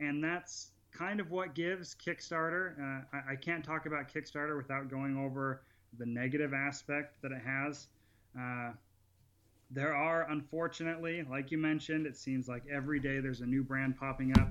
And 0.00 0.22
that's 0.22 0.72
kind 0.90 1.20
of 1.20 1.30
what 1.30 1.54
gives 1.54 1.94
Kickstarter. 1.94 2.74
Uh, 2.78 3.04
I, 3.12 3.32
I, 3.32 3.36
can't 3.36 3.64
talk 3.64 3.86
about 3.86 4.12
Kickstarter 4.12 4.56
without 4.56 4.90
going 4.90 5.16
over 5.16 5.62
the 5.98 6.06
negative 6.06 6.52
aspect 6.52 7.22
that 7.22 7.30
it 7.30 7.42
has. 7.44 7.86
Uh, 8.36 8.72
there 9.70 9.94
are, 9.94 10.30
unfortunately, 10.30 11.24
like 11.28 11.50
you 11.50 11.58
mentioned, 11.58 12.06
it 12.06 12.16
seems 12.16 12.48
like 12.48 12.62
every 12.70 13.00
day 13.00 13.20
there's 13.20 13.40
a 13.40 13.46
new 13.46 13.62
brand 13.62 13.98
popping 13.98 14.32
up. 14.38 14.50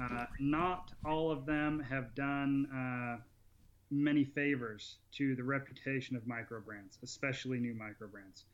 Uh, 0.00 0.24
not 0.40 0.92
all 1.04 1.30
of 1.30 1.46
them 1.46 1.84
have 1.88 2.14
done 2.14 2.66
uh, 2.74 3.22
many 3.90 4.24
favors 4.24 4.96
to 5.12 5.36
the 5.36 5.42
reputation 5.42 6.16
of 6.16 6.26
micro 6.26 6.60
brands, 6.60 6.98
especially 7.02 7.58
new 7.58 7.74
micro 7.74 8.08
brands. 8.08 8.44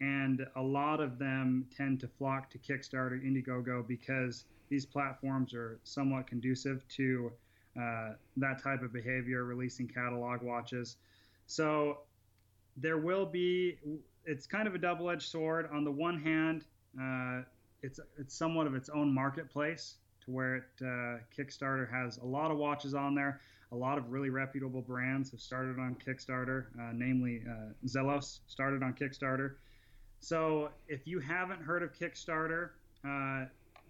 And 0.00 0.44
a 0.56 0.60
lot 0.62 1.00
of 1.00 1.18
them 1.18 1.66
tend 1.74 2.00
to 2.00 2.08
flock 2.08 2.50
to 2.50 2.58
Kickstarter, 2.58 3.22
Indiegogo, 3.24 3.86
because 3.86 4.44
these 4.68 4.84
platforms 4.84 5.54
are 5.54 5.78
somewhat 5.84 6.26
conducive 6.26 6.86
to 6.88 7.32
uh, 7.80 8.10
that 8.36 8.62
type 8.62 8.82
of 8.82 8.92
behavior, 8.92 9.44
releasing 9.44 9.86
catalog 9.86 10.42
watches. 10.42 10.96
So 11.46 11.98
there 12.76 12.98
will 12.98 13.26
be 13.26 13.78
it's 14.24 14.46
kind 14.46 14.68
of 14.68 14.74
a 14.74 14.78
double-edged 14.78 15.28
sword. 15.28 15.68
On 15.72 15.84
the 15.84 15.90
one 15.90 16.20
hand, 16.20 16.64
uh, 17.00 17.42
it's 17.82 18.00
it's 18.18 18.34
somewhat 18.34 18.66
of 18.66 18.74
its 18.74 18.88
own 18.88 19.12
marketplace 19.12 19.96
to 20.24 20.30
where 20.30 20.56
it 20.56 20.64
uh, 20.80 21.18
Kickstarter 21.36 21.90
has 21.90 22.18
a 22.18 22.24
lot 22.24 22.50
of 22.50 22.58
watches 22.58 22.94
on 22.94 23.14
there. 23.14 23.40
A 23.72 23.76
lot 23.76 23.96
of 23.98 24.10
really 24.10 24.28
reputable 24.30 24.82
brands 24.82 25.30
have 25.30 25.40
started 25.40 25.78
on 25.78 25.96
Kickstarter, 25.96 26.66
uh, 26.78 26.92
namely 26.94 27.42
uh, 27.48 27.72
Zelos 27.86 28.40
started 28.46 28.82
on 28.82 28.92
Kickstarter. 28.92 29.54
So 30.20 30.70
if 30.88 31.06
you 31.06 31.18
haven't 31.18 31.62
heard 31.62 31.82
of 31.82 31.92
Kickstarter, 31.92 32.70
uh, 33.04 33.46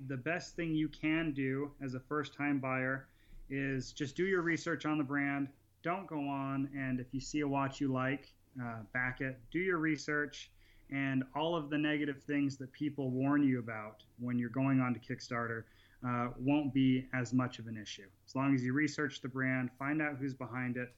the 0.06 0.16
best 0.16 0.56
thing 0.56 0.74
you 0.74 0.88
can 0.88 1.32
do 1.32 1.70
as 1.84 1.94
a 1.94 2.00
first-time 2.00 2.58
buyer 2.58 3.08
is 3.50 3.92
just 3.92 4.16
do 4.16 4.24
your 4.24 4.40
research 4.42 4.86
on 4.86 4.98
the 4.98 5.04
brand. 5.04 5.48
Don't 5.82 6.06
go 6.06 6.20
on 6.20 6.70
and 6.76 7.00
if 7.00 7.08
you 7.12 7.20
see 7.20 7.40
a 7.40 7.48
watch 7.48 7.80
you 7.80 7.92
like, 7.92 8.32
uh, 8.60 8.80
back 8.92 9.20
it, 9.20 9.38
do 9.50 9.58
your 9.58 9.78
research, 9.78 10.50
and 10.90 11.24
all 11.34 11.56
of 11.56 11.70
the 11.70 11.78
negative 11.78 12.22
things 12.22 12.56
that 12.58 12.72
people 12.72 13.10
warn 13.10 13.42
you 13.42 13.58
about 13.58 14.02
when 14.18 14.38
you're 14.38 14.50
going 14.50 14.80
on 14.80 14.94
to 14.94 15.00
Kickstarter 15.00 15.64
uh, 16.06 16.28
won't 16.38 16.74
be 16.74 17.06
as 17.14 17.32
much 17.32 17.58
of 17.58 17.66
an 17.66 17.78
issue. 17.80 18.06
As 18.26 18.34
long 18.34 18.54
as 18.54 18.62
you 18.62 18.72
research 18.72 19.20
the 19.20 19.28
brand, 19.28 19.70
find 19.78 20.02
out 20.02 20.16
who's 20.18 20.34
behind 20.34 20.76
it. 20.76 20.92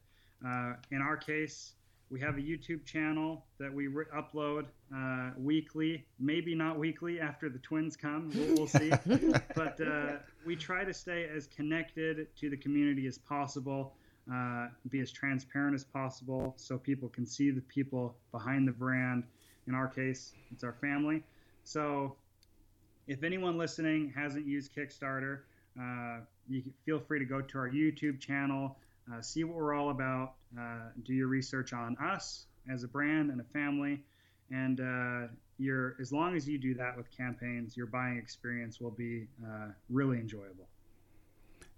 Uh, 0.45 0.75
in 0.91 1.01
our 1.01 1.17
case, 1.17 1.75
we 2.11 2.21
have 2.21 2.37
a 2.37 2.41
YouTube 2.41 2.85
channel 2.85 3.45
that 3.59 3.73
we 3.73 3.87
re- 3.87 4.05
upload 4.15 4.67
uh, 4.95 5.31
weekly, 5.37 6.05
maybe 6.19 6.55
not 6.55 6.79
weekly 6.79 7.21
after 7.21 7.49
the 7.49 7.59
twins 7.59 7.97
come. 7.97 8.31
We'll, 8.35 8.55
we'll 8.55 8.67
see. 8.67 8.91
but 9.55 9.81
uh, 9.81 10.17
we 10.45 10.57
try 10.57 10.85
to 10.85 10.93
stay 10.93 11.29
as 11.35 11.47
connected 11.47 12.29
to 12.37 12.51
the 12.51 12.57
community 12.57 13.07
as 13.07 13.19
possible 13.19 13.95
uh, 14.33 14.69
be 14.89 15.01
as 15.01 15.11
transparent 15.11 15.75
as 15.75 15.85
possible 15.85 16.55
so 16.57 16.79
people 16.79 17.09
can 17.09 17.27
see 17.27 17.51
the 17.51 17.61
people 17.63 18.17
behind 18.33 18.67
the 18.67 18.73
brand. 18.73 19.25
In 19.67 19.75
our 19.75 19.89
case, 19.89 20.33
it's 20.53 20.65
our 20.65 20.73
family. 20.73 21.23
So 21.65 22.17
if 23.07 23.23
anyone 23.23 23.59
listening 23.59 24.13
hasn't 24.15 24.47
used 24.47 24.75
Kickstarter, 24.75 25.41
uh, 25.81 26.21
you 26.49 26.63
feel 26.85 27.01
free 27.01 27.19
to 27.19 27.25
go 27.25 27.41
to 27.41 27.59
our 27.59 27.69
YouTube 27.69 28.21
channel, 28.21 28.77
uh, 29.13 29.21
see 29.21 29.45
what 29.45 29.57
we're 29.57 29.75
all 29.75 29.91
about, 29.91 30.35
uh, 30.59 30.91
do 31.05 31.13
your 31.13 31.29
research 31.29 31.73
on 31.73 31.97
us 31.99 32.47
as 32.73 32.85
a 32.85 32.89
brand 32.89 33.31
and 33.31 33.41
a 33.41 33.45
family, 33.45 34.01
and 34.51 34.81
uh, 34.81 35.29
your 35.59 35.97
as 36.01 36.13
long 36.13 36.37
as 36.37 36.49
you 36.49 36.59
do 36.59 36.75
that 36.75 36.97
with 36.97 37.11
campaigns, 37.11 37.77
your 37.77 37.87
buying 37.87 38.17
experience 38.17 38.81
will 38.81 38.91
be 38.91 39.27
uh, 39.45 39.69
really 39.91 40.19
enjoyable. 40.19 40.69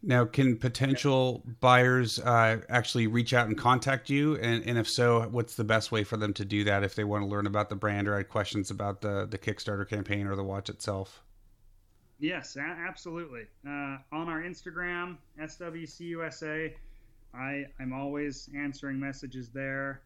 Now, 0.06 0.24
can 0.24 0.56
potential 0.56 1.42
buyers 1.58 2.20
uh, 2.20 2.60
actually 2.68 3.08
reach 3.08 3.34
out 3.34 3.48
and 3.48 3.58
contact 3.58 4.08
you? 4.08 4.36
And, 4.36 4.64
and, 4.64 4.78
if 4.78 4.88
so, 4.88 5.22
what's 5.22 5.56
the 5.56 5.64
best 5.64 5.90
way 5.90 6.04
for 6.04 6.16
them 6.16 6.32
to 6.34 6.44
do 6.44 6.62
that 6.62 6.84
if 6.84 6.94
they 6.94 7.02
want 7.02 7.24
to 7.24 7.28
learn 7.28 7.48
about 7.48 7.70
the 7.70 7.74
brand 7.74 8.06
or 8.06 8.16
had 8.16 8.28
questions 8.28 8.70
about 8.70 9.00
the, 9.00 9.26
the 9.28 9.36
Kickstarter 9.36 9.86
campaign 9.86 10.28
or 10.28 10.36
the 10.36 10.44
watch 10.44 10.68
itself? 10.68 11.24
Yes, 12.20 12.56
absolutely. 12.56 13.46
Uh, 13.66 13.98
on 14.12 14.28
our 14.28 14.42
Instagram, 14.42 15.16
SWCUSA, 15.40 16.72
I, 17.34 17.66
I'm 17.80 17.92
always 17.92 18.48
answering 18.56 19.00
messages 19.00 19.48
there. 19.48 20.02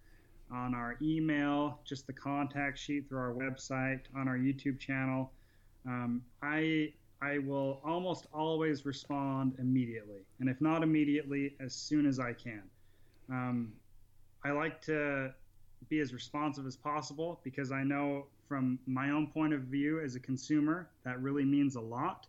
On 0.51 0.75
our 0.75 0.97
email, 1.03 1.79
just 1.85 2.07
the 2.07 2.15
contact 2.15 2.79
sheet 2.79 3.07
through 3.11 3.19
our 3.19 3.35
website, 3.35 4.01
on 4.17 4.29
our 4.29 4.39
YouTube 4.39 4.81
channel. 4.81 5.31
Um, 5.87 6.23
I 6.43 6.95
I 7.23 7.39
will 7.39 7.81
almost 7.85 8.27
always 8.33 8.87
respond 8.87 9.55
immediately. 9.59 10.21
And 10.39 10.49
if 10.49 10.61
not 10.61 10.83
immediately, 10.83 11.55
as 11.61 11.75
soon 11.75 12.07
as 12.07 12.19
I 12.19 12.33
can. 12.33 12.63
Um, 13.29 13.73
I 14.45 14.53
like 14.53 14.81
to 14.83 15.33
be 15.89 16.01
as 16.01 16.13
responsive 16.13 16.67
as 16.67 16.77
possible 16.77 17.41
because 17.45 17.73
I 17.73 17.83
know 17.83 18.27
from 18.49 18.79
my 18.87 19.11
own 19.11 19.27
point 19.29 19.53
of 19.53 19.63
view 19.63 20.01
as 20.01 20.17
a 20.17 20.21
consumer, 20.21 20.89
that 21.05 21.21
really 21.21 21.45
means 21.45 21.77
a 21.77 21.81
lot. 21.81 22.27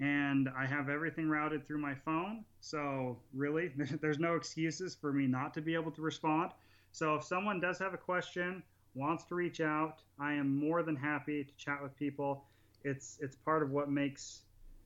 And 0.00 0.48
I 0.58 0.66
have 0.66 0.88
everything 0.88 1.28
routed 1.28 1.66
through 1.66 1.78
my 1.78 1.94
phone. 1.94 2.44
So, 2.60 3.18
really, 3.34 3.72
there's 4.00 4.18
no 4.18 4.34
excuses 4.34 4.94
for 4.94 5.12
me 5.12 5.26
not 5.26 5.54
to 5.54 5.60
be 5.60 5.74
able 5.74 5.92
to 5.92 6.02
respond. 6.02 6.50
So, 6.90 7.14
if 7.14 7.24
someone 7.24 7.60
does 7.60 7.78
have 7.78 7.94
a 7.94 7.98
question, 7.98 8.62
wants 8.94 9.24
to 9.24 9.34
reach 9.34 9.60
out, 9.60 10.02
I 10.18 10.32
am 10.32 10.58
more 10.58 10.82
than 10.82 10.96
happy 10.96 11.44
to 11.44 11.56
chat 11.56 11.82
with 11.82 11.94
people 11.96 12.44
it's 12.84 13.18
it's 13.20 13.36
part 13.36 13.62
of 13.62 13.70
what 13.70 13.90
makes 13.90 14.42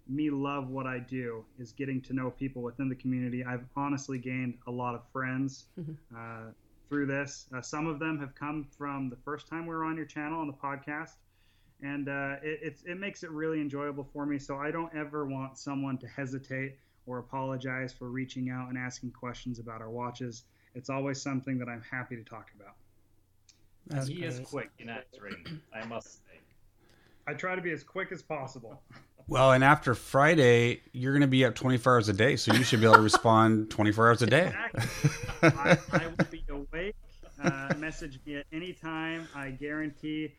me 0.08 0.30
love 0.30 0.68
what 0.68 0.86
I 0.86 0.98
do 0.98 1.44
is 1.58 1.72
getting 1.72 2.00
to 2.02 2.12
know 2.12 2.30
people 2.30 2.62
within 2.62 2.88
the 2.88 2.94
community. 2.94 3.44
I've 3.44 3.64
honestly 3.76 4.18
gained 4.18 4.58
a 4.66 4.70
lot 4.70 4.94
of 4.94 5.02
friends 5.12 5.64
mm-hmm. 5.78 5.92
uh, 6.16 6.52
through 6.88 7.06
this. 7.06 7.46
Uh, 7.54 7.60
some 7.60 7.86
of 7.86 7.98
them 7.98 8.18
have 8.20 8.34
come 8.34 8.66
from 8.78 9.10
the 9.10 9.16
first 9.24 9.48
time 9.48 9.66
we 9.66 9.74
were 9.74 9.84
on 9.84 9.96
your 9.96 10.06
channel 10.06 10.40
on 10.40 10.46
the 10.46 10.52
podcast, 10.52 11.14
and 11.82 12.08
uh, 12.08 12.36
it, 12.42 12.78
it 12.86 12.98
makes 12.98 13.24
it 13.24 13.30
really 13.30 13.60
enjoyable 13.60 14.06
for 14.12 14.26
me. 14.26 14.38
So 14.38 14.56
I 14.56 14.70
don't 14.70 14.94
ever 14.94 15.26
want 15.26 15.58
someone 15.58 15.98
to 15.98 16.06
hesitate 16.06 16.78
or 17.06 17.18
apologize 17.18 17.92
for 17.92 18.08
reaching 18.08 18.50
out 18.50 18.68
and 18.68 18.78
asking 18.78 19.12
questions 19.12 19.58
about 19.58 19.80
our 19.80 19.90
watches. 19.90 20.44
It's 20.74 20.90
always 20.90 21.20
something 21.20 21.58
that 21.58 21.68
I'm 21.68 21.82
happy 21.90 22.16
to 22.16 22.24
talk 22.24 22.50
about. 22.54 22.74
That's 23.86 24.08
he 24.08 24.16
great. 24.16 24.28
is 24.28 24.40
quick 24.40 24.70
in 24.78 24.88
answering, 24.88 25.60
I 25.72 25.84
must 25.86 26.20
I 27.26 27.34
try 27.34 27.54
to 27.54 27.62
be 27.62 27.72
as 27.72 27.82
quick 27.82 28.12
as 28.12 28.22
possible. 28.22 28.80
Well, 29.28 29.52
and 29.52 29.64
after 29.64 29.94
Friday, 29.94 30.82
you're 30.92 31.12
going 31.12 31.22
to 31.22 31.26
be 31.26 31.44
up 31.44 31.54
24 31.56 31.94
hours 31.94 32.08
a 32.08 32.12
day, 32.12 32.36
so 32.36 32.54
you 32.54 32.62
should 32.62 32.80
be 32.80 32.86
able 32.86 32.96
to 32.96 33.02
respond 33.02 33.70
24 33.72 34.06
hours 34.06 34.22
a 34.22 34.26
day. 34.26 34.52
Exactly. 34.72 35.10
I, 35.42 35.78
I 35.92 36.06
will 36.06 36.24
be 36.30 36.44
awake. 36.48 36.94
Uh, 37.42 37.74
message 37.76 38.20
me 38.24 38.36
at 38.36 38.46
any 38.52 38.72
time. 38.72 39.26
I 39.34 39.50
guarantee 39.50 40.32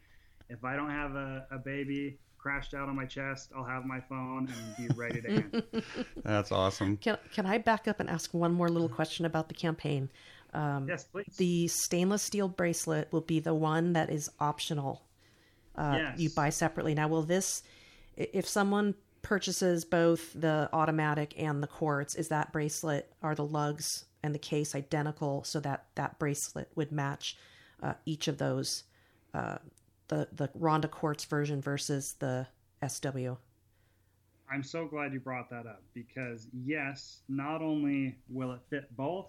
if 0.50 0.64
I 0.64 0.76
don't 0.76 0.90
have 0.90 1.16
a, 1.16 1.46
a 1.52 1.58
baby 1.58 2.18
crashed 2.38 2.74
out 2.74 2.88
on 2.88 2.96
my 2.96 3.06
chest, 3.06 3.52
I'll 3.56 3.66
have 3.66 3.86
my 3.86 4.00
phone 4.00 4.48
and 4.48 4.88
be 4.88 4.94
ready 4.96 5.22
to 5.22 5.30
answer. 5.30 5.64
That's 6.24 6.52
awesome. 6.52 6.98
Can, 6.98 7.18
can 7.34 7.46
I 7.46 7.58
back 7.58 7.88
up 7.88 8.00
and 8.00 8.10
ask 8.10 8.34
one 8.34 8.54
more 8.54 8.70
little 8.70 8.90
question 8.90 9.26
about 9.26 9.50
the 9.50 9.54
campaign? 9.54 10.10
Um, 10.54 10.88
yes, 10.88 11.04
please. 11.04 11.26
The 11.38 11.68
stainless 11.68 12.24
steel 12.24 12.48
bracelet 12.48 13.12
will 13.12 13.22
be 13.22 13.42
the 13.42 13.54
one 13.54 13.94
that 13.94 14.10
is 14.10 14.30
optional. 14.40 15.02
Uh, 15.78 15.98
Yes. 16.00 16.20
You 16.20 16.30
buy 16.30 16.50
separately. 16.50 16.94
Now, 16.96 17.08
will 17.08 17.24
this, 17.24 17.64
if 18.16 18.48
someone 18.48 18.96
purchases 19.22 19.86
both 19.86 20.34
the 20.34 20.70
automatic 20.74 21.34
and 21.38 21.62
the 21.62 21.68
quartz, 21.68 22.16
is 22.16 22.30
that 22.30 22.52
bracelet, 22.52 23.12
are 23.22 23.36
the 23.36 23.46
lugs 23.46 24.06
and 24.24 24.34
the 24.34 24.40
case 24.40 24.74
identical 24.74 25.44
so 25.44 25.60
that 25.60 25.86
that 25.96 26.18
bracelet 26.18 26.70
would 26.76 26.92
match 26.92 27.38
uh, 27.84 27.94
each 28.06 28.28
of 28.28 28.38
those, 28.38 28.84
uh, 29.34 29.58
the, 30.08 30.28
the 30.34 30.50
Ronda 30.56 30.88
quartz 30.88 31.26
version 31.26 31.62
versus 31.62 32.16
the 32.20 32.48
SW? 32.88 33.38
I'm 34.50 34.64
so 34.64 34.86
glad 34.86 35.14
you 35.14 35.20
brought 35.20 35.50
that 35.50 35.66
up 35.68 35.82
because 35.94 36.48
yes, 36.66 37.20
not 37.28 37.62
only 37.62 38.18
will 38.30 38.54
it 38.54 38.62
fit 38.70 38.96
both, 38.96 39.28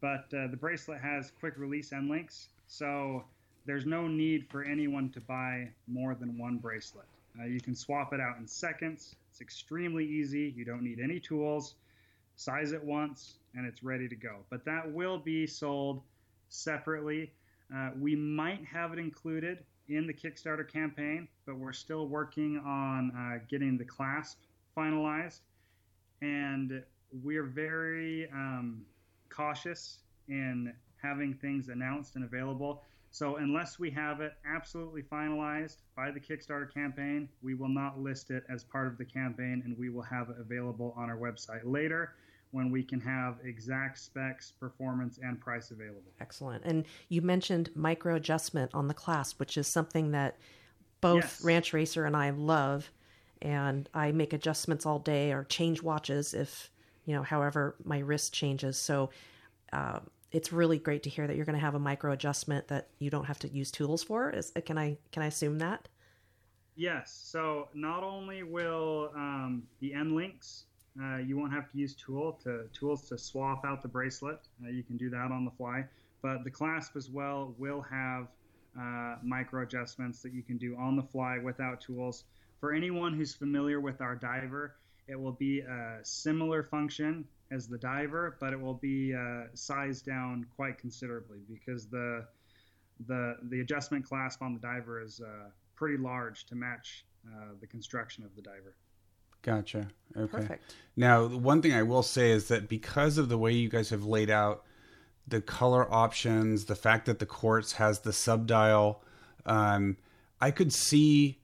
but 0.00 0.26
uh, 0.36 0.48
the 0.48 0.56
bracelet 0.58 1.00
has 1.00 1.32
quick 1.38 1.54
release 1.56 1.92
end 1.92 2.10
links, 2.10 2.48
so 2.66 3.24
there's 3.68 3.84
no 3.84 4.08
need 4.08 4.46
for 4.48 4.64
anyone 4.64 5.10
to 5.10 5.20
buy 5.20 5.68
more 5.86 6.14
than 6.14 6.38
one 6.38 6.56
bracelet. 6.56 7.04
Uh, 7.38 7.44
you 7.44 7.60
can 7.60 7.74
swap 7.74 8.14
it 8.14 8.20
out 8.20 8.38
in 8.38 8.46
seconds. 8.46 9.14
It's 9.30 9.42
extremely 9.42 10.06
easy. 10.06 10.54
You 10.56 10.64
don't 10.64 10.82
need 10.82 11.00
any 11.00 11.20
tools. 11.20 11.74
Size 12.36 12.72
it 12.72 12.82
once, 12.82 13.34
and 13.54 13.66
it's 13.66 13.82
ready 13.82 14.08
to 14.08 14.16
go. 14.16 14.36
But 14.48 14.64
that 14.64 14.90
will 14.90 15.18
be 15.18 15.46
sold 15.46 16.00
separately. 16.48 17.30
Uh, 17.74 17.90
we 18.00 18.16
might 18.16 18.64
have 18.64 18.94
it 18.94 18.98
included 18.98 19.58
in 19.90 20.06
the 20.06 20.14
Kickstarter 20.14 20.66
campaign, 20.66 21.28
but 21.44 21.58
we're 21.58 21.74
still 21.74 22.06
working 22.06 22.62
on 22.64 23.10
uh, 23.10 23.44
getting 23.50 23.76
the 23.76 23.84
clasp 23.84 24.38
finalized. 24.74 25.40
And 26.22 26.82
we're 27.22 27.44
very 27.44 28.30
um, 28.32 28.80
cautious 29.28 29.98
in 30.26 30.72
having 31.02 31.34
things 31.34 31.68
announced 31.68 32.16
and 32.16 32.24
available. 32.24 32.82
So, 33.10 33.36
unless 33.36 33.78
we 33.78 33.90
have 33.92 34.20
it 34.20 34.34
absolutely 34.46 35.02
finalized 35.02 35.78
by 35.96 36.10
the 36.10 36.20
Kickstarter 36.20 36.72
campaign, 36.72 37.28
we 37.42 37.54
will 37.54 37.68
not 37.68 37.98
list 37.98 38.30
it 38.30 38.44
as 38.48 38.64
part 38.64 38.86
of 38.86 38.98
the 38.98 39.04
campaign 39.04 39.62
and 39.64 39.76
we 39.78 39.88
will 39.88 40.02
have 40.02 40.28
it 40.30 40.36
available 40.38 40.94
on 40.96 41.08
our 41.08 41.16
website 41.16 41.62
later 41.64 42.14
when 42.50 42.70
we 42.70 42.82
can 42.82 43.00
have 43.00 43.38
exact 43.44 43.98
specs, 43.98 44.52
performance, 44.52 45.18
and 45.22 45.40
price 45.40 45.70
available. 45.70 46.12
Excellent. 46.20 46.64
And 46.64 46.86
you 47.08 47.22
mentioned 47.22 47.70
micro 47.74 48.16
adjustment 48.16 48.70
on 48.74 48.88
the 48.88 48.94
clasp, 48.94 49.38
which 49.40 49.56
is 49.56 49.66
something 49.66 50.12
that 50.12 50.38
both 51.00 51.16
Yes. 51.16 51.44
Ranch 51.44 51.72
Racer 51.72 52.04
and 52.04 52.16
I 52.16 52.30
love. 52.30 52.90
And 53.40 53.88
I 53.94 54.12
make 54.12 54.32
adjustments 54.32 54.84
all 54.84 54.98
day 54.98 55.32
or 55.32 55.44
change 55.44 55.82
watches 55.82 56.34
if, 56.34 56.70
you 57.04 57.14
know, 57.14 57.22
however 57.22 57.76
my 57.84 57.98
wrist 58.00 58.34
changes. 58.34 58.76
So 58.76 59.10
uh, 59.72 60.00
it's 60.30 60.52
really 60.52 60.78
great 60.78 61.02
to 61.04 61.10
hear 61.10 61.26
that 61.26 61.36
you're 61.36 61.46
going 61.46 61.58
to 61.58 61.64
have 61.64 61.74
a 61.74 61.78
micro 61.78 62.12
adjustment 62.12 62.68
that 62.68 62.88
you 62.98 63.10
don't 63.10 63.24
have 63.24 63.38
to 63.40 63.48
use 63.48 63.70
tools 63.70 64.02
for. 64.02 64.30
Is, 64.30 64.52
can 64.64 64.76
I 64.76 64.98
can 65.12 65.22
I 65.22 65.26
assume 65.26 65.58
that? 65.58 65.88
Yes. 66.76 67.20
So 67.24 67.68
not 67.74 68.02
only 68.02 68.42
will 68.42 69.10
um, 69.16 69.64
the 69.80 69.94
end 69.94 70.14
links, 70.14 70.64
uh, 71.02 71.16
you 71.16 71.36
won't 71.36 71.52
have 71.52 71.70
to 71.72 71.78
use 71.78 71.94
tool 71.94 72.38
to 72.44 72.66
tools 72.72 73.08
to 73.08 73.18
swap 73.18 73.64
out 73.64 73.82
the 73.82 73.88
bracelet. 73.88 74.40
Uh, 74.64 74.70
you 74.70 74.82
can 74.82 74.96
do 74.96 75.10
that 75.10 75.30
on 75.32 75.44
the 75.44 75.50
fly. 75.50 75.84
But 76.22 76.44
the 76.44 76.50
clasp 76.50 76.96
as 76.96 77.08
well 77.08 77.54
will 77.58 77.80
have 77.80 78.28
uh, 78.78 79.16
micro 79.22 79.62
adjustments 79.62 80.20
that 80.22 80.32
you 80.32 80.42
can 80.42 80.56
do 80.58 80.76
on 80.76 80.96
the 80.96 81.02
fly 81.02 81.38
without 81.38 81.80
tools. 81.80 82.24
For 82.60 82.72
anyone 82.72 83.14
who's 83.14 83.34
familiar 83.34 83.80
with 83.80 84.00
our 84.00 84.16
diver, 84.16 84.74
it 85.06 85.18
will 85.18 85.32
be 85.32 85.60
a 85.60 85.98
similar 86.02 86.62
function 86.64 87.24
as 87.50 87.66
the 87.66 87.78
diver, 87.78 88.36
but 88.40 88.52
it 88.52 88.60
will 88.60 88.74
be 88.74 89.14
uh, 89.14 89.44
sized 89.54 90.04
down 90.04 90.46
quite 90.54 90.78
considerably 90.78 91.38
because 91.48 91.86
the 91.86 92.26
the 93.06 93.36
the 93.44 93.60
adjustment 93.60 94.04
clasp 94.04 94.42
on 94.42 94.52
the 94.52 94.60
diver 94.60 95.02
is 95.02 95.20
uh, 95.20 95.48
pretty 95.74 95.96
large 95.96 96.44
to 96.46 96.54
match 96.54 97.06
uh, 97.26 97.52
the 97.60 97.66
construction 97.66 98.24
of 98.24 98.34
the 98.34 98.42
diver. 98.42 98.76
Gotcha. 99.42 99.88
Okay. 100.16 100.38
Perfect. 100.38 100.74
Now, 100.96 101.28
the 101.28 101.38
one 101.38 101.62
thing 101.62 101.72
I 101.72 101.84
will 101.84 102.02
say 102.02 102.32
is 102.32 102.48
that 102.48 102.68
because 102.68 103.18
of 103.18 103.28
the 103.28 103.38
way 103.38 103.52
you 103.52 103.68
guys 103.68 103.90
have 103.90 104.04
laid 104.04 104.30
out 104.30 104.64
the 105.26 105.40
color 105.40 105.92
options, 105.92 106.64
the 106.64 106.74
fact 106.74 107.06
that 107.06 107.18
the 107.18 107.26
quartz 107.26 107.72
has 107.74 108.00
the 108.00 108.12
subdial, 108.12 109.02
um, 109.46 109.96
I 110.40 110.50
could 110.50 110.72
see, 110.72 111.38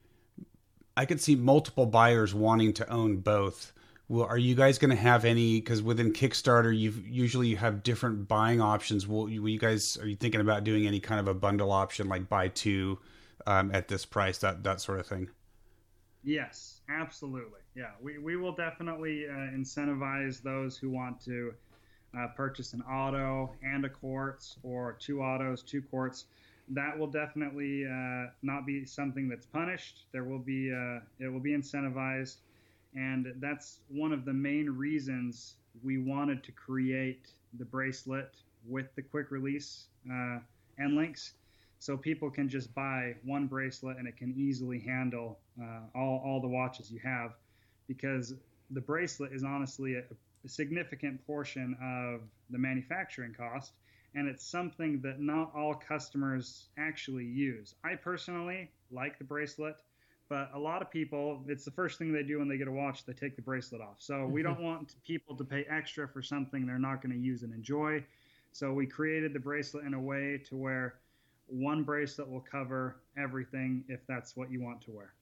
I 0.97 1.05
could 1.05 1.21
see 1.21 1.35
multiple 1.35 1.85
buyers 1.85 2.33
wanting 2.33 2.73
to 2.73 2.89
own 2.89 3.17
both. 3.17 3.71
Well, 4.07 4.25
are 4.25 4.37
you 4.37 4.53
guys 4.53 4.77
going 4.77 4.91
to 4.91 4.95
have 4.95 5.25
any? 5.25 5.59
Because 5.59 5.81
within 5.81 6.13
Kickstarter, 6.13 6.77
you 6.77 6.93
usually 7.07 7.47
you 7.47 7.57
have 7.57 7.81
different 7.81 8.27
buying 8.27 8.61
options. 8.61 9.07
Will 9.07 9.29
you, 9.29 9.41
will 9.41 9.49
you 9.49 9.59
guys 9.59 9.97
are 9.97 10.07
you 10.07 10.15
thinking 10.15 10.41
about 10.41 10.63
doing 10.63 10.85
any 10.85 10.99
kind 10.99 11.19
of 11.19 11.27
a 11.27 11.33
bundle 11.33 11.71
option 11.71 12.07
like 12.07 12.29
buy 12.29 12.49
two 12.49 12.99
um, 13.47 13.71
at 13.73 13.87
this 13.87 14.05
price, 14.05 14.37
that 14.39 14.63
that 14.63 14.79
sort 14.79 14.99
of 14.99 15.07
thing? 15.07 15.29
Yes, 16.23 16.81
absolutely. 16.89 17.59
Yeah, 17.75 17.91
we, 18.01 18.17
we 18.17 18.35
will 18.35 18.53
definitely 18.53 19.27
uh, 19.27 19.31
incentivize 19.31 20.41
those 20.41 20.75
who 20.75 20.89
want 20.89 21.23
to 21.25 21.53
uh, 22.17 22.27
purchase 22.35 22.73
an 22.73 22.81
auto 22.81 23.51
and 23.63 23.85
a 23.85 23.89
quartz 23.89 24.57
or 24.63 24.93
two 24.93 25.21
autos, 25.21 25.61
two 25.61 25.81
quartz. 25.81 26.25
That 26.69 26.97
will 26.97 27.07
definitely 27.07 27.85
uh, 27.85 28.31
not 28.41 28.65
be 28.65 28.85
something 28.85 29.29
that's 29.29 29.45
punished. 29.45 30.05
There 30.11 30.23
will 30.23 30.39
be 30.39 30.71
uh, 30.73 30.99
it 31.19 31.27
will 31.31 31.39
be 31.39 31.51
incentivized, 31.51 32.37
and 32.95 33.33
that's 33.39 33.79
one 33.89 34.11
of 34.11 34.25
the 34.25 34.33
main 34.33 34.69
reasons 34.69 35.55
we 35.83 35.97
wanted 35.97 36.43
to 36.43 36.51
create 36.51 37.27
the 37.57 37.65
bracelet 37.65 38.35
with 38.65 38.93
the 38.95 39.01
quick 39.01 39.31
release 39.31 39.87
uh, 40.11 40.39
links. 40.89 41.33
So 41.79 41.97
people 41.97 42.31
can 42.31 42.49
just 42.49 42.73
buy 42.73 43.15
one 43.23 43.47
bracelet 43.47 43.97
and 43.97 44.07
it 44.07 44.17
can 44.17 44.33
easily 44.35 44.79
handle 44.79 45.39
uh, 45.61 45.81
all, 45.93 46.21
all 46.25 46.41
the 46.41 46.47
watches 46.47 46.89
you 46.89 46.99
have 47.03 47.33
because 47.87 48.33
the 48.71 48.81
bracelet 48.81 49.33
is 49.33 49.43
honestly 49.43 49.95
a, 49.95 50.03
a 50.45 50.49
significant 50.49 51.25
portion 51.27 51.75
of 51.81 52.21
the 52.49 52.57
manufacturing 52.57 53.33
cost 53.33 53.73
and 54.15 54.27
it's 54.27 54.45
something 54.45 55.01
that 55.01 55.19
not 55.19 55.51
all 55.55 55.75
customers 55.75 56.69
actually 56.77 57.25
use. 57.25 57.75
I 57.83 57.95
personally 57.95 58.71
like 58.89 59.17
the 59.17 59.25
bracelet 59.25 59.75
but 60.29 60.49
a 60.53 60.59
lot 60.59 60.81
of 60.81 60.89
people 60.89 61.43
it's 61.47 61.65
the 61.65 61.71
first 61.71 61.97
thing 61.97 62.11
they 62.11 62.23
do 62.23 62.39
when 62.39 62.47
they 62.47 62.57
get 62.57 62.67
a 62.67 62.71
watch 62.71 63.05
they 63.05 63.13
take 63.13 63.35
the 63.35 63.41
bracelet 63.41 63.81
off 63.81 63.95
so 63.99 64.25
we 64.25 64.41
don't 64.41 64.55
mm-hmm. 64.55 64.63
want 64.63 64.95
people 65.05 65.35
to 65.35 65.43
pay 65.43 65.65
extra 65.69 66.07
for 66.07 66.21
something 66.21 66.65
they're 66.65 66.79
not 66.79 67.01
going 67.01 67.13
to 67.13 67.19
use 67.19 67.43
and 67.43 67.53
enjoy 67.53 68.03
so 68.55 68.71
we 68.71 68.85
created 68.85 69.33
the 69.33 69.39
bracelet 69.39 69.83
in 69.83 69.93
a 69.93 69.99
way 69.99 70.41
to 70.47 70.55
where 70.55 70.95
one 71.47 71.83
bracelet 71.83 72.29
will 72.29 72.45
cover 72.49 72.97
everything 73.17 73.83
if 73.87 73.99
that's 74.07 74.35
what 74.35 74.51
you 74.51 74.61
want 74.61 74.81
to 74.83 74.91
wear. 74.91 75.13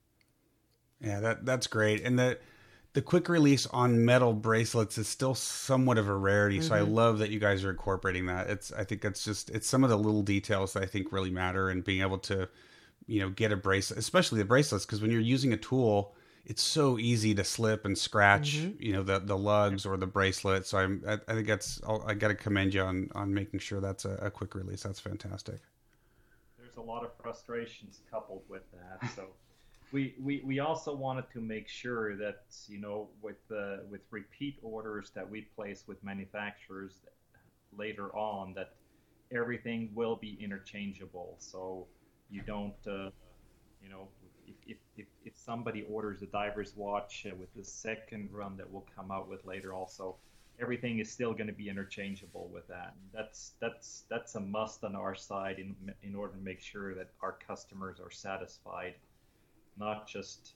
Yeah, 1.02 1.20
that 1.20 1.46
that's 1.46 1.68
great. 1.68 2.04
And 2.04 2.18
the 2.18 2.38
the 2.94 3.02
quick 3.02 3.28
release 3.28 3.66
on 3.68 4.06
metal 4.06 4.34
bracelets 4.34 4.98
is 5.00 5.08
still 5.08 5.34
somewhat 5.34 5.98
of 5.98 6.08
a 6.08 6.16
rarity. 6.16 6.62
So 6.62 6.76
I 6.76 6.80
mm-hmm. 6.80 6.94
love 6.94 7.18
that 7.20 7.32
you 7.32 7.40
guys 7.40 7.66
are 7.66 7.72
incorporating 7.72 8.28
that. 8.28 8.50
It's 8.50 8.72
I 8.72 8.84
think 8.84 9.04
it's 9.04 9.26
just 9.26 9.50
it's 9.50 9.68
some 9.68 9.84
of 9.84 9.90
the 9.90 9.98
little 9.98 10.22
details 10.22 10.74
that 10.74 10.84
I 10.84 10.86
think 10.86 11.12
really 11.12 11.32
matter 11.32 11.70
and 11.70 11.84
being 11.84 12.02
able 12.02 12.20
to, 12.20 12.48
you 13.08 13.20
know, 13.22 13.30
get 13.30 13.52
a 13.52 13.56
bracelet, 13.58 14.00
especially 14.00 14.40
the 14.40 14.46
bracelets, 14.46 14.86
because 14.86 15.02
when 15.02 15.12
you're 15.12 15.22
using 15.22 15.54
a 15.54 15.58
tool, 15.58 16.16
it's 16.46 16.62
so 16.62 16.98
easy 17.00 17.34
to 17.36 17.44
slip 17.44 17.86
and 17.86 17.98
scratch, 17.98 18.56
you 18.80 18.92
know, 18.94 19.04
the 19.04 19.20
the 19.20 19.38
lugs 19.38 19.86
or 19.86 19.98
the 19.98 20.08
bracelet. 20.08 20.66
So 20.66 20.78
I'm 20.78 21.04
I, 21.08 21.14
I 21.28 21.34
think 21.36 21.48
that's 21.48 21.82
I'll, 21.88 22.04
I 22.06 22.14
got 22.14 22.30
to 22.30 22.36
commend 22.36 22.74
you 22.74 22.82
on 22.82 23.10
on 23.16 23.34
making 23.34 23.60
sure 23.60 23.80
that's 23.80 24.06
a, 24.06 24.16
a 24.16 24.32
quick 24.32 24.56
release. 24.56 24.84
That's 24.84 25.00
fantastic. 25.00 25.60
there's 26.58 26.78
a 26.78 26.82
lot 26.82 27.04
of 27.04 27.12
frustrations 27.22 28.02
coupled 28.12 28.44
with 28.50 28.64
that. 28.72 29.10
So 29.16 29.28
we, 29.92 30.16
we, 30.20 30.42
we 30.44 30.60
also 30.60 30.94
wanted 30.94 31.26
to 31.34 31.40
make 31.40 31.70
sure 31.70 32.16
that 32.18 32.46
you 32.68 32.80
know 32.80 33.10
with 33.22 33.38
uh, 33.52 33.78
with 33.90 34.02
repeat 34.12 34.58
orders 34.62 35.12
that 35.16 35.30
we 35.30 35.42
place 35.56 35.84
with 35.88 36.04
manufacturers 36.04 37.00
later 37.78 38.14
on 38.16 38.54
that 38.56 38.74
everything 39.32 39.92
will 39.96 40.16
be 40.16 40.38
interchangeable. 40.42 41.36
So 41.40 41.88
you 42.34 42.42
don't 42.42 42.74
uh, 42.88 43.10
you 43.82 43.90
know 43.90 44.08
if, 44.48 44.56
if, 44.68 44.78
if, 44.98 45.06
if 45.26 45.34
somebody 45.38 45.86
orders 45.90 46.22
a 46.22 46.26
diver's 46.28 46.76
watch 46.76 47.26
uh, 47.30 47.36
with 47.36 47.54
the 47.56 47.64
second 47.64 48.30
run 48.32 48.58
that 48.58 48.70
we'll 48.70 48.86
come 48.96 49.12
out 49.12 49.30
with 49.30 49.46
later 49.46 49.74
also 49.74 50.16
everything 50.60 51.00
is 51.00 51.12
still 51.12 51.34
going 51.34 51.48
to 51.48 51.54
be 51.54 51.68
interchangeable 51.68 52.50
with 52.54 52.68
that. 52.68 52.94
And 52.96 53.10
that's 53.12 53.54
that's 53.60 54.04
that's 54.10 54.36
a 54.36 54.40
must 54.40 54.84
on 54.84 54.96
our 54.96 55.16
side 55.16 55.58
in 55.60 55.76
in 56.04 56.16
order 56.16 56.34
to 56.34 56.40
make 56.42 56.62
sure 56.62 56.94
that 56.94 57.10
our 57.22 57.38
customers 57.48 58.00
are 58.00 58.12
satisfied 58.12 58.94
not 59.78 60.08
just 60.08 60.54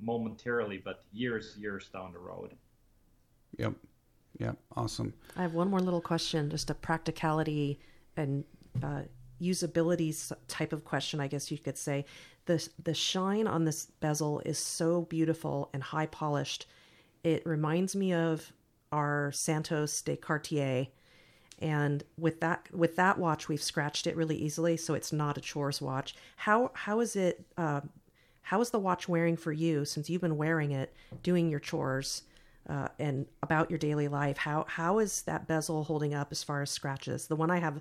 momentarily, 0.00 0.80
but 0.82 1.04
years, 1.12 1.56
years 1.58 1.88
down 1.92 2.12
the 2.12 2.18
road. 2.18 2.56
Yep. 3.58 3.74
Yep. 4.38 4.56
Awesome. 4.76 5.12
I 5.36 5.42
have 5.42 5.54
one 5.54 5.68
more 5.68 5.80
little 5.80 6.00
question, 6.00 6.50
just 6.50 6.70
a 6.70 6.74
practicality 6.74 7.78
and 8.16 8.44
uh, 8.82 9.02
usability 9.40 10.32
type 10.48 10.72
of 10.72 10.84
question, 10.84 11.20
I 11.20 11.26
guess 11.26 11.50
you 11.50 11.58
could 11.58 11.78
say. 11.78 12.04
The, 12.46 12.66
the 12.82 12.94
shine 12.94 13.46
on 13.46 13.64
this 13.64 13.86
bezel 14.00 14.40
is 14.44 14.58
so 14.58 15.02
beautiful 15.02 15.70
and 15.72 15.82
high 15.82 16.06
polished. 16.06 16.66
It 17.22 17.44
reminds 17.46 17.94
me 17.94 18.12
of 18.12 18.52
our 18.92 19.30
Santos 19.32 20.02
de 20.02 20.16
Cartier. 20.16 20.88
And 21.60 22.02
with 22.16 22.40
that 22.40 22.68
with 22.72 22.96
that 22.96 23.18
watch, 23.18 23.48
we've 23.48 23.62
scratched 23.62 24.06
it 24.06 24.16
really 24.16 24.36
easily, 24.36 24.78
so 24.78 24.94
it's 24.94 25.12
not 25.12 25.36
a 25.36 25.42
chores 25.42 25.82
watch. 25.82 26.14
How 26.36 26.70
how 26.72 27.00
is 27.00 27.16
it? 27.16 27.44
Uh, 27.58 27.82
how 28.40 28.62
is 28.62 28.70
the 28.70 28.78
watch 28.78 29.06
wearing 29.06 29.36
for 29.36 29.52
you 29.52 29.84
since 29.84 30.08
you've 30.08 30.22
been 30.22 30.38
wearing 30.38 30.70
it, 30.72 30.94
doing 31.22 31.50
your 31.50 31.60
chores? 31.60 32.22
uh, 32.68 32.88
and 32.98 33.26
about 33.42 33.70
your 33.70 33.78
daily 33.78 34.08
life. 34.08 34.36
How 34.38 34.64
how 34.68 34.98
is 34.98 35.22
that 35.22 35.46
bezel 35.48 35.84
holding 35.84 36.14
up 36.14 36.28
as 36.30 36.42
far 36.42 36.62
as 36.62 36.70
scratches? 36.70 37.26
The 37.26 37.36
one 37.36 37.50
I 37.50 37.58
have 37.58 37.80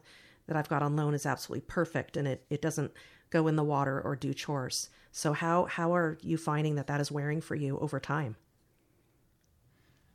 that 0.50 0.58
I've 0.58 0.68
got 0.68 0.84
on 0.84 0.96
loan 0.96 1.14
is 1.14 1.26
absolutely 1.26 1.66
perfect, 1.68 2.18
and 2.18 2.28
it 2.28 2.46
it 2.50 2.62
doesn't 2.62 2.92
go 3.30 3.48
in 3.48 3.56
the 3.56 3.64
water 3.64 4.02
or 4.02 4.16
do 4.16 4.34
chores. 4.34 4.90
So 5.12 5.34
how 5.34 5.66
how 5.66 5.96
are 5.96 6.18
you 6.22 6.38
finding 6.38 6.76
that 6.76 6.88
that 6.88 7.00
is 7.00 7.12
wearing 7.12 7.40
for 7.40 7.56
you 7.56 7.80
over 7.80 8.00
time? 8.00 8.36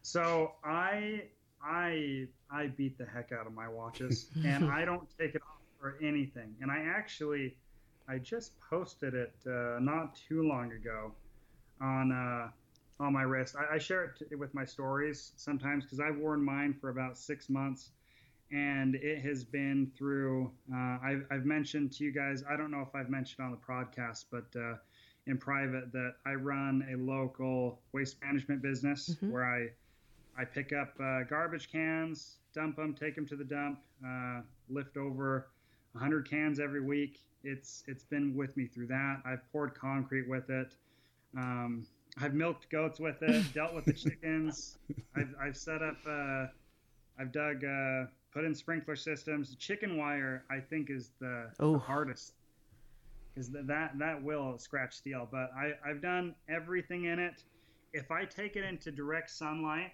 So 0.03 0.53
I 0.65 1.25
I 1.65 2.27
I 2.51 2.67
beat 2.67 2.99
the 2.99 3.07
heck 3.07 3.33
out 3.33 3.47
of 3.47 3.55
my 3.55 3.69
watches, 3.69 4.29
and 4.45 4.71
I 4.71 4.85
don't 4.85 5.09
take 5.19 5.35
it 5.35 5.43
off 5.43 5.63
for 5.81 5.97
anything. 6.03 6.55
And 6.61 6.71
I 6.71 6.81
actually 6.81 7.57
I 8.09 8.19
just 8.19 8.53
posted 8.61 9.15
it 9.15 9.35
uh, 9.47 9.79
not 9.81 10.17
too 10.29 10.47
long 10.47 10.73
ago 10.73 11.13
on. 11.81 12.13
Uh, 12.13 12.51
on 13.01 13.13
my 13.13 13.23
wrist. 13.23 13.57
I, 13.57 13.75
I 13.75 13.79
share 13.79 14.15
it 14.31 14.39
with 14.39 14.55
my 14.55 14.65
stories 14.65 15.33
sometimes 15.37 15.85
because 15.85 15.99
I've 15.99 16.17
worn 16.17 16.45
mine 16.45 16.77
for 16.81 16.91
about 16.91 17.19
six 17.19 17.51
months, 17.51 17.91
and 18.51 18.95
it 18.97 19.21
has 19.23 19.45
been 19.45 19.91
through. 19.97 20.51
Uh, 20.73 20.99
I've, 21.03 21.27
I've, 21.31 21.45
mentioned 21.45 21.93
to 21.93 22.05
you 22.05 22.13
guys. 22.13 22.45
I 22.49 22.57
don't 22.57 22.71
know 22.71 22.81
if 22.81 22.95
I've 22.95 23.11
mentioned 23.11 23.45
on 23.45 23.51
the 23.51 23.57
podcast, 23.57 24.27
but 24.31 24.47
uh, 24.59 24.77
in 25.27 25.39
private 25.39 25.93
that 25.93 26.15
I 26.27 26.35
run 26.35 26.87
a 26.93 26.97
local 26.97 27.81
waste 27.93 28.17
management 28.23 28.63
business 28.63 29.11
mm-hmm. 29.11 29.31
where 29.31 29.45
I 29.45 29.69
I 30.37 30.45
pick 30.45 30.73
up 30.73 30.95
uh, 31.01 31.23
garbage 31.23 31.71
cans, 31.71 32.37
dump 32.55 32.77
them, 32.77 32.95
take 32.95 33.15
them 33.15 33.27
to 33.27 33.37
the 33.37 33.45
dump, 33.45 33.81
uh, 34.05 34.41
lift 34.69 34.97
over 34.97 35.49
100 35.93 36.29
cans 36.29 36.59
every 36.59 36.81
week. 36.81 37.21
It's 37.45 37.85
it's 37.87 38.05
been 38.05 38.35
with 38.35 38.57
me 38.57 38.67
through 38.67 38.89
that. 38.89 39.23
I've 39.25 39.51
poured 39.53 39.75
concrete 39.75 40.29
with 40.29 40.51
it. 40.51 40.75
Um, 41.37 41.87
I've 42.21 42.35
milked 42.35 42.71
goats 42.71 43.01
with 43.01 43.23
it, 43.23 43.45
dealt 43.55 43.75
with 43.75 43.85
the 43.85 43.93
chickens. 43.93 44.79
I've, 45.17 45.35
I've 45.41 45.57
set 45.57 45.83
up, 45.83 45.97
uh, 46.09 46.47
I've 47.19 47.33
dug, 47.33 47.65
uh, 47.65 48.05
put 48.35 48.45
in 48.45 48.55
sprinkler 48.55 48.97
systems. 48.97 49.55
Chicken 49.55 49.97
wire, 49.97 50.45
I 50.51 50.59
think, 50.59 50.91
is 50.91 51.13
the, 51.21 51.51
the 51.59 51.79
hardest 51.79 52.35
because 53.35 53.51
that 53.51 53.93
that 53.99 54.23
will 54.23 54.59
scratch 54.59 54.95
steel. 54.95 55.29
But 55.31 55.51
I, 55.57 55.73
I've 55.89 56.03
done 56.03 56.35
everything 56.49 57.05
in 57.05 57.19
it. 57.19 57.43
If 57.93 58.11
I 58.11 58.25
take 58.25 58.57
it 58.57 58.65
into 58.65 58.91
direct 58.91 59.31
sunlight, 59.31 59.93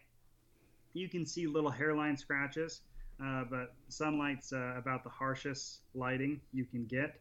you 0.95 1.09
can 1.09 1.26
see 1.26 1.47
little 1.47 1.70
hairline 1.70 2.16
scratches. 2.16 2.80
Uh, 3.22 3.45
but 3.51 3.74
sunlight's 3.88 4.53
uh, 4.55 4.74
about 4.78 5.05
the 5.05 5.11
harshest 5.11 5.80
lighting 5.95 6.41
you 6.55 6.64
can 6.64 6.86
get. 6.86 7.20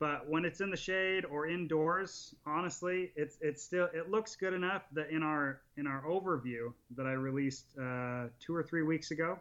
But 0.00 0.28
when 0.28 0.44
it's 0.44 0.60
in 0.60 0.70
the 0.70 0.76
shade 0.76 1.24
or 1.24 1.46
indoors, 1.46 2.34
honestly, 2.44 3.12
it's 3.14 3.38
it's 3.40 3.62
still 3.62 3.88
it 3.94 4.10
looks 4.10 4.34
good 4.34 4.52
enough 4.52 4.82
that 4.92 5.10
in 5.10 5.22
our 5.22 5.60
in 5.76 5.86
our 5.86 6.02
overview 6.02 6.72
that 6.96 7.06
I 7.06 7.12
released 7.12 7.66
uh, 7.80 8.26
two 8.40 8.54
or 8.54 8.64
three 8.64 8.82
weeks 8.82 9.12
ago 9.12 9.38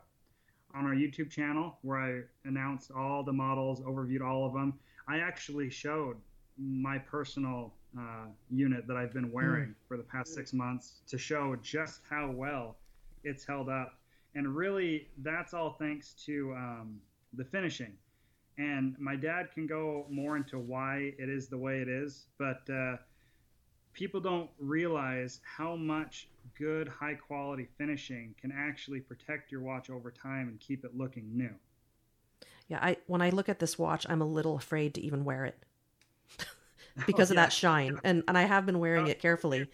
on 0.74 0.86
our 0.86 0.94
YouTube 0.94 1.30
channel, 1.30 1.78
where 1.82 1.98
I 1.98 2.22
announced 2.48 2.92
all 2.92 3.24
the 3.24 3.34
models, 3.34 3.82
overviewed 3.82 4.22
all 4.22 4.46
of 4.46 4.54
them, 4.54 4.74
I 5.08 5.20
actually 5.20 5.70
showed 5.70 6.18
my 6.58 6.98
personal 6.98 7.74
uh, 7.98 8.26
unit 8.50 8.88
that 8.88 8.98
I've 8.98 9.14
been 9.14 9.32
wearing 9.32 9.70
mm. 9.70 9.88
for 9.88 9.98
the 9.98 10.04
past 10.04 10.34
six 10.34 10.54
months 10.54 11.02
to 11.08 11.18
show 11.18 11.56
just 11.62 12.02
how 12.10 12.32
well 12.32 12.78
it's 13.24 13.46
held 13.46 13.70
up. 13.70 13.94
And 14.36 14.56
really, 14.56 15.08
that's 15.20 15.54
all 15.54 15.76
thanks 15.80 16.14
to 16.26 16.54
um, 16.56 17.00
the 17.34 17.46
finishing 17.46 17.94
and 18.58 18.96
my 19.00 19.16
dad 19.16 19.52
can 19.54 19.68
go 19.68 20.06
more 20.10 20.36
into 20.36 20.58
why 20.60 21.14
it 21.18 21.30
is 21.30 21.48
the 21.48 21.58
way 21.58 21.80
it 21.80 21.88
is 21.88 22.26
but 22.38 22.62
uh, 22.70 22.98
people 23.98 24.22
don't 24.22 24.50
realize 24.60 25.42
how 25.44 25.76
much 25.76 26.28
good 26.58 26.88
high 26.88 27.16
quality 27.16 27.68
finishing 27.80 28.36
can 28.40 28.54
actually 28.56 29.00
protect 29.00 29.52
your 29.52 29.62
watch 29.62 29.90
over 29.90 30.12
time 30.12 30.48
and 30.48 30.60
keep 30.60 30.86
it 30.86 30.96
looking 30.96 31.36
new. 31.36 31.54
Yeah 32.68 32.80
i 32.82 32.98
when 33.08 33.22
i 33.22 33.30
look 33.32 33.50
at 33.50 33.60
this 33.60 33.78
watch 33.80 34.06
i'm 34.10 34.22
a 34.22 34.26
little 34.26 34.56
afraid 34.56 34.94
to 34.94 35.02
even 35.02 35.26
wear 35.26 35.46
it. 35.46 35.58
Because 37.06 37.32
oh, 37.32 37.36
yeah. 37.36 37.42
of 37.42 37.48
that 37.48 37.54
shine. 37.54 38.00
And 38.04 38.24
and 38.28 38.38
i 38.38 38.44
have 38.44 38.66
been 38.66 38.80
wearing 38.80 39.08
it 39.08 39.20
carefully. 39.20 39.68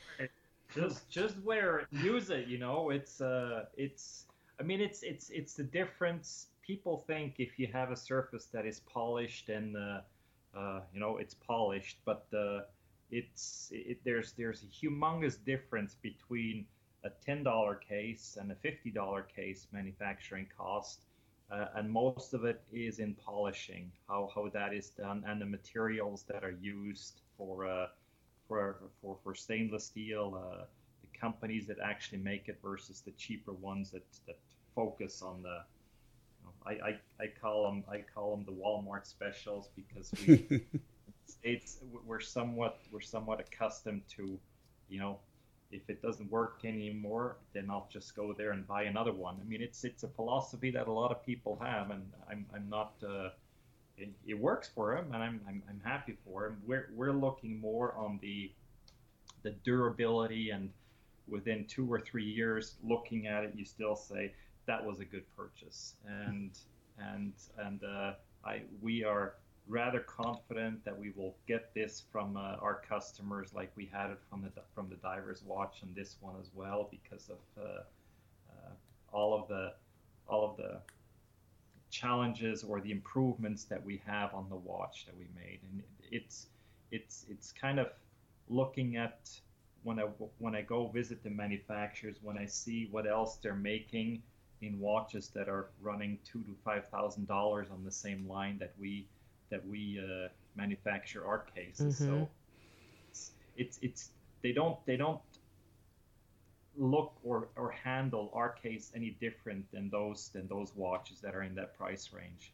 just 0.73 1.09
just 1.09 1.37
wear 1.43 1.79
it. 1.79 1.87
Use 1.91 2.29
it 2.29 2.47
you 2.47 2.57
know? 2.57 2.89
It's 2.89 3.21
uh 3.21 3.65
it's 3.77 4.25
i 4.59 4.63
mean 4.63 4.79
it's 4.81 5.03
it's 5.03 5.29
it's 5.29 5.53
the 5.53 5.63
difference 5.63 6.47
people 6.65 7.03
think 7.07 7.35
if 7.39 7.59
you 7.59 7.67
have 7.67 7.91
a 7.91 7.95
surface 7.95 8.45
that 8.45 8.65
is 8.65 8.79
polished 8.79 9.49
and 9.49 9.75
uh, 9.75 10.01
uh, 10.55 10.81
you 10.93 10.99
know 10.99 11.17
it's 11.17 11.33
polished, 11.33 11.97
but 12.05 12.25
uh, 12.33 12.61
it's 13.13 13.69
it, 13.71 13.99
there's 14.03 14.33
there's 14.33 14.63
a 14.63 14.65
humongous 14.65 15.37
difference 15.45 15.95
between 16.01 16.65
a 17.03 17.09
ten 17.25 17.43
dollar 17.43 17.75
case 17.75 18.37
and 18.39 18.51
a 18.51 18.55
fifty 18.55 18.89
dollar 18.89 19.21
case 19.21 19.67
manufacturing 19.71 20.47
cost, 20.57 21.01
uh, 21.51 21.67
and 21.75 21.89
most 21.89 22.33
of 22.33 22.43
it 22.43 22.61
is 22.71 22.99
in 22.99 23.13
polishing, 23.13 23.91
how 24.07 24.29
how 24.33 24.49
that 24.49 24.73
is 24.73 24.89
done, 24.89 25.23
and 25.27 25.39
the 25.39 25.45
materials 25.45 26.23
that 26.27 26.43
are 26.43 26.57
used 26.59 27.21
for 27.37 27.67
uh, 27.67 27.87
for 28.47 28.77
for 29.01 29.17
for 29.23 29.35
stainless 29.35 29.85
steel. 29.85 30.41
Uh, 30.43 30.63
the 31.01 31.19
companies 31.19 31.67
that 31.67 31.77
actually 31.83 32.17
make 32.17 32.47
it 32.47 32.57
versus 32.63 33.01
the 33.01 33.11
cheaper 33.11 33.53
ones 33.53 33.91
that, 33.91 34.03
that 34.25 34.37
focus 34.75 35.21
on 35.21 35.43
the 35.43 35.61
I, 36.65 36.71
I, 36.71 36.99
I 37.19 37.27
call 37.41 37.65
them 37.65 37.83
I 37.91 38.03
call 38.13 38.35
them 38.35 38.45
the 38.45 38.51
Walmart 38.51 39.05
specials 39.05 39.69
because 39.75 40.11
we 40.25 40.65
states 41.37 41.77
we're 42.05 42.19
somewhat 42.19 42.79
we're 42.91 43.01
somewhat 43.01 43.39
accustomed 43.39 44.01
to, 44.15 44.39
you 44.89 44.99
know, 44.99 45.19
if 45.71 45.89
it 45.89 46.01
doesn't 46.01 46.29
work 46.31 46.61
anymore, 46.63 47.37
then 47.53 47.69
I'll 47.69 47.89
just 47.91 48.15
go 48.15 48.33
there 48.33 48.51
and 48.51 48.67
buy 48.67 48.83
another 48.83 49.11
one. 49.11 49.35
I 49.41 49.45
mean, 49.49 49.61
it's 49.61 49.83
it's 49.83 50.03
a 50.03 50.07
philosophy 50.07 50.71
that 50.71 50.87
a 50.87 50.91
lot 50.91 51.11
of 51.11 51.25
people 51.25 51.59
have, 51.61 51.91
and 51.91 52.03
I'm 52.29 52.45
I'm 52.53 52.69
not. 52.69 52.93
Uh, 53.01 53.29
it, 53.95 54.09
it 54.25 54.39
works 54.39 54.69
for 54.73 54.95
them, 54.95 55.13
and 55.13 55.21
I'm, 55.23 55.41
I'm 55.47 55.61
I'm 55.69 55.81
happy 55.83 56.15
for 56.25 56.43
them. 56.43 56.61
We're 56.65 56.89
we're 56.95 57.11
looking 57.11 57.59
more 57.59 57.93
on 57.95 58.19
the 58.21 58.51
the 59.43 59.51
durability 59.63 60.51
and 60.51 60.69
within 61.27 61.65
two 61.65 61.91
or 61.91 61.99
three 61.99 62.23
years 62.25 62.75
looking 62.83 63.27
at 63.27 63.43
it, 63.43 63.53
you 63.55 63.65
still 63.65 63.95
say, 63.95 64.33
that 64.65 64.83
was 64.83 64.99
a 64.99 65.05
good 65.05 65.25
purchase, 65.35 65.95
and 66.07 66.51
and 66.97 67.33
and 67.57 67.83
uh, 67.83 68.13
I 68.45 68.61
we 68.81 69.03
are 69.03 69.35
rather 69.67 69.99
confident 69.99 70.83
that 70.83 70.97
we 70.97 71.11
will 71.15 71.35
get 71.47 71.73
this 71.73 72.03
from 72.11 72.35
uh, 72.35 72.57
our 72.61 72.81
customers 72.87 73.53
like 73.53 73.71
we 73.75 73.89
had 73.91 74.09
it 74.09 74.19
from 74.29 74.41
the 74.41 74.51
from 74.75 74.89
the 74.89 74.95
divers 74.95 75.41
watch 75.45 75.77
and 75.83 75.95
this 75.95 76.17
one 76.19 76.35
as 76.39 76.49
well 76.53 76.89
because 76.91 77.29
of 77.29 77.63
uh, 77.63 77.81
uh, 78.49 78.71
all 79.11 79.33
of 79.33 79.47
the 79.47 79.73
all 80.27 80.49
of 80.49 80.57
the 80.57 80.79
challenges 81.93 82.63
or 82.63 82.81
the 82.81 82.91
improvements 82.91 83.65
that 83.65 83.83
we 83.85 84.01
have 84.05 84.33
on 84.33 84.49
the 84.49 84.55
watch 84.55 85.05
that 85.05 85.15
we 85.15 85.27
made. 85.35 85.59
And 85.71 85.83
it's 86.11 86.47
it's 86.91 87.25
it's 87.29 87.51
kind 87.51 87.79
of 87.79 87.87
looking 88.49 88.97
at 88.97 89.29
when 89.83 89.99
I 89.99 90.03
when 90.39 90.55
I 90.55 90.61
go 90.61 90.87
visit 90.87 91.23
the 91.23 91.29
manufacturers 91.29 92.17
when 92.21 92.37
I 92.37 92.45
see 92.47 92.87
what 92.91 93.07
else 93.07 93.37
they're 93.37 93.55
making 93.55 94.23
in 94.61 94.79
watches 94.79 95.29
that 95.29 95.47
are 95.47 95.69
running 95.81 96.17
two 96.25 96.41
to 96.43 96.55
five 96.65 96.87
thousand 96.89 97.27
dollars 97.27 97.67
on 97.71 97.83
the 97.83 97.91
same 97.91 98.27
line 98.27 98.57
that 98.57 98.73
we 98.79 99.07
that 99.53 99.65
we 99.67 99.99
uh, 99.99 100.29
manufacture 100.55 101.25
our 101.27 101.45
cases. 101.55 101.99
Mm-hmm. 101.99 102.05
So 102.05 102.29
it's, 103.11 103.31
it's 103.55 103.79
it's 103.83 104.09
they 104.41 104.51
don't 104.51 104.83
they 104.87 104.97
don't 104.97 105.21
look 106.75 107.13
or, 107.23 107.49
or 107.55 107.69
handle 107.69 108.31
our 108.33 108.49
case 108.49 108.91
any 108.95 109.15
different 109.21 109.71
than 109.71 109.91
those 109.91 110.29
than 110.33 110.47
those 110.47 110.71
watches 110.75 111.19
that 111.21 111.35
are 111.35 111.43
in 111.43 111.53
that 111.55 111.77
price 111.77 112.09
range, 112.11 112.51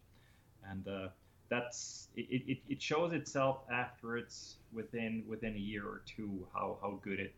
and 0.69 0.85
uh, 0.89 1.07
that's 1.49 2.09
it, 2.17 2.27
it, 2.47 2.57
it 2.67 2.81
shows 2.81 3.13
itself 3.13 3.61
after 3.71 4.17
it's 4.17 4.57
within 4.73 5.23
within 5.26 5.55
a 5.55 5.59
year 5.59 5.85
or 5.85 6.01
two 6.05 6.45
how, 6.53 6.77
how 6.81 6.99
good 7.01 7.19
it 7.19 7.34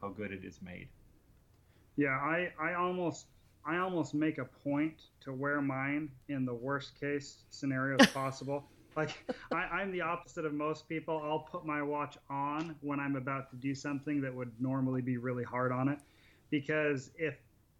how 0.00 0.08
good 0.08 0.30
it 0.30 0.44
is 0.44 0.60
made. 0.62 0.86
Yeah, 1.96 2.10
I, 2.10 2.52
I 2.60 2.74
almost 2.74 3.26
I 3.66 3.78
almost 3.78 4.14
make 4.14 4.38
a 4.38 4.44
point 4.44 5.02
to 5.22 5.32
wear 5.32 5.60
mine 5.60 6.10
in 6.28 6.46
the 6.46 6.54
worst 6.54 6.98
case 6.98 7.42
scenarios 7.50 8.06
possible. 8.14 8.64
Like 9.00 9.24
I, 9.52 9.80
I'm 9.80 9.92
the 9.92 10.02
opposite 10.02 10.44
of 10.44 10.52
most 10.52 10.88
people. 10.88 11.20
I'll 11.24 11.46
put 11.50 11.64
my 11.64 11.82
watch 11.82 12.18
on 12.28 12.76
when 12.82 13.00
I'm 13.00 13.16
about 13.16 13.50
to 13.50 13.56
do 13.56 13.74
something 13.74 14.20
that 14.20 14.34
would 14.34 14.52
normally 14.60 15.00
be 15.00 15.16
really 15.16 15.44
hard 15.44 15.72
on 15.72 15.88
it, 15.88 15.98
because 16.50 17.10
if 17.16 17.34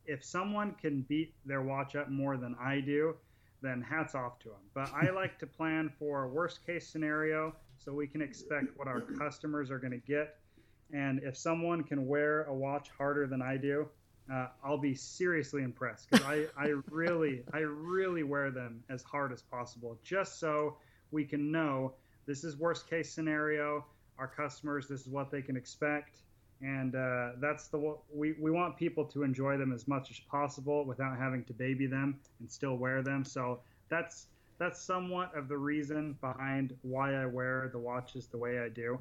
if 0.06 0.24
someone 0.24 0.74
can 0.80 1.02
beat 1.02 1.34
their 1.44 1.62
watch 1.62 1.94
up 1.94 2.08
more 2.08 2.36
than 2.36 2.56
I 2.60 2.80
do, 2.80 3.14
then 3.62 3.82
hats 3.82 4.14
off 4.14 4.38
to 4.40 4.48
them. 4.48 4.62
But 4.74 4.90
I 4.94 5.10
like 5.10 5.38
to 5.40 5.46
plan 5.46 5.92
for 5.98 6.24
a 6.24 6.28
worst 6.28 6.66
case 6.66 6.88
scenario 6.88 7.54
so 7.76 7.92
we 7.92 8.06
can 8.06 8.22
expect 8.22 8.76
what 8.76 8.88
our 8.88 9.00
customers 9.00 9.70
are 9.70 9.78
going 9.78 9.92
to 9.92 10.06
get. 10.06 10.38
And 10.92 11.20
if 11.22 11.36
someone 11.36 11.84
can 11.84 12.06
wear 12.06 12.44
a 12.44 12.54
watch 12.54 12.88
harder 12.96 13.26
than 13.26 13.42
I 13.42 13.56
do, 13.56 13.88
uh, 14.32 14.48
I'll 14.64 14.78
be 14.78 14.94
seriously 14.94 15.62
impressed 15.62 16.10
because 16.10 16.26
I, 16.26 16.46
I 16.56 16.74
really, 16.90 17.42
I 17.52 17.58
really 17.58 18.22
wear 18.22 18.50
them 18.50 18.82
as 18.88 19.02
hard 19.02 19.32
as 19.32 19.42
possible 19.42 19.98
just 20.02 20.40
so 20.40 20.76
we 21.10 21.24
can 21.24 21.50
know 21.50 21.92
this 22.26 22.44
is 22.44 22.56
worst 22.56 22.88
case 22.88 23.10
scenario. 23.10 23.84
Our 24.18 24.28
customers, 24.28 24.86
this 24.86 25.00
is 25.00 25.08
what 25.08 25.30
they 25.30 25.42
can 25.42 25.56
expect. 25.56 26.18
And 26.62 26.94
uh, 26.94 27.30
that's 27.40 27.68
the 27.68 27.96
we, 28.14 28.34
we 28.38 28.50
want 28.50 28.76
people 28.76 29.04
to 29.06 29.22
enjoy 29.22 29.56
them 29.56 29.72
as 29.72 29.88
much 29.88 30.10
as 30.10 30.20
possible 30.20 30.84
without 30.84 31.16
having 31.16 31.42
to 31.44 31.54
baby 31.54 31.86
them 31.86 32.20
and 32.38 32.50
still 32.50 32.76
wear 32.76 33.02
them. 33.02 33.24
So 33.24 33.60
that's 33.88 34.26
that's 34.58 34.80
somewhat 34.82 35.34
of 35.34 35.48
the 35.48 35.56
reason 35.56 36.18
behind 36.20 36.76
why 36.82 37.14
I 37.14 37.24
wear 37.24 37.70
the 37.72 37.78
watches 37.78 38.26
the 38.26 38.36
way 38.36 38.58
I 38.58 38.68
do, 38.68 38.98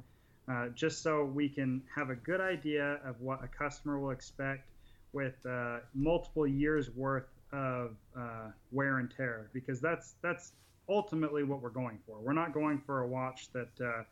uh, 0.49 0.69
just 0.69 1.03
so 1.03 1.25
we 1.25 1.49
can 1.49 1.81
have 1.93 2.09
a 2.09 2.15
good 2.15 2.39
idea 2.39 3.01
of 3.03 3.19
what 3.19 3.43
a 3.43 3.47
customer 3.47 3.99
will 3.99 4.11
expect 4.11 4.69
with 5.11 5.35
uh, 5.45 5.79
multiple 5.93 6.47
years 6.47 6.91
worth 6.91 7.27
of 7.51 7.97
uh, 8.17 8.51
wear 8.71 8.99
and 8.99 9.11
tear, 9.11 9.49
because 9.51 9.81
that's 9.81 10.15
that's 10.21 10.53
ultimately 10.89 11.43
what 11.43 11.61
we're 11.61 11.69
going 11.69 11.99
for. 12.05 12.19
We're 12.19 12.33
not 12.33 12.53
going 12.53 12.79
for 12.79 13.01
a 13.01 13.07
watch 13.07 13.49
that 13.53 13.81
uh, 13.81 14.03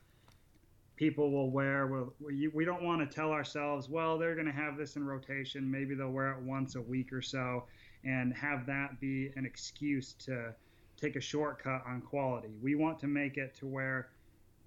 people 0.96 1.32
will 1.32 1.50
wear. 1.50 1.88
we 2.20 2.48
we 2.50 2.66
don't 2.66 2.84
want 2.84 3.00
to 3.10 3.16
tell 3.16 3.32
ourselves, 3.32 3.90
well, 3.90 4.18
they're 4.18 4.36
going 4.36 4.48
to 4.48 4.54
have 4.54 4.78
this 4.78 4.96
in 4.96 5.06
rotation. 5.06 5.70
Maybe 5.70 5.96
they'll 5.96 6.12
wear 6.12 6.32
it 6.34 6.42
once 6.42 6.76
a 6.76 6.82
week 6.82 7.12
or 7.12 7.22
so, 7.22 7.64
and 8.04 8.34
have 8.34 8.66
that 8.68 9.00
be 9.00 9.32
an 9.36 9.46
excuse 9.46 10.14
to 10.26 10.54
take 10.96 11.16
a 11.16 11.22
shortcut 11.22 11.84
on 11.88 12.02
quality. 12.02 12.50
We 12.62 12.76
want 12.76 13.00
to 13.00 13.08
make 13.08 13.38
it 13.38 13.56
to 13.56 13.68
where 13.68 14.10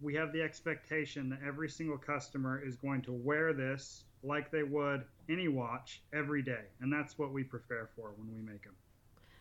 we 0.00 0.14
have 0.14 0.32
the 0.32 0.42
expectation 0.42 1.28
that 1.30 1.40
every 1.46 1.68
single 1.68 1.98
customer 1.98 2.62
is 2.64 2.76
going 2.76 3.02
to 3.02 3.12
wear 3.12 3.52
this 3.52 4.04
like 4.22 4.50
they 4.50 4.62
would 4.62 5.04
any 5.28 5.48
watch 5.48 6.02
every 6.12 6.42
day, 6.42 6.64
and 6.80 6.92
that's 6.92 7.18
what 7.18 7.32
we 7.32 7.42
prepare 7.42 7.88
for 7.96 8.12
when 8.16 8.34
we 8.34 8.40
make 8.40 8.64
them. 8.64 8.74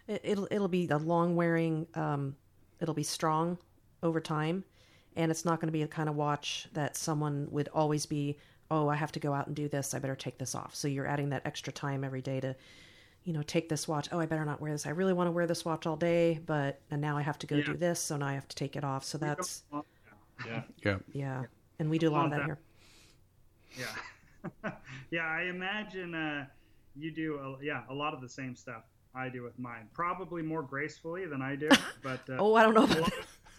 It, 0.08 0.38
will 0.38 0.48
it'll 0.50 0.68
be 0.68 0.88
a 0.90 0.98
long 0.98 1.36
wearing. 1.36 1.88
Um, 1.94 2.36
it'll 2.80 2.93
be 2.93 3.03
strong 3.03 3.57
over 4.03 4.19
time, 4.19 4.64
and 5.15 5.31
it's 5.31 5.45
not 5.45 5.60
going 5.60 5.68
to 5.68 5.73
be 5.73 5.84
a 5.84 5.88
kind 5.88 6.10
of 6.10 6.15
watch 6.15 6.68
that 6.73 6.95
someone 6.95 7.47
would 7.51 7.69
always 7.73 8.06
be. 8.06 8.38
Oh, 8.72 8.88
I 8.88 8.95
have 8.95 9.11
to 9.14 9.19
go 9.19 9.34
out 9.34 9.47
and 9.47 9.56
do 9.56 9.68
this. 9.68 9.95
I 9.95 9.99
better 9.99 10.15
take 10.15 10.38
this 10.38 10.53
off. 10.53 10.76
So 10.76 10.88
you're 10.88 11.07
adding 11.07 11.30
that 11.30 11.41
extra 11.43 11.73
time 11.73 12.03
every 12.03 12.22
day 12.22 12.39
to 12.39 12.56
you 13.23 13.34
know, 13.34 13.43
take 13.43 13.69
this 13.69 13.88
watch. 13.88 14.07
Oh, 14.11 14.19
I 14.19 14.26
better 14.26 14.45
not 14.45 14.61
wear 14.61 14.72
this. 14.72 14.85
I 14.85 14.91
really 14.91 15.14
want 15.14 15.27
to 15.27 15.31
wear 15.31 15.45
this 15.45 15.65
watch 15.65 15.85
all 15.85 15.95
day, 15.95 16.39
but 16.45 16.80
and 16.89 17.01
now 17.01 17.18
I 17.18 17.22
have 17.22 17.38
to 17.39 17.47
go 17.47 17.57
yeah. 17.57 17.65
do 17.65 17.73
this, 17.77 17.99
so 17.99 18.18
now 18.18 18.27
I 18.27 18.34
have 18.34 18.47
to 18.47 18.56
take 18.56 18.76
it 18.76 18.84
off. 18.84 19.03
So 19.03 19.18
that's 19.18 19.64
yeah, 20.45 20.64
yeah, 20.84 20.97
yeah. 21.14 21.43
And 21.80 21.89
we 21.89 21.97
do 21.97 22.10
a 22.10 22.11
lot 22.11 22.26
of 22.26 22.31
that, 22.31 22.47
that. 22.47 22.57
here. 23.76 23.89
Yeah, 24.64 24.72
yeah. 25.11 25.27
I 25.27 25.43
imagine 25.43 26.15
uh, 26.15 26.45
you 26.95 27.11
do, 27.11 27.35
a, 27.38 27.64
yeah, 27.64 27.84
a 27.89 27.93
lot 27.93 28.14
of 28.14 28.22
the 28.22 28.30
same 28.30 28.56
stuff 28.56 28.84
I 29.15 29.30
do 29.30 29.44
with 29.44 29.57
mine. 29.57 29.88
Probably 29.94 30.41
more 30.41 30.61
gracefully 30.61 31.26
than 31.26 31.41
I 31.41 31.56
do, 31.56 31.69
but 32.03 32.22
uh, 32.30 32.38
oh, 32.40 32.56
I 32.56 32.64
don't 32.64 32.73
know 32.73 32.84
about 32.84 33.11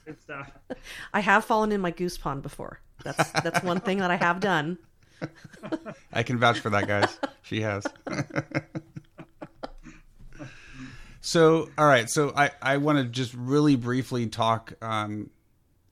that. 0.07 0.21
stuff. 0.21 0.51
I 1.13 1.21
have 1.21 1.45
fallen 1.45 1.73
in 1.73 1.81
my 1.81 1.91
goose 1.91 2.19
pond 2.19 2.43
before. 2.43 2.81
That's 3.05 3.31
that's 3.33 3.63
one 3.63 3.81
thing 3.81 3.99
that 3.99 4.11
I 4.11 4.17
have 4.17 4.41
done. 4.41 4.79
I 6.13 6.23
can 6.23 6.39
vouch 6.39 6.61
for 6.61 6.71
that, 6.71 6.87
guys. 6.87 7.19
She 7.43 7.61
has. 7.61 7.85
So, 11.21 11.71
all 11.77 11.87
right. 11.87 12.09
So, 12.09 12.33
I, 12.35 12.51
I 12.63 12.79
want 12.79 12.99
to 12.99 13.05
just 13.05 13.35
really 13.35 13.77
briefly 13.77 14.27
talk, 14.27 14.73
um, 14.83 15.31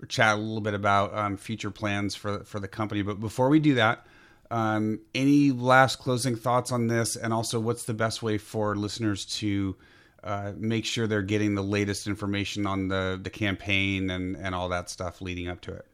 chat 0.08 0.36
a 0.36 0.40
little 0.40 0.62
bit 0.62 0.74
about 0.74 1.14
um, 1.14 1.36
future 1.36 1.70
plans 1.70 2.14
for 2.14 2.44
for 2.44 2.60
the 2.60 2.68
company. 2.68 3.02
But 3.02 3.20
before 3.20 3.48
we 3.48 3.60
do 3.60 3.74
that, 3.74 4.06
um, 4.50 5.00
any 5.14 5.50
last 5.52 5.98
closing 5.98 6.36
thoughts 6.36 6.72
on 6.72 6.86
this, 6.86 7.16
and 7.16 7.32
also 7.32 7.60
what's 7.60 7.84
the 7.84 7.94
best 7.94 8.22
way 8.22 8.38
for 8.38 8.76
listeners 8.76 9.26
to 9.38 9.76
uh, 10.24 10.52
make 10.56 10.84
sure 10.84 11.06
they're 11.06 11.22
getting 11.22 11.54
the 11.54 11.62
latest 11.62 12.06
information 12.06 12.66
on 12.66 12.88
the 12.88 13.18
the 13.22 13.30
campaign 13.30 14.10
and 14.10 14.36
and 14.36 14.54
all 14.54 14.68
that 14.70 14.90
stuff 14.90 15.20
leading 15.20 15.48
up 15.48 15.60
to 15.62 15.72
it? 15.72 15.86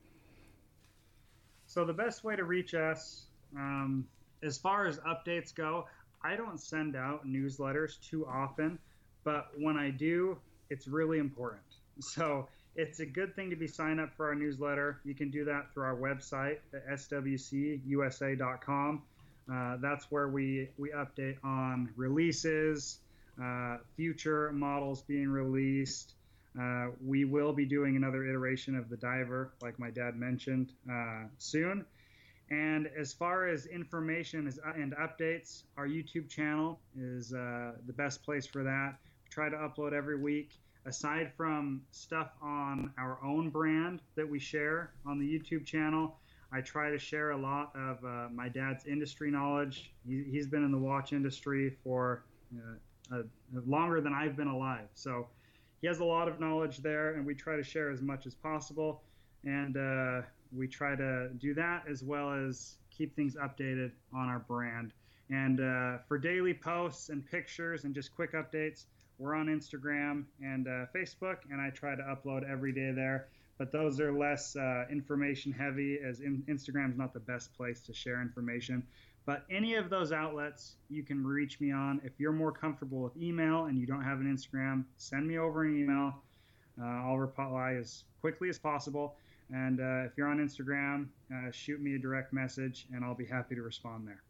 So 1.67 1.85
the 1.85 1.93
best 1.93 2.23
way 2.23 2.37
to 2.37 2.45
reach 2.45 2.75
us, 2.75 3.27
um, 3.57 4.07
as 4.43 4.57
far 4.59 4.87
as 4.87 4.99
updates 4.99 5.55
go, 5.55 5.87
I 6.23 6.37
don't 6.37 6.61
send 6.61 6.95
out 6.97 7.27
newsletters 7.27 8.01
too 8.01 8.27
often 8.27 8.79
but 9.25 9.49
when 9.59 9.77
I 9.77 9.91
do, 9.91 10.37
it's 10.71 10.87
really 10.87 11.19
important. 11.19 11.63
So 12.01 12.49
it's 12.77 13.01
a 13.01 13.07
good 13.07 13.35
thing 13.37 13.51
to 13.51 13.57
be 13.57 13.67
signed 13.67 14.01
up 14.01 14.15
for 14.17 14.27
our 14.27 14.35
newsletter. 14.35 15.01
You 15.05 15.15
can 15.15 15.31
do 15.31 15.45
that 15.45 15.73
through 15.73 15.85
our 15.85 15.97
website 15.97 16.59
at 16.75 16.87
swcusa.com. 16.89 17.83
Uh, 19.53 19.77
that's 19.81 20.11
where 20.11 20.29
we, 20.29 20.71
we 20.79 20.91
update 20.91 21.37
on 21.45 21.91
releases, 21.97 22.99
uh, 23.43 23.77
future 23.97 24.51
models 24.53 25.03
being 25.03 25.29
released. 25.29 26.15
Uh, 26.59 26.87
we 27.05 27.25
will 27.25 27.53
be 27.53 27.67
doing 27.67 27.97
another 27.97 28.25
iteration 28.25 28.77
of 28.77 28.89
the 28.89 28.97
diver, 28.97 29.53
like 29.61 29.79
my 29.79 29.91
dad 29.91 30.17
mentioned, 30.17 30.73
uh, 30.91 31.25
soon. 31.39 31.85
And 32.51 32.89
as 32.99 33.13
far 33.13 33.49
as 33.49 33.67
information 33.67 34.53
and 34.77 34.95
updates, 34.97 35.63
our 35.77 35.87
YouTube 35.87 36.29
channel 36.29 36.79
is 36.97 37.33
uh, 37.33 37.73
the 37.87 37.93
best 37.93 38.23
place 38.23 38.47
for 38.47 38.63
that 38.63 38.97
We 39.25 39.31
try 39.31 39.49
to 39.49 39.57
upload 39.57 39.93
every 39.93 40.17
week. 40.17 40.51
Aside 40.87 41.33
from 41.37 41.83
stuff 41.93 42.33
on 42.43 42.93
our 42.99 43.19
own 43.25 43.49
brand 43.49 44.01
that 44.17 44.29
we 44.29 44.39
share 44.39 44.93
on 45.07 45.19
the 45.19 45.27
YouTube 45.27 45.65
channel, 45.65 46.17
I 46.53 46.61
try 46.61 46.91
to 46.91 46.99
share 46.99 47.31
a 47.31 47.37
lot 47.37 47.73
of 47.75 48.05
uh, 48.05 48.29
my 48.33 48.49
dad's 48.49 48.85
industry 48.87 49.31
knowledge. 49.31 49.93
He, 50.07 50.37
has 50.37 50.47
been 50.47 50.63
in 50.63 50.71
the 50.71 50.79
watch 50.79 51.13
industry 51.13 51.77
for 51.83 52.25
uh, 53.13 53.23
longer 53.67 54.01
than 54.01 54.13
I've 54.13 54.37
been 54.37 54.49
alive. 54.49 54.89
So 54.95 55.29
he 55.81 55.87
has 55.87 56.01
a 56.01 56.05
lot 56.05 56.29
of 56.29 56.39
knowledge 56.39 56.79
there, 56.79 57.15
and 57.15 57.27
we 57.27 57.35
try 57.35 57.57
to 57.57 57.63
share 57.63 57.91
as 57.91 58.03
much 58.03 58.27
as 58.27 58.35
possible. 58.35 59.03
And 59.45 59.77
uh, 59.77 60.23
we 60.53 60.69
try 60.69 60.97
to 60.97 61.31
do 61.39 61.55
that 61.55 61.85
as 61.91 62.03
well 62.03 62.33
as 62.33 62.77
keep 62.91 63.17
things 63.17 63.37
updated 63.37 63.91
on 64.15 64.29
our 64.29 64.39
brand. 64.39 64.93
And 65.31 65.61
uh, 65.61 65.99
for 66.07 66.19
daily 66.19 66.55
posts 66.55 67.09
and 67.09 67.25
pictures 67.25 67.85
and 67.85 67.95
just 67.95 68.15
quick 68.15 68.33
updates, 68.33 68.85
we're 69.19 69.35
on 69.35 69.47
Instagram 69.47 70.25
and 70.43 70.67
uh, 70.67 70.87
Facebook, 70.95 71.39
and 71.51 71.61
I 71.61 71.71
try 71.71 71.95
to 71.95 72.03
upload 72.03 72.49
every 72.51 72.73
day 72.73 72.93
there. 72.93 73.29
But 73.57 73.71
those 73.71 74.01
are 74.01 74.13
less 74.13 74.57
uh, 74.57 74.85
information 74.91 75.53
heavy, 75.53 75.99
as 76.05 76.21
in, 76.21 76.43
is 76.49 76.69
not 76.97 77.15
the 77.15 77.21
best 77.21 77.55
place 77.57 77.81
to 77.83 77.95
share 77.95 78.21
information. 78.21 78.83
But 79.27 79.45
any 79.49 79.75
of 79.77 79.89
those 79.91 80.13
outlets 80.13 80.75
you 80.91 81.03
can 81.03 81.25
reach 81.25 81.61
me 81.61 81.73
on. 81.73 82.01
If 82.05 82.13
you're 82.19 82.33
more 82.33 82.53
comfortable 82.53 83.01
with 83.01 83.17
email 83.17 83.67
and 83.67 83.79
you 83.79 83.87
don't 83.87 84.03
have 84.03 84.21
an 84.21 84.27
Instagram, 84.27 84.85
send 84.97 85.27
me 85.27 85.39
over 85.39 85.63
an 85.63 85.81
email. 85.81 86.15
Uh, 86.81 86.85
I'll 86.85 87.19
reply 87.19 87.77
as 87.81 88.05
quickly 88.21 88.49
as 88.49 88.59
possible. 88.59 89.17
And 89.53 89.81
uh, 89.81 90.07
if 90.07 90.13
you're 90.17 90.29
on 90.29 90.39
Instagram, 90.39 91.07
uh, 91.33 91.51
shoot 91.53 91.81
me 91.81 91.95
a 91.95 91.99
direct 91.99 92.33
message, 92.33 92.87
and 92.93 93.05
I'll 93.05 93.15
be 93.15 93.27
happy 93.27 93.55
to 93.55 93.63
respond 93.63 94.09
there. 94.09 94.23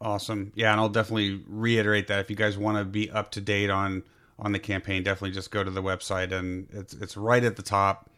Awesome. 0.00 0.52
Yeah, 0.54 0.72
and 0.72 0.80
I'll 0.80 0.88
definitely 0.88 1.42
reiterate 1.46 2.06
that 2.08 2.20
if 2.20 2.30
you 2.30 2.36
guys 2.36 2.56
want 2.56 2.78
to 2.78 2.84
be 2.84 3.10
up 3.10 3.30
to 3.32 3.40
date 3.40 3.70
on 3.70 4.02
on 4.38 4.52
the 4.52 4.58
campaign, 4.58 5.02
definitely 5.02 5.32
just 5.32 5.50
go 5.50 5.62
to 5.62 5.70
the 5.70 5.82
website 5.82 6.32
and 6.32 6.68
it's 6.72 6.94
it's 6.94 7.16
right 7.16 7.44
at 7.44 7.56
the 7.56 7.62
top. 7.62 8.08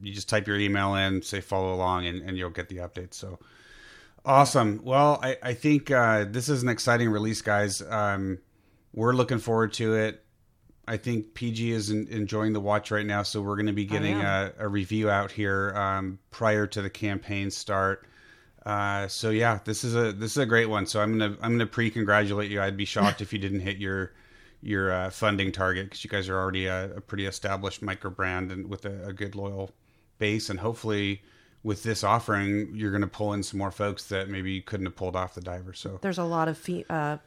You 0.00 0.12
just 0.12 0.28
type 0.28 0.46
your 0.46 0.58
email 0.58 0.94
in, 0.94 1.22
say 1.22 1.40
follow 1.40 1.74
along, 1.74 2.06
and, 2.06 2.22
and 2.22 2.36
you'll 2.36 2.50
get 2.50 2.68
the 2.68 2.76
updates. 2.76 3.14
So 3.14 3.38
awesome. 4.24 4.80
Well, 4.84 5.18
I, 5.22 5.36
I 5.42 5.54
think 5.54 5.90
uh, 5.90 6.26
this 6.28 6.48
is 6.48 6.62
an 6.62 6.68
exciting 6.68 7.08
release, 7.08 7.42
guys. 7.42 7.82
Um, 7.82 8.38
we're 8.92 9.14
looking 9.14 9.38
forward 9.38 9.72
to 9.74 9.94
it. 9.94 10.22
I 10.86 10.96
think 10.96 11.34
PG 11.34 11.72
is 11.72 11.90
in, 11.90 12.06
enjoying 12.08 12.52
the 12.52 12.60
watch 12.60 12.90
right 12.90 13.04
now, 13.04 13.22
so 13.22 13.42
we're 13.42 13.56
going 13.56 13.66
to 13.66 13.72
be 13.72 13.84
getting 13.84 14.20
a, 14.20 14.52
a, 14.58 14.68
review 14.68 15.10
out 15.10 15.30
here 15.30 15.74
um, 15.76 16.18
prior 16.30 16.66
to 16.66 16.80
the 16.80 16.88
campaign 16.88 17.50
start. 17.50 18.06
Uh, 18.68 19.08
so 19.08 19.30
yeah, 19.30 19.60
this 19.64 19.82
is 19.82 19.96
a 19.96 20.12
this 20.12 20.32
is 20.32 20.36
a 20.36 20.44
great 20.44 20.68
one. 20.68 20.84
So 20.84 21.00
I'm 21.00 21.18
gonna 21.18 21.34
I'm 21.40 21.52
gonna 21.52 21.66
pre 21.66 21.90
congratulate 21.90 22.50
you. 22.50 22.60
I'd 22.60 22.76
be 22.76 22.84
shocked 22.84 23.22
if 23.22 23.32
you 23.32 23.38
didn't 23.38 23.60
hit 23.60 23.78
your 23.78 24.12
your 24.60 24.92
uh, 24.92 25.08
funding 25.08 25.52
target 25.52 25.86
because 25.86 26.04
you 26.04 26.10
guys 26.10 26.28
are 26.28 26.38
already 26.38 26.66
a, 26.66 26.96
a, 26.96 27.00
pretty 27.00 27.24
established 27.24 27.80
micro 27.80 28.10
brand 28.10 28.52
and 28.52 28.68
with 28.68 28.84
a, 28.84 29.06
a, 29.06 29.12
good 29.12 29.34
loyal 29.34 29.70
base, 30.18 30.50
and 30.50 30.60
hopefully 30.60 31.22
with 31.62 31.82
this 31.82 32.04
offering, 32.04 32.68
you're 32.74 32.90
going 32.90 33.00
to 33.00 33.06
pull 33.06 33.32
in 33.32 33.42
some 33.42 33.56
more 33.56 33.70
folks 33.70 34.08
that 34.08 34.28
maybe 34.28 34.50
you 34.50 34.60
couldn't 34.60 34.84
have 34.84 34.96
pulled 34.96 35.16
off 35.16 35.34
the 35.34 35.40
diver. 35.40 35.72
So 35.72 35.98
there's 36.02 36.18
a 36.18 36.24
lot 36.24 36.48
of 36.48 36.58
fee- 36.58 36.84
uh, 36.90 37.18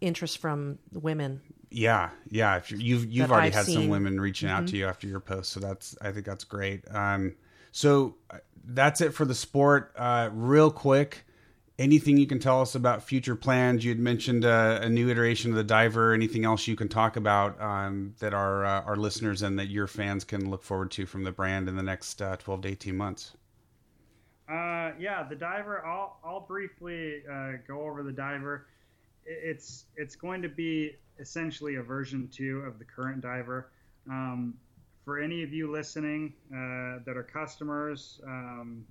interest 0.00 0.38
from 0.38 0.78
women 0.92 1.40
Yeah, 1.70 2.10
yeah. 2.30 2.56
If 2.56 2.70
you're, 2.70 2.80
you've 2.80 3.10
you've 3.10 3.32
already 3.32 3.48
I've 3.48 3.54
had 3.54 3.66
some 3.66 3.88
women 3.88 4.20
reaching 4.20 4.48
out 4.48 4.68
to 4.68 4.76
you 4.76 4.86
after 4.86 5.08
your 5.08 5.20
post, 5.20 5.50
so 5.50 5.58
that's 5.58 5.96
I 6.00 6.12
think 6.12 6.24
that's 6.24 6.44
great. 6.44 6.84
Um, 6.94 7.34
so 7.72 8.16
uh, 8.30 8.38
that's 8.64 9.00
it 9.00 9.14
for 9.14 9.24
the 9.24 9.34
sport. 9.34 9.92
Uh, 9.96 10.30
real 10.32 10.70
quick, 10.70 11.24
anything 11.78 12.16
you 12.16 12.26
can 12.26 12.38
tell 12.38 12.60
us 12.60 12.74
about 12.74 13.02
future 13.02 13.36
plans? 13.36 13.84
You 13.84 13.90
had 13.90 13.98
mentioned 13.98 14.44
uh, 14.44 14.80
a 14.82 14.88
new 14.88 15.08
iteration 15.08 15.50
of 15.50 15.56
the 15.56 15.64
diver. 15.64 16.12
Anything 16.12 16.44
else 16.44 16.66
you 16.66 16.76
can 16.76 16.88
talk 16.88 17.16
about 17.16 17.60
um, 17.60 18.14
that 18.18 18.34
our 18.34 18.64
uh, 18.64 18.82
our 18.82 18.96
listeners 18.96 19.42
and 19.42 19.58
that 19.58 19.68
your 19.68 19.86
fans 19.86 20.24
can 20.24 20.50
look 20.50 20.62
forward 20.62 20.90
to 20.92 21.06
from 21.06 21.24
the 21.24 21.32
brand 21.32 21.68
in 21.68 21.76
the 21.76 21.82
next 21.82 22.20
uh, 22.20 22.36
twelve 22.36 22.62
to 22.62 22.68
eighteen 22.68 22.96
months? 22.96 23.36
Uh, 24.48 24.92
yeah, 24.98 25.26
the 25.28 25.36
diver. 25.36 25.84
I'll 25.84 26.18
I'll 26.24 26.40
briefly 26.40 27.22
go 27.66 27.82
over 27.82 28.02
the 28.02 28.12
diver. 28.12 28.66
It's 29.24 29.84
it's 29.96 30.16
going 30.16 30.40
to 30.42 30.48
be 30.48 30.96
essentially 31.18 31.74
a 31.76 31.82
version 31.82 32.28
two 32.32 32.60
of 32.60 32.78
the 32.78 32.84
current 32.84 33.20
diver. 33.20 33.70
Um, 34.08 34.54
for 35.08 35.18
any 35.18 35.42
of 35.42 35.54
you 35.54 35.72
listening 35.72 36.34
uh, 36.52 37.02
that 37.06 37.16
are 37.16 37.22
customers, 37.22 38.20
um, 38.26 38.84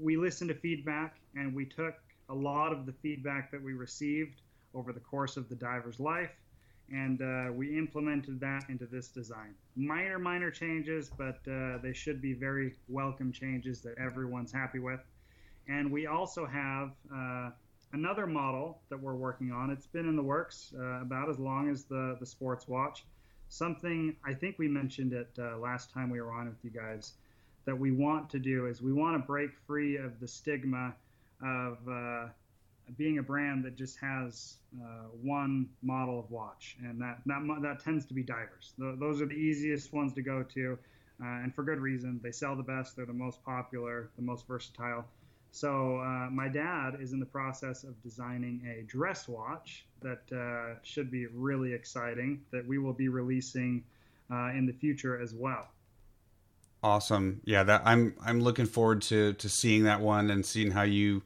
we 0.00 0.16
listened 0.16 0.48
to 0.48 0.54
feedback 0.54 1.16
and 1.34 1.52
we 1.52 1.64
took 1.64 1.96
a 2.28 2.34
lot 2.34 2.70
of 2.70 2.86
the 2.86 2.92
feedback 3.02 3.50
that 3.50 3.60
we 3.60 3.72
received 3.72 4.42
over 4.74 4.92
the 4.92 5.00
course 5.00 5.36
of 5.36 5.48
the 5.48 5.56
diver's 5.56 5.98
life 5.98 6.30
and 6.92 7.20
uh, 7.20 7.52
we 7.52 7.76
implemented 7.76 8.38
that 8.38 8.62
into 8.68 8.86
this 8.86 9.08
design. 9.08 9.56
Minor, 9.74 10.20
minor 10.20 10.52
changes, 10.52 11.10
but 11.18 11.40
uh, 11.50 11.78
they 11.82 11.92
should 11.92 12.22
be 12.22 12.32
very 12.32 12.76
welcome 12.86 13.32
changes 13.32 13.80
that 13.80 13.98
everyone's 13.98 14.52
happy 14.52 14.78
with. 14.78 15.00
And 15.66 15.90
we 15.90 16.06
also 16.06 16.46
have 16.46 16.92
uh, 17.12 17.50
another 17.92 18.28
model 18.28 18.82
that 18.88 19.00
we're 19.00 19.16
working 19.16 19.50
on. 19.50 19.70
It's 19.70 19.88
been 19.88 20.08
in 20.08 20.14
the 20.14 20.22
works 20.22 20.72
uh, 20.78 21.00
about 21.00 21.28
as 21.28 21.40
long 21.40 21.68
as 21.68 21.86
the, 21.86 22.16
the 22.20 22.26
sports 22.26 22.68
watch. 22.68 23.04
Something 23.50 24.16
I 24.24 24.32
think 24.32 24.58
we 24.58 24.68
mentioned 24.68 25.12
it 25.12 25.28
uh, 25.36 25.58
last 25.58 25.90
time 25.90 26.08
we 26.08 26.20
were 26.20 26.32
on 26.32 26.46
with 26.46 26.64
you 26.64 26.70
guys 26.70 27.14
that 27.64 27.76
we 27.76 27.90
want 27.90 28.30
to 28.30 28.38
do 28.38 28.66
is 28.66 28.80
we 28.80 28.92
want 28.92 29.20
to 29.20 29.26
break 29.26 29.50
free 29.66 29.96
of 29.96 30.20
the 30.20 30.28
stigma 30.28 30.94
of 31.42 31.78
uh, 31.88 32.28
being 32.96 33.18
a 33.18 33.22
brand 33.22 33.64
that 33.64 33.76
just 33.76 33.98
has 33.98 34.56
uh, 34.80 35.08
one 35.22 35.68
model 35.82 36.20
of 36.20 36.30
watch, 36.30 36.76
and 36.80 37.00
that 37.00 37.18
that 37.26 37.42
that 37.62 37.80
tends 37.80 38.06
to 38.06 38.14
be 38.14 38.22
divers. 38.22 38.72
Th 38.78 38.98
those 39.00 39.20
are 39.20 39.26
the 39.26 39.34
easiest 39.34 39.92
ones 39.92 40.12
to 40.14 40.22
go 40.22 40.44
to, 40.54 40.78
uh, 41.20 41.42
and 41.42 41.52
for 41.52 41.64
good 41.64 41.80
reason. 41.80 42.20
They 42.22 42.32
sell 42.32 42.54
the 42.54 42.62
best. 42.62 42.94
They're 42.94 43.04
the 43.04 43.12
most 43.12 43.44
popular, 43.44 44.10
the 44.16 44.22
most 44.22 44.46
versatile. 44.46 45.04
So 45.52 45.98
uh, 45.98 46.30
my 46.30 46.48
dad 46.48 46.98
is 47.00 47.12
in 47.12 47.20
the 47.20 47.26
process 47.26 47.82
of 47.84 48.00
designing 48.02 48.62
a 48.66 48.82
dress 48.82 49.28
watch 49.28 49.84
that 50.00 50.22
uh, 50.32 50.78
should 50.82 51.10
be 51.10 51.26
really 51.26 51.72
exciting. 51.72 52.40
That 52.52 52.66
we 52.66 52.78
will 52.78 52.92
be 52.92 53.08
releasing 53.08 53.84
uh, 54.30 54.50
in 54.50 54.66
the 54.66 54.72
future 54.72 55.20
as 55.20 55.34
well. 55.34 55.68
Awesome. 56.82 57.40
Yeah, 57.44 57.62
that 57.64 57.82
I'm 57.84 58.14
I'm 58.24 58.40
looking 58.40 58.66
forward 58.66 59.02
to 59.02 59.34
to 59.34 59.48
seeing 59.48 59.84
that 59.84 60.00
one 60.00 60.30
and 60.30 60.46
seeing 60.46 60.70
how 60.70 60.82
you 60.82 61.22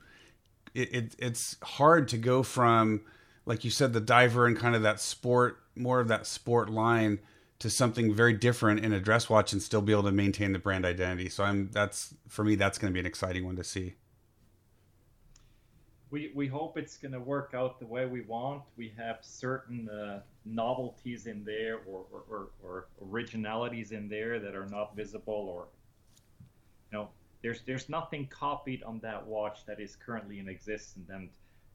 it, 0.74 0.94
it 0.94 1.16
it's 1.18 1.56
hard 1.62 2.08
to 2.08 2.18
go 2.18 2.42
from 2.42 3.02
like 3.46 3.64
you 3.64 3.70
said 3.70 3.92
the 3.92 4.00
diver 4.00 4.46
and 4.46 4.56
kind 4.56 4.74
of 4.74 4.82
that 4.82 5.00
sport 5.00 5.58
more 5.76 6.00
of 6.00 6.08
that 6.08 6.26
sport 6.26 6.70
line 6.70 7.20
to 7.60 7.70
something 7.70 8.12
very 8.12 8.32
different 8.32 8.84
in 8.84 8.92
a 8.92 9.00
dress 9.00 9.30
watch 9.30 9.52
and 9.52 9.62
still 9.62 9.80
be 9.80 9.92
able 9.92 10.02
to 10.02 10.12
maintain 10.12 10.52
the 10.52 10.58
brand 10.58 10.84
identity. 10.84 11.28
So 11.28 11.44
I'm 11.44 11.70
that's 11.70 12.14
for 12.28 12.44
me 12.44 12.56
that's 12.56 12.78
going 12.78 12.92
to 12.92 12.94
be 12.94 13.00
an 13.00 13.06
exciting 13.06 13.44
one 13.44 13.56
to 13.56 13.64
see. 13.64 13.94
We, 16.14 16.30
we 16.32 16.46
hope 16.46 16.78
it's 16.78 16.96
going 16.96 17.10
to 17.10 17.18
work 17.18 17.54
out 17.56 17.80
the 17.80 17.86
way 17.86 18.06
we 18.06 18.20
want. 18.20 18.62
We 18.76 18.94
have 18.96 19.18
certain 19.22 19.88
uh, 19.88 20.20
novelties 20.44 21.26
in 21.26 21.42
there 21.44 21.80
or, 21.88 22.04
or, 22.12 22.22
or, 22.30 22.48
or 22.62 22.86
originalities 23.04 23.90
in 23.90 24.08
there 24.08 24.38
that 24.38 24.54
are 24.54 24.66
not 24.66 24.94
visible 24.94 25.52
or 25.52 25.66
you 26.92 26.98
know 26.98 27.08
there's 27.42 27.62
there's 27.66 27.88
nothing 27.88 28.28
copied 28.28 28.84
on 28.84 29.00
that 29.00 29.26
watch 29.26 29.66
that 29.66 29.80
is 29.80 29.96
currently 29.96 30.38
in 30.38 30.48
existence 30.48 31.10
and 31.10 31.30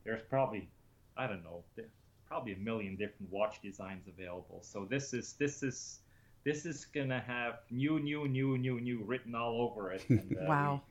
there's 0.06 0.22
probably 0.30 0.70
I 1.18 1.28
don't 1.28 1.44
know 1.44 1.62
probably 2.26 2.54
a 2.54 2.60
million 2.60 2.96
different 2.96 3.30
watch 3.30 3.62
designs 3.62 4.08
available. 4.08 4.60
So 4.62 4.88
this 4.90 5.14
is 5.14 5.34
this 5.34 5.64
is 5.64 6.00
this 6.46 6.66
is 6.66 6.86
gonna 6.86 7.20
have 7.20 7.56
new 7.72 8.00
new 8.00 8.26
new 8.26 8.58
new 8.58 8.80
new 8.80 9.04
written 9.04 9.36
all 9.36 9.62
over 9.62 9.92
it. 9.92 10.06
And, 10.08 10.38
uh, 10.38 10.46
Wow. 10.48 10.82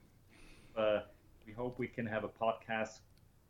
We, 0.76 0.82
uh, 0.82 1.00
we 1.46 1.54
hope 1.54 1.78
we 1.78 1.88
can 1.88 2.04
have 2.04 2.24
a 2.24 2.28
podcast 2.28 2.98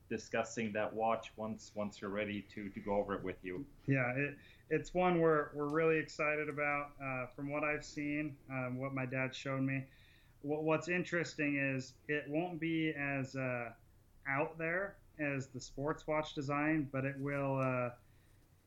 discussing 0.08 0.72
that 0.72 0.92
watch 0.92 1.32
once 1.36 1.72
once 1.74 2.00
you're 2.00 2.10
ready 2.10 2.44
to 2.54 2.68
to 2.70 2.80
go 2.80 2.96
over 2.96 3.14
it 3.14 3.22
with 3.22 3.36
you. 3.42 3.64
Yeah, 3.86 4.12
it, 4.16 4.36
it's 4.70 4.92
one 4.92 5.20
we're, 5.20 5.48
we're 5.54 5.68
really 5.68 5.98
excited 5.98 6.48
about. 6.48 6.90
Uh, 7.02 7.26
from 7.34 7.50
what 7.50 7.64
I've 7.64 7.84
seen, 7.84 8.36
um, 8.50 8.78
what 8.78 8.94
my 8.94 9.06
dad 9.06 9.34
showed 9.34 9.62
me, 9.62 9.84
what, 10.42 10.62
what's 10.62 10.88
interesting 10.88 11.56
is 11.56 11.94
it 12.06 12.24
won't 12.28 12.60
be 12.60 12.92
as 12.92 13.34
uh, 13.34 13.70
out 14.28 14.58
there 14.58 14.96
as 15.18 15.48
the 15.48 15.60
sports 15.60 16.06
watch 16.06 16.34
design, 16.34 16.88
but 16.92 17.04
it 17.04 17.16
will 17.18 17.58
uh, 17.58 17.90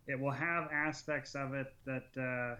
it 0.07 0.19
will 0.19 0.31
have 0.31 0.69
aspects 0.71 1.35
of 1.35 1.53
it 1.53 1.73
that 1.85 2.07
uh, 2.19 2.55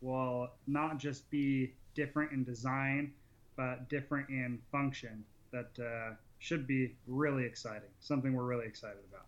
will 0.00 0.48
not 0.66 0.98
just 0.98 1.28
be 1.30 1.74
different 1.94 2.32
in 2.32 2.44
design, 2.44 3.12
but 3.56 3.88
different 3.88 4.28
in 4.28 4.58
function. 4.70 5.24
That 5.50 5.70
uh, 5.78 6.14
should 6.42 6.66
be 6.66 6.94
really 7.06 7.44
exciting. 7.44 7.88
Something 8.00 8.34
we're 8.34 8.42
really 8.44 8.66
excited 8.66 8.98
about. 9.08 9.26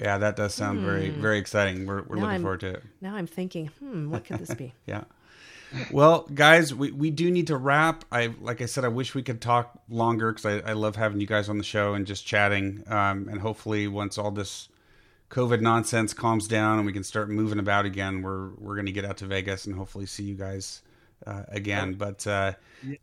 Yeah, 0.00 0.18
that 0.18 0.36
does 0.36 0.54
sound 0.54 0.80
very 0.80 1.10
Hmm. 1.10 1.20
very 1.20 1.38
exciting. 1.38 1.86
We're 1.86 2.02
we're 2.02 2.16
looking 2.16 2.24
I'm- 2.30 2.42
forward 2.42 2.60
to 2.60 2.70
it. 2.74 2.82
Now 3.00 3.14
I'm 3.16 3.26
thinking, 3.26 3.68
hmm, 3.80 4.10
what 4.10 4.24
could 4.24 4.38
this 4.38 4.54
be? 4.54 4.74
Yeah. 4.86 5.04
Well, 5.90 6.28
guys, 6.32 6.72
we, 6.72 6.92
we 6.92 7.10
do 7.10 7.32
need 7.32 7.48
to 7.48 7.56
wrap. 7.56 8.04
I 8.12 8.32
like 8.40 8.60
I 8.62 8.66
said, 8.66 8.84
I 8.84 8.88
wish 8.88 9.14
we 9.14 9.22
could 9.24 9.40
talk 9.40 9.80
longer 9.88 10.32
because 10.32 10.46
I, 10.46 10.70
I 10.70 10.72
love 10.74 10.94
having 10.94 11.20
you 11.20 11.26
guys 11.26 11.48
on 11.48 11.58
the 11.58 11.64
show 11.64 11.94
and 11.94 12.06
just 12.06 12.24
chatting. 12.26 12.84
Um, 12.86 13.28
and 13.28 13.40
hopefully, 13.40 13.88
once 13.88 14.16
all 14.18 14.30
this 14.30 14.68
COVID 15.30 15.60
nonsense 15.60 16.14
calms 16.14 16.46
down 16.46 16.76
and 16.78 16.86
we 16.86 16.92
can 16.92 17.02
start 17.02 17.28
moving 17.28 17.58
about 17.58 17.86
again, 17.86 18.22
we're 18.22 18.50
we're 18.58 18.74
going 18.74 18.86
to 18.86 18.92
get 18.92 19.04
out 19.04 19.16
to 19.18 19.26
Vegas 19.26 19.66
and 19.66 19.74
hopefully 19.74 20.06
see 20.06 20.22
you 20.22 20.36
guys 20.36 20.82
uh, 21.26 21.42
again. 21.48 21.94
But 21.94 22.24
uh, 22.26 22.52
Yes. 22.86 22.98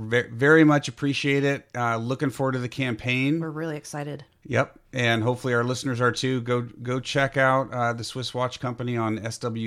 Ve- 0.00 0.28
very 0.32 0.64
much 0.64 0.88
appreciate 0.88 1.44
it. 1.44 1.68
Uh, 1.74 1.96
looking 1.96 2.30
forward 2.30 2.52
to 2.52 2.58
the 2.58 2.68
campaign. 2.68 3.40
We're 3.40 3.50
really 3.50 3.76
excited. 3.76 4.24
Yep, 4.46 4.78
and 4.92 5.22
hopefully 5.22 5.52
our 5.54 5.62
listeners 5.64 6.00
are 6.00 6.12
too. 6.12 6.40
Go 6.40 6.62
go 6.62 6.98
check 6.98 7.36
out 7.36 7.72
uh, 7.72 7.92
the 7.92 8.04
Swiss 8.04 8.32
Watch 8.32 8.58
Company 8.58 8.96
on 8.96 9.18
swcusa.com, 9.18 9.60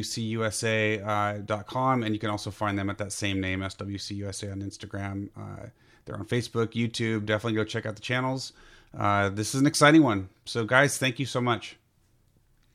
and 2.03 2.13
you 2.15 2.19
can 2.19 2.29
also 2.29 2.51
find 2.51 2.77
them 2.77 2.89
at 2.89 2.97
that 2.97 3.11
same 3.11 3.39
name, 3.39 3.59
SWCUSA, 3.61 4.51
on 4.51 4.61
Instagram. 4.61 5.29
Uh, 5.37 5.67
they're 6.05 6.17
on 6.17 6.25
Facebook, 6.25 6.73
YouTube. 6.73 7.25
Definitely 7.25 7.53
go 7.53 7.63
check 7.63 7.85
out 7.85 7.95
the 7.95 8.01
channels. 8.01 8.53
Uh, 8.97 9.29
this 9.29 9.53
is 9.55 9.61
an 9.61 9.67
exciting 9.67 10.03
one. 10.03 10.29
So, 10.45 10.65
guys, 10.65 10.97
thank 10.97 11.19
you 11.19 11.25
so 11.25 11.39
much. 11.39 11.77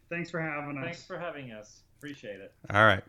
Thanks 0.09 0.30
for 0.30 0.40
having 0.40 0.78
us. 0.78 0.85
Thanks 0.85 1.05
for 1.05 1.18
having 1.18 1.52
us. 1.52 1.80
Appreciate 1.98 2.40
it. 2.40 2.52
All 2.70 2.85
right. 2.85 3.02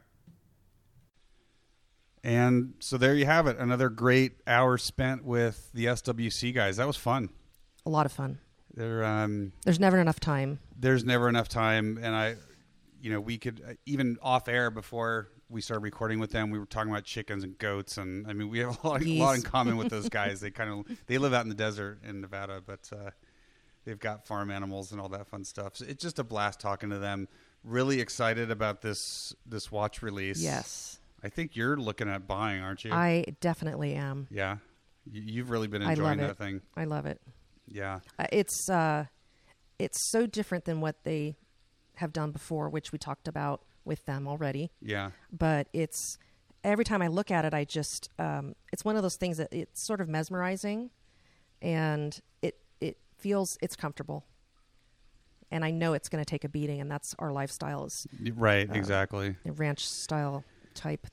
And 2.24 2.74
so 2.80 2.98
there 2.98 3.16
you 3.16 3.26
have 3.26 3.48
it. 3.48 3.58
Another 3.58 3.90
great 3.90 4.34
hour 4.46 4.78
spent 4.78 5.24
with 5.24 5.72
the 5.74 5.86
SWC 5.86 6.54
guys. 6.54 6.78
That 6.78 6.88
was 6.88 6.98
fun. 6.98 7.30
A 7.86 7.90
lot 7.90 8.06
of 8.06 8.12
fun. 8.12 8.40
They're 8.74 9.04
um, 9.04 9.52
There's 9.66 9.80
never 9.80 10.00
enough 10.00 10.20
time. 10.20 10.60
there's 10.78 11.04
never 11.04 11.28
enough 11.28 11.50
time 11.50 11.98
and 12.02 12.16
i 12.16 12.36
you 13.02 13.12
know 13.12 13.20
we 13.20 13.38
could 13.38 13.62
uh, 13.68 13.74
even 13.86 14.18
off 14.22 14.48
air 14.48 14.70
before 14.72 15.28
we 15.50 15.60
started 15.60 15.82
recording 15.82 16.20
with 16.20 16.32
them 16.32 16.52
we 16.52 16.60
were 16.60 16.66
talking 16.66 16.92
about 16.92 17.04
chickens 17.04 17.44
and 17.44 17.58
goats 17.58 17.98
and 17.98 18.26
i 18.28 18.34
mean 18.34 18.48
we 18.50 18.60
have 18.60 18.78
a 18.84 18.88
lot, 18.88 19.02
a 19.02 19.20
lot 19.20 19.36
in 19.36 19.42
common 19.42 19.76
with 19.76 19.90
those 19.90 20.08
guys 20.20 20.40
they 20.40 20.52
kind 20.52 20.70
of 20.70 20.98
they 21.08 21.18
live 21.18 21.34
out 21.34 21.44
in 21.44 21.50
the 21.50 21.56
desert 21.56 22.00
in 22.08 22.22
nevada 22.22 22.62
but 22.66 22.90
uh, 22.94 23.10
they've 23.86 24.00
got 24.00 24.26
farm 24.26 24.52
animals 24.52 24.92
and 24.94 25.02
all 25.02 25.10
that 25.10 25.28
fun 25.28 25.44
stuff 25.44 25.76
so 25.76 25.84
it's 25.90 26.02
just 26.02 26.20
a 26.20 26.24
blast 26.24 26.60
talking 26.62 26.90
to 26.92 27.00
them 27.00 27.28
really 27.64 28.00
excited 28.00 28.52
about 28.52 28.82
this 28.82 29.34
this 29.46 29.70
watch 29.72 30.02
release 30.02 30.42
Yes. 30.42 30.99
I 31.24 31.30
think 31.30 31.56
you're 31.56 31.78
looking 31.78 32.08
at 32.10 32.28
buying 32.28 32.62
aren't 32.62 32.84
you 32.84 32.92
I 32.94 33.26
definitely 33.42 33.94
am. 33.96 34.28
yeah 34.32 34.58
You- 35.12 35.22
you've 35.22 35.50
really 35.50 35.68
been 35.68 35.82
enjoying 35.82 36.18
that 36.20 36.32
it. 36.32 36.38
thing 36.38 36.62
I 36.76 36.86
love 36.86 37.06
it. 37.06 37.20
yeah 37.68 38.00
Uh, 38.18 38.26
it's 38.32 38.70
uh, 38.70 39.06
it's 39.78 40.10
so 40.12 40.26
different 40.26 40.66
than 40.66 40.82
what 40.82 41.04
they 41.04 41.36
have 41.96 42.12
done 42.14 42.32
before, 42.32 42.70
which 42.70 42.92
we 42.92 42.98
talked 42.98 43.28
about 43.28 43.62
with 43.86 44.06
them 44.06 44.28
already. 44.28 44.72
yeah 44.82 45.12
But 45.32 45.68
it's 45.74 46.18
every 46.64 46.84
time 46.86 47.02
I 47.02 47.08
look 47.08 47.32
at 47.32 47.44
it, 47.46 47.54
I 47.54 47.64
just 47.66 48.10
um, 48.20 48.56
it's 48.74 48.84
one 48.86 48.96
of 48.98 49.02
those 49.04 49.16
things 49.18 49.38
that 49.38 49.50
it's 49.52 49.86
sort 49.86 50.02
of 50.02 50.08
mesmerizing, 50.10 50.92
and 51.62 52.18
it 52.42 52.56
it 52.82 52.98
feels 53.18 53.58
it's 53.62 53.76
comfortable, 53.76 54.26
and 55.52 55.66
I 55.66 55.72
know 55.72 55.94
it's 55.94 56.10
going 56.10 56.24
to 56.24 56.30
take 56.30 56.44
a 56.44 56.50
beating, 56.50 56.80
and 56.82 56.90
that's 56.92 57.16
our 57.20 57.32
lifestyle 57.32 57.86
is 57.86 58.06
right 58.36 58.70
Uh, 58.70 58.74
exactly 58.74 59.36
ranch 59.46 59.86
style 59.88 60.44
type 60.80 61.08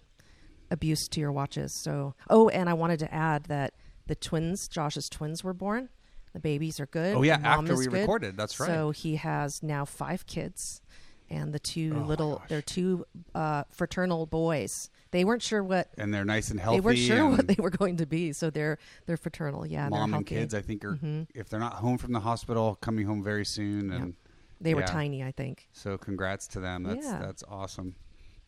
abuse 0.71 1.09
to 1.09 1.21
your 1.21 1.33
watches. 1.33 1.73
So, 1.75 2.15
oh, 2.31 2.49
and 2.49 2.69
I 2.69 2.75
wanted 2.75 2.99
to 3.01 3.13
add 3.15 3.45
that 3.45 3.75
the 4.07 4.15
twins, 4.15 4.69
Josh's 4.69 5.09
twins, 5.09 5.43
were 5.45 5.53
born. 5.55 5.89
The 6.33 6.41
babies 6.41 6.79
are 6.81 6.87
good. 6.87 7.17
oh 7.17 7.23
yeah 7.23 7.39
after 7.43 7.75
we 7.77 7.87
good. 7.87 8.01
recorded 8.01 8.37
that's 8.37 8.61
right 8.61 8.67
So 8.69 8.91
he 8.91 9.17
has 9.17 9.63
now 9.63 9.85
five 9.87 10.27
kids, 10.27 10.83
and 11.31 11.53
the 11.55 11.59
two 11.59 11.95
Oh, 11.97 12.01
little, 12.07 12.43
they're 12.49 12.61
two 12.63 13.07
uh, 13.35 13.65
fraternal 13.71 14.27
boys. 14.27 14.91
They 15.13 15.25
weren't 15.25 15.41
sure 15.43 15.63
what 15.65 15.89
and 15.97 16.13
they're 16.13 16.27
nice 16.27 16.51
and 16.51 16.61
healthy. 16.61 16.77
they 16.81 16.85
weren't 16.85 16.99
sure 16.99 17.27
what 17.31 17.47
they 17.49 17.57
were 17.59 17.71
going 17.71 17.97
to 17.99 18.07
be, 18.07 18.33
so 18.35 18.51
they're 18.51 18.77
they're 19.07 19.17
fraternal. 19.17 19.67
Yeah, 19.67 19.89
mom 19.89 20.13
and 20.13 20.27
kids, 20.27 20.53
I 20.53 20.61
think, 20.61 20.85
are 20.85 20.97
Mhm. 20.97 21.27
if 21.35 21.49
they're 21.49 21.59
not 21.61 21.75
home 21.75 21.97
from 21.97 22.13
the 22.13 22.21
hospital, 22.21 22.75
coming 22.83 23.07
home 23.07 23.23
very 23.25 23.47
soon. 23.47 23.91
And 23.91 24.15
They 24.61 24.75
were 24.75 24.81
yeah. 24.83 24.87
tiny, 24.87 25.23
I 25.25 25.33
think. 25.33 25.69
so, 25.73 25.97
congrats 25.97 26.47
to 26.49 26.61
them. 26.61 26.83
That's 26.83 27.07
Yeah. 27.07 27.19
that's 27.21 27.45
awesome. 27.49 27.95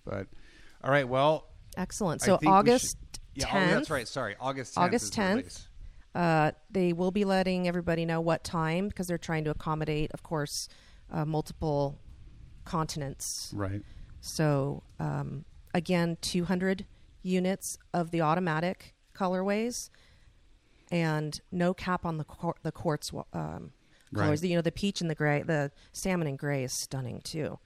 But 0.05 0.27
all 0.83 0.91
right, 0.91 1.09
well, 1.09 1.49
Excellent. 1.77 2.21
So 2.21 2.37
think 2.39 2.43
we 2.43 2.49
August 2.49 2.97
yeah, 3.35 3.47
10th, 3.47 3.69
oh, 3.69 3.75
that's 3.75 3.91
right. 3.91 4.09
Sorry, 4.09 4.37
August 4.41 4.75
10th 4.75 4.83
August 4.83 5.05
is 5.05 5.11
the 5.11 5.17
10th. 5.23 5.67
Uh, 6.15 6.51
they 6.71 6.93
will 6.93 7.13
be 7.13 7.25
letting 7.25 7.69
everybody 7.69 8.05
know 8.05 8.21
what 8.21 8.43
time 8.43 8.89
because 8.89 9.07
they're 9.07 9.19
trying 9.19 9.45
to 9.45 9.51
accommodate, 9.51 10.11
of 10.13 10.23
course, 10.23 10.69
uh, 11.13 11.25
multiple 11.25 12.01
continents. 12.65 13.53
Right. 13.55 13.83
So 14.21 14.83
um, 14.99 15.45
again, 15.73 16.19
200 16.21 16.87
units 17.23 17.79
of 17.95 18.11
the 18.11 18.23
automatic 18.23 18.95
colorways, 19.15 19.91
and 20.91 21.41
no 21.53 21.75
cap 21.75 22.05
on 22.05 22.19
the 22.19 22.25
quar- 22.25 22.57
the 22.63 22.73
quartz 22.73 23.13
um, 23.33 23.73
colors. 24.15 24.43
Right. 24.43 24.51
You 24.51 24.57
know, 24.57 24.63
the 24.63 24.73
peach 24.73 25.01
and 25.01 25.09
the 25.09 25.15
gray, 25.15 25.43
the 25.43 25.71
salmon 25.93 26.27
and 26.27 26.39
gray 26.39 26.65
is 26.65 26.73
stunning 26.73 27.21
too. 27.21 27.59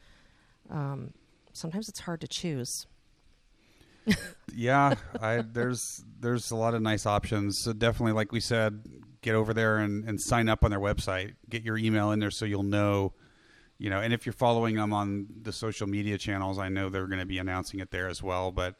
Um, 0.68 1.14
sometimes 1.52 1.88
it's 1.88 2.00
hard 2.00 2.20
to 2.20 2.28
choose. 2.28 2.86
Yeah, 4.54 4.94
I 5.20 5.42
there's 5.42 6.02
there's 6.20 6.50
a 6.50 6.56
lot 6.56 6.74
of 6.74 6.82
nice 6.82 7.06
options. 7.06 7.60
So 7.62 7.72
definitely, 7.72 8.12
like 8.12 8.32
we 8.32 8.40
said, 8.40 8.82
get 9.22 9.34
over 9.34 9.54
there 9.54 9.78
and, 9.78 10.04
and 10.08 10.20
sign 10.20 10.48
up 10.48 10.64
on 10.64 10.70
their 10.70 10.80
website. 10.80 11.34
Get 11.48 11.62
your 11.62 11.78
email 11.78 12.10
in 12.12 12.18
there 12.18 12.30
so 12.30 12.44
you'll 12.44 12.62
know, 12.62 13.12
you 13.78 13.90
know. 13.90 14.00
And 14.00 14.12
if 14.12 14.26
you're 14.26 14.32
following 14.32 14.76
them 14.76 14.92
on 14.92 15.26
the 15.42 15.52
social 15.52 15.86
media 15.86 16.18
channels, 16.18 16.58
I 16.58 16.68
know 16.68 16.88
they're 16.88 17.06
going 17.06 17.20
to 17.20 17.26
be 17.26 17.38
announcing 17.38 17.80
it 17.80 17.90
there 17.90 18.08
as 18.08 18.22
well. 18.22 18.50
But 18.52 18.76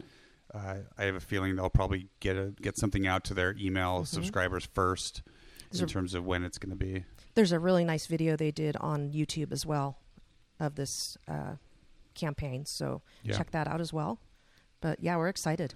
uh, 0.55 0.77
I 0.99 1.05
have 1.05 1.15
a 1.15 1.21
feeling 1.21 1.57
they'll 1.57 1.71
probably 1.71 2.09
get 2.21 2.37
a 2.37 2.53
get 2.61 2.77
something 2.79 3.07
out 3.07 3.25
to 3.25 3.35
their 3.35 3.55
email 3.59 4.05
subscribers 4.05 4.69
first 4.75 5.23
Is 5.71 5.81
in 5.81 5.87
there- 5.87 5.93
terms 5.93 6.15
of 6.15 6.25
when 6.25 6.45
it's 6.45 6.59
going 6.59 6.71
to 6.71 6.77
be. 6.85 7.05
There's 7.35 7.53
a 7.53 7.59
really 7.59 7.85
nice 7.85 8.07
video 8.07 8.37
they 8.37 8.51
did 8.51 8.77
on 8.77 9.11
YouTube 9.11 9.53
as 9.53 9.65
well 9.65 9.97
of 10.61 10.75
this 10.75 11.17
uh, 11.27 11.55
campaign. 12.15 12.67
So 12.67 13.01
Yeah. 13.23 13.39
check 13.39 13.53
that 13.53 13.67
out 13.67 13.81
as 13.81 13.91
well. 13.91 14.19
But 14.83 14.99
yeah, 15.03 15.17
we're 15.17 15.29
excited. 15.29 15.73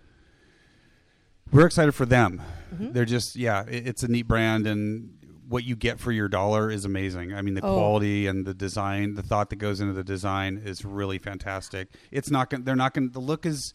We're 1.53 1.65
excited 1.67 1.93
for 1.93 2.05
them. 2.05 2.43
Mhm. 2.75 2.93
They're 2.93 3.05
just 3.07 3.37
yeah, 3.37 3.65
it, 3.67 3.87
it's 3.87 4.03
a 4.03 4.09
neat 4.09 4.27
brand 4.29 4.67
and 4.67 5.13
what 5.49 5.63
you 5.63 5.77
get 5.77 6.01
for 6.01 6.11
your 6.11 6.29
dollar 6.29 6.71
is 6.73 6.85
amazing. 6.85 7.33
I 7.33 7.41
mean, 7.41 7.55
the 7.55 7.65
Oh. 7.65 7.73
quality 7.73 8.27
and 8.27 8.45
the 8.45 8.53
design, 8.53 9.15
the 9.15 9.23
thought 9.23 9.49
that 9.51 9.57
goes 9.57 9.81
into 9.81 9.93
the 9.93 10.03
design 10.03 10.61
is 10.63 10.85
really 10.85 11.19
fantastic. 11.19 11.89
It's 12.11 12.31
not 12.31 12.51
going 12.51 12.65
they're 12.65 12.75
not 12.77 12.93
going 12.95 13.11
the 13.13 13.21
look 13.21 13.47
is 13.47 13.73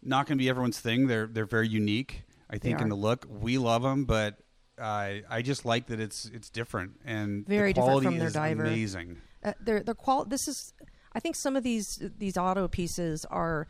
not 0.00 0.26
going 0.26 0.38
to 0.38 0.42
be 0.42 0.48
everyone's 0.48 0.78
thing. 0.80 1.08
They're 1.08 1.26
they're 1.26 1.44
very 1.44 1.68
unique. 1.68 2.22
I 2.48 2.56
think 2.56 2.80
in 2.80 2.88
the 2.88 2.94
look, 2.96 3.26
we 3.28 3.58
love 3.58 3.82
them, 3.82 4.04
but 4.06 4.38
uh, 4.78 5.14
I 5.28 5.42
just 5.42 5.64
like 5.66 5.86
that 5.86 5.98
it's 6.00 6.26
it's 6.32 6.48
different 6.48 6.92
and 7.04 7.44
Very 7.46 7.70
the 7.70 7.74
different 7.74 7.88
quality 7.90 8.06
from 8.06 8.18
their 8.18 8.28
is 8.28 8.32
diver. 8.34 8.62
amazing. 8.64 9.18
Uh, 9.42 9.52
they're 9.60 9.82
they're 9.82 9.94
qual. 9.94 10.24
This 10.24 10.46
is, 10.48 10.72
I 11.12 11.18
think 11.20 11.34
some 11.34 11.56
of 11.56 11.64
these 11.64 12.00
these 12.16 12.36
auto 12.38 12.68
pieces 12.68 13.24
are 13.26 13.66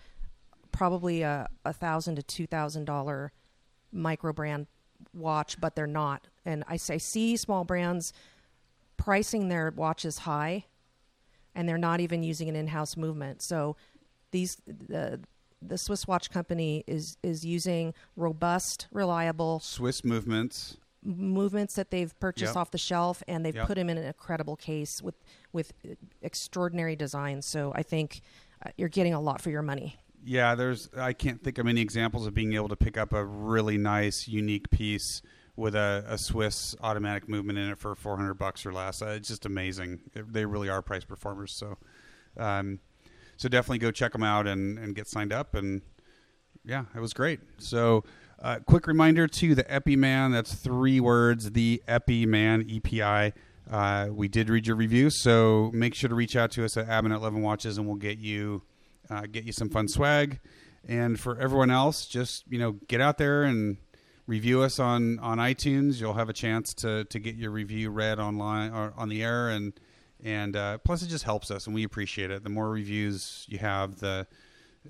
probably 0.72 1.22
a, 1.22 1.48
a 1.64 1.72
thousand 1.72 2.16
to 2.16 2.22
two 2.22 2.46
thousand 2.46 2.84
dollar 2.84 3.32
micro 3.92 4.32
brand 4.32 4.66
watch, 5.14 5.60
but 5.60 5.74
they're 5.76 5.86
not. 5.86 6.26
And 6.44 6.64
I 6.68 6.76
say 6.76 6.98
see 6.98 7.36
small 7.36 7.64
brands 7.64 8.12
pricing 8.96 9.48
their 9.48 9.72
watches 9.74 10.18
high, 10.18 10.64
and 11.54 11.68
they're 11.68 11.78
not 11.78 12.00
even 12.00 12.22
using 12.22 12.48
an 12.48 12.56
in 12.56 12.66
house 12.68 12.96
movement. 12.96 13.42
So 13.42 13.76
these 14.30 14.56
the 14.66 15.20
the 15.60 15.78
Swiss 15.78 16.06
watch 16.06 16.30
company 16.30 16.84
is 16.86 17.16
is 17.22 17.44
using 17.44 17.94
robust, 18.16 18.86
reliable 18.92 19.60
Swiss 19.60 20.04
movements. 20.04 20.76
movements 21.02 21.74
that 21.74 21.90
they've 21.90 22.16
purchased 22.20 22.50
Yep. 22.54 22.56
off 22.56 22.70
the 22.70 22.78
shelf 22.78 23.22
and 23.28 23.44
they've 23.44 23.54
Yep. 23.54 23.66
put 23.66 23.74
them 23.76 23.88
in 23.90 23.98
an 23.98 24.04
incredible 24.04 24.56
case 24.56 25.00
with 25.02 25.14
with 25.52 25.72
extraordinary 26.22 26.96
design 26.96 27.40
so 27.40 27.72
i 27.76 27.82
think 27.82 28.20
uh, 28.66 28.70
you're 28.76 28.88
getting 28.88 29.14
a 29.14 29.20
lot 29.20 29.40
for 29.40 29.50
your 29.50 29.62
money 29.62 29.96
Yeah, 30.24 30.54
there's 30.54 30.88
I 30.96 31.12
can't 31.12 31.42
think 31.42 31.58
of 31.58 31.66
many 31.66 31.80
examples 31.80 32.26
of 32.26 32.34
being 32.34 32.52
able 32.54 32.68
to 32.68 32.76
pick 32.76 32.96
up 32.98 33.12
a 33.12 33.24
really 33.24 33.78
nice, 33.78 34.28
unique 34.28 34.70
piece 34.70 35.22
with 35.56 35.74
a, 35.74 36.04
a 36.08 36.18
Swiss 36.18 36.76
automatic 36.82 37.28
movement 37.28 37.58
in 37.58 37.68
it 37.70 37.78
for 37.78 37.94
400 37.94 38.34
bucks 38.34 38.64
or 38.64 38.72
less. 38.72 39.02
Uh, 39.02 39.06
it's 39.16 39.28
just 39.28 39.44
amazing. 39.46 40.00
It- 40.14 40.32
they 40.32 40.44
really 40.44 40.68
are 40.68 40.82
price 40.82 41.04
performers. 41.04 41.52
So, 41.56 41.76
um, 42.36 42.78
so 43.36 43.48
definitely 43.48 43.78
go 43.78 43.90
check 43.90 44.12
them 44.12 44.22
out 44.22 44.46
and, 44.46 44.78
and 44.78 44.94
get 44.94 45.08
signed 45.08 45.32
up. 45.32 45.54
And 45.54 45.82
yeah, 46.64 46.84
it 46.94 47.00
was 47.00 47.12
great. 47.12 47.40
So, 47.58 48.04
uh, 48.40 48.58
quick 48.66 48.86
reminder 48.86 49.26
to 49.26 49.54
the 49.56 49.68
Epi 49.72 49.96
Man. 49.96 50.30
That's 50.30 50.54
three 50.54 51.00
words. 51.00 51.50
The 51.52 51.82
Epi 51.88 52.24
Man, 52.26 52.64
E 52.68 52.78
P 52.78 53.02
I. 53.02 53.32
Uh, 53.68 54.08
we 54.12 54.28
did 54.28 54.48
read 54.48 54.66
your 54.66 54.76
review, 54.76 55.10
so 55.10 55.70
make 55.74 55.94
sure 55.94 56.08
to 56.08 56.14
reach 56.14 56.36
out 56.36 56.50
to 56.52 56.64
us 56.64 56.76
at 56.76 56.88
Abbott 56.88 57.12
Eleven 57.12 57.42
Watches, 57.42 57.76
and 57.78 57.86
we'll 57.86 57.96
get 57.96 58.16
you 58.18 58.62
uh, 59.10 59.22
get 59.30 59.44
you 59.44 59.52
some 59.52 59.68
fun 59.68 59.88
swag. 59.88 60.40
And 60.86 61.18
for 61.18 61.38
everyone 61.38 61.70
else, 61.70 62.06
just 62.06 62.44
you 62.48 62.58
know, 62.58 62.72
get 62.88 63.00
out 63.00 63.18
there 63.18 63.42
and 63.44 63.76
review 64.26 64.62
us 64.62 64.78
on 64.78 65.18
on 65.18 65.38
iTunes. 65.38 66.00
You'll 66.00 66.14
have 66.14 66.28
a 66.28 66.32
chance 66.34 66.72
to 66.74 67.04
to 67.04 67.18
get 67.18 67.34
your 67.36 67.50
review 67.50 67.90
read 67.90 68.18
online 68.18 68.72
or 68.72 68.94
on 68.96 69.08
the 69.08 69.22
air, 69.22 69.50
and 69.50 69.72
and 70.24 70.56
uh, 70.56 70.78
plus 70.78 71.02
it 71.02 71.08
just 71.08 71.24
helps 71.24 71.50
us, 71.50 71.66
and 71.66 71.74
we 71.74 71.84
appreciate 71.84 72.30
it. 72.30 72.42
The 72.42 72.50
more 72.50 72.70
reviews 72.70 73.44
you 73.48 73.58
have, 73.58 73.98
the 74.00 74.26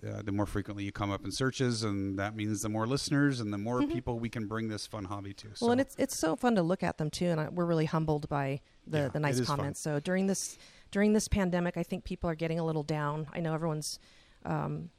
uh, 0.07 0.23
the 0.23 0.31
more 0.31 0.47
frequently 0.47 0.85
you 0.85 0.93
come 0.93 1.11
up 1.11 1.25
in 1.25 1.33
searches, 1.33 1.83
and 1.83 2.19
that 2.19 2.37
means 2.37 2.63
the 2.63 2.69
more 2.69 2.87
listeners 2.87 3.41
and 3.41 3.53
the 3.53 3.59
more 3.59 3.83
people 3.85 4.21
we 4.21 4.29
can 4.29 4.47
bring 4.47 4.69
this 4.69 4.87
fun 4.87 5.05
hobby 5.05 5.33
to. 5.35 5.47
So, 5.47 5.51
Mm-hmm. 5.55 5.65
well 5.65 5.73
and 5.73 5.81
it's 5.81 5.97
it's 5.99 6.17
so 6.17 6.37
fun 6.37 6.55
to 6.55 6.63
look 6.63 6.83
at 6.85 6.99
them 6.99 7.11
too 7.11 7.27
and 7.27 7.41
I, 7.41 7.49
we're 7.49 7.65
really 7.65 7.87
humbled 7.87 8.29
by 8.29 8.61
the 8.87 8.99
Yeah, 8.99 9.09
the 9.09 9.19
nice 9.19 9.39
is 9.41 9.47
fun. 9.49 9.57
comments 9.57 9.81
so 9.81 9.99
during 9.99 10.27
this 10.29 10.57
during 10.91 11.13
this 11.13 11.29
pandemic 11.29 11.77
i 11.77 11.83
think 11.83 12.05
people 12.05 12.29
are 12.31 12.35
getting 12.35 12.59
a 12.59 12.65
little 12.65 12.83
down. 12.83 13.27
I 13.33 13.41
know 13.41 13.55
everyone's 13.55 13.99
um, 14.45 14.91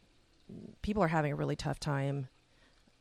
people 0.82 1.02
are 1.04 1.08
having 1.08 1.32
a 1.32 1.36
really 1.36 1.56
tough 1.56 1.80
time. 1.80 2.28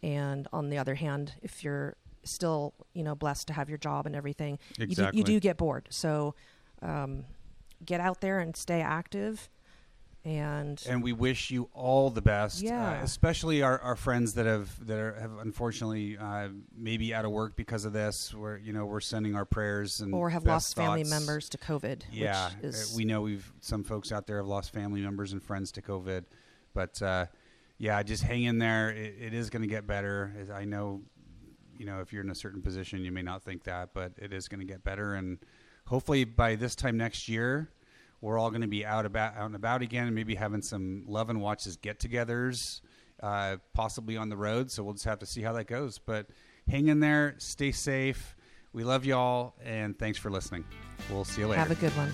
And 0.02 0.46
on 0.52 0.68
the 0.70 0.78
other 0.78 0.94
hand 0.94 1.32
if 1.42 1.64
you're 1.64 1.96
still 2.24 2.74
you 2.94 3.02
know 3.02 3.14
blessed 3.14 3.46
to 3.48 3.52
have 3.52 3.68
your 3.68 3.78
job 3.78 4.06
and 4.06 4.14
everything 4.14 4.58
you, 4.78 4.94
do, 4.94 5.02
you 5.12 5.24
do 5.24 5.40
get 5.40 5.56
bored. 5.56 5.88
So 5.90 6.34
um, 6.82 7.24
get 7.84 8.00
out 8.00 8.20
there 8.20 8.38
and 8.40 8.56
stay 8.56 8.80
active 8.80 9.48
and 10.28 10.82
and 10.88 11.02
we 11.02 11.12
wish 11.12 11.50
you 11.50 11.68
all 11.72 12.10
the 12.10 12.22
best. 12.22 12.60
Yeah. 12.60 13.00
uh, 13.00 13.02
especially 13.02 13.62
our, 13.62 13.78
our 13.80 13.96
friends 13.96 14.34
that 14.34 14.46
have 14.46 14.86
that 14.86 14.98
are, 14.98 15.14
have 15.14 15.38
unfortunately 15.38 16.18
uh, 16.18 16.48
maybe 16.76 17.14
out 17.14 17.24
of 17.24 17.30
work 17.30 17.56
because 17.56 17.84
of 17.84 17.92
this. 17.92 18.34
Where 18.34 18.58
you 18.58 18.72
know 18.72 18.86
we're 18.86 19.00
sending 19.00 19.34
our 19.34 19.44
prayers 19.44 20.00
and 20.00 20.14
or 20.14 20.30
have 20.30 20.44
lost 20.44 20.76
family 20.76 21.04
members 21.04 21.48
to 21.50 21.58
covid 21.58 22.02
Yeah, 22.12 22.50
which 22.60 22.64
is 22.64 22.92
uh, 22.92 22.96
we 22.96 23.04
know 23.04 23.22
we've 23.22 23.52
some 23.60 23.82
folks 23.84 24.12
out 24.12 24.26
there 24.26 24.36
have 24.38 24.46
lost 24.46 24.72
family 24.72 25.00
members 25.00 25.32
and 25.32 25.42
friends 25.42 25.72
to 25.72 25.82
COVID, 25.82 26.24
but 26.74 27.00
uh, 27.02 27.26
yeah, 27.78 28.02
just 28.02 28.22
hang 28.22 28.44
in 28.44 28.58
there. 28.58 28.90
It, 28.90 29.16
it 29.20 29.34
is 29.34 29.50
going 29.50 29.62
to 29.62 29.68
get 29.68 29.86
better. 29.86 30.34
As 30.40 30.50
I 30.50 30.64
know, 30.64 31.02
you 31.78 31.86
know, 31.86 32.00
if 32.00 32.12
you're 32.12 32.22
in 32.22 32.30
a 32.30 32.34
certain 32.34 32.60
position, 32.60 33.04
you 33.04 33.12
may 33.12 33.22
not 33.22 33.42
think 33.42 33.64
that, 33.64 33.94
but 33.94 34.12
it 34.18 34.32
is 34.32 34.48
going 34.48 34.60
to 34.60 34.66
get 34.66 34.84
better, 34.84 35.14
and 35.14 35.38
hopefully 35.86 36.24
by 36.24 36.54
this 36.54 36.74
time 36.74 36.96
next 36.96 37.28
year, 37.28 37.70
we're 38.20 38.38
all 38.38 38.50
going 38.50 38.62
to 38.62 38.68
be 38.68 38.84
out 38.84 39.06
about 39.06 39.36
out 39.36 39.46
and 39.46 39.54
about 39.54 39.82
again, 39.82 40.06
and 40.06 40.14
maybe 40.14 40.34
having 40.34 40.62
some 40.62 41.04
love 41.06 41.30
and 41.30 41.40
watches 41.40 41.76
get-togethers, 41.76 42.80
uh, 43.22 43.56
possibly 43.74 44.16
on 44.16 44.28
the 44.28 44.36
road. 44.36 44.70
So 44.70 44.82
we'll 44.82 44.94
just 44.94 45.04
have 45.04 45.20
to 45.20 45.26
see 45.26 45.42
how 45.42 45.52
that 45.54 45.66
goes. 45.66 45.98
But 45.98 46.26
hang 46.68 46.88
in 46.88 47.00
there, 47.00 47.34
stay 47.38 47.72
safe. 47.72 48.36
We 48.72 48.84
love 48.84 49.04
y'all, 49.04 49.54
and 49.64 49.98
thanks 49.98 50.18
for 50.18 50.30
listening. 50.30 50.64
We'll 51.10 51.24
see 51.24 51.40
you 51.40 51.48
later. 51.48 51.60
have 51.60 51.70
a 51.70 51.74
good 51.74 51.96
one 51.96 52.12